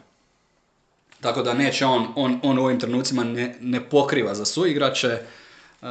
Tako 1.20 1.42
da 1.42 1.54
neće 1.54 1.86
on, 1.86 2.12
on, 2.16 2.40
on 2.42 2.58
u 2.58 2.64
ovim 2.64 2.80
trenucima 2.80 3.24
ne, 3.24 3.56
ne 3.60 3.88
pokriva 3.88 4.34
za 4.34 4.44
su 4.44 4.66
igrače. 4.66 5.08
E, 5.08 5.86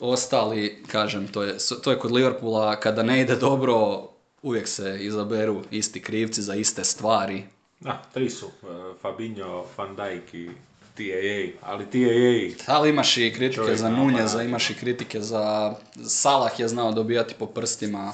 ostali, 0.00 0.84
kažem, 0.92 1.28
to 1.28 1.42
je, 1.42 1.56
to 1.84 1.90
je 1.90 1.98
kod 1.98 2.12
Liverpoola, 2.12 2.76
kada 2.76 3.02
ne 3.02 3.20
ide 3.20 3.36
dobro, 3.36 4.08
uvijek 4.42 4.68
se 4.68 4.98
izaberu 5.00 5.62
isti 5.70 6.02
krivci 6.02 6.42
za 6.42 6.54
iste 6.54 6.84
stvari. 6.84 7.44
Da, 7.80 8.02
tri 8.14 8.30
su, 8.30 8.46
uh, 8.46 8.96
Fabinho, 9.02 9.66
Van 9.76 9.96
Dijk 9.96 10.34
i 10.34 10.50
TAA, 10.94 11.68
ali 11.70 11.84
TAA... 11.86 12.74
Ali 12.74 12.90
imaš 12.90 13.16
i 13.16 13.32
kritike 13.34 13.76
za 13.76 13.90
Nunjeza, 13.90 14.42
imaš 14.42 14.70
i 14.70 14.74
kritike 14.74 15.20
za... 15.20 15.74
Salah 16.06 16.60
je 16.60 16.68
znao 16.68 16.92
dobijati 16.92 17.34
po 17.38 17.46
prstima. 17.46 18.12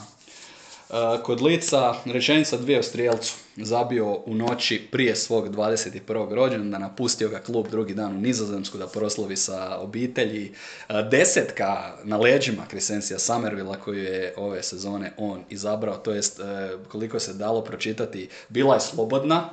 E, 0.91 1.23
Kod 1.23 1.43
Lica, 1.43 1.95
rečenica 2.05 2.57
dvije 2.57 2.79
o 2.79 2.83
strijelcu. 2.83 3.35
Zabio 3.57 4.13
u 4.13 4.35
noći 4.35 4.89
prije 4.93 5.17
svog 5.17 5.49
21. 5.49 6.35
rođendana, 6.35 6.79
napustio 6.79 7.29
ga 7.29 7.39
klub 7.39 7.69
drugi 7.69 7.95
dan 7.95 8.17
u 8.17 8.21
Nizozemsku 8.21 8.79
da 8.79 8.87
proslavi 8.87 9.37
sa 9.37 9.79
obitelji. 9.79 10.53
E, 10.89 11.03
Desetka 11.11 11.97
na 12.05 12.17
leđima 12.17 12.67
Crescencija 12.71 13.19
Somervilla 13.19 13.77
koju 13.77 14.03
je 14.03 14.35
ove 14.37 14.63
sezone 14.63 15.13
on 15.17 15.45
izabrao, 15.51 15.97
to 15.97 16.13
jest 16.13 16.41
e, 16.41 16.43
koliko 16.89 17.21
se 17.21 17.35
dalo 17.35 17.65
pročitati, 17.65 18.29
bila 18.49 18.75
je 18.75 18.81
slobodna. 18.81 19.51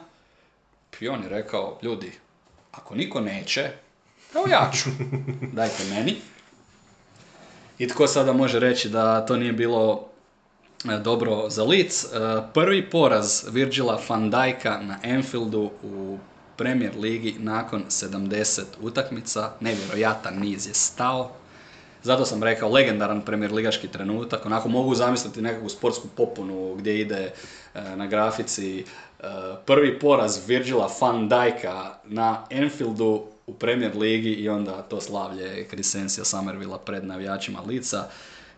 I 1.00 1.08
on 1.08 1.24
je 1.24 1.30
rekao, 1.30 1.80
ljudi, 1.82 2.12
ako 2.72 2.96
niko 2.96 3.22
neće, 3.22 3.70
evo 4.36 4.46
ja 4.52 4.72
ću. 4.74 4.90
Dajte 5.58 5.84
meni. 5.90 6.16
I 7.80 7.88
tko 7.88 8.08
sada 8.08 8.34
može 8.34 8.60
reći 8.60 8.90
da 8.90 9.26
to 9.26 9.38
nije 9.38 9.54
bilo 9.54 10.15
dobro 11.04 11.50
za 11.50 11.64
Leeds? 11.64 12.04
E, 12.04 12.08
Prvi 12.54 12.90
poraz 12.90 13.44
Virgila 13.52 14.00
van 14.10 14.32
Dijka 14.32 14.82
na 14.82 14.98
Anfieldu 15.04 15.72
u 15.84 16.18
Premier 16.56 16.92
ligi 16.98 17.36
nakon 17.40 17.84
70 17.90 18.62
utakmica. 18.82 19.52
Nevjerojatan 19.60 20.40
niz 20.40 20.68
je 20.68 20.74
stao. 20.74 21.32
Zato 22.04 22.26
sam 22.26 22.44
rekao 22.44 22.70
legendaran 22.70 23.22
premier 23.22 23.54
ligaški 23.54 23.88
trenutak. 23.88 24.46
Onako 24.46 24.70
mogu 24.70 24.96
zamisliti 24.96 25.42
nekakvu 25.42 25.70
sportsku 25.70 26.08
popunu 26.08 26.76
gdje 26.76 27.00
ide 27.00 27.32
e, 27.74 27.96
na 27.96 28.08
grafici 28.08 28.80
e, 28.80 28.86
prvi 29.66 30.00
poraz 30.00 30.48
Virgila 30.48 30.90
van 31.02 31.30
Dijka 31.30 31.94
na 32.04 32.46
Anfieldu 32.52 33.24
u 33.48 33.54
Premier 33.54 33.98
ligi 33.98 34.34
i 34.34 34.50
onda 34.50 34.82
to 34.82 35.02
slavlje 35.02 35.68
Crescencija 35.70 36.26
Somervilla 36.26 36.78
pred 36.78 37.06
navijačima 37.06 37.60
lica. 37.68 38.04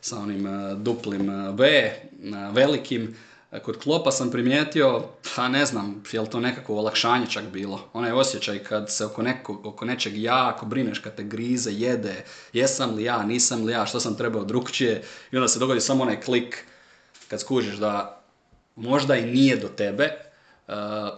sa 0.00 0.18
onim 0.18 0.46
uh, 0.46 0.78
duplim 0.78 1.28
uh, 1.28 1.54
uh, 1.54 2.54
velikim. 2.54 3.16
Kod 3.62 3.78
Klopa 3.78 4.10
sam 4.10 4.30
primijetio, 4.30 5.04
pa 5.36 5.48
ne 5.48 5.66
znam, 5.66 6.02
je 6.12 6.20
li 6.20 6.30
to 6.30 6.40
nekako 6.40 6.74
olakšanje 6.74 7.26
čak 7.26 7.44
bilo. 7.44 7.88
Onaj 7.92 8.12
osjećaj 8.12 8.58
kad 8.58 8.92
se 8.92 9.04
oko, 9.04 9.22
neko, 9.22 9.60
oko 9.64 9.84
nečeg 9.84 10.16
jako 10.16 10.66
brineš, 10.66 10.98
kad 10.98 11.14
te 11.14 11.22
grize, 11.22 11.72
jede, 11.72 12.24
jesam 12.52 12.94
li 12.94 13.04
ja, 13.04 13.22
nisam 13.22 13.64
li 13.64 13.72
ja, 13.72 13.86
što 13.86 14.00
sam 14.00 14.16
trebao 14.16 14.44
drugčije. 14.44 15.02
I 15.32 15.36
onda 15.36 15.48
se 15.48 15.58
dogodi 15.58 15.80
samo 15.80 16.02
onaj 16.02 16.20
klik 16.20 16.64
kad 17.28 17.40
skužiš 17.40 17.76
da 17.76 18.22
možda 18.76 19.16
i 19.16 19.26
nije 19.26 19.56
do 19.56 19.68
tebe, 19.68 20.27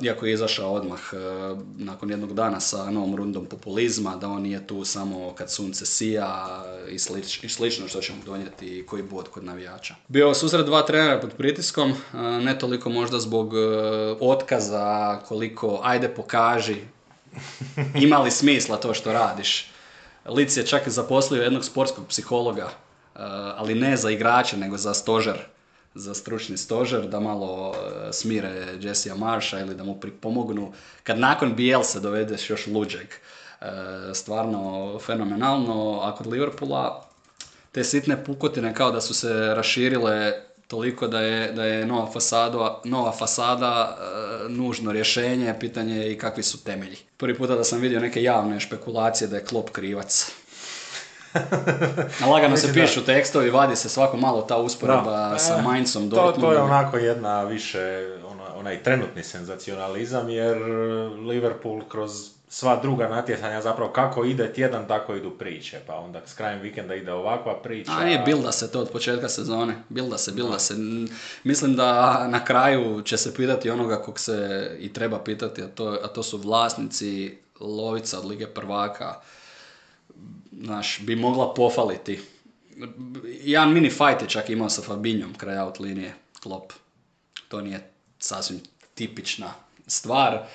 iako 0.02 0.26
je 0.26 0.32
izašao 0.32 0.72
odmah 0.72 1.00
uh, 1.12 1.58
nakon 1.76 2.10
jednog 2.10 2.34
dana 2.34 2.60
sa 2.60 2.90
novom 2.90 3.16
rundom 3.16 3.46
populizma, 3.46 4.16
da 4.16 4.28
on 4.28 4.42
nije 4.42 4.66
tu 4.66 4.84
samo 4.84 5.34
kad 5.34 5.50
sunce 5.50 5.86
sija 5.86 6.62
i, 6.88 6.98
slič, 6.98 7.44
i 7.44 7.48
slično 7.48 7.88
što 7.88 8.00
će 8.00 8.12
mu 8.12 8.18
donijeti 8.24 8.86
koji 8.86 9.02
bod 9.02 9.28
kod 9.28 9.44
navijača. 9.44 9.94
Bio 10.08 10.34
susret 10.34 10.66
dva 10.66 10.82
trenera 10.82 11.20
pod 11.20 11.32
pritiskom, 11.36 11.90
uh, 11.90 12.20
ne 12.20 12.58
toliko 12.58 12.90
možda 12.90 13.18
zbog 13.18 13.52
otkaza, 14.20 15.20
koliko 15.28 15.80
ajde 15.82 16.08
pokaži 16.08 16.76
ima 18.04 18.18
li 18.18 18.30
smisla 18.30 18.76
to 18.76 18.94
što 18.94 19.12
radiš. 19.12 19.70
Lic 20.26 20.56
je 20.56 20.66
čak 20.66 20.88
zaposlio 20.88 21.42
jednog 21.42 21.64
sportskog 21.64 22.06
psihologa, 22.08 22.70
ali 23.56 23.74
ne 23.74 23.96
za 23.96 24.10
igrače, 24.10 24.56
nego 24.56 24.76
za 24.76 24.94
stožer, 24.94 25.38
za 25.94 26.14
stručni 26.14 26.56
stožer, 26.56 27.08
da 27.08 27.20
malo 27.20 27.70
uh, 27.70 27.76
smire 28.12 28.78
Jessija 28.80 29.14
Marsha 29.14 29.60
ili 29.60 29.74
da 29.74 29.84
mu 29.84 30.00
pripomognu. 30.00 30.72
Kad 31.02 31.18
nakon 31.18 31.54
Bielse 31.56 32.00
dovedeš 32.00 32.50
još 32.50 32.66
luđeg, 32.66 33.06
uh, 33.60 33.66
stvarno 34.14 34.98
fenomenalno, 34.98 36.00
a 36.02 36.14
kod 36.14 36.26
Liverpoola 36.26 37.10
te 37.72 37.84
sitne 37.84 38.24
pukotine 38.24 38.74
kao 38.74 38.90
da 38.90 39.00
su 39.00 39.14
se 39.14 39.28
raširile 39.54 40.32
toliko 40.70 41.08
da 41.08 41.20
je, 41.20 41.52
da 41.52 41.64
je 41.64 41.86
nova, 41.86 42.06
fasada, 42.12 42.80
nova 42.84 43.12
fasada 43.12 43.98
e, 43.98 44.48
nužno 44.48 44.92
rješenje, 44.92 45.54
pitanje 45.60 45.96
je 45.96 46.12
i 46.12 46.18
kakvi 46.18 46.42
su 46.42 46.64
temelji. 46.64 46.96
Prvi 47.16 47.34
puta 47.34 47.56
da 47.56 47.64
sam 47.64 47.80
vidio 47.80 48.00
neke 48.00 48.22
javne 48.22 48.60
špekulacije 48.60 49.28
da 49.28 49.36
je 49.36 49.44
Klopp 49.44 49.70
krivac. 49.70 50.32
Lagano 52.30 52.56
se 52.56 52.66
da- 52.66 52.72
pišu 52.72 53.04
tekstovi, 53.04 53.50
vadi 53.50 53.76
se 53.76 53.88
svako 53.88 54.16
malo 54.16 54.42
ta 54.42 54.56
usporedba 54.56 55.38
sa 55.38 55.58
e, 55.58 55.62
Mainzom, 55.62 56.10
To, 56.10 56.32
to 56.32 56.52
je 56.52 56.58
onako 56.58 56.96
jedna 56.96 57.44
više, 57.44 58.08
ona, 58.30 58.54
onaj 58.56 58.82
trenutni 58.82 59.22
senzacionalizam, 59.22 60.28
jer 60.28 60.56
Liverpool 61.26 61.80
kroz 61.88 62.30
sva 62.48 62.76
druga 62.82 63.08
natjecanja 63.08 63.62
zapravo 63.62 63.92
kako 63.92 64.24
ide 64.24 64.52
tjedan, 64.52 64.88
tako 64.88 65.14
idu 65.14 65.30
priče. 65.30 65.80
Pa 65.86 65.94
onda 65.94 66.20
s 66.26 66.34
krajem 66.34 66.60
vikenda 66.60 66.94
ide 66.94 67.12
ovakva 67.12 67.62
priča. 67.62 67.92
A 67.92 68.04
nije, 68.04 68.18
bilda 68.18 68.52
se 68.52 68.72
to 68.72 68.80
od 68.80 68.90
početka 68.90 69.28
sezone. 69.28 69.74
Bilda 69.88 70.18
se, 70.18 70.32
bilda 70.32 70.58
se. 70.58 70.74
Mislim 71.44 71.76
da 71.76 72.26
na 72.28 72.44
kraju 72.44 73.02
će 73.02 73.16
se 73.16 73.34
pitati 73.34 73.70
onoga 73.70 73.96
kog 73.96 74.20
se 74.20 74.70
i 74.80 74.92
treba 74.92 75.18
pitati, 75.18 75.62
a 75.62 75.68
to, 75.68 75.98
a 76.04 76.08
to 76.08 76.22
su 76.22 76.38
vlasnici 76.38 77.38
lovica 77.60 78.18
od 78.18 78.24
Lige 78.24 78.46
prvaka. 78.46 79.20
Znaš, 80.52 81.00
bi 81.00 81.16
mogla 81.16 81.54
pofaliti. 81.54 82.20
Jedan 83.24 83.72
mini 83.72 83.90
fight 83.90 84.22
je 84.22 84.28
čak 84.28 84.50
imao 84.50 84.68
sa 84.68 84.82
Fabinjom 84.82 85.34
kraj 85.34 85.58
out 85.58 85.80
linije, 85.80 86.14
klop. 86.42 86.72
To 87.48 87.60
nije 87.60 87.90
sasvim 88.18 88.60
tipična 88.94 89.54
stvar, 89.86 90.46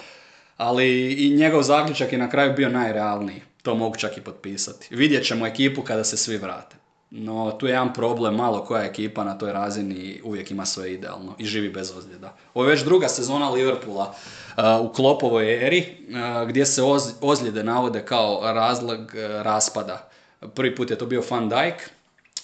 ali 0.57 1.13
i 1.13 1.29
njegov 1.29 1.63
zaključak 1.63 2.11
je 2.11 2.17
na 2.17 2.29
kraju 2.29 2.53
bio 2.55 2.69
najrealniji. 2.69 3.41
to 3.61 3.75
mogu 3.75 3.95
čak 3.95 4.17
i 4.17 4.21
potpisati. 4.21 4.95
Vidjet 4.95 5.25
ćemo 5.25 5.47
ekipu 5.47 5.81
kada 5.81 6.03
se 6.03 6.17
svi 6.17 6.37
vrate. 6.37 6.75
No, 7.17 7.51
tu 7.51 7.67
je 7.67 7.71
jedan 7.71 7.93
problem, 7.93 8.35
malo 8.35 8.65
koja 8.65 8.83
ekipa 8.83 9.23
na 9.23 9.37
toj 9.37 9.53
razini 9.53 10.21
uvijek 10.23 10.51
ima 10.51 10.65
sve 10.65 10.93
idealno 10.93 11.35
i 11.37 11.45
živi 11.45 11.69
bez 11.69 11.91
ozljeda. 11.97 12.33
Ovo 12.53 12.65
je 12.65 12.69
već 12.69 12.83
druga 12.83 13.07
sezona 13.07 13.49
Liverpoola 13.49 14.13
uh, 14.57 14.63
u 14.85 14.93
Klopovoj 14.93 15.67
eri, 15.67 15.97
uh, 16.09 16.49
gdje 16.49 16.65
se 16.65 16.81
oz- 16.81 17.13
ozljede 17.21 17.63
navode 17.63 18.05
kao 18.05 18.41
razlog 18.43 18.99
uh, 18.99 19.41
raspada. 19.41 20.09
Prvi 20.53 20.75
put 20.75 20.89
je 20.89 20.97
to 20.97 21.05
bio 21.05 21.23
Van 21.29 21.49
Dijk, 21.49 21.89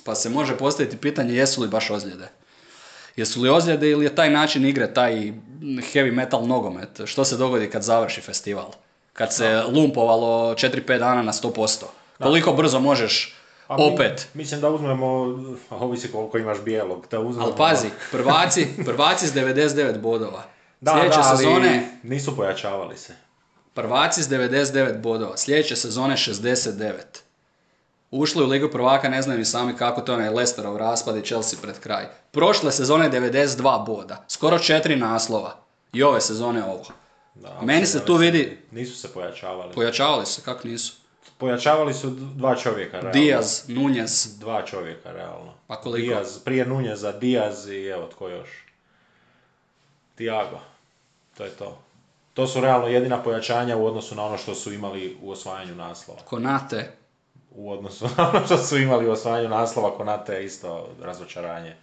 pa 0.04 0.16
se 0.16 0.30
može 0.30 0.58
postaviti 0.58 0.98
pitanje 0.98 1.34
jesu 1.34 1.62
li 1.62 1.68
baš 1.68 1.90
ozljede. 1.90 2.30
Jesu 3.16 3.42
li 3.42 3.50
ozljede 3.50 3.90
ili 3.90 4.06
je 4.06 4.16
taj 4.16 4.30
način 4.30 4.66
igre, 4.66 4.94
taj 4.94 5.34
heavy 5.94 6.12
metal 6.12 6.48
nogomet? 6.48 7.02
Što 7.06 7.26
se 7.26 7.38
dogodi 7.38 7.70
kad 7.70 7.84
završi 7.84 8.22
festival? 8.22 8.72
Kad 9.14 9.34
se 9.34 9.64
lumpovalo 9.74 10.54
4-5 10.54 11.00
dana 11.00 11.22
na 11.22 11.32
100%? 11.34 11.84
Koliko 12.20 12.54
brzo 12.54 12.80
možeš 12.80 13.41
A 13.72 13.78
mi- 13.78 13.94
opet? 13.94 14.28
Mislim 14.34 14.62
da 14.62 14.70
uzmemo, 14.70 15.08
ovisi 15.72 16.12
koliko 16.12 16.38
imaš 16.38 16.58
bijelog, 16.60 17.08
da 17.12 17.20
uzmemo... 17.20 17.48
Ali 17.48 17.56
pazi, 17.58 17.88
prvaci, 18.12 18.68
prvaci 18.86 19.28
s 19.28 19.34
99 19.34 19.98
bodova. 20.00 20.44
da, 20.82 20.92
Sljedeće 20.92 21.18
da, 21.18 21.24
ali 21.26 21.38
sezone 21.38 22.00
nisu 22.04 22.36
pojačavali 22.36 22.98
se. 22.98 23.14
prvaci 23.74 24.24
s 24.24 24.30
99 24.30 24.98
bodova. 24.98 25.38
Sljedeće 25.38 25.76
sezone 25.76 26.16
69. 26.16 26.92
Ušli 28.12 28.44
u 28.44 28.48
Ligu 28.48 28.70
prvaka, 28.70 29.10
ne 29.10 29.22
znaju 29.22 29.40
ni 29.40 29.46
sami 29.46 29.76
kako 29.76 30.02
to 30.02 30.14
je 30.14 30.30
Leicesterov 30.30 30.78
raspad 30.78 31.18
i 31.18 31.22
Chelsea 31.22 31.60
pred 31.62 31.80
kraj. 31.80 32.06
Prošle 32.32 32.72
sezone 32.72 33.10
92 33.12 33.56
boda. 33.86 34.26
Skoro 34.28 34.60
četiri 34.60 34.96
naslova. 34.96 35.56
I 35.94 36.04
ove 36.04 36.22
sezone 36.22 36.64
ovo. 36.64 36.84
Da, 37.36 37.60
Meni 37.62 37.86
se 37.86 38.06
tu 38.06 38.16
vidi, 38.16 38.58
Nisu 38.72 38.98
se 38.98 39.08
pojačavali. 39.08 39.74
pojačavali 39.74 40.26
se, 40.26 40.42
kako 40.42 40.68
nisu. 40.68 40.94
Pojačavali 41.42 41.94
su 41.94 42.10
dva 42.10 42.56
čovjeka, 42.56 43.00
realno. 43.00 43.12
Diaz, 43.12 43.64
Nunez, 43.68 44.40
Dva 44.40 44.66
čovjeka, 44.66 45.12
realno. 45.12 45.54
Pa 45.68 45.76
koliko? 45.76 46.08
Diaz, 46.08 46.40
prije 46.40 46.66
Nunjeza, 46.66 47.12
Diaz 47.12 47.70
i 47.70 47.86
evo 47.86 48.08
tko 48.08 48.28
još. 48.30 48.50
Tiago. 50.16 50.60
To 51.38 51.44
je 51.44 51.50
to. 51.50 51.82
To 52.34 52.48
su 52.48 52.62
realno 52.62 52.88
jedina 52.88 53.24
pojačanja 53.24 53.78
u 53.78 53.86
odnosu 53.86 54.16
na 54.16 54.26
ono 54.26 54.38
što 54.38 54.56
su 54.56 54.74
imali 54.74 55.18
u 55.22 55.32
osvajanju 55.32 55.76
naslova. 55.76 56.20
Konate. 56.26 56.92
U 57.56 57.72
odnosu 57.72 58.06
na 58.18 58.30
ono 58.30 58.46
što 58.46 58.58
su 58.58 58.78
imali 58.78 59.08
u 59.08 59.12
osvajanju 59.12 59.50
naslova, 59.50 59.98
Konate 59.98 60.34
je 60.34 60.46
isto 60.46 60.90
razočaranje. 61.02 61.76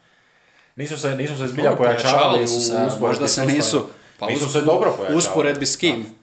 Nisu 0.76 0.98
se, 0.98 1.14
nisu 1.14 1.36
se 1.36 1.46
zbilja 1.46 1.76
pojačavali 1.76 1.98
pojačavali 2.02 2.44
u 2.44 2.48
su 2.48 2.60
se, 2.60 2.72
usporedbi 2.72 3.00
možda 3.00 3.28
s 3.28 3.34
se 3.34 3.46
nisu. 3.46 3.86
Pa 4.18 4.26
nisu 4.26 4.48
se 4.48 4.60
dobro 4.60 4.90
pojačavali. 4.90 5.16
Usporedbi 5.16 5.66
s 5.66 5.76
kim? 5.76 6.18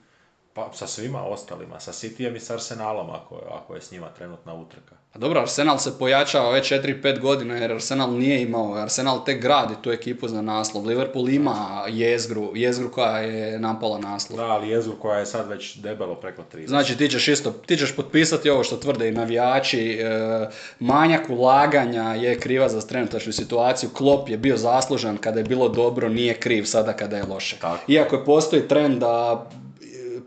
Pa 0.56 0.70
sa 0.74 0.88
svima 0.88 1.24
ostalima, 1.24 1.80
sa 1.80 1.92
Cityjem 1.92 2.36
i 2.36 2.40
sa 2.40 2.54
Arsenalom 2.54 3.10
ako, 3.10 3.42
ako 3.52 3.76
je 3.76 3.82
s 3.82 3.92
njima 3.92 4.10
trenutna 4.10 4.54
utrka. 4.54 4.96
Pa 5.14 5.20
dobro, 5.20 5.42
Arsenal 5.42 5.78
se 5.78 6.00
pojačao 6.00 6.52
već 6.52 6.72
4-5 6.72 7.20
godina 7.20 7.56
jer 7.56 7.72
Arsenal 7.72 8.14
nije 8.14 8.42
imao, 8.42 8.74
Arsenal 8.74 9.26
tek 9.26 9.42
gradi 9.42 9.74
tu 9.82 9.92
ekipu 9.92 10.28
za 10.28 10.42
naslov. 10.42 10.86
Liverpool 10.86 11.30
ima 11.30 11.86
jezgru, 11.90 12.52
jezgru 12.56 12.92
koja 12.92 13.18
je 13.18 13.60
napala 13.60 14.00
naslov. 14.00 14.38
Da, 14.38 14.46
ali 14.46 14.70
jezgru 14.70 14.96
koja 15.00 15.20
je 15.20 15.26
sad 15.26 15.48
već 15.48 15.76
debelo 15.76 16.16
preko 16.16 16.44
30. 16.54 16.68
Znači 16.68 16.98
ti 16.98 17.10
ćeš 17.10 17.28
isto, 17.28 17.52
ti 17.52 17.78
ćeš 17.78 17.96
potpisati 17.96 18.50
ovo 18.50 18.64
što 18.64 18.78
tvrde 18.78 19.08
i 19.08 19.12
navijači, 19.12 19.92
e, 19.92 20.50
manjak 20.80 21.30
ulaganja 21.30 22.14
je 22.14 22.40
kriva 22.40 22.70
za 22.70 22.82
trenutačnu 22.82 23.34
situaciju, 23.34 23.90
Klopp 23.90 24.30
je 24.30 24.38
bio 24.38 24.58
zaslužan 24.58 25.18
kada 25.18 25.40
je 25.40 25.46
bilo 25.46 25.70
dobro, 25.70 26.10
nije 26.10 26.34
kriv 26.34 26.64
sada 26.64 26.94
kada 26.94 27.18
je 27.18 27.24
loše. 27.24 27.58
Tako. 27.62 27.92
Iako 27.92 28.16
je 28.16 28.26
postoji 28.26 28.68
trend 28.68 29.00
da 29.00 29.46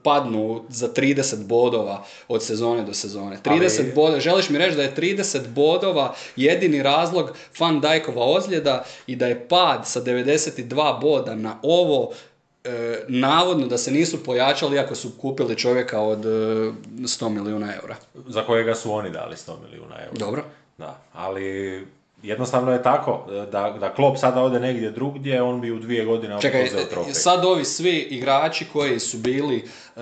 padnu 0.03 0.63
za 0.69 0.89
30 0.89 1.47
bodova 1.47 2.05
od 2.29 2.43
sezone 2.43 2.83
do 2.85 2.95
sezone. 2.95 3.39
30 3.45 3.81
Ali- 3.81 3.93
bodova, 3.95 4.21
želiš 4.21 4.51
mi 4.51 4.59
reći 4.59 4.77
da 4.77 4.83
je 4.83 4.95
30 4.95 5.49
bodova 5.49 6.15
jedini 6.37 6.83
razlog 6.83 7.31
Van 7.59 7.81
Dijkova 7.81 8.25
ozljeda 8.27 8.85
i 9.07 9.17
da 9.17 9.27
je 9.27 9.49
pad 9.49 9.89
sa 9.89 10.01
92 10.01 11.01
boda 11.01 11.35
na 11.35 11.59
ovo 11.63 12.11
e, 12.65 12.99
navodno 13.09 13.67
da 13.67 13.79
se 13.79 13.91
nisu 13.91 14.25
pojačali 14.25 14.77
iako 14.77 14.95
su 14.95 15.11
kupili 15.21 15.57
čovjeka 15.57 16.01
od 16.01 16.27
e, 16.27 16.29
100 16.29 17.29
milijuna 17.29 17.75
eura. 17.83 17.97
Za 18.27 18.43
kojega 18.43 18.75
su 18.75 18.93
oni 18.93 19.11
dali 19.11 19.37
100 19.37 19.53
milijuna 19.63 19.95
eura. 20.01 20.19
Dobro. 20.19 20.45
Da, 20.79 21.01
ali 21.13 21.87
jednostavno 22.23 22.73
je 22.73 22.83
tako, 22.83 23.25
da, 23.47 23.71
da 23.73 23.91
Klopp 23.91 24.19
sada 24.19 24.43
ode 24.43 24.61
negdje 24.61 24.91
drugdje, 24.91 25.43
on 25.43 25.61
bi 25.61 25.71
u 25.71 25.79
dvije 25.79 26.05
godine 26.05 26.35
opet 26.35 26.43
Čekaj, 26.43 26.65
uzeo 26.65 26.85
trofej. 26.85 27.15
sad 27.15 27.45
ovi 27.45 27.65
svi 27.65 27.97
igrači 28.01 28.67
koji 28.67 29.01
su 29.01 29.19
bili 29.19 29.57
e, 29.97 30.01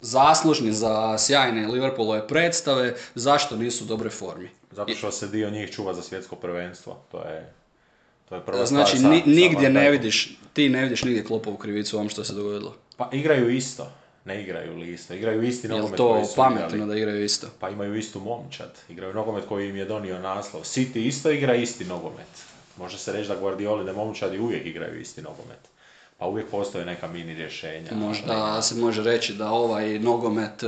zaslužni 0.00 0.72
za 0.72 1.18
sjajne 1.18 1.66
Liverpoolove 1.66 2.28
predstave, 2.28 2.94
zašto 3.14 3.56
nisu 3.56 3.84
u 3.84 3.88
dobroj 3.88 4.10
formi? 4.10 4.48
Zato 4.70 4.94
što 4.94 5.10
se 5.10 5.28
dio 5.28 5.50
njih 5.50 5.70
čuva 5.70 5.94
za 5.94 6.02
svjetsko 6.02 6.36
prvenstvo. 6.36 6.96
To 7.10 7.18
je, 7.20 7.52
to 8.28 8.34
je 8.34 8.40
prva 8.40 8.66
Znači, 8.66 8.96
stvar 8.96 9.02
sa- 9.02 9.08
ni- 9.08 9.34
sa 9.34 9.40
nigdje 9.40 9.62
Van 9.62 9.72
ne 9.74 9.90
vidiš, 9.90 10.38
ti 10.52 10.68
ne 10.68 10.82
vidiš 10.82 11.02
nigdje 11.04 11.24
Kloppovu 11.24 11.56
krivicu 11.56 11.96
u 11.96 11.98
ovom 11.98 12.08
što 12.08 12.24
se 12.24 12.34
dogodilo. 12.34 12.74
Pa 12.96 13.08
igraju 13.12 13.50
isto, 13.50 13.92
ne 14.28 14.42
igraju 14.42 14.76
li 14.76 14.92
isto. 14.92 15.14
Igraju 15.14 15.42
isti 15.42 15.68
nogomet 15.68 15.96
to 15.96 16.12
koji 16.12 16.24
su 16.24 16.36
pametno 16.36 16.68
igrali. 16.68 16.86
da 16.90 16.96
igraju 16.96 17.24
isto? 17.24 17.46
Pa 17.60 17.70
imaju 17.70 17.94
istu 17.96 18.20
momčad. 18.20 18.72
Igraju 18.88 19.14
nogomet 19.14 19.44
koji 19.48 19.68
im 19.68 19.76
je 19.76 19.84
donio 19.84 20.18
naslov. 20.18 20.62
City 20.62 21.06
isto 21.06 21.30
igra 21.30 21.54
isti 21.54 21.84
nogomet. 21.84 22.32
Može 22.76 22.98
se 22.98 23.12
reći 23.12 23.28
da 23.28 23.36
Guardioline 23.36 23.92
momčadi 23.92 24.38
uvijek 24.38 24.66
igraju 24.66 25.00
isti 25.00 25.22
nogomet. 25.22 25.58
Pa 26.18 26.26
uvijek 26.26 26.48
postoje 26.50 26.84
neka 26.84 27.08
mini 27.08 27.34
rješenja. 27.34 27.92
Možda 27.92 28.62
se 28.62 28.74
može 28.74 29.02
reći 29.02 29.34
da 29.34 29.50
ovaj 29.50 29.98
nogomet 29.98 30.62
e, 30.62 30.66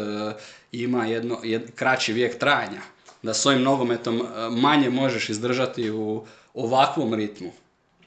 ima 0.73 1.07
jedno, 1.07 1.39
jed- 1.43 1.71
kraći 1.75 2.13
vijek 2.13 2.39
trajanja. 2.39 2.81
Da 3.23 3.35
s 3.35 3.47
ovim 3.47 3.63
nogometom 3.63 4.21
e, 4.21 4.51
manje 4.51 4.91
možeš 4.91 5.29
izdržati 5.29 5.91
u 5.91 6.27
ovakvom 6.55 7.15
ritmu. 7.15 7.53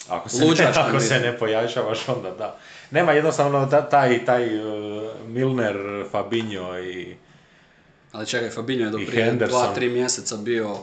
Ako 0.09 0.29
se, 0.29 0.45
Luđačkom 0.45 0.85
ako 0.89 0.99
se 0.99 1.19
ne 1.19 1.37
pojačavaš, 1.37 2.07
onda 2.09 2.31
da. 2.31 2.57
Nema 2.93 3.11
jednostavno 3.11 3.65
ta- 3.65 3.89
taj, 3.89 4.25
taj 4.25 4.59
uh, 4.59 5.03
Milner, 5.27 5.75
Fabinho 6.11 6.79
i... 6.79 7.15
Ali 8.11 8.27
čekaj, 8.27 8.49
Fabinho 8.49 8.85
je 8.85 8.91
do 8.91 8.97
prije 9.07 9.25
Henderson. 9.25 9.59
dva, 9.61 9.73
tri 9.75 9.89
mjeseca 9.89 10.37
bio 10.37 10.77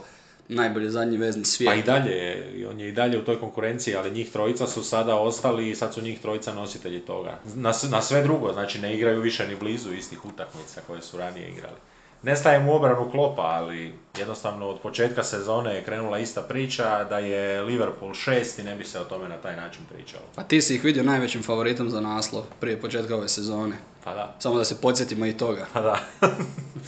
najbolji 0.48 0.90
zadnji 0.90 1.16
vezni 1.16 1.42
Pa 1.42 1.46
svijet. 1.46 1.78
i 1.78 1.82
dalje, 1.82 2.44
on 2.70 2.80
je 2.80 2.88
i 2.88 2.92
dalje 2.92 3.18
u 3.18 3.24
toj 3.24 3.40
konkurenciji, 3.40 3.94
ali 3.96 4.10
njih 4.10 4.32
trojica 4.32 4.66
su 4.66 4.84
sada 4.84 5.14
ostali 5.16 5.70
i 5.70 5.74
sad 5.74 5.94
su 5.94 6.02
njih 6.02 6.20
trojica 6.20 6.54
nositelji 6.54 7.00
toga. 7.00 7.38
Na, 7.54 7.72
na 7.90 8.02
sve 8.02 8.22
drugo, 8.22 8.52
znači 8.52 8.78
ne 8.78 8.94
igraju 8.94 9.20
više 9.20 9.46
ni 9.48 9.56
blizu 9.56 9.92
istih 9.92 10.24
utakmica 10.24 10.80
koje 10.86 11.02
su 11.02 11.18
ranije 11.18 11.48
igrali. 11.48 11.76
Ne 12.22 12.36
stajem 12.36 12.68
u 12.68 12.74
obranu 12.74 13.10
klopa, 13.10 13.42
ali 13.42 13.94
jednostavno 14.18 14.68
od 14.68 14.80
početka 14.80 15.22
sezone 15.22 15.74
je 15.74 15.84
krenula 15.84 16.18
ista 16.18 16.42
priča 16.42 17.04
da 17.04 17.18
je 17.18 17.62
Liverpool 17.62 18.14
šest 18.14 18.58
i 18.58 18.62
ne 18.62 18.76
bi 18.76 18.84
se 18.84 19.00
o 19.00 19.04
tome 19.04 19.28
na 19.28 19.36
taj 19.36 19.56
način 19.56 19.82
pričalo. 19.92 20.22
A 20.36 20.42
ti 20.42 20.62
si 20.62 20.74
ih 20.74 20.84
vidio 20.84 21.02
najvećim 21.02 21.42
favoritom 21.42 21.90
za 21.90 22.00
naslov 22.00 22.42
prije 22.60 22.80
početka 22.80 23.16
ove 23.16 23.28
sezone. 23.28 23.76
Pa 24.04 24.14
da, 24.14 24.34
Samo 24.38 24.58
da 24.58 24.64
se 24.64 24.80
podsjetimo 24.80 25.26
i 25.26 25.32
toga. 25.32 25.66
pa 25.72 25.80
da, 25.80 25.98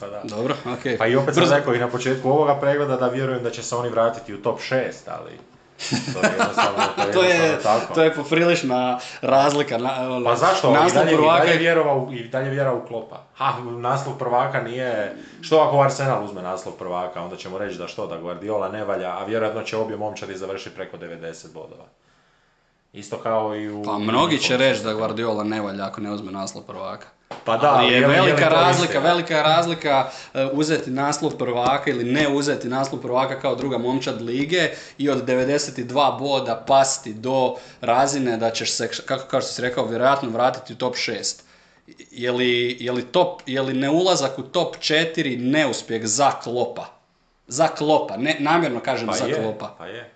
pa 0.01 0.09
da. 0.09 0.23
Dobro, 0.25 0.57
okej. 0.79 0.99
Pa 0.99 1.07
i 1.07 1.17
opet 1.17 1.35
sam 1.35 1.45
rekao 1.51 1.75
i 1.75 1.79
na 1.79 1.89
početku 1.89 2.31
ovoga 2.31 2.59
pregleda 2.61 2.97
da 2.97 3.09
vjerujem 3.09 3.43
da 3.43 3.51
će 3.51 3.63
se 3.63 3.77
oni 3.77 3.89
vratiti 3.89 4.35
u 4.35 4.43
top 4.43 4.61
6, 4.61 4.75
ali 5.07 5.39
to 6.13 6.19
je 6.19 6.37
to 6.37 7.03
je 7.07 7.13
To 7.13 7.23
je, 7.23 7.29
jednostavno 7.37 7.81
tako. 7.81 7.95
to 7.95 8.03
je 8.03 8.15
poprilična 8.15 8.99
razlika. 9.23 9.79
Na, 9.79 10.11
ono, 10.11 10.25
Pa 10.25 10.37
zašto? 10.37 10.71
I 10.71 10.73
Naslov 10.73 10.95
dalje, 10.95 11.13
i 11.13 11.17
prvaka 11.17 11.39
dalje 11.39 11.53
je- 11.53 11.59
vjerovao, 11.59 12.09
i 12.13 12.29
dalje 12.29 12.51
vjerovao 12.51 12.79
u 12.79 12.87
Klopa. 12.87 13.23
Ha, 13.37 13.53
naslov 13.63 14.19
prvaka 14.19 14.61
nije... 14.61 15.17
Što 15.41 15.59
ako 15.59 15.81
Arsenal 15.81 16.25
uzme 16.25 16.43
naslov 16.43 16.75
prvaka, 16.75 17.23
onda 17.23 17.37
ćemo 17.37 17.59
reći 17.59 17.79
da 17.79 17.89
što, 17.89 18.07
da 18.07 18.17
Guardiola 18.17 18.69
ne 18.69 18.85
valja, 18.85 19.11
a 19.11 19.25
vjerojatno 19.25 19.63
će 19.63 19.77
obje 19.77 19.97
momčadi 19.97 20.37
završiti 20.37 20.75
preko 20.75 20.97
90 20.97 21.53
bodova. 21.55 21.85
Isto 22.93 23.17
kao 23.17 23.57
i 23.57 23.71
u... 23.71 23.83
Pa 23.85 23.99
mnogi 23.99 24.39
će 24.39 24.57
reći 24.57 24.85
da 24.85 24.95
Guardiola 24.95 25.45
ne 25.45 25.61
valja 25.61 25.85
ako 25.87 26.01
ne 26.01 26.13
uzme 26.13 26.33
naslov 26.33 26.65
prvaka. 26.65 27.07
Pa 27.45 27.57
da, 27.57 27.75
ali 27.75 27.93
je, 27.93 28.01
li 28.01 28.15
velika 28.15 28.49
razlika, 28.49 28.99
velika 28.99 29.37
je 29.37 29.43
razlika 29.43 30.05
e, 30.35 30.45
uzeti 30.47 30.91
naslov 30.91 31.33
prvaka 31.33 31.91
ili 31.91 32.05
ne 32.05 32.29
uzeti 32.29 32.69
naslov 32.69 33.03
prvaka 33.03 33.41
kao 33.41 33.55
druga 33.55 33.79
momčad 33.79 34.23
lige 34.23 34.69
i 34.99 35.11
od 35.11 35.27
92 35.27 35.85
boda 36.19 36.65
pasti 36.67 37.15
do 37.15 37.55
razine 37.81 38.37
da 38.37 38.51
ćeš 38.51 38.73
se, 38.73 38.89
kako 39.07 39.27
kao 39.27 39.41
što 39.41 39.51
si 39.51 39.63
rekao, 39.63 39.87
vjerojatno 39.87 40.31
vratiti 40.31 40.73
u 40.73 40.77
top 40.77 40.95
6. 40.95 41.41
Je 42.11 42.33
li, 42.33 42.77
je 42.81 42.93
li, 42.93 43.03
top, 43.03 43.41
je 43.47 43.63
li 43.63 43.75
neulazak 43.75 44.39
u 44.39 44.43
top 44.43 44.77
4 44.77 45.39
neuspjeh 45.41 46.03
za 46.05 46.31
klopa? 46.33 46.87
Za 47.47 47.69
klopa, 47.69 48.17
ne, 48.17 48.37
namjerno 48.39 48.81
kažem 48.81 49.07
Pa 49.09 49.13
za 49.15 49.25
je, 49.25 49.35
klopa. 49.35 49.75
pa 49.79 49.87
je. 49.87 50.11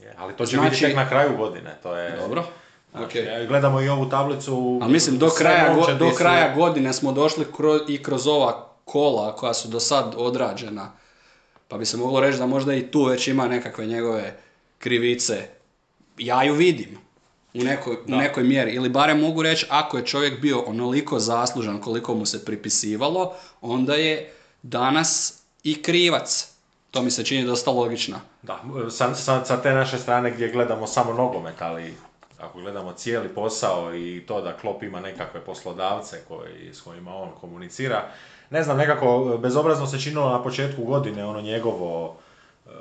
je. 0.00 0.14
Ali 0.18 0.36
to 0.36 0.46
će 0.46 0.56
Znači- 0.56 0.70
biti 0.70 0.82
tek 0.82 0.96
na 0.96 1.08
kraju 1.08 1.36
godine, 1.36 1.76
to 1.82 1.96
je... 1.96 2.16
Dobro, 2.16 2.44
Znači, 2.94 3.06
okej. 3.20 3.46
Gledamo 3.46 3.80
i 3.80 3.88
ovu 3.88 4.08
tablicu... 4.08 4.78
Ali 4.82 4.92
mislim, 4.92 5.18
do 5.18 5.30
kraja, 5.30 5.74
go- 5.74 5.94
do 5.98 6.10
kraja 6.14 6.54
godine 6.54 6.92
smo 6.92 7.12
došli 7.12 7.44
kro- 7.58 7.84
i 7.88 8.02
kroz 8.02 8.26
ova 8.26 8.68
kola 8.84 9.36
koja 9.36 9.54
su 9.54 9.68
do 9.68 9.80
sad 9.80 10.14
odrađena. 10.16 10.92
Pa 11.68 11.78
bi 11.78 11.86
se 11.86 11.96
moglo 11.96 12.20
reći 12.20 12.38
da 12.38 12.46
možda 12.46 12.74
i 12.74 12.90
tu 12.90 13.04
već 13.04 13.28
ima 13.28 13.48
nekakve 13.48 13.86
njegove 13.86 14.38
krivice. 14.78 15.48
Ja 16.18 16.42
ju 16.42 16.54
vidim. 16.54 16.98
u 17.54 17.64
nekoj, 17.64 17.94
u 17.94 18.10
nekoj 18.10 18.42
mjeri. 18.44 18.72
Ili 18.74 18.88
barem 18.88 19.20
mogu 19.20 19.42
reći, 19.42 19.66
ako 19.70 19.96
je 19.98 20.06
čovjek 20.06 20.40
bio 20.40 20.60
onoliko 20.60 21.18
zaslužan 21.18 21.80
koliko 21.80 22.14
mu 22.14 22.26
se 22.26 22.44
pripisivalo, 22.44 23.32
onda 23.60 23.94
je 23.94 24.32
danas 24.62 25.42
i 25.62 25.82
krivac. 25.82 26.48
To 26.90 27.02
mi 27.02 27.10
se 27.10 27.24
čini 27.24 27.44
dosta 27.44 27.70
logično. 27.70 28.20
Da, 28.42 28.60
sa, 28.90 29.14
sa, 29.14 29.44
sa 29.44 29.62
te 29.62 29.72
naše 29.72 29.98
strane 29.98 30.30
gdje 30.30 30.48
gledamo 30.52 30.86
samo 30.86 31.12
nogomet, 31.12 31.62
ali 31.62 31.94
ako 32.44 32.60
gledamo 32.60 32.92
cijeli 32.92 33.28
posao 33.28 33.94
i 33.94 34.24
to 34.28 34.40
da 34.40 34.56
Klop 34.56 34.82
ima 34.82 35.00
nekakve 35.00 35.40
poslodavce 35.40 36.20
koji, 36.28 36.74
s 36.74 36.80
kojima 36.80 37.16
on 37.16 37.28
komunicira, 37.40 38.04
ne 38.50 38.62
znam, 38.62 38.76
nekako 38.76 39.38
bezobrazno 39.42 39.86
se 39.86 40.00
činilo 40.00 40.28
na 40.28 40.42
početku 40.42 40.84
godine 40.84 41.26
ono 41.26 41.40
njegovo, 41.40 42.16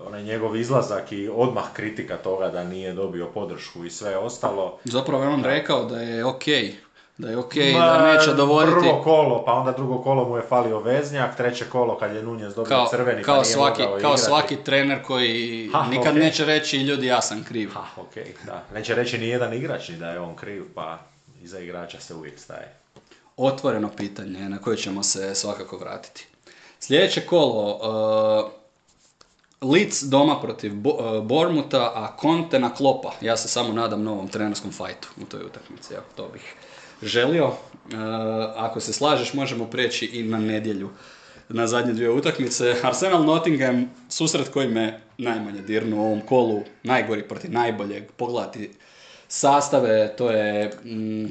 onaj 0.08 0.24
njegov 0.24 0.56
izlazak 0.56 1.12
i 1.12 1.30
odmah 1.30 1.64
kritika 1.74 2.18
toga 2.18 2.50
da 2.50 2.64
nije 2.64 2.94
dobio 2.94 3.28
podršku 3.28 3.86
i 3.86 3.90
sve 3.90 4.18
ostalo. 4.18 4.78
Zapravo 4.84 5.24
je 5.24 5.30
on 5.30 5.44
rekao 5.44 5.86
da 5.86 6.02
je 6.02 6.26
okej, 6.26 6.76
da 7.18 7.30
je 7.30 7.38
okej, 7.38 7.74
da 7.74 8.14
neće 8.14 8.34
dovoditi... 8.34 8.78
Prvo 8.80 9.02
kolo, 9.04 9.44
pa 9.46 9.54
onda 9.54 9.72
drugo 9.72 9.98
kolo 10.02 10.30
mu 10.30 10.38
je 10.38 10.44
falio 10.44 10.80
veznjak, 10.80 11.38
treće 11.38 11.66
kolo 11.66 11.98
kad 11.98 12.16
je 12.16 12.24
Nunez 12.24 12.56
dobio 12.56 12.70
kao, 12.70 12.88
crveni 12.90 13.24
kao 13.24 13.36
pa 13.36 13.42
nije 13.42 13.54
svaki, 13.54 13.82
mogao 13.82 13.98
kao 14.00 14.10
igrati. 14.10 14.22
svaki 14.22 14.56
trener 14.56 15.04
koji 15.04 15.70
Ha, 15.74 15.86
nikad 15.90 16.08
okej. 16.14 16.24
neće 16.24 16.46
reći 16.46 16.78
ljudi 16.78 17.08
ja 17.08 17.22
sam 17.22 17.44
kriv. 17.44 17.70
Ha, 17.74 18.02
okej, 18.02 18.34
da. 18.46 18.64
Neće 18.74 18.96
reći 18.96 19.18
ni 19.18 19.28
jedan 19.28 19.54
igrač 19.54 19.90
ni 19.90 19.98
da 19.98 20.10
je 20.10 20.20
on 20.20 20.36
kriv, 20.36 20.64
pa 20.76 20.98
iza 21.42 21.60
igrača 21.60 22.00
se 22.00 22.14
uvijek 22.14 22.40
staje. 22.40 22.74
Otvoreno 23.38 23.90
pitanje 23.90 24.50
na 24.50 24.58
koje 24.58 24.78
ćemo 24.78 25.04
se 25.04 25.36
svakako 25.36 25.78
vratiti. 25.78 26.28
Sljedeće 26.80 27.22
kolo, 27.22 27.80
uh, 29.62 29.72
Leeds 29.72 30.02
doma 30.02 30.42
protiv 30.42 30.72
Bo- 30.74 31.18
uh, 31.18 31.24
Bournemoutha, 31.24 31.78
a 31.96 32.18
Conte 32.22 32.60
na 32.60 32.74
klopa. 32.74 33.12
Ja 33.22 33.38
se 33.38 33.48
samo 33.48 33.74
nadam 33.74 34.04
novom 34.04 34.28
trenerskom 34.28 34.72
fajtu 34.72 35.08
u 35.22 35.26
toj 35.26 35.42
utakmici, 35.42 35.94
evo 35.94 36.04
to 36.16 36.28
bih 36.34 36.56
želio. 37.08 37.48
Uh, 37.48 37.54
ako 38.56 38.80
se 38.80 38.94
slažeš, 38.94 39.34
možemo 39.34 39.66
prijeći 39.66 40.06
i 40.06 40.24
na 40.24 40.38
nedjelju 40.38 40.90
na 41.50 41.68
zadnje 41.68 41.94
dvije 41.94 42.12
utakmice. 42.12 42.76
Arsenal 42.84 43.26
Nottingham, 43.26 43.90
susret 44.10 44.50
koji 44.50 44.68
me 44.68 45.00
najmanje 45.18 45.62
dirnu 45.62 45.98
u 45.98 46.06
ovom 46.06 46.22
kolu, 46.22 46.62
najgori 46.84 47.28
protiv 47.28 47.52
najboljeg, 47.52 48.12
pogledati 48.18 48.72
sastave, 49.28 50.16
to 50.18 50.32
je 50.32 50.72
mm, 50.86 51.26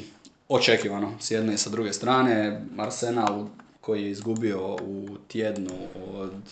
očekivano 0.48 1.12
s 1.20 1.30
jedne 1.30 1.54
i 1.54 1.58
sa 1.58 1.70
druge 1.70 1.92
strane. 1.92 2.60
Arsenal 2.78 3.46
koji 3.80 4.02
je 4.02 4.10
izgubio 4.10 4.74
u 4.74 5.08
tjednu 5.28 5.74
od 6.14 6.42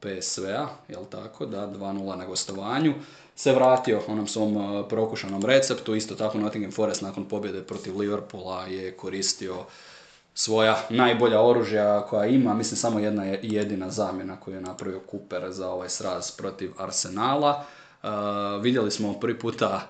PSV-a, 0.00 0.68
jel 0.88 1.04
tako, 1.10 1.46
da, 1.46 1.66
2-0 1.66 2.16
na 2.16 2.26
gostovanju, 2.26 2.94
se 3.38 3.52
vratio 3.52 4.00
onom 4.08 4.26
svom 4.26 4.56
uh, 4.56 4.88
prokušanom 4.88 5.44
receptu, 5.44 5.94
isto 5.94 6.14
tako 6.14 6.38
Nottingham 6.38 6.72
Forest 6.72 7.02
nakon 7.02 7.24
pobjede 7.24 7.62
protiv 7.62 7.98
Liverpoola 7.98 8.66
je 8.66 8.92
koristio 8.92 9.64
svoja 10.34 10.82
najbolja 10.90 11.40
oružja 11.40 12.06
koja 12.10 12.26
ima, 12.26 12.54
mislim 12.54 12.76
samo 12.76 12.98
jedna 12.98 13.24
je 13.24 13.40
jedina 13.42 13.90
zamjena 13.90 14.40
koju 14.40 14.54
je 14.54 14.60
napravio 14.60 15.00
Cooper 15.10 15.52
za 15.52 15.70
ovaj 15.70 15.88
sraz 15.88 16.30
protiv 16.30 16.72
Arsenala. 16.78 17.64
Uh, 18.02 18.08
vidjeli 18.62 18.90
smo 18.90 19.20
prvi 19.20 19.38
puta 19.38 19.80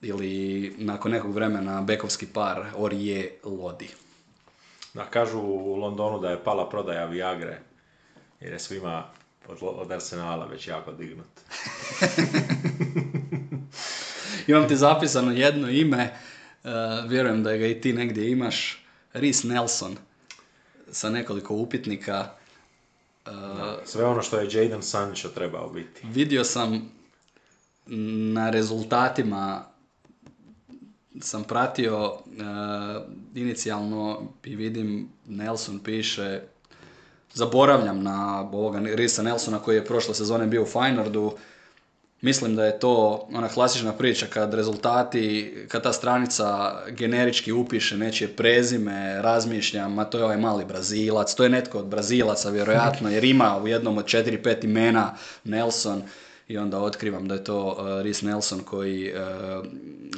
ili 0.00 0.74
nakon 0.78 1.12
nekog 1.12 1.34
vremena 1.34 1.82
bekovski 1.82 2.26
par 2.26 2.64
Orije 2.76 3.38
Lodi. 3.44 3.88
Da, 4.94 5.04
kažu 5.04 5.38
u 5.40 5.76
Londonu 5.76 6.18
da 6.18 6.30
je 6.30 6.44
pala 6.44 6.68
prodaja 6.68 7.04
Viagre, 7.04 7.58
jer 8.40 8.52
je 8.52 8.58
svima 8.58 9.04
od, 9.48 9.58
od 9.62 9.92
Arsenala 9.92 10.46
već 10.46 10.68
jako 10.68 10.92
dignut. 10.92 11.26
Imam 14.46 14.68
ti 14.68 14.76
zapisano 14.76 15.32
jedno 15.32 15.70
ime, 15.70 16.14
uh, 16.64 16.70
vjerujem 17.08 17.42
da 17.42 17.56
ga 17.56 17.66
i 17.66 17.80
ti 17.80 17.92
negdje 17.92 18.30
imaš, 18.30 18.84
Rhys 19.14 19.48
Nelson, 19.48 19.96
sa 20.90 21.10
nekoliko 21.10 21.54
upitnika. 21.54 22.30
Uh, 23.26 23.32
Sve 23.84 24.04
ono 24.04 24.22
što 24.22 24.40
je 24.40 24.48
Jadon 24.52 24.82
Sancho 24.82 25.28
trebao 25.28 25.68
biti. 25.68 26.00
Vidio 26.04 26.44
sam 26.44 26.92
na 28.34 28.50
rezultatima 28.50 29.64
sam 31.20 31.44
pratio 31.44 32.04
uh, 32.06 32.20
inicijalno 33.34 34.22
i 34.44 34.56
vidim 34.56 35.08
Nelson 35.26 35.78
piše 35.78 36.42
zaboravljam 37.36 38.02
na 38.02 38.48
ovoga 38.52 38.78
Risa 38.78 39.22
Nelsona 39.22 39.58
koji 39.58 39.76
je 39.76 39.84
prošle 39.84 40.14
sezone 40.14 40.46
bio 40.46 40.62
u 40.62 40.66
Feynordu 40.66 41.32
Mislim 42.20 42.56
da 42.56 42.64
je 42.64 42.78
to 42.78 43.26
ona 43.32 43.48
klasična 43.48 43.92
priča 43.92 44.26
kad 44.26 44.54
rezultati, 44.54 45.54
kad 45.68 45.82
ta 45.82 45.92
stranica 45.92 46.72
generički 46.90 47.52
upiše 47.52 47.96
nečije 47.96 48.28
prezime, 48.28 49.22
razmišljam, 49.22 49.98
a 49.98 50.04
to 50.04 50.18
je 50.18 50.24
ovaj 50.24 50.36
mali 50.36 50.64
Brazilac, 50.64 51.34
to 51.34 51.42
je 51.42 51.48
netko 51.50 51.78
od 51.78 51.86
Brazilaca 51.86 52.50
vjerojatno, 52.50 53.10
jer 53.10 53.24
ima 53.24 53.58
u 53.62 53.68
jednom 53.68 53.98
od 53.98 54.04
4-5 54.04 54.64
imena 54.64 55.14
Nelson 55.44 56.02
i 56.48 56.58
onda 56.58 56.78
otkrivam 56.78 57.28
da 57.28 57.34
je 57.34 57.44
to 57.44 57.66
uh, 57.66 57.78
Rhys 57.78 58.24
Nelson 58.24 58.60
koji 58.60 59.12
uh, 59.12 59.18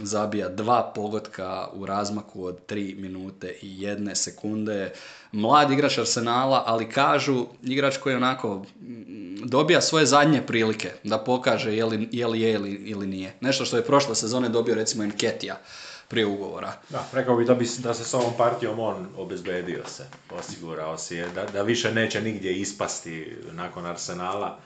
zabija 0.02 0.48
dva 0.48 0.92
pogotka 0.94 1.68
u 1.72 1.86
razmaku 1.86 2.44
od 2.44 2.58
3 2.66 3.00
minute 3.00 3.54
i 3.62 3.82
jedne 3.82 4.16
sekunde. 4.16 4.92
Mlad 5.32 5.70
igrač 5.70 5.98
Arsenala, 5.98 6.62
ali 6.66 6.90
kažu 6.90 7.46
igrač 7.62 7.96
koji 7.96 8.16
onako 8.16 8.64
dobija 9.44 9.80
svoje 9.80 10.06
zadnje 10.06 10.46
prilike 10.46 10.92
da 11.04 11.18
pokaže 11.18 11.76
je 11.76 11.84
li 11.84 12.08
je 12.12 12.26
li, 12.26 12.40
je 12.40 12.52
ili, 12.52 12.70
ili 12.70 13.06
nije. 13.06 13.34
Nešto 13.40 13.64
što 13.64 13.76
je 13.76 13.84
prošle 13.84 14.14
sezone 14.14 14.48
dobio 14.48 14.74
recimo 14.74 15.04
Enketija 15.04 15.56
prije 16.08 16.26
ugovora. 16.26 16.72
Da, 16.88 17.06
rekao 17.12 17.36
bi 17.36 17.44
da, 17.44 17.54
bi 17.54 17.68
da 17.78 17.94
se 17.94 18.04
s 18.04 18.14
ovom 18.14 18.32
partijom 18.36 18.78
on 18.78 19.06
obezbedio 19.16 19.82
se, 19.86 20.06
osigurao 20.30 20.98
si 20.98 21.16
je, 21.16 21.28
da, 21.34 21.44
da 21.44 21.62
više 21.62 21.92
neće 21.92 22.20
nigdje 22.20 22.60
ispasti 22.60 23.36
nakon 23.52 23.86
Arsenala. 23.86 24.58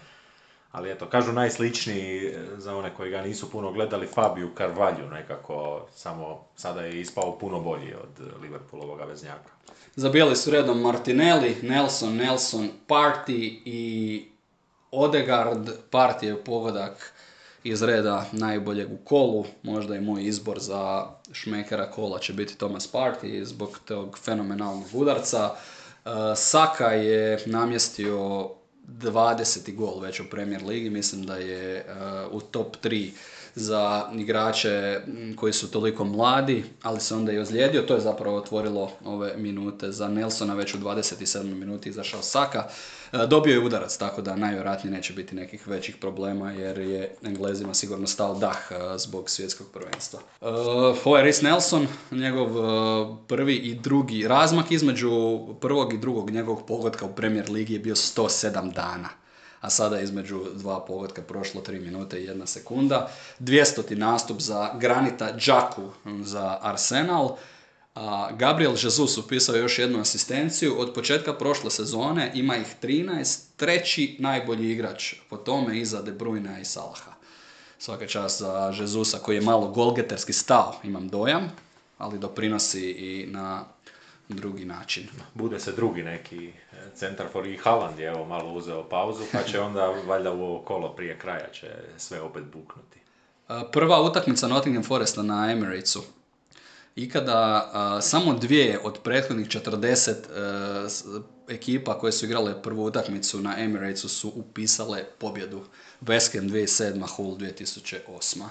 Ali 0.73 0.90
eto, 0.90 1.07
kažu 1.07 1.32
najsličniji 1.32 2.27
e, 2.27 2.39
za 2.57 2.77
one 2.77 2.94
koji 2.97 3.11
ga 3.11 3.23
nisu 3.23 3.51
puno 3.51 3.73
gledali, 3.73 4.07
Fabiju 4.07 4.51
Carvalho 4.57 5.11
nekako, 5.11 5.86
samo 5.94 6.44
sada 6.57 6.81
je 6.81 7.01
ispao 7.01 7.39
puno 7.39 7.61
bolji 7.61 7.94
od 7.94 8.43
Liverpoolovog 8.43 9.09
veznjaka. 9.09 9.51
Zabijali 9.97 10.36
su 10.36 10.51
redom 10.51 10.81
Martinelli, 10.81 11.57
Nelson, 11.62 12.16
Nelson, 12.16 12.70
Party 12.89 13.61
i 13.65 14.24
Odegaard. 14.90 15.69
Party 15.90 16.24
je 16.24 16.44
pogodak 16.44 17.12
iz 17.65 17.82
reda 17.82 18.24
najboljeg 18.32 18.93
u 18.93 18.97
kolu. 18.97 19.44
Možda 19.62 19.97
i 19.97 20.01
moj 20.01 20.24
izbor 20.24 20.59
za 20.59 21.07
šmekera 21.32 21.90
kola 21.90 22.19
će 22.19 22.32
biti 22.32 22.59
Thomas 22.59 22.93
Party 22.93 23.44
zbog 23.44 23.81
tog 23.85 24.19
fenomenalnog 24.19 24.89
udarca. 24.93 25.51
Uh, 26.05 26.12
Saka 26.36 26.93
je 26.93 27.43
namjestio 27.47 28.49
20. 28.89 29.75
gol 29.75 30.01
već 30.01 30.21
u 30.21 30.31
Premier 30.31 30.65
Ligi, 30.65 30.91
mislim 30.91 31.27
da 31.27 31.37
je 31.37 31.85
uh, 32.29 32.35
u 32.37 32.41
top 32.41 32.77
3 32.85 33.11
za 33.55 34.11
igrače 34.15 35.01
koji 35.37 35.53
su 35.53 35.71
toliko 35.71 36.05
mladi, 36.05 36.65
ali 36.83 37.01
se 37.01 37.15
onda 37.15 37.33
i 37.33 37.39
ozlijedio. 37.39 37.83
To 37.83 37.95
je 37.95 38.01
zapravo 38.01 38.37
otvorilo 38.37 38.93
ove 39.05 39.37
minute 39.37 39.93
za 39.93 40.09
Nelsona, 40.09 40.55
već 40.55 40.75
u 40.75 40.79
27. 40.79 41.43
minuti 41.43 41.89
izašao 41.89 42.23
Saka. 42.23 42.69
E, 43.12 43.26
Dobio 43.26 43.52
je 43.52 43.64
udarac, 43.64 43.97
tako 43.97 44.22
da 44.22 44.36
najvjerojatnije 44.36 44.97
neće 44.97 45.12
biti 45.12 45.34
nekih 45.34 45.68
većih 45.68 45.97
problema, 45.97 46.52
jer 46.52 46.78
je 46.78 47.14
Englezima 47.22 47.74
sigurno 47.74 48.06
stao 48.06 48.34
dah 48.34 48.56
e, 48.70 48.98
zbog 48.98 49.30
svjetskog 49.30 49.66
prvenstva. 49.72 50.20
E, 50.20 50.47
Ovo 51.05 51.18
je 51.18 51.24
Rhys 51.24 51.43
Nelson, 51.43 51.86
njegov 52.10 52.48
prvi 53.28 53.55
i 53.55 53.74
drugi 53.74 54.28
razmak 54.28 54.70
između 54.70 55.39
prvog 55.60 55.93
i 55.93 55.98
drugog 55.98 56.30
njegovog 56.30 56.66
pogotka 56.66 57.05
u 57.05 57.14
Premier 57.14 57.51
Ligi 57.51 57.72
je 57.72 57.78
bio 57.78 57.94
107 57.94 58.72
dana 58.72 59.09
a 59.62 59.70
sada 59.70 60.01
između 60.01 60.44
dva 60.55 60.84
pogotka 60.84 61.22
prošlo 61.22 61.62
3 61.62 61.80
minute 61.80 62.22
i 62.22 62.28
1 62.28 62.47
sekunda. 62.47 63.10
200. 63.40 63.97
nastup 63.97 64.40
za 64.40 64.70
Granita 64.80 65.36
Džaku 65.36 65.90
za 66.22 66.59
Arsenal. 66.62 67.36
A 67.94 68.31
Gabriel 68.32 68.73
Jesus 68.82 69.19
upisao 69.19 69.56
još 69.56 69.78
jednu 69.78 70.01
asistenciju. 70.01 70.74
Od 70.78 70.94
početka 70.94 71.35
prošle 71.35 71.70
sezone 71.70 72.32
ima 72.35 72.56
ih 72.56 72.77
13, 72.82 73.40
treći 73.56 74.16
najbolji 74.19 74.70
igrač 74.70 75.14
po 75.31 75.36
tome 75.36 75.78
iza 75.78 76.02
De 76.02 76.12
Bruyne 76.12 76.60
i 76.60 76.64
Salaha. 76.64 77.12
Svaka 77.78 78.06
čast 78.06 78.40
za 78.40 78.74
Jesusa 78.81 79.19
koji 79.19 79.36
je 79.36 79.40
malo 79.40 79.69
golgeterski 79.69 80.32
stao, 80.32 80.74
imam 80.82 81.09
dojam, 81.09 81.51
ali 81.98 82.19
doprinosi 82.19 82.90
i 82.90 83.27
na 83.27 83.64
drugi 84.28 84.64
način. 84.64 85.09
Bude 85.35 85.60
se 85.60 85.73
drugi 85.73 86.02
neki 86.02 86.48
e, 86.48 86.52
centar 86.94 87.27
for 87.32 87.47
i 87.47 87.56
Haaland 87.56 87.98
je 87.98 88.06
evo 88.06 88.24
malo 88.24 88.52
uzeo 88.52 88.89
pauzu, 88.89 89.24
pa 89.32 89.43
će 89.43 89.60
onda 89.60 89.94
valjda 90.06 90.32
u 90.32 90.43
ovo 90.43 90.59
kolo 90.59 90.93
prije 90.93 91.19
kraja 91.19 91.51
će 91.52 91.69
sve 91.97 92.20
opet 92.20 92.44
buknuti. 92.44 93.01
A, 93.48 93.64
Prva 93.73 94.02
utakmica 94.02 94.48
Nottingham 94.48 94.85
Foresta 94.85 95.23
na 95.23 95.52
Emiratesu. 96.93 96.97
Ikada 96.97 97.70
a, 97.73 98.01
samo 98.01 98.35
dvije 98.35 98.78
od 98.85 98.98
prethodnih 98.98 99.47
40 99.48 100.10
e, 100.10 100.89
s- 100.89 101.05
ekipa 101.48 101.98
koje 101.98 102.12
su 102.12 102.24
igrale 102.27 102.62
prvu 102.62 102.85
utakmicu 102.85 103.40
na 103.40 103.59
Emiratesu 103.59 104.09
su 104.09 104.28
upisale 104.28 105.05
pobjedu. 105.19 105.62
West 106.02 106.35
Ham 106.35 106.48
2007, 106.48 107.06
Hull 107.16 107.36
2008. 107.36 108.44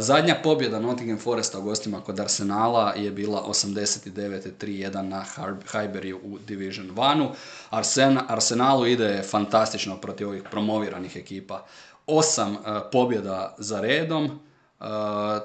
zadnja 0.00 0.34
pobjeda 0.34 0.80
Nottingham 0.80 1.18
Foresta 1.18 1.58
u 1.58 1.62
gostima 1.62 2.00
kod 2.00 2.20
Arsenala 2.20 2.92
je 2.96 3.10
bila 3.10 3.44
89-3-1 3.44 5.02
na 5.02 5.24
Highbury 5.72 6.14
u 6.14 6.38
Division 6.38 6.90
1. 6.90 7.28
Arsen, 7.70 8.18
Arsenalu 8.28 8.86
ide 8.86 9.22
fantastično 9.22 9.96
protiv 9.96 10.28
ovih 10.28 10.42
promoviranih 10.50 11.16
ekipa. 11.16 11.66
Osam 12.06 12.52
uh, 12.52 12.58
pobjeda 12.92 13.54
za 13.58 13.80
redom, 13.80 14.40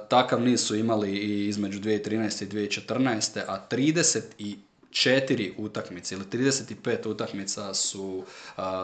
takav 0.10 0.42
niz 0.42 0.66
su 0.66 0.76
imali 0.76 1.12
i 1.12 1.48
između 1.48 1.80
2013. 1.80 2.44
i 2.44 2.48
2014. 2.48 3.40
a 3.48 3.68
30 3.70 4.22
i 4.38 4.58
četiri 4.92 5.54
utakmice 5.58 6.16
ili 6.16 6.26
35 6.26 7.08
utakmica 7.08 7.74
su 7.74 8.24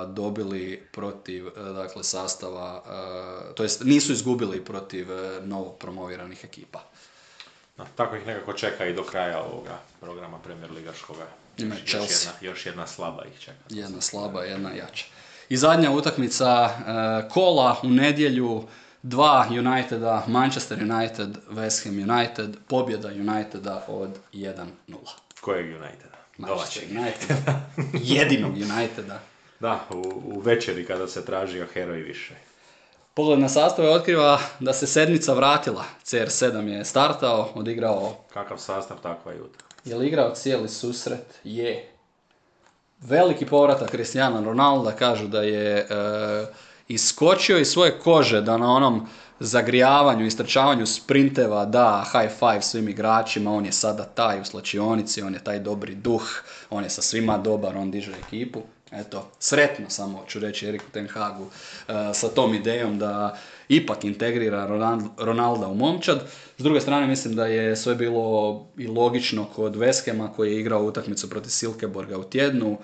dobili 0.07 0.83
protiv 0.91 1.45
dakle 1.55 2.03
sastava, 2.03 2.83
to 3.55 3.63
jest 3.63 3.83
nisu 3.83 4.11
izgubili 4.11 4.65
protiv 4.65 5.07
novo 5.43 5.69
promoviranih 5.69 6.43
ekipa. 6.43 6.83
No, 7.77 7.85
tako 7.95 8.15
ih 8.15 8.27
nekako 8.27 8.53
čeka 8.53 8.85
i 8.85 8.93
do 8.93 9.03
kraja 9.03 9.41
ovoga 9.43 9.79
programa 9.99 10.39
Premier 10.39 10.71
Ligaškoga. 10.71 11.27
Ima 11.57 11.75
još, 11.75 11.93
još, 11.93 12.09
jedna, 12.09 12.31
još 12.41 12.65
jedna 12.65 12.87
slaba 12.87 13.25
ih 13.25 13.39
čeka. 13.39 13.63
Jedna 13.69 14.01
slaba, 14.01 14.43
jedna 14.43 14.71
jača. 14.71 15.05
I 15.49 15.57
zadnja 15.57 15.91
utakmica 15.91 16.69
kola 17.31 17.81
u 17.83 17.89
nedjelju 17.89 18.63
dva 19.03 19.47
Uniteda, 19.49 20.23
Manchester 20.27 20.77
United, 20.81 21.37
West 21.49 21.85
Ham 21.85 22.11
United, 22.11 22.57
pobjeda 22.67 23.07
Uniteda 23.07 23.85
od 23.87 24.09
1-0. 24.33 24.65
Kojeg 25.41 25.65
Uniteda? 25.65 26.17
Manchester 26.37 26.83
United. 26.91 27.37
Jedinog 28.13 28.51
Uniteda. 28.51 29.19
Da, 29.59 29.85
u, 29.89 30.21
u 30.25 30.39
večeri 30.39 30.85
kada 30.85 31.07
se 31.07 31.25
tražio 31.25 31.67
heroj 31.73 32.01
više. 32.01 32.33
Pogled 33.13 33.39
na 33.39 33.49
sastave 33.49 33.89
otkriva 33.89 34.39
da 34.59 34.73
se 34.73 34.87
sedmica 34.87 35.33
vratila. 35.33 35.83
CR7 36.03 36.67
je 36.67 36.85
startao, 36.85 37.49
odigrao... 37.55 38.15
Kakav 38.33 38.57
sastav, 38.57 38.97
takva 39.03 39.31
je 39.31 39.39
Je 39.85 39.95
li 39.95 40.07
igrao 40.07 40.35
cijeli 40.35 40.69
susret? 40.69 41.39
Je. 41.43 41.91
Veliki 43.01 43.45
povratak 43.45 43.89
Cristiano 43.89 44.41
Ronaldo, 44.41 44.91
kažu 44.99 45.27
da 45.27 45.41
je 45.41 45.77
e, 45.77 45.85
iskočio 46.89 47.57
iz 47.57 47.67
svoje 47.67 47.99
kože, 47.99 48.41
da 48.41 48.57
na 48.57 48.71
onom 48.71 49.07
zagrijavanju, 49.39 50.25
istrčavanju 50.25 50.85
sprinteva, 50.85 51.65
da 51.65 52.05
high 52.11 52.33
five 52.39 52.61
svim 52.61 52.89
igračima, 52.89 53.53
on 53.53 53.65
je 53.65 53.71
sada 53.71 54.03
taj 54.03 54.41
u 54.41 54.45
slačionici, 54.45 55.21
on 55.21 55.33
je 55.33 55.43
taj 55.43 55.59
dobri 55.59 55.95
duh, 55.95 56.43
on 56.69 56.83
je 56.83 56.89
sa 56.89 57.01
svima 57.01 57.37
dobar, 57.37 57.77
on 57.77 57.91
diže 57.91 58.11
ekipu. 58.27 58.61
Eto, 58.91 59.27
sretno 59.39 59.85
samo 59.89 60.23
ću 60.27 60.39
reći 60.39 60.67
Eriku 60.67 60.85
Ten 60.91 61.07
Hagu 61.07 61.43
uh, 61.43 61.49
sa 62.13 62.29
tom 62.29 62.53
idejom 62.53 62.99
da 62.99 63.37
ipak 63.67 64.03
integrira 64.03 64.65
Ronalda 65.17 65.67
u 65.67 65.75
momčad. 65.75 66.23
S 66.57 66.63
druge 66.63 66.81
strane 66.81 67.07
mislim 67.07 67.35
da 67.35 67.45
je 67.45 67.75
sve 67.75 67.95
bilo 67.95 68.65
i 68.77 68.87
logično 68.87 69.45
kod 69.45 69.75
Veskema 69.75 70.33
koji 70.33 70.51
je 70.51 70.59
igrao 70.59 70.83
utakmicu 70.83 71.29
protiv 71.29 71.49
Silkeborga 71.49 72.17
u 72.17 72.23
tjednu. 72.23 72.77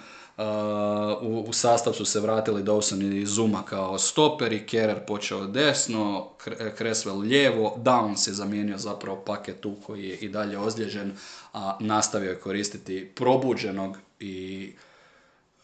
U, 1.21 1.45
u 1.47 1.53
sastav 1.53 1.93
su 1.93 2.05
se 2.05 2.19
vratili 2.19 2.63
Dawson 2.63 3.21
i 3.21 3.25
Zuma 3.25 3.63
kao 3.63 3.99
stoperi, 3.99 4.67
Kerer 4.67 5.05
počeo 5.07 5.45
desno, 5.45 6.29
Creswell 6.77 7.19
lijevo, 7.19 7.75
Downs 7.77 8.27
je 8.27 8.33
zamijenio 8.33 8.77
zapravo 8.77 9.23
paketu 9.25 9.75
koji 9.85 10.03
je 10.03 10.17
i 10.17 10.29
dalje 10.29 10.57
ozlijeđen, 10.57 11.17
a 11.53 11.77
nastavio 11.79 12.29
je 12.29 12.39
koristiti 12.39 13.11
probuđenog 13.15 13.97
i 14.19 14.73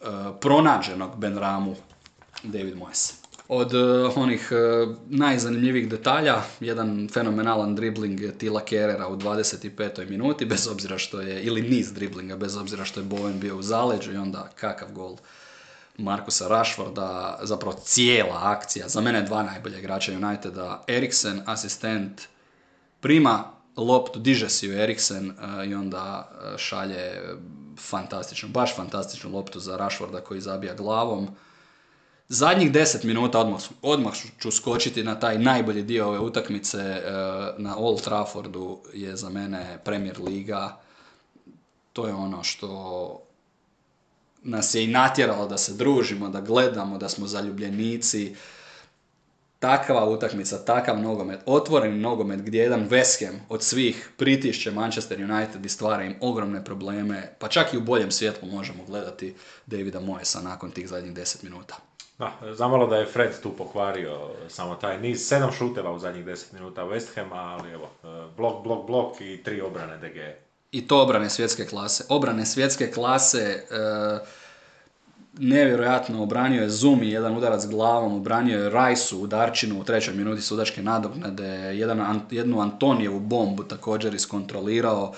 uh, 0.00 0.08
pronađenog 0.40 1.16
Ben 1.16 1.38
Ramu 1.38 1.74
David 2.42 2.76
Moyes. 2.76 3.21
Od 3.48 3.74
uh, 3.74 4.16
onih 4.16 4.52
uh, 4.52 4.96
najzanimljivijih 5.08 5.88
detalja, 5.88 6.42
jedan 6.60 7.08
fenomenalan 7.12 7.74
dribling 7.74 8.20
Tila 8.38 8.64
Kerera 8.64 9.08
u 9.08 9.16
25. 9.16 10.10
minuti, 10.10 10.46
bez 10.46 10.68
obzira 10.68 10.98
što 10.98 11.20
je, 11.20 11.42
ili 11.42 11.62
niz 11.62 11.92
driblinga, 11.92 12.36
bez 12.36 12.56
obzira 12.56 12.84
što 12.84 13.00
je 13.00 13.06
Bowen 13.06 13.38
bio 13.38 13.56
u 13.56 13.62
zaleđu 13.62 14.12
i 14.12 14.16
onda 14.16 14.48
kakav 14.54 14.92
gol 14.92 15.16
Markusa 15.98 16.48
Rashforda, 16.48 17.38
zapravo 17.42 17.76
cijela 17.84 18.38
akcija, 18.42 18.88
za 18.88 19.00
mene 19.00 19.22
dva 19.22 19.42
najbolja 19.42 19.78
igrača 19.78 20.12
Uniteda, 20.12 20.84
Eriksen, 20.88 21.42
asistent, 21.46 22.22
prima 23.00 23.44
loptu, 23.76 24.18
diže 24.18 24.48
si 24.48 24.66
ju 24.66 24.72
Eriksen 24.72 25.30
uh, 25.30 25.66
i 25.66 25.74
onda 25.74 26.30
šalje 26.56 27.20
fantastičnu, 27.78 28.48
baš 28.48 28.76
fantastičnu 28.76 29.30
loptu 29.30 29.60
za 29.60 29.76
Rashforda 29.76 30.20
koji 30.20 30.40
zabija 30.40 30.74
glavom 30.74 31.28
Zadnjih 32.28 32.72
deset 32.72 33.04
minuta 33.04 33.40
odmah, 33.40 33.60
odmah 33.82 34.12
ću 34.40 34.50
skočiti 34.50 35.02
na 35.02 35.20
taj 35.20 35.38
najbolji 35.38 35.82
dio 35.82 36.08
ove 36.08 36.18
utakmice 36.18 36.78
e, 36.78 37.02
na 37.58 37.76
Old 37.78 38.00
Traffordu 38.00 38.78
je 38.94 39.16
za 39.16 39.28
mene 39.28 39.78
Premier 39.84 40.20
Liga. 40.20 40.80
To 41.92 42.06
je 42.06 42.14
ono 42.14 42.42
što 42.42 43.22
nas 44.42 44.74
je 44.74 44.84
i 44.84 44.86
natjeralo 44.86 45.46
da 45.46 45.58
se 45.58 45.74
družimo, 45.74 46.28
da 46.28 46.40
gledamo, 46.40 46.98
da 46.98 47.08
smo 47.08 47.26
zaljubljenici. 47.26 48.36
Takva 49.58 50.08
utakmica, 50.08 50.64
takav 50.64 51.00
nogomet, 51.00 51.40
otvoreni 51.46 51.98
nogomet 51.98 52.42
gdje 52.42 52.62
jedan 52.62 52.88
West 52.88 53.32
od 53.48 53.62
svih 53.62 54.10
pritišće 54.16 54.70
Manchester 54.70 55.30
United 55.30 55.64
i 55.64 55.68
stvara 55.68 56.04
im 56.04 56.14
ogromne 56.20 56.64
probleme, 56.64 57.34
pa 57.38 57.48
čak 57.48 57.74
i 57.74 57.76
u 57.76 57.80
boljem 57.80 58.10
svjetlu 58.10 58.48
možemo 58.48 58.84
gledati 58.84 59.34
Davida 59.66 60.00
Moesa 60.00 60.40
nakon 60.40 60.70
tih 60.70 60.88
zadnjih 60.88 61.14
deset 61.14 61.42
minuta. 61.42 61.76
Da, 62.22 62.54
zamalo 62.54 62.86
da 62.86 62.96
je 62.96 63.06
Fred 63.06 63.40
tu 63.42 63.50
pokvario 63.56 64.30
samo 64.48 64.74
taj 64.74 65.00
niz. 65.00 65.26
Sedam 65.28 65.52
šuteva 65.52 65.92
u 65.92 65.98
zadnjih 65.98 66.26
10 66.26 66.52
minuta 66.52 66.82
West 66.82 67.14
Hama, 67.14 67.36
ali 67.36 67.70
evo, 67.70 67.90
e, 68.04 68.06
blok, 68.36 68.62
blok, 68.62 68.86
blok 68.86 69.20
i 69.20 69.42
tri 69.44 69.60
obrane 69.60 69.98
DG. 69.98 70.16
I 70.72 70.86
to 70.86 71.02
obrane 71.02 71.30
svjetske 71.30 71.66
klase. 71.66 72.04
Obrane 72.08 72.46
svjetske 72.46 72.90
klase, 72.90 73.38
e, 73.38 73.64
nevjerojatno 75.38 76.22
obranio 76.22 76.62
je 76.62 76.70
Zumi, 76.70 77.10
jedan 77.10 77.36
udarac 77.36 77.66
glavom, 77.66 78.16
obranio 78.16 78.62
je 78.62 78.70
Rajsu 78.70 79.18
u 79.18 79.26
Darčinu 79.26 79.80
u 79.80 79.84
trećoj 79.84 80.14
minuti 80.14 80.42
sudačke 80.42 80.82
nadoknade, 80.82 81.48
jedan, 81.74 82.20
jednu 82.30 82.60
Antonijevu 82.60 83.20
bombu 83.20 83.64
također 83.64 84.14
iskontrolirao. 84.14 85.14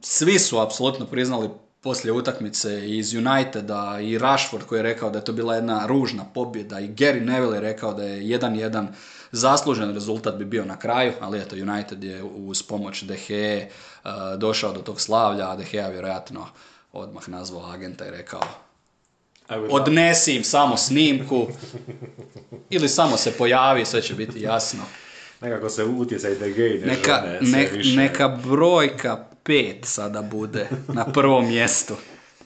Svi 0.00 0.38
su 0.38 0.58
apsolutno 0.58 1.06
priznali 1.06 1.48
poslije 1.86 2.12
utakmice 2.12 2.90
iz 2.90 3.14
Uniteda 3.14 3.98
i 4.02 4.18
Rashford 4.18 4.64
koji 4.64 4.78
je 4.78 4.82
rekao 4.82 5.10
da 5.10 5.18
je 5.18 5.24
to 5.24 5.32
bila 5.32 5.54
jedna 5.54 5.86
ružna 5.86 6.24
pobjeda 6.34 6.80
i 6.80 6.88
Gary 6.88 7.20
Neville 7.20 7.56
je 7.56 7.60
rekao 7.60 7.94
da 7.94 8.02
je 8.02 8.28
jedan 8.28 8.56
jedan 8.56 8.88
zaslužen 9.32 9.94
rezultat 9.94 10.34
bi 10.34 10.44
bio 10.44 10.64
na 10.64 10.78
kraju, 10.78 11.12
ali 11.20 11.38
eto 11.38 11.56
United 11.56 12.04
je 12.04 12.22
uz 12.22 12.62
pomoć 12.62 13.02
De 13.02 13.18
Gea 13.28 13.66
uh, 13.66 14.10
došao 14.38 14.72
do 14.72 14.80
tog 14.80 15.00
slavlja, 15.00 15.50
a 15.50 15.56
Gea 15.72 15.88
vjerojatno 15.88 16.46
odmah 16.92 17.28
nazvao 17.28 17.70
agenta 17.70 18.06
i 18.06 18.10
rekao 18.10 18.42
odnesi 19.48 20.36
im 20.36 20.44
samo 20.44 20.76
snimku 20.76 21.46
ili 22.70 22.88
samo 22.88 23.16
se 23.16 23.32
pojavi, 23.32 23.84
sve 23.84 24.02
će 24.02 24.14
biti 24.14 24.40
jasno. 24.40 24.82
Nekako 25.40 25.68
se 25.68 25.84
utjecaj 25.84 26.34
De 26.34 26.52
Gea 26.52 26.86
neka, 26.86 27.22
ne, 27.40 27.70
Neka 27.96 28.28
brojka 28.28 29.28
pet 29.42 29.84
sada 29.84 30.22
bude 30.22 30.68
na 30.88 31.04
prvom 31.04 31.46
mjestu. 31.48 31.94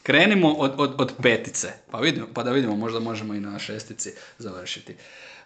Krenimo 0.03 0.53
od, 0.53 0.73
od, 0.79 0.95
od 0.99 1.13
petice, 1.23 1.69
pa, 1.91 1.99
vidimo, 1.99 2.27
pa 2.35 2.43
da 2.43 2.51
vidimo, 2.51 2.77
možda 2.77 3.01
možemo 3.01 3.35
i 3.35 3.41
na 3.41 3.59
šestici 3.59 4.13
završiti. 4.39 4.95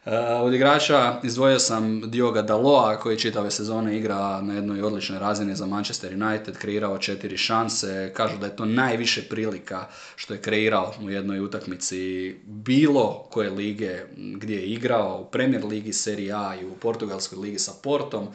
Uh, 0.07 0.13
od 0.43 0.55
igrača 0.55 1.21
izdvojio 1.23 1.59
sam 1.59 2.11
Dioga 2.11 2.43
Daloa 2.43 2.97
koji 2.97 3.19
čitave 3.19 3.51
sezone 3.51 3.97
igra 3.99 4.41
na 4.41 4.55
jednoj 4.55 4.83
odličnoj 4.83 5.19
razini 5.19 5.57
za 5.57 5.67
Manchester 5.67 6.13
United, 6.23 6.59
kreirao 6.59 6.99
četiri 6.99 7.37
šanse, 7.37 8.13
kažu 8.17 8.39
da 8.39 8.47
je 8.47 8.57
to 8.57 8.65
najviše 8.65 9.23
prilika 9.23 9.87
što 10.17 10.35
je 10.35 10.41
kreirao 10.41 10.93
u 11.03 11.11
jednoj 11.11 11.41
utakmici 11.41 12.35
bilo 12.47 13.27
koje 13.31 13.51
lige 13.51 14.01
gdje 14.17 14.57
je 14.57 14.67
igrao, 14.67 15.21
u 15.21 15.31
Premier 15.31 15.65
Ligi, 15.65 15.93
Serie 15.93 16.33
A 16.33 16.55
i 16.63 16.67
u 16.67 16.75
Portugalskoj 16.75 17.39
ligi 17.39 17.59
sa 17.59 17.73
Portom. 17.83 18.29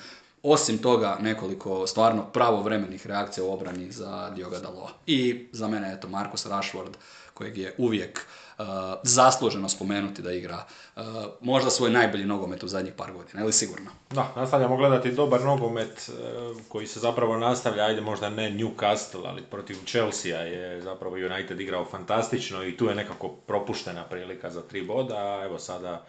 Osim 0.44 0.78
toga, 0.78 1.18
nekoliko 1.22 1.88
stvarno 1.88 2.26
pravovremenih 2.26 3.08
reakcija 3.08 3.44
u 3.44 3.54
obrani 3.54 3.92
za 3.92 4.32
Dioga 4.36 4.60
Daloa. 4.60 4.92
I 5.08 5.46
za 5.52 5.68
mene 5.68 5.90
je 5.90 6.02
to 6.02 6.08
Marcus 6.08 6.46
Rashford, 6.46 6.98
kojeg 7.34 7.58
je 7.58 7.76
uvijek 7.78 8.26
zasluženo 9.04 9.70
spomenuti 9.70 10.22
da 10.22 10.32
igra 10.32 10.64
uh, 10.96 11.04
možda 11.42 11.70
svoj 11.70 11.90
najbolji 11.90 12.26
nogomet 12.26 12.64
u 12.64 12.68
zadnjih 12.68 12.94
par 12.94 13.12
godina, 13.12 13.42
ili 13.42 13.54
sigurno? 13.54 13.92
Da, 14.12 14.34
nastavljamo 14.36 14.78
gledati 14.78 15.12
dobar 15.12 15.42
nogomet 15.42 16.10
uh, 16.10 16.62
koji 16.68 16.88
se 16.88 17.00
zapravo 17.00 17.38
nastavlja, 17.38 17.84
ajde 17.84 18.02
možda 18.02 18.30
ne 18.30 18.52
Newcastle, 18.52 19.26
ali 19.26 19.42
protiv 19.42 19.76
Chelsea 19.86 20.38
je 20.38 20.82
zapravo 20.82 21.16
United 21.16 21.60
igrao 21.60 21.86
fantastično 21.86 22.64
i 22.64 22.78
tu 22.78 22.86
je 22.86 22.96
nekako 22.96 23.30
propuštena 23.30 24.04
prilika 24.04 24.50
za 24.50 24.62
tri 24.62 24.84
boda, 24.84 25.16
a 25.16 25.46
evo 25.46 25.60
sada 25.60 26.06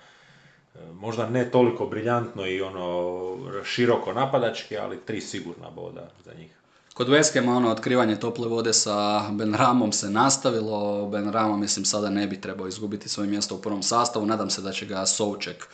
možda 0.93 1.29
ne 1.29 1.51
toliko 1.51 1.87
briljantno 1.87 2.47
i 2.47 2.63
ono 2.63 3.39
široko 3.65 4.13
napadački, 4.13 4.79
ali 4.79 5.01
tri 5.01 5.21
sigurna 5.21 5.71
boda 5.71 6.09
za 6.25 6.35
njih. 6.35 6.60
Kod 7.01 7.09
West 7.09 7.49
ono 7.49 7.71
otkrivanje 7.71 8.17
tople 8.17 8.49
vode 8.49 8.73
sa 8.73 9.29
Ben 9.31 9.55
Ramom 9.55 9.93
se 9.93 10.11
nastavilo. 10.11 11.07
Ben 11.07 11.33
Rama 11.33 11.57
mislim 11.57 11.85
sada 11.85 12.11
ne 12.11 12.27
bi 12.27 12.41
trebao 12.41 12.69
izgubiti 12.69 13.09
svoje 13.09 13.29
mjesto 13.29 13.55
u 13.55 13.59
prvom 13.59 13.83
sastavu. 13.83 14.27
Nadam 14.27 14.51
se 14.51 14.63
da 14.63 14.73
će 14.73 14.87
ga 14.87 15.07
Souček 15.07 15.69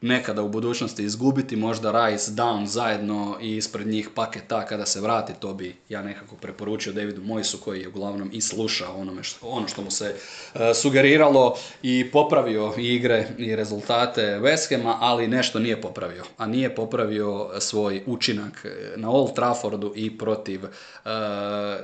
nekada 0.00 0.42
u 0.42 0.48
budućnosti 0.48 1.04
izgubiti, 1.04 1.56
možda 1.56 2.06
Rice, 2.06 2.30
Down 2.30 2.66
zajedno 2.66 3.38
i 3.40 3.56
ispred 3.56 3.86
njih 3.86 4.10
paketa 4.14 4.66
kada 4.66 4.86
se 4.86 5.00
vrati, 5.00 5.32
to 5.40 5.54
bi 5.54 5.76
ja 5.88 6.02
nekako 6.02 6.36
preporučio 6.36 6.92
Davidu 6.92 7.22
Moisu 7.22 7.58
koji 7.58 7.80
je 7.80 7.88
uglavnom 7.88 8.30
i 8.32 8.40
slušao 8.40 8.96
onome 8.96 9.22
što, 9.22 9.46
ono 9.46 9.68
što 9.68 9.82
mu 9.82 9.90
se 9.90 10.14
e, 10.54 10.74
sugeriralo 10.74 11.58
i 11.82 12.10
popravio 12.12 12.74
igre 12.76 13.28
i 13.38 13.56
rezultate 13.56 14.22
West 14.22 14.96
ali 15.00 15.28
nešto 15.28 15.58
nije 15.58 15.80
popravio. 15.80 16.24
A 16.36 16.46
nije 16.46 16.74
popravio 16.74 17.50
svoj 17.60 18.02
učinak 18.06 18.66
na 18.96 19.10
Old 19.10 19.34
Traffordu 19.34 19.92
i 19.96 20.18
protiv 20.18 20.64
e, 20.64 20.68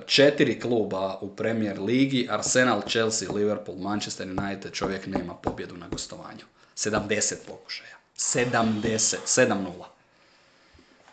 četiri 0.07 0.61
kluba 0.61 1.19
u 1.21 1.29
Premier 1.29 1.81
Ligi, 1.81 2.29
Arsenal, 2.31 2.83
Chelsea, 2.89 3.33
Liverpool, 3.33 3.79
Manchester 3.79 4.29
United, 4.29 4.73
čovjek 4.73 5.07
nema 5.07 5.35
pobjedu 5.35 5.77
na 5.77 5.89
gostovanju. 5.89 6.45
70 6.77 7.35
pokušaja. 7.47 8.04
70, 8.17 9.17
7-0. 9.27 9.85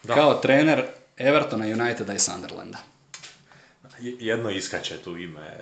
Kao 0.08 0.34
trener 0.34 0.86
Evertona, 1.18 1.66
Uniteda 1.66 2.14
i 2.14 2.20
Sunderlanda. 2.20 2.78
Jedno 4.00 4.50
iskače 4.50 4.98
tu 4.98 5.18
ime, 5.18 5.58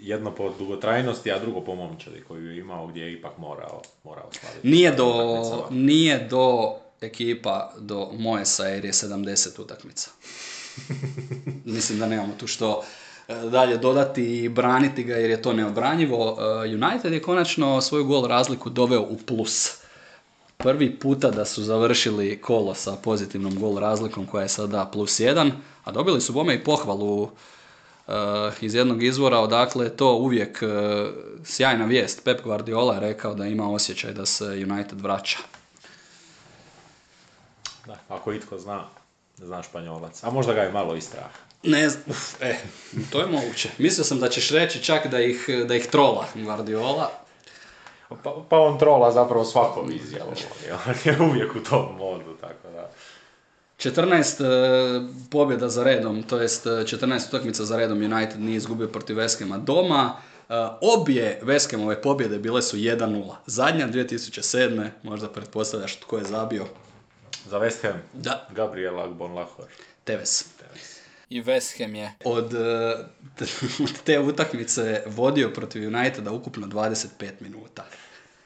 jedno 0.00 0.34
po 0.34 0.54
dugotrajnosti, 0.58 1.32
a 1.32 1.38
drugo 1.38 1.60
po 1.60 1.74
momčadi 1.74 2.20
koju 2.28 2.50
je 2.50 2.58
imao 2.58 2.86
gdje 2.86 3.02
je 3.02 3.12
ipak 3.12 3.38
morao, 3.38 3.82
morao 4.04 4.30
slaviti. 4.40 4.68
Nije 4.68 4.92
do, 4.92 5.66
nije 5.70 6.28
do 6.30 6.76
ekipa 7.00 7.72
do 7.78 8.10
Moesa 8.12 8.64
jer 8.64 8.84
je 8.84 8.92
70 8.92 9.60
utakmica. 9.60 10.10
Mislim 11.64 11.98
da 11.98 12.06
nemamo 12.06 12.34
tu 12.38 12.46
što 12.46 12.84
e, 13.28 13.34
dalje 13.34 13.76
dodati 13.76 14.44
i 14.44 14.48
braniti 14.48 15.04
ga 15.04 15.16
jer 15.16 15.30
je 15.30 15.42
to 15.42 15.52
neobranjivo. 15.52 16.38
E, 16.40 16.74
United 16.74 17.12
je 17.12 17.22
konačno 17.22 17.80
svoju 17.80 18.04
gol 18.04 18.26
razliku 18.26 18.70
doveo 18.70 19.02
u 19.02 19.16
plus 19.26 19.83
prvi 20.56 20.98
puta 20.98 21.30
da 21.30 21.44
su 21.44 21.62
završili 21.62 22.40
kolo 22.40 22.74
sa 22.74 22.96
pozitivnom 22.96 23.58
gol 23.60 23.78
razlikom 23.78 24.26
koja 24.26 24.42
je 24.42 24.48
sada 24.48 24.90
plus 24.92 25.20
jedan, 25.20 25.52
a 25.84 25.92
dobili 25.92 26.20
su 26.20 26.32
bome 26.32 26.54
i 26.54 26.64
pohvalu 26.64 27.22
uh, 27.22 27.32
iz 28.60 28.74
jednog 28.74 29.02
izvora, 29.02 29.38
odakle 29.38 29.96
to 29.96 30.14
uvijek 30.14 30.62
uh, 30.62 30.68
sjajna 31.44 31.84
vijest. 31.84 32.24
Pep 32.24 32.42
Guardiola 32.42 32.94
je 32.94 33.00
rekao 33.00 33.34
da 33.34 33.46
ima 33.46 33.70
osjećaj 33.70 34.12
da 34.12 34.26
se 34.26 34.44
United 34.44 35.00
vraća. 35.00 35.38
Da, 37.86 37.98
ako 38.08 38.32
itko 38.32 38.58
zna, 38.58 38.84
zna 39.36 39.62
španjolac. 39.62 40.24
A 40.24 40.30
možda 40.30 40.52
ga 40.52 40.60
je 40.60 40.72
malo 40.72 40.96
i 40.96 41.00
strah. 41.00 41.30
Ne 41.62 41.88
znam, 41.88 42.16
e, 42.40 42.56
to 43.10 43.20
je 43.20 43.26
moguće. 43.26 43.70
Mislio 43.78 44.04
sam 44.04 44.20
da 44.20 44.28
ćeš 44.28 44.50
reći 44.50 44.82
čak 44.82 45.06
da 45.06 45.20
ih, 45.20 45.46
da 45.66 45.74
ih 45.74 45.86
trola 45.86 46.26
Guardiola, 46.34 47.23
pa, 48.22 48.34
pa 48.48 48.58
on 48.58 48.78
trola 48.78 49.12
zapravo 49.12 49.44
svako 49.44 49.86
izjavu. 49.90 50.32
On 50.86 50.94
je 51.04 51.22
uvijek 51.30 51.56
u 51.56 51.60
tom 51.60 51.96
modu, 51.98 52.36
tako 52.40 52.68
da. 52.72 52.90
14 53.78 54.40
uh, 54.40 54.46
e, 54.46 55.14
pobjeda 55.30 55.68
za 55.68 55.84
redom, 55.84 56.22
to 56.22 56.40
jest 56.40 56.66
14 56.66 57.12
e, 57.12 57.28
utakmica 57.28 57.64
za 57.64 57.76
redom 57.76 57.98
United 57.98 58.40
nije 58.40 58.56
izgubio 58.56 58.88
protiv 58.88 59.16
Veskema 59.16 59.58
doma. 59.58 60.16
Uh, 60.48 60.54
obje 60.80 61.40
Veskemove 61.42 62.02
pobjede 62.02 62.38
bile 62.38 62.62
su 62.62 62.76
1-0. 62.76 63.34
Zadnja 63.46 63.88
2007. 63.88 64.88
možda 65.02 65.28
pretpostavljaš 65.28 66.00
tko 66.00 66.18
je 66.18 66.24
zabio. 66.24 66.66
Za 67.46 67.58
West 67.58 67.82
Ham? 67.82 68.02
Da. 68.12 68.48
Gabriel 68.54 68.94
Agbon-Lahor. 68.94 69.66
Tevez. 70.04 70.53
I 71.34 71.42
West 71.42 71.78
Ham 71.78 71.94
je 71.94 72.12
od, 72.24 72.54
od 73.84 74.02
te 74.04 74.20
utakmice 74.20 75.02
vodio 75.06 75.50
protiv 75.50 75.88
Uniteda 75.88 76.32
ukupno 76.32 76.66
25 76.66 77.06
minuta. 77.40 77.84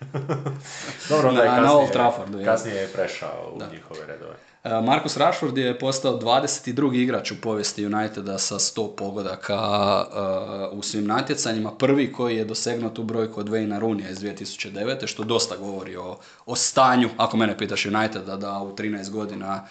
Dobro, 1.09 1.28
onda 1.28 1.43
je 1.43 1.48
kasnije, 1.48 1.66
na 1.66 1.73
Old 1.73 1.90
Traffordu, 1.93 2.44
kasnije 2.44 2.77
je 2.77 2.89
prešao 2.89 3.52
u 3.55 3.59
da. 3.59 3.69
njihove 3.73 4.06
redove. 4.06 4.35
E, 4.65 4.81
Marcus 4.81 5.16
Rashford 5.16 5.59
je 5.59 5.78
postao 5.78 6.20
22. 6.20 7.02
igrač 7.02 7.31
u 7.31 7.40
povijesti 7.40 7.86
Uniteda 7.86 8.39
sa 8.39 8.55
100 8.55 8.97
pogodaka 8.97 9.56
uh, 10.73 10.78
u 10.78 10.82
svim 10.82 11.06
natjecanjima. 11.06 11.73
Prvi 11.73 12.12
koji 12.12 12.36
je 12.36 12.44
dosegnuo 12.44 12.90
tu 12.90 13.02
brojku 13.02 13.40
od 13.40 13.48
Wayne 13.48 13.81
Rooney 13.81 14.10
iz 14.10 14.19
2009. 14.19 15.06
što 15.06 15.24
dosta 15.24 15.56
govori 15.56 15.97
o, 15.97 16.19
o 16.47 16.56
stanju, 16.56 17.09
ako 17.16 17.36
mene 17.36 17.59
pitaš 17.59 17.86
Uniteda, 17.86 18.36
da 18.36 18.59
u 18.59 18.77
13 18.77 19.10
godina 19.10 19.66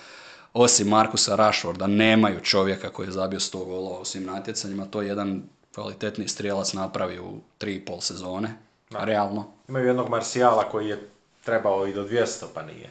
osim 0.54 0.88
Markusa 0.88 1.36
Rashforda 1.36 1.88
nemaju 1.88 2.40
čovjeka 2.40 2.90
koji 2.90 3.08
je 3.08 3.12
zabio 3.12 3.40
100 3.40 3.66
golova 3.66 4.00
u 4.00 4.06
svim 4.06 4.24
natjecanjima. 4.24 4.86
To 4.86 5.02
je 5.02 5.08
jedan 5.08 5.44
kvalitetni 5.76 6.28
strijelac 6.28 6.74
napravi 6.74 7.20
u 7.20 7.40
3,5 7.60 8.02
sezone 8.02 8.54
da. 8.90 9.04
realno. 9.04 9.46
Imaju 9.68 9.88
jednog 9.88 10.10
Marsijala 10.10 10.70
koji 10.70 10.88
je 10.88 11.10
trebao 11.46 11.88
i 11.88 11.94
do 11.94 12.08
200, 12.08 12.46
pa 12.54 12.64
nije. 12.64 12.90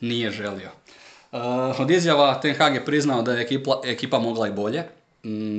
Nije 0.00 0.30
želio. 0.30 0.70
Uh, 1.32 1.80
od 1.80 1.90
izjava 1.90 2.40
Ten 2.40 2.54
Hag 2.54 2.74
je 2.74 2.84
priznao 2.84 3.22
da 3.22 3.32
je 3.32 3.42
ekipa, 3.42 3.80
ekipa 3.84 4.18
mogla 4.18 4.48
i 4.48 4.52
bolje, 4.52 4.84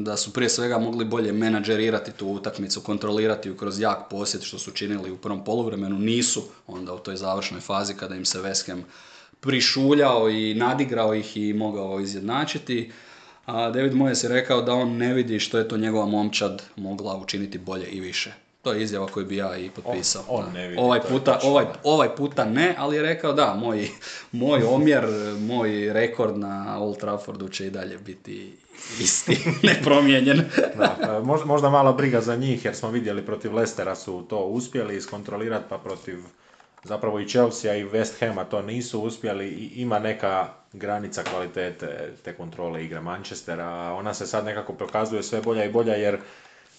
da 0.03 0.17
su 0.17 0.33
prije 0.33 0.49
svega 0.49 0.77
mogli 0.77 1.05
bolje 1.05 1.31
menadžerirati 1.31 2.11
tu 2.11 2.27
utakmicu, 2.27 2.81
kontrolirati 2.81 3.49
ju 3.49 3.57
kroz 3.57 3.79
jak 3.79 4.09
posjet 4.09 4.43
što 4.43 4.59
su 4.59 4.71
činili 4.71 5.11
u 5.11 5.17
prvom 5.17 5.43
poluvremenu, 5.43 5.99
nisu 5.99 6.43
onda 6.67 6.93
u 6.93 6.99
toj 6.99 7.15
završnoj 7.15 7.61
fazi 7.61 7.93
kada 7.93 8.15
im 8.15 8.25
se 8.25 8.41
Veskem 8.41 8.85
prišuljao 9.41 10.29
i 10.29 10.53
nadigrao 10.53 11.13
ih 11.15 11.37
i 11.37 11.53
mogao 11.53 11.99
izjednačiti. 11.99 12.91
A 13.45 13.69
David 13.69 13.93
Moyes 13.93 14.23
je 14.23 14.29
rekao 14.29 14.61
da 14.61 14.73
on 14.73 14.97
ne 14.97 15.13
vidi 15.13 15.39
što 15.39 15.57
je 15.57 15.67
to 15.67 15.77
njegova 15.77 16.05
momčad 16.05 16.63
mogla 16.75 17.17
učiniti 17.17 17.57
bolje 17.57 17.85
i 17.85 17.99
više. 17.99 18.33
To 18.61 18.73
je 18.73 18.83
izjava 18.83 19.07
koju 19.07 19.25
bi 19.25 19.37
ja 19.37 19.57
i 19.57 19.69
potpisao. 19.69 20.23
On, 20.27 20.45
on 20.45 20.53
ne 20.53 20.67
vidi, 20.67 20.81
ovaj, 20.81 21.01
puta, 21.09 21.39
ovaj, 21.43 21.65
ovaj 21.83 22.15
puta 22.15 22.45
ne, 22.45 22.75
ali 22.77 22.95
je 22.95 23.01
rekao 23.01 23.33
da, 23.33 23.55
moj, 23.55 23.87
moj 24.31 24.63
omjer, 24.63 25.05
moj 25.39 25.93
rekord 25.93 26.37
na 26.37 26.77
Old 26.79 26.97
Traffordu 26.97 27.49
će 27.49 27.67
i 27.67 27.69
dalje 27.69 27.97
biti 27.97 28.53
isti, 28.99 29.37
nepromijenjen. 29.67 30.41
da, 30.77 31.21
možda, 31.23 31.45
možda 31.45 31.69
malo 31.69 31.93
briga 31.93 32.21
za 32.21 32.35
njih, 32.35 32.65
jer 32.65 32.75
smo 32.75 32.91
vidjeli 32.91 33.25
protiv 33.25 33.55
Lestera 33.55 33.95
su 33.95 34.25
to 34.29 34.37
uspjeli 34.37 34.97
iskontrolirati, 34.97 35.65
pa 35.69 35.77
protiv 35.77 36.17
zapravo 36.83 37.19
i 37.19 37.29
Chelsea 37.29 37.75
i 37.75 37.85
West 37.85 38.19
Hama 38.19 38.43
to 38.43 38.61
nisu 38.61 39.01
uspjeli 39.01 39.47
i 39.47 39.81
ima 39.81 39.99
neka 39.99 40.49
granica 40.73 41.23
kvalitete 41.23 42.13
te 42.23 42.33
kontrole 42.33 42.85
igre 42.85 43.01
Manchestera, 43.01 43.93
ona 43.93 44.13
se 44.13 44.27
sad 44.27 44.45
nekako 44.45 44.73
pokazuje 44.73 45.23
sve 45.23 45.41
bolja 45.41 45.65
i 45.65 45.71
bolja 45.71 45.93
jer 45.93 46.19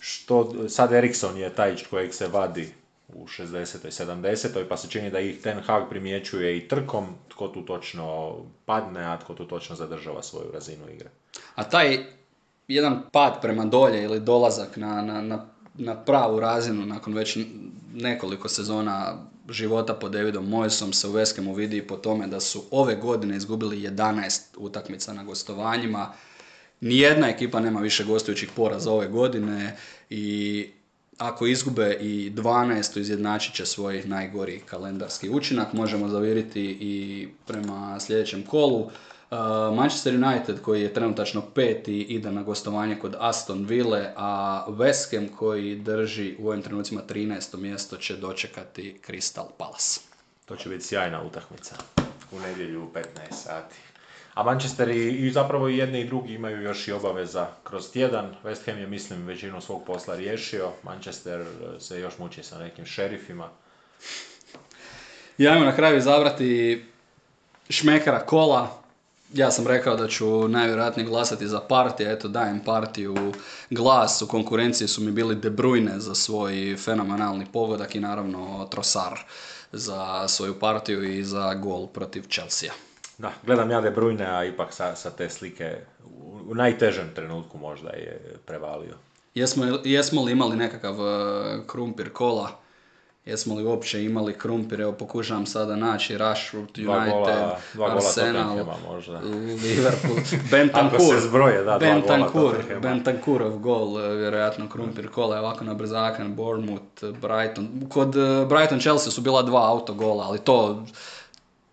što 0.00 0.68
sad 0.68 0.92
Erikson 0.92 1.36
je 1.36 1.54
taj 1.54 1.76
kojeg 1.90 2.14
se 2.14 2.28
vadi 2.28 2.72
u 3.14 3.26
60. 3.26 3.86
i 3.86 3.90
70. 3.90 4.68
pa 4.68 4.76
se 4.76 4.88
čini 4.88 5.10
da 5.10 5.20
ih 5.20 5.42
Ten 5.42 5.60
Hag 5.60 5.88
primjećuje 5.90 6.56
i 6.56 6.68
trkom, 6.68 7.06
tko 7.28 7.48
tu 7.48 7.62
točno 7.62 8.36
padne, 8.64 9.04
a 9.04 9.18
tko 9.18 9.34
tu 9.34 9.44
točno 9.44 9.76
zadržava 9.76 10.22
svoju 10.22 10.50
razinu 10.52 10.88
igre. 10.94 11.08
A 11.54 11.64
taj 11.64 11.98
jedan 12.68 13.02
pad 13.12 13.40
prema 13.42 13.64
dolje 13.64 14.02
ili 14.02 14.20
dolazak 14.20 14.76
na, 14.76 15.02
na, 15.02 15.20
na, 15.20 15.46
na 15.74 16.04
pravu 16.04 16.40
razinu 16.40 16.86
nakon 16.86 17.14
već 17.14 17.38
nekoliko 17.94 18.48
sezona 18.48 19.26
života 19.48 19.94
pod 19.94 20.12
Davidom 20.12 20.48
Moyesom 20.48 20.92
se 20.92 21.08
u 21.08 21.12
Veskemu 21.12 21.54
vidi 21.54 21.86
po 21.86 21.96
tome 21.96 22.26
da 22.26 22.40
su 22.40 22.64
ove 22.70 22.94
godine 22.94 23.36
izgubili 23.36 23.80
11 23.80 24.40
utakmica 24.56 25.12
na 25.12 25.24
gostovanjima, 25.24 26.12
Nijedna 26.82 27.28
ekipa 27.28 27.60
nema 27.60 27.80
više 27.80 28.04
gostujućih 28.04 28.50
poraza 28.56 28.92
ove 28.92 29.08
godine 29.08 29.76
i 30.10 30.66
ako 31.18 31.46
izgube 31.46 31.98
i 32.00 32.32
12. 32.36 33.00
izjednačit 33.00 33.54
će 33.54 33.66
svoj 33.66 34.02
najgori 34.04 34.60
kalendarski 34.66 35.30
učinak. 35.30 35.72
Možemo 35.72 36.08
zaviriti 36.08 36.60
i 36.80 37.28
prema 37.46 38.00
sljedećem 38.00 38.42
kolu. 38.42 38.90
Uh, 39.32 39.38
Manchester 39.76 40.14
United 40.14 40.62
koji 40.62 40.82
je 40.82 40.94
trenutačno 40.94 41.42
peti 41.54 42.00
ide 42.00 42.32
na 42.32 42.42
gostovanje 42.42 42.98
kod 42.98 43.16
Aston 43.18 43.64
Ville, 43.64 44.12
a 44.16 44.64
West 44.68 45.16
Ham 45.16 45.28
koji 45.28 45.76
drži 45.76 46.36
u 46.38 46.48
ovim 46.48 46.62
trenucima 46.62 47.00
13. 47.08 47.56
mjesto 47.56 47.96
će 47.96 48.16
dočekati 48.16 49.00
Crystal 49.06 49.46
Palace. 49.58 50.00
To 50.44 50.56
će 50.56 50.68
biti 50.68 50.84
sjajna 50.84 51.22
utakmica 51.22 51.74
u 52.32 52.40
nedjelju 52.40 52.82
u 52.82 52.90
15 52.94 53.02
sati. 53.30 53.74
A 54.34 54.42
Manchester 54.42 54.88
i, 54.88 55.08
i 55.08 55.30
zapravo 55.30 55.68
i 55.68 55.76
jedni 55.76 56.00
i 56.00 56.06
drugi 56.06 56.34
imaju 56.34 56.62
još 56.62 56.88
i 56.88 56.92
obaveza 56.92 57.46
kroz 57.64 57.92
tjedan. 57.92 58.34
West 58.44 58.66
Ham 58.66 58.78
je, 58.78 58.86
mislim, 58.86 59.26
većinu 59.26 59.60
svog 59.60 59.84
posla 59.86 60.16
riješio. 60.16 60.70
Manchester 60.82 61.40
e, 61.40 61.80
se 61.80 62.00
još 62.00 62.18
muči 62.18 62.42
sa 62.42 62.58
nekim 62.58 62.86
šerifima. 62.86 63.48
Ja 65.38 65.54
imam 65.54 65.66
na 65.66 65.76
kraju 65.76 65.98
izabrati 65.98 66.84
šmekara 67.70 68.20
kola. 68.20 68.81
Ja 69.34 69.50
sam 69.50 69.66
rekao 69.66 69.96
da 69.96 70.08
ću 70.08 70.48
najvjerojatnije 70.48 71.08
glasati 71.08 71.48
za 71.48 71.60
partiju, 71.60 72.10
eto 72.10 72.28
dajem 72.28 72.60
partiju 72.60 73.32
glas, 73.70 74.22
u 74.22 74.28
konkurenciji 74.28 74.88
su 74.88 75.02
mi 75.02 75.10
bili 75.10 75.34
De 75.34 75.50
Bruyne 75.50 75.98
za 75.98 76.14
svoj 76.14 76.76
fenomenalni 76.76 77.46
pogodak 77.52 77.94
i 77.94 78.00
naravno 78.00 78.68
Trosar 78.70 79.18
za 79.72 80.28
svoju 80.28 80.58
partiju 80.58 81.04
i 81.04 81.24
za 81.24 81.54
gol 81.54 81.86
protiv 81.86 82.22
Chelsea. 82.30 82.70
Da, 83.18 83.32
gledam 83.46 83.70
ja 83.70 83.80
De 83.80 83.90
Bruyne, 83.90 84.26
a 84.26 84.44
ipak 84.44 84.72
sa, 84.72 84.96
sa 84.96 85.10
te 85.10 85.30
slike 85.30 85.76
u, 86.48 86.54
najtežem 86.54 87.14
trenutku 87.14 87.58
možda 87.58 87.90
je 87.90 88.36
prevalio. 88.46 88.94
Jesmo, 89.34 89.64
jesmo 89.84 90.24
li 90.24 90.32
imali 90.32 90.56
nekakav 90.56 91.00
uh, 91.00 91.66
krumpir 91.66 92.12
kola 92.12 92.61
Jesmo 93.24 93.54
li 93.54 93.64
uopće 93.64 94.04
imali 94.04 94.38
krumpir, 94.38 94.80
evo 94.80 94.92
pokušavam 94.92 95.46
sada 95.46 95.76
naći 95.76 96.18
Rashford, 96.18 96.68
Dva 96.74 96.96
United, 96.96 97.14
gola, 97.14 97.58
dva 97.74 97.88
gola 97.88 97.94
Arsenal, 97.94 98.56
Tottenhama 98.56 98.76
možda. 98.88 99.20
Liverpool, 99.62 100.16
Bentancur, 100.50 100.94
Ako 100.94 101.14
se 101.14 101.20
zbroje, 101.20 101.58
da, 101.58 101.64
gola 101.64 101.78
Bentancur. 101.78 102.54
Bentancurov 102.82 103.58
gol, 103.58 104.04
e, 104.04 104.16
vjerojatno 104.16 104.68
krumpir 104.68 105.10
kola 105.10 105.36
je 105.36 105.40
ovako 105.40 105.64
na 105.64 105.74
brzakan, 105.74 106.34
Bournemouth, 106.34 107.04
Brighton. 107.04 107.86
Kod 107.88 108.16
e, 108.16 108.46
Brighton 108.48 108.80
Chelsea 108.80 109.12
su 109.12 109.20
bila 109.20 109.42
dva 109.42 109.70
autogola, 109.70 110.24
ali 110.24 110.38
to 110.38 110.84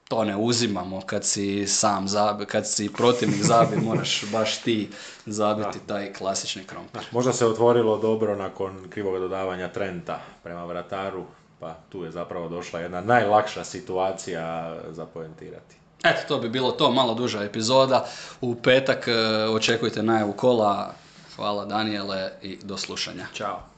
to 0.10 0.24
ne 0.24 0.38
uzimamo 0.38 1.02
kad 1.06 1.26
si 1.26 1.68
sam 1.68 2.08
zabi, 2.08 2.46
kad 2.46 2.68
si 2.68 2.94
protivnik 2.94 3.44
zabi, 3.44 3.76
moraš 3.88 4.24
baš 4.32 4.62
ti 4.62 4.90
zabiti 5.26 5.80
taj 5.88 6.14
klasični 6.14 6.64
krompir. 6.64 7.02
Možda 7.12 7.34
se 7.34 7.46
otvorilo 7.46 7.98
dobro 7.98 8.36
nakon 8.36 8.88
krivog 8.90 9.20
dodavanja 9.20 9.68
Trenta 9.68 10.20
prema 10.44 10.66
vrataru, 10.66 11.24
pa 11.60 11.76
tu 11.90 12.04
je 12.04 12.12
zapravo 12.12 12.50
došla 12.50 12.80
jedna 12.80 13.02
najlakša 13.02 13.64
situacija 13.64 14.76
za 14.90 15.06
poentirati. 15.06 15.76
Eto, 16.04 16.22
to 16.28 16.38
bi 16.38 16.50
bilo 16.50 16.72
to, 16.72 16.92
malo 16.92 17.14
duža 17.14 17.44
epizoda. 17.44 18.06
U 18.42 18.56
petak 18.56 19.08
e, 19.08 19.14
očekujte 19.50 20.04
najavu 20.04 20.34
kola. 20.34 20.94
Hvala 21.36 21.66
Daniele 21.66 22.32
i 22.42 22.60
do 22.64 22.78
slušanja. 22.78 23.26
Ćao. 23.34 23.69